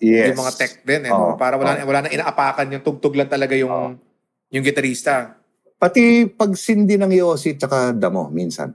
Yes. 0.00 0.26
yung 0.32 0.40
mga 0.40 0.52
tech 0.54 0.72
din, 0.86 1.02
eh, 1.04 1.10
no? 1.10 1.34
Para 1.34 1.58
wala, 1.58 1.76
Oo. 1.76 1.86
wala 1.90 2.06
na 2.06 2.14
inaapakan 2.14 2.70
yung 2.70 2.84
tugtog 2.86 3.18
lang 3.18 3.26
talaga 3.26 3.58
yung, 3.58 3.68
Oo. 3.68 3.88
yung 4.54 4.62
gitarista. 4.62 5.34
Pati 5.76 6.30
pag 6.30 6.54
sindi 6.54 6.94
ng 6.94 7.10
Yossi 7.10 7.58
tsaka 7.58 7.90
Damo, 7.90 8.30
minsan. 8.30 8.70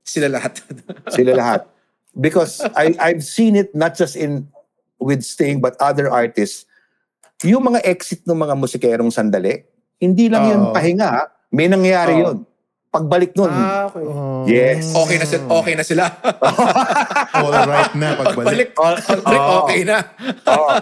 Sila 0.00 0.32
lahat. 0.32 0.62
Sila 1.14 1.36
lahat. 1.36 1.68
Because 2.16 2.64
I, 2.72 2.96
I've 2.96 3.20
seen 3.20 3.60
it 3.60 3.76
not 3.76 3.92
just 3.92 4.16
in 4.16 4.48
with 4.96 5.20
Sting 5.20 5.60
but 5.60 5.76
other 5.76 6.08
artists. 6.08 6.64
Yung 7.44 7.68
mga 7.68 7.84
exit 7.84 8.24
ng 8.24 8.38
mga 8.38 8.56
musikerong 8.56 9.12
sandali, 9.12 9.60
hindi 10.00 10.32
lang 10.32 10.48
yun 10.48 10.62
Oo. 10.62 10.72
pahinga. 10.72 11.28
May 11.52 11.68
nangyayari 11.68 12.14
Oo. 12.16 12.22
yun. 12.24 12.36
Pagbalik 12.96 13.32
nun, 13.32 13.50
ah, 13.50 13.86
okay. 13.86 14.02
Oh. 14.02 14.42
Yes. 14.44 14.88
Okay 14.90 15.16
na 15.16 15.26
sila. 15.26 15.44
Okay 15.54 15.74
na 15.74 15.84
sila. 15.84 16.04
All 17.36 17.52
right 17.62 17.92
na 17.92 18.08
pagbalik. 18.18 18.72
Pagbalik, 18.72 19.04
pagbalik 19.04 19.40
Oo. 19.42 19.54
okay 19.62 19.80
na. 19.82 19.98
Oo. 20.52 20.68
Ah, 20.68 20.80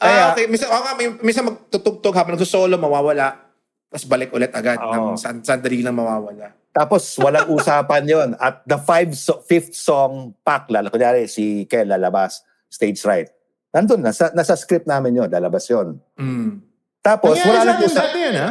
Kaya- 0.00 0.28
okay. 0.32 0.44
Minsan, 0.46 0.66
oh, 0.68 0.82
may- 0.92 1.18
minsan 1.22 1.44
magtutugtog 1.44 2.10
habang 2.12 2.34
nagsusolo, 2.34 2.74
mawawala. 2.74 3.38
Tapos 3.86 4.04
balik 4.04 4.30
ulit 4.30 4.50
agad. 4.50 4.76
Oo. 4.76 5.14
Ng 5.14 5.16
san- 5.16 5.40
sandali 5.40 5.78
lang 5.80 5.94
mawawala. 5.94 6.50
Tapos 6.68 7.04
walang 7.16 7.46
usapan 7.48 8.02
yon 8.02 8.28
At 8.36 8.64
the 8.64 8.76
five 8.76 9.12
so- 9.12 9.38
fifth 9.40 9.72
song 9.72 10.34
pack, 10.40 10.66
lalo, 10.66 10.88
kunyari 10.88 11.24
si 11.24 11.62
Kel 11.64 11.86
lalabas, 11.86 12.40
stage 12.66 12.98
right. 13.04 13.28
Nandun, 13.70 14.00
nasa, 14.00 14.32
nasa 14.32 14.52
script 14.52 14.84
namin 14.84 15.14
yon 15.14 15.28
lalabas 15.28 15.64
yon 15.66 16.00
Mm. 16.16 16.64
Tapos 16.98 17.34
Nangyari 17.34 17.48
wala 17.48 17.58
sa 17.58 17.64
lang 17.64 17.74
atin 17.74 17.86
usapan. 17.86 18.02
dati 18.04 18.18
yan, 18.20 18.34
ha? 18.34 18.50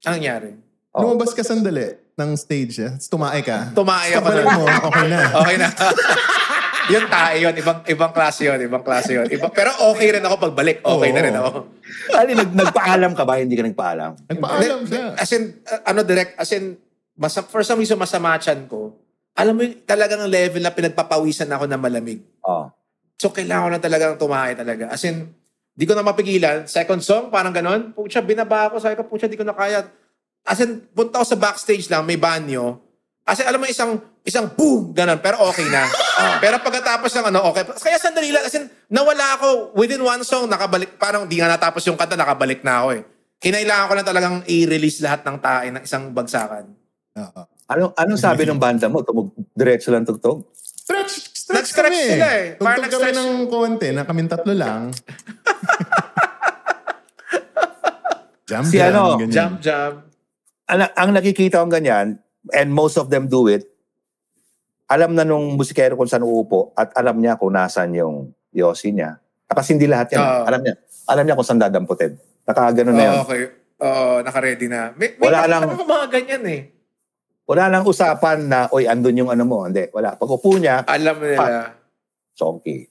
Ang 0.00 0.12
nangyari? 0.16 0.50
Oh. 0.90 1.00
Lumabas 1.04 1.30
ka 1.32 1.40
sandali 1.40 1.86
ng 2.20 2.36
stage, 2.36 2.74
eh. 2.84 2.92
Tumae 3.08 3.40
ka. 3.40 3.72
Tumae 3.72 4.12
ako 4.12 4.26
Pagbalik 4.28 4.52
mo, 4.52 4.64
okay 4.68 5.06
na. 5.08 5.18
Okay 5.40 5.56
na. 5.56 5.68
yung 6.92 7.06
tae 7.06 7.36
yun. 7.40 7.54
Ibang, 7.56 7.78
ibang 7.88 8.12
klase 8.12 8.40
yun. 8.44 8.58
Ibang 8.60 8.84
klase 8.84 9.10
yun. 9.16 9.26
Iba, 9.30 9.48
pero 9.48 9.70
okay 9.94 10.08
rin 10.12 10.24
ako 10.26 10.36
pagbalik. 10.50 10.82
Okay 10.82 11.10
Oo. 11.10 11.16
na 11.16 11.20
rin 11.22 11.34
ako. 11.34 11.50
Ali, 12.20 12.32
nag, 12.36 12.50
nagpaalam 12.52 13.12
ka 13.14 13.22
ba? 13.24 13.38
Hindi 13.38 13.56
ka 13.56 13.64
nagpaalam. 13.64 14.10
Nagpaalam 14.28 14.78
siya. 14.84 15.04
As 15.16 15.30
in, 15.32 15.62
uh, 15.64 15.80
ano 15.88 16.04
direct, 16.04 16.36
as 16.36 16.50
in, 16.52 16.76
masa, 17.16 17.46
for 17.46 17.62
some 17.62 17.80
reason, 17.80 17.96
masama 17.96 18.36
chan 18.42 18.66
ko. 18.66 18.92
Alam 19.38 19.54
mo 19.56 19.60
yung 19.64 19.80
talagang 19.86 20.26
level 20.26 20.60
na 20.60 20.74
pinagpapawisan 20.74 21.48
ako 21.48 21.64
na 21.70 21.78
malamig. 21.78 22.20
Oh. 22.42 22.68
So, 23.16 23.30
kailangan 23.30 23.64
ko 23.64 23.70
na 23.70 23.82
talagang 23.82 24.14
tumae 24.18 24.52
talaga. 24.58 24.90
As 24.90 25.00
in, 25.06 25.30
di 25.76 25.84
ko 25.86 25.94
na 25.94 26.04
mapigilan. 26.04 26.66
Second 26.66 27.00
song, 27.00 27.24
parang 27.30 27.54
ganon. 27.54 27.94
Pucha, 27.94 28.20
binaba 28.20 28.68
ako. 28.68 28.82
Sabi 28.82 28.98
ko, 28.98 29.06
pucha, 29.06 29.30
di 29.30 29.38
ko 29.38 29.46
na 29.46 29.54
kaya. 29.54 29.86
As 30.42 30.58
in, 30.58 30.84
punta 30.88 31.18
ako 31.18 31.26
sa 31.26 31.38
backstage 31.38 31.86
lang, 31.86 32.02
may 32.02 32.16
banyo. 32.16 32.80
As 33.22 33.38
in, 33.38 33.46
alam 33.46 33.58
mo, 33.58 33.66
isang, 33.66 33.92
isang 34.20 34.48
boom, 34.48 34.90
ganon. 34.90 35.18
Pero 35.18 35.38
okay 35.44 35.66
na. 35.66 35.84
Pero 36.42 36.58
pagkatapos 36.58 37.12
ng 37.12 37.26
ano, 37.28 37.44
okay. 37.46 37.62
Kaya 37.68 37.96
sandali 37.96 38.30
lang. 38.30 38.42
As 38.42 38.52
in, 38.52 38.66
nawala 38.88 39.36
ako. 39.36 39.48
Within 39.74 40.00
one 40.00 40.20
song, 40.20 40.48
nakabalik. 40.48 40.96
Parang 40.96 41.24
di 41.24 41.36
nga 41.36 41.46
natapos 41.46 41.84
yung 41.84 41.94
kanta, 41.94 42.14
nakabalik 42.14 42.60
na 42.60 42.82
ako 42.82 42.88
eh. 42.96 43.02
Kinailangan 43.38 43.86
ko 43.86 43.94
lang 43.94 44.04
talagang 44.04 44.36
i-release 44.44 45.00
lahat 45.00 45.22
ng 45.22 45.36
tae 45.38 45.68
ng 45.70 45.80
isang 45.80 46.10
bagsakan. 46.10 46.76
Oo. 47.16 47.40
Ano, 47.66 47.94
anong 47.94 48.18
sabi 48.18 48.44
ng 48.44 48.58
banda 48.58 48.90
mo? 48.90 49.00
Tumug, 49.00 49.32
diretso 49.50 49.88
lang 49.88 50.02
tugtog? 50.02 50.44
Stretch, 50.52 51.14
stretch 51.30 51.70
Nag-stretch 51.70 51.94
kami. 51.94 52.10
sila 52.10 52.28
eh. 52.34 52.46
Parang 52.58 52.82
Tugtog 52.82 52.98
kami 52.98 53.12
nag-stretch. 53.14 53.30
ng 53.30 53.46
konti 53.46 53.88
na 53.94 54.02
kaming 54.02 54.28
tatlo 54.28 54.52
lang. 54.52 54.90
jam, 58.44 58.64
Si 58.66 58.76
jam, 58.76 58.90
ano, 58.90 59.16
ganyan. 59.16 59.30
Jump, 59.30 59.54
jump. 59.62 60.09
Ang, 60.70 60.80
ang 60.94 61.10
nakikita 61.10 61.58
kong 61.58 61.74
ganyan, 61.74 62.22
and 62.54 62.68
most 62.70 62.94
of 62.94 63.10
them 63.10 63.26
do 63.26 63.50
it, 63.50 63.66
alam 64.86 65.14
na 65.14 65.26
nung 65.26 65.54
musikero 65.58 65.94
kung 65.94 66.06
saan 66.06 66.26
uupo 66.26 66.74
at 66.74 66.90
alam 66.98 67.18
niya 67.18 67.38
kung 67.38 67.54
nasan 67.54 67.94
yung 67.94 68.30
yosi 68.50 68.90
niya. 68.90 69.18
Kasi 69.50 69.74
hindi 69.74 69.90
lahat 69.90 70.14
yan. 70.14 70.22
Oo. 70.22 70.42
alam 70.46 70.60
niya. 70.62 70.74
Alam 71.10 71.24
niya 71.26 71.34
kung 71.38 71.46
saan 71.46 71.62
dadamputin. 71.62 72.14
Nakagano 72.46 72.90
na 72.94 73.02
yun. 73.02 73.14
Oh, 73.14 73.22
okay. 73.26 73.42
Oo, 73.80 74.22
naka-ready 74.22 74.66
na. 74.66 74.94
May, 74.94 75.14
may 75.18 75.30
Wala 75.30 75.46
lang. 75.46 75.62
Ano 75.66 75.82
mga 75.86 76.06
ganyan 76.10 76.44
eh. 76.46 76.60
Wala 77.50 77.66
lang 77.66 77.82
usapan 77.82 78.46
na, 78.46 78.70
oy, 78.70 78.86
andun 78.86 79.26
yung 79.26 79.30
ano 79.30 79.42
mo. 79.42 79.66
Hindi, 79.66 79.90
wala. 79.90 80.14
Pag 80.14 80.30
upo 80.30 80.54
niya, 80.54 80.86
Alam 80.86 81.18
nila. 81.18 81.74
chonky. 82.34 82.86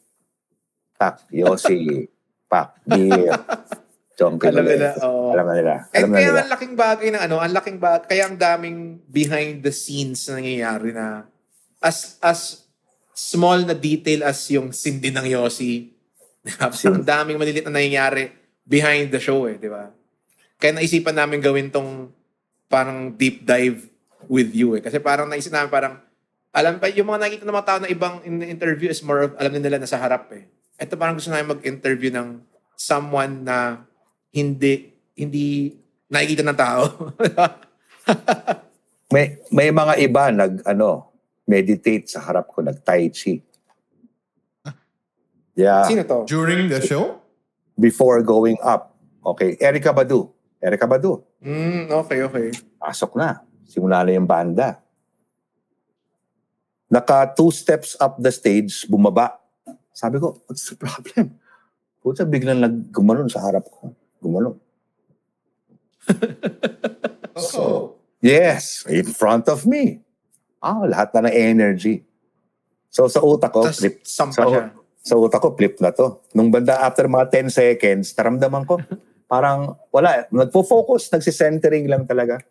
Pak, 0.99 1.31
yosi. 1.31 2.07
Pak, 2.47 2.83
beer. 2.83 3.31
Chonky. 4.19 4.51
Alam 4.51 4.67
nila. 4.67 4.89
oo. 4.99 5.31
Alam 5.31 5.45
na 5.47 5.55
nila. 5.55 5.73
And 5.95 6.03
Alam 6.03 6.09
na 6.11 6.15
kaya 6.19 6.27
nila. 6.27 6.41
ang 6.43 6.51
laking 6.51 6.75
bagay 6.75 7.07
ng 7.15 7.21
ano, 7.23 7.35
ang 7.39 7.53
laking 7.55 7.79
bagay, 7.79 8.05
kaya 8.11 8.23
ang 8.27 8.35
daming 8.35 8.99
behind 9.07 9.63
the 9.63 9.71
scenes 9.71 10.27
na 10.27 10.43
nangyayari 10.43 10.91
na 10.91 11.23
as 11.79 12.19
as 12.19 12.67
small 13.15 13.63
na 13.63 13.71
detail 13.71 14.27
as 14.27 14.43
yung 14.51 14.75
sindi 14.75 15.15
ng 15.15 15.23
Yossi. 15.23 15.95
ang 16.59 17.03
daming 17.07 17.39
maliliit 17.39 17.63
na 17.67 17.79
nangyayari 17.79 18.31
behind 18.67 19.07
the 19.15 19.23
show 19.23 19.47
eh, 19.47 19.55
di 19.55 19.71
ba? 19.71 19.87
Kaya 20.59 20.75
naisipan 20.75 21.15
namin 21.15 21.39
gawin 21.39 21.71
tong 21.71 22.11
parang 22.67 23.15
deep 23.15 23.47
dive 23.47 23.87
with 24.27 24.51
you 24.51 24.75
eh. 24.75 24.81
Kasi 24.83 24.99
parang 24.99 25.31
naisip 25.31 25.51
namin 25.51 25.71
parang, 25.71 25.95
alam 26.51 26.77
pa, 26.77 26.91
yung 26.91 27.07
mga 27.07 27.19
nakikita 27.23 27.47
ng 27.47 27.55
mga 27.55 27.67
tao 27.67 27.79
na 27.79 27.89
ibang 27.89 28.15
in 28.27 28.43
interview 28.43 28.91
is 28.91 28.99
more 29.01 29.25
of, 29.25 29.31
alam 29.39 29.55
na 29.55 29.63
nila 29.63 29.79
nasa 29.79 29.95
harap 29.95 30.27
eh. 30.35 30.47
Ito 30.79 30.95
parang 30.95 31.15
gusto 31.15 31.31
namin 31.31 31.59
mag-interview 31.59 32.11
ng 32.11 32.43
someone 32.75 33.43
na 33.43 33.88
hindi, 34.33 34.93
hindi 35.17 35.73
nakikita 36.09 36.43
ng 36.45 36.59
tao. 36.59 36.83
May, 39.09 39.41
may 39.49 39.73
mga 39.73 39.93
iba 40.05 40.29
nag, 40.29 40.61
ano, 40.69 41.09
meditate 41.49 42.05
sa 42.05 42.21
harap 42.21 42.45
ko, 42.45 42.61
nag 42.61 42.77
tai 42.85 43.09
chi. 43.09 43.41
Yeah. 45.57 45.89
Sino 45.89 46.05
to? 46.05 46.29
During 46.29 46.69
the 46.69 46.77
show? 46.77 47.19
before 47.79 48.19
going 48.21 48.59
up. 48.59 48.99
Okay, 49.23 49.55
Erica 49.63 49.95
Badu. 49.95 50.27
Erica 50.59 50.83
Badu. 50.85 51.23
Mm, 51.39 51.87
okay, 52.03 52.19
okay. 52.27 52.51
Pasok 52.75 53.15
na. 53.15 53.39
Simula 53.63 54.03
na 54.03 54.11
yung 54.11 54.27
banda. 54.27 54.83
Naka 56.91 57.31
two 57.31 57.49
steps 57.55 57.95
up 58.03 58.19
the 58.19 58.29
stage, 58.29 58.83
bumaba. 58.91 59.39
Sabi 59.95 60.19
ko, 60.19 60.35
what's 60.45 60.67
the 60.67 60.75
problem? 60.75 61.39
Puta, 62.03 62.27
biglang 62.27 62.59
naggumanon 62.59 63.31
sa 63.31 63.39
harap 63.39 63.63
ko. 63.71 63.95
Gumanon. 64.21 64.55
So, 67.39 67.95
Yes, 68.19 68.83
in 68.83 69.07
front 69.07 69.47
of 69.47 69.63
me. 69.63 70.03
Ah, 70.59 70.83
lahat 70.83 71.15
na 71.15 71.31
ng 71.31 71.35
energy. 71.55 72.03
So 72.91 73.07
sa 73.07 73.23
utak 73.23 73.55
ko, 73.55 73.63
tas 73.63 73.79
flip. 73.79 74.03
So, 74.03 74.27
siya. 74.27 74.75
sa 74.99 75.15
utak 75.15 75.39
ko, 75.39 75.55
flip 75.55 75.79
na 75.79 75.95
to. 75.95 76.19
Nung 76.35 76.51
banda, 76.51 76.83
after 76.83 77.07
mga 77.07 77.47
10 77.47 77.47
seconds, 77.47 78.11
naramdaman 78.11 78.67
ko, 78.67 78.75
parang 79.31 79.79
wala. 79.87 80.27
Nagpo-focus, 80.35 81.15
nagsisentering 81.15 81.87
lang 81.87 82.03
talaga. 82.03 82.43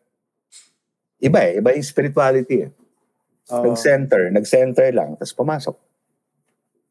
Iba 1.20 1.52
eh, 1.52 1.60
iba 1.60 1.76
yung 1.76 1.84
spirituality 1.84 2.64
eh. 2.64 2.70
Oo. 3.52 3.68
Nag-center, 3.68 4.32
nag-center 4.32 4.88
lang, 4.94 5.20
tapos 5.20 5.34
pumasok. 5.36 5.76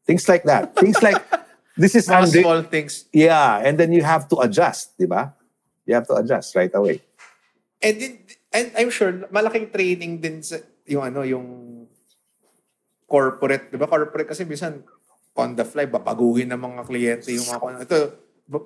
Things 0.06 0.22
like 0.30 0.46
that. 0.46 0.70
Things 0.78 1.02
like, 1.02 1.18
this 1.78 1.94
is 1.94 2.10
unre- 2.10 2.42
small 2.42 2.60
things. 2.66 3.06
Yeah, 3.14 3.62
and 3.62 3.78
then 3.78 3.94
you 3.94 4.02
have 4.02 4.26
to 4.34 4.42
adjust, 4.42 4.98
di 4.98 5.06
ba? 5.06 5.32
You 5.86 5.94
have 5.94 6.10
to 6.10 6.18
adjust 6.18 6.52
right 6.58 6.72
away. 6.74 7.00
And, 7.78 7.94
din, 7.96 8.12
and 8.52 8.66
I'm 8.74 8.90
sure, 8.90 9.14
malaking 9.30 9.70
training 9.70 10.20
din 10.20 10.42
sa, 10.42 10.58
yung 10.84 11.06
ano, 11.06 11.22
yung 11.22 11.46
corporate, 13.06 13.70
di 13.70 13.78
ba? 13.78 13.86
Corporate 13.86 14.28
kasi 14.28 14.42
minsan, 14.44 14.82
on 15.38 15.54
the 15.54 15.62
fly, 15.62 15.86
babaguhin 15.86 16.50
ng 16.50 16.58
mga 16.58 16.82
kliyente 16.82 17.30
yung 17.30 17.46
mga, 17.46 17.86
ito, 17.86 17.96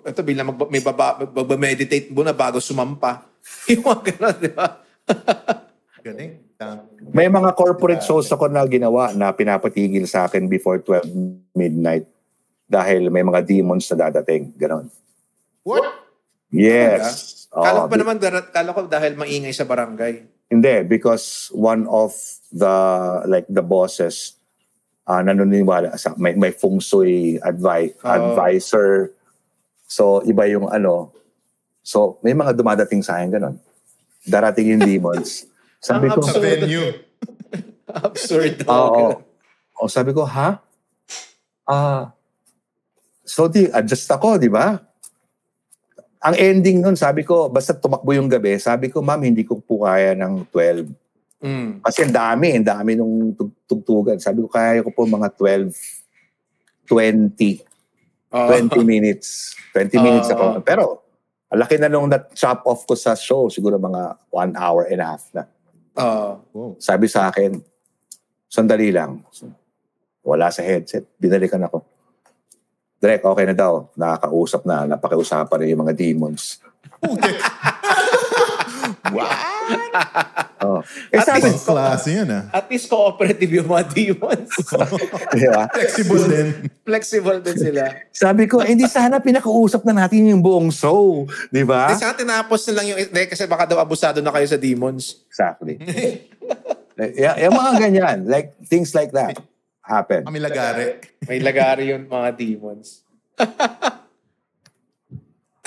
ito 0.09 0.20
bilang 0.24 0.56
mag, 0.56 0.72
may 0.72 0.80
baba, 0.80 1.20
magba-meditate 1.20 2.09
muna 2.10 2.32
bago 2.32 2.59
sumampa. 2.59 3.28
yung 3.70 3.84
mga 3.84 4.01
gano'n, 4.16 4.36
di 4.40 4.51
ba? 4.51 4.66
Galing. 6.02 6.43
May 7.12 7.26
mga 7.26 7.51
corporate 7.59 8.02
shows 8.06 8.30
ako 8.30 8.47
na 8.47 8.62
ginawa 8.66 9.10
na 9.12 9.34
pinapatigil 9.34 10.06
sa 10.06 10.26
akin 10.30 10.47
before 10.47 10.78
12 10.78 11.10
midnight 11.55 12.06
dahil 12.73 13.12
may 13.12 13.20
mga 13.20 13.44
demons 13.44 13.85
na 13.93 14.09
dadating. 14.09 14.57
Ganon. 14.57 14.89
What? 15.61 15.85
Yes. 16.49 17.44
Kala 17.53 17.85
ko 17.85 17.86
Oo, 17.86 17.90
pa 17.93 17.97
naman, 18.01 18.16
kala 18.49 18.70
ko 18.73 18.81
dahil 18.89 19.12
maingay 19.12 19.53
sa 19.53 19.69
barangay. 19.69 20.24
Hindi, 20.49 20.89
because 20.89 21.53
one 21.53 21.85
of 21.85 22.16
the, 22.49 22.73
like 23.28 23.44
the 23.53 23.61
bosses, 23.61 24.40
uh, 25.05 25.20
nanuniwala 25.20 25.93
sa, 26.01 26.16
may, 26.16 26.32
may 26.32 26.53
feng 26.53 26.81
shui 26.81 27.36
advi- 27.44 27.93
Oh. 28.01 28.09
advisor. 28.09 29.12
So, 29.85 30.24
iba 30.24 30.49
yung 30.49 30.73
ano. 30.73 31.12
So, 31.85 32.16
may 32.24 32.32
mga 32.32 32.57
dumadating 32.57 33.05
sa 33.05 33.20
akin 33.20 33.36
ganon. 33.36 33.57
Darating 34.24 34.77
yung 34.77 34.82
demons. 34.89 35.44
Sabi 35.85 36.09
ko, 36.09 36.24
Sa 36.24 36.40
venue. 36.40 37.05
Absurd. 38.09 38.65
Oo. 38.65 39.20
O 39.77 39.90
sabi 39.90 40.15
ko, 40.15 40.23
ha? 40.23 40.62
Ah, 41.66 42.15
so 43.33 43.49
di, 43.49 43.65
adjust 43.73 44.13
ako, 44.13 44.37
di 44.37 44.53
ba? 44.53 44.77
Ang 46.21 46.37
ending 46.37 46.85
nun, 46.85 47.01
sabi 47.01 47.25
ko, 47.25 47.49
basta 47.49 47.73
tumakbo 47.73 48.13
yung 48.13 48.29
gabi, 48.29 48.61
sabi 48.61 48.93
ko, 48.93 49.01
ma'am, 49.01 49.25
hindi 49.25 49.41
ko 49.49 49.57
po 49.57 49.89
kaya 49.89 50.13
ng 50.13 50.45
12. 50.53 50.93
Mm. 51.43 51.81
Kasi 51.83 52.07
ang 52.07 52.15
dami, 52.15 52.55
ang 52.55 52.69
dami 52.69 52.93
nung 52.95 53.35
tug- 53.35 53.57
tugtugan. 53.67 54.21
Sabi 54.21 54.45
ko, 54.45 54.49
kaya 54.53 54.85
ko 54.85 54.93
po 54.95 55.09
mga 55.09 55.33
12, 55.35 55.73
20, 56.87 57.65
Oo. 58.37 58.49
20 58.71 58.85
minutes. 58.87 59.59
20 59.75 59.99
minutes 59.99 60.31
Oo. 60.31 60.37
ako. 60.37 60.45
Pero, 60.63 60.85
ang 61.51 61.59
laki 61.59 61.81
na 61.81 61.91
nung 61.91 62.07
na-chop 62.07 62.63
off 62.69 62.87
ko 62.87 62.95
sa 62.95 63.19
show, 63.19 63.51
siguro 63.51 63.81
mga 63.81 64.15
one 64.31 64.53
hour 64.55 64.87
and 64.87 65.03
a 65.03 65.07
half 65.17 65.25
na. 65.35 65.49
Wow. 65.93 66.79
Sabi 66.79 67.11
sa 67.11 67.29
akin, 67.33 67.59
sandali 68.47 68.95
lang. 68.95 69.25
Wala 70.23 70.49
sa 70.55 70.63
headset. 70.63 71.09
Binalikan 71.19 71.61
ako. 71.67 71.83
Direk, 73.03 73.27
okay 73.27 73.45
na 73.51 73.57
daw. 73.59 73.91
Nakakausap 73.99 74.62
na. 74.62 74.87
Napakiusapan 74.87 75.59
na 75.59 75.66
yung 75.66 75.83
mga 75.83 75.95
demons. 75.99 76.62
Oh. 80.62 80.79
Eh, 81.11 81.19
At 81.19 81.27
sabi, 81.27 81.51
least- 81.51 81.66
klase 81.66 82.23
yan 82.23 82.29
ah. 82.31 82.47
At 82.55 82.70
least 82.70 82.87
cooperative 82.87 83.51
yung 83.51 83.66
mga 83.66 83.85
demons. 83.91 84.51
di 85.35 85.47
ba? 85.51 85.66
Flexible 85.74 86.23
din. 86.31 86.47
Flexible 86.87 87.39
din 87.43 87.57
sila. 87.59 87.83
sabi 88.15 88.47
ko, 88.47 88.62
eh, 88.62 88.70
hindi 88.70 88.87
sana 88.87 89.19
pinakausap 89.19 89.83
na 89.83 90.07
natin 90.07 90.31
yung 90.31 90.39
buong 90.39 90.70
show. 90.70 91.27
Di 91.51 91.66
ba? 91.66 91.91
Di 91.91 91.99
sana 91.99 92.15
tinapos 92.15 92.62
na 92.70 92.73
lang 92.79 92.95
yung... 92.95 92.99
Hindi, 93.03 93.23
kasi 93.27 93.43
baka 93.51 93.66
daw 93.66 93.83
abusado 93.83 94.23
na 94.23 94.31
kayo 94.31 94.47
sa 94.47 94.59
demons. 94.59 95.27
Exactly. 95.27 95.83
Yeah, 96.95 97.35
yung 97.51 97.59
mga 97.59 97.73
ganyan. 97.83 98.16
Like, 98.31 98.55
things 98.70 98.95
like 98.95 99.11
that 99.11 99.43
happen. 99.83 100.23
Kami 100.25 100.39
lagari. 100.39 101.03
May 101.29 101.43
lagari 101.43 101.91
yun 101.91 102.07
mga 102.07 102.29
demons. 102.39 103.03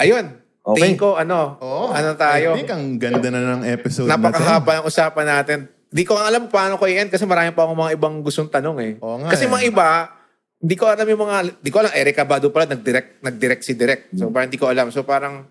Ayun. 0.02 0.26
Okay. 0.66 0.82
Tingin 0.82 0.98
ko, 0.98 1.14
ano, 1.14 1.62
Oo. 1.62 1.94
ano 1.94 2.18
tayo? 2.18 2.58
I 2.58 2.66
think 2.66 2.74
ang 2.74 2.98
ganda 2.98 3.30
na 3.30 3.54
ng 3.54 3.64
episode 3.70 4.10
na 4.10 4.18
to. 4.18 4.18
Napakahaba 4.18 4.82
yung 4.82 4.88
usapan 4.90 5.28
natin. 5.30 5.58
Di 5.94 6.02
ko 6.02 6.18
alam 6.18 6.50
paano 6.50 6.82
ko 6.82 6.90
i-end 6.90 7.14
kasi 7.14 7.22
marami 7.30 7.54
pa 7.54 7.70
akong 7.70 7.78
mga 7.78 7.94
ibang 7.94 8.16
gustong 8.26 8.50
tanong 8.50 8.78
eh. 8.82 8.94
Oo 8.98 9.22
nga 9.22 9.30
kasi 9.30 9.46
eh. 9.46 9.52
mga 9.52 9.64
iba, 9.70 10.10
hindi 10.58 10.76
ko 10.76 10.90
alam 10.90 11.06
yung 11.06 11.22
mga, 11.22 11.36
di 11.62 11.70
ko 11.70 11.78
alam, 11.86 11.94
Erica 11.94 12.26
Badu 12.26 12.50
pala, 12.50 12.74
nag-direct, 12.74 13.22
nag-direct 13.22 13.62
si 13.62 13.78
Direct. 13.78 14.10
So 14.18 14.34
parang 14.34 14.50
hindi 14.50 14.58
ko 14.58 14.66
alam. 14.66 14.90
So 14.90 15.06
parang, 15.06 15.46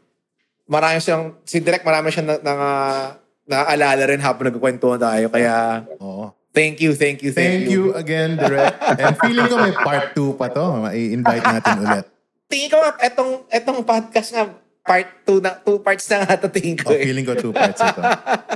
marami 0.67 0.99
siyang, 0.99 1.39
si 1.47 1.63
Direct 1.63 1.87
marami 1.87 2.11
siyang 2.11 2.35
na, 2.35 2.37
na, 2.43 2.55
naaalala 3.47 4.03
rin 4.11 4.19
habang 4.19 4.51
nagkukwentuhan 4.51 4.99
tayo. 4.99 5.31
Kaya, 5.31 5.87
Oo. 6.03 6.35
Thank 6.55 6.79
you, 6.79 6.95
thank 6.95 7.21
you, 7.21 7.31
Thank 7.31 7.67
you 7.67 7.93
again, 7.93 8.39
Direct. 8.39 8.79
And 8.97 9.19
feeling 9.19 9.47
ko 9.47 9.59
may 9.59 9.75
part 9.75 10.15
2 10.15 10.39
pa 10.39 10.47
to. 10.49 10.65
Mai-invite 10.81 11.43
natin 11.45 11.75
ulit. 11.83 12.07
Tingin 12.47 12.69
ko, 12.71 12.79
etong, 12.97 13.31
etong 13.49 13.83
podcast 13.83 14.29
nga, 14.31 14.47
part 14.81 15.09
2 15.25 15.41
na, 15.41 15.59
two 15.59 15.81
parts 15.81 16.07
na 16.07 16.23
nga 16.23 16.37
ito 16.37 16.47
tingin 16.49 16.77
ko 16.77 16.89
Oh, 16.89 16.95
eh. 16.95 17.03
feeling 17.03 17.25
ko 17.25 17.35
two 17.35 17.51
parts 17.51 17.81
ito. 17.81 18.01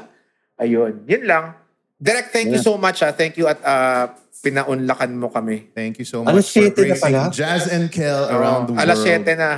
Ayun, 0.62 1.02
yun 1.04 1.22
lang. 1.24 1.54
Direct, 1.96 2.30
thank 2.30 2.48
you 2.48 2.58
so 2.58 2.76
much. 2.76 3.02
Ah. 3.02 3.10
Thank 3.10 3.34
you 3.34 3.46
at 3.46 3.58
uh, 3.60 4.06
pinaunlakan 4.38 5.18
mo 5.18 5.28
kami. 5.28 5.66
Thank 5.72 5.98
you 5.98 6.06
so 6.06 6.22
Alas 6.22 6.46
much 6.46 6.50
for 6.52 6.62
7 6.62 6.70
na 6.70 6.74
praising 6.76 7.02
pala? 7.02 7.20
Jazz 7.28 7.66
and 7.66 7.90
Kel 7.90 8.30
around 8.30 8.70
the 8.70 8.72
world. 8.72 8.86
Alas 8.86 8.98
7 9.02 9.26
na. 9.34 9.50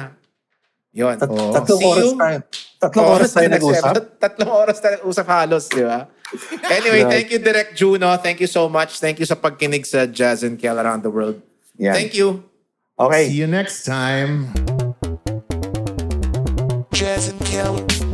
Yun. 0.90 1.14
Tat- 1.16 1.28
Oo. 1.28 1.52
Tatlong 1.52 1.80
oras 1.84 2.00
you. 2.02 2.16
tayo. 2.16 2.38
Tatlong 2.80 3.08
oras 3.12 3.30
tayo 3.30 3.46
na 3.46 3.54
nag-usap. 3.54 3.92
nag- 3.92 4.12
Tatlong 4.16 4.52
oras 4.56 4.76
tayo 4.78 4.92
nag-usap 4.96 5.26
halos, 5.28 5.64
di 5.68 5.82
ba? 5.84 5.98
Anyway, 6.70 7.00
Yeah. 7.02 7.10
thank 7.10 7.30
you, 7.30 7.38
Direct 7.38 7.74
Juno. 7.74 8.16
Thank 8.16 8.40
you 8.40 8.46
so 8.46 8.68
much. 8.68 8.98
Thank 9.00 9.18
you 9.18 9.26
sa 9.26 9.34
pagkinig 9.34 9.86
sa 9.86 10.06
Jazz 10.06 10.42
and 10.46 10.58
Kel 10.58 10.78
around 10.78 11.02
the 11.02 11.10
world. 11.10 11.42
Yan. 11.78 11.94
Thank 11.94 12.14
you. 12.14 12.44
Okay. 12.98 13.28
See 13.28 13.40
you 13.40 13.48
next 13.48 13.82
time. 13.88 14.52
Jazz 16.92 17.32
and 17.32 17.40
Kelly. 17.48 18.09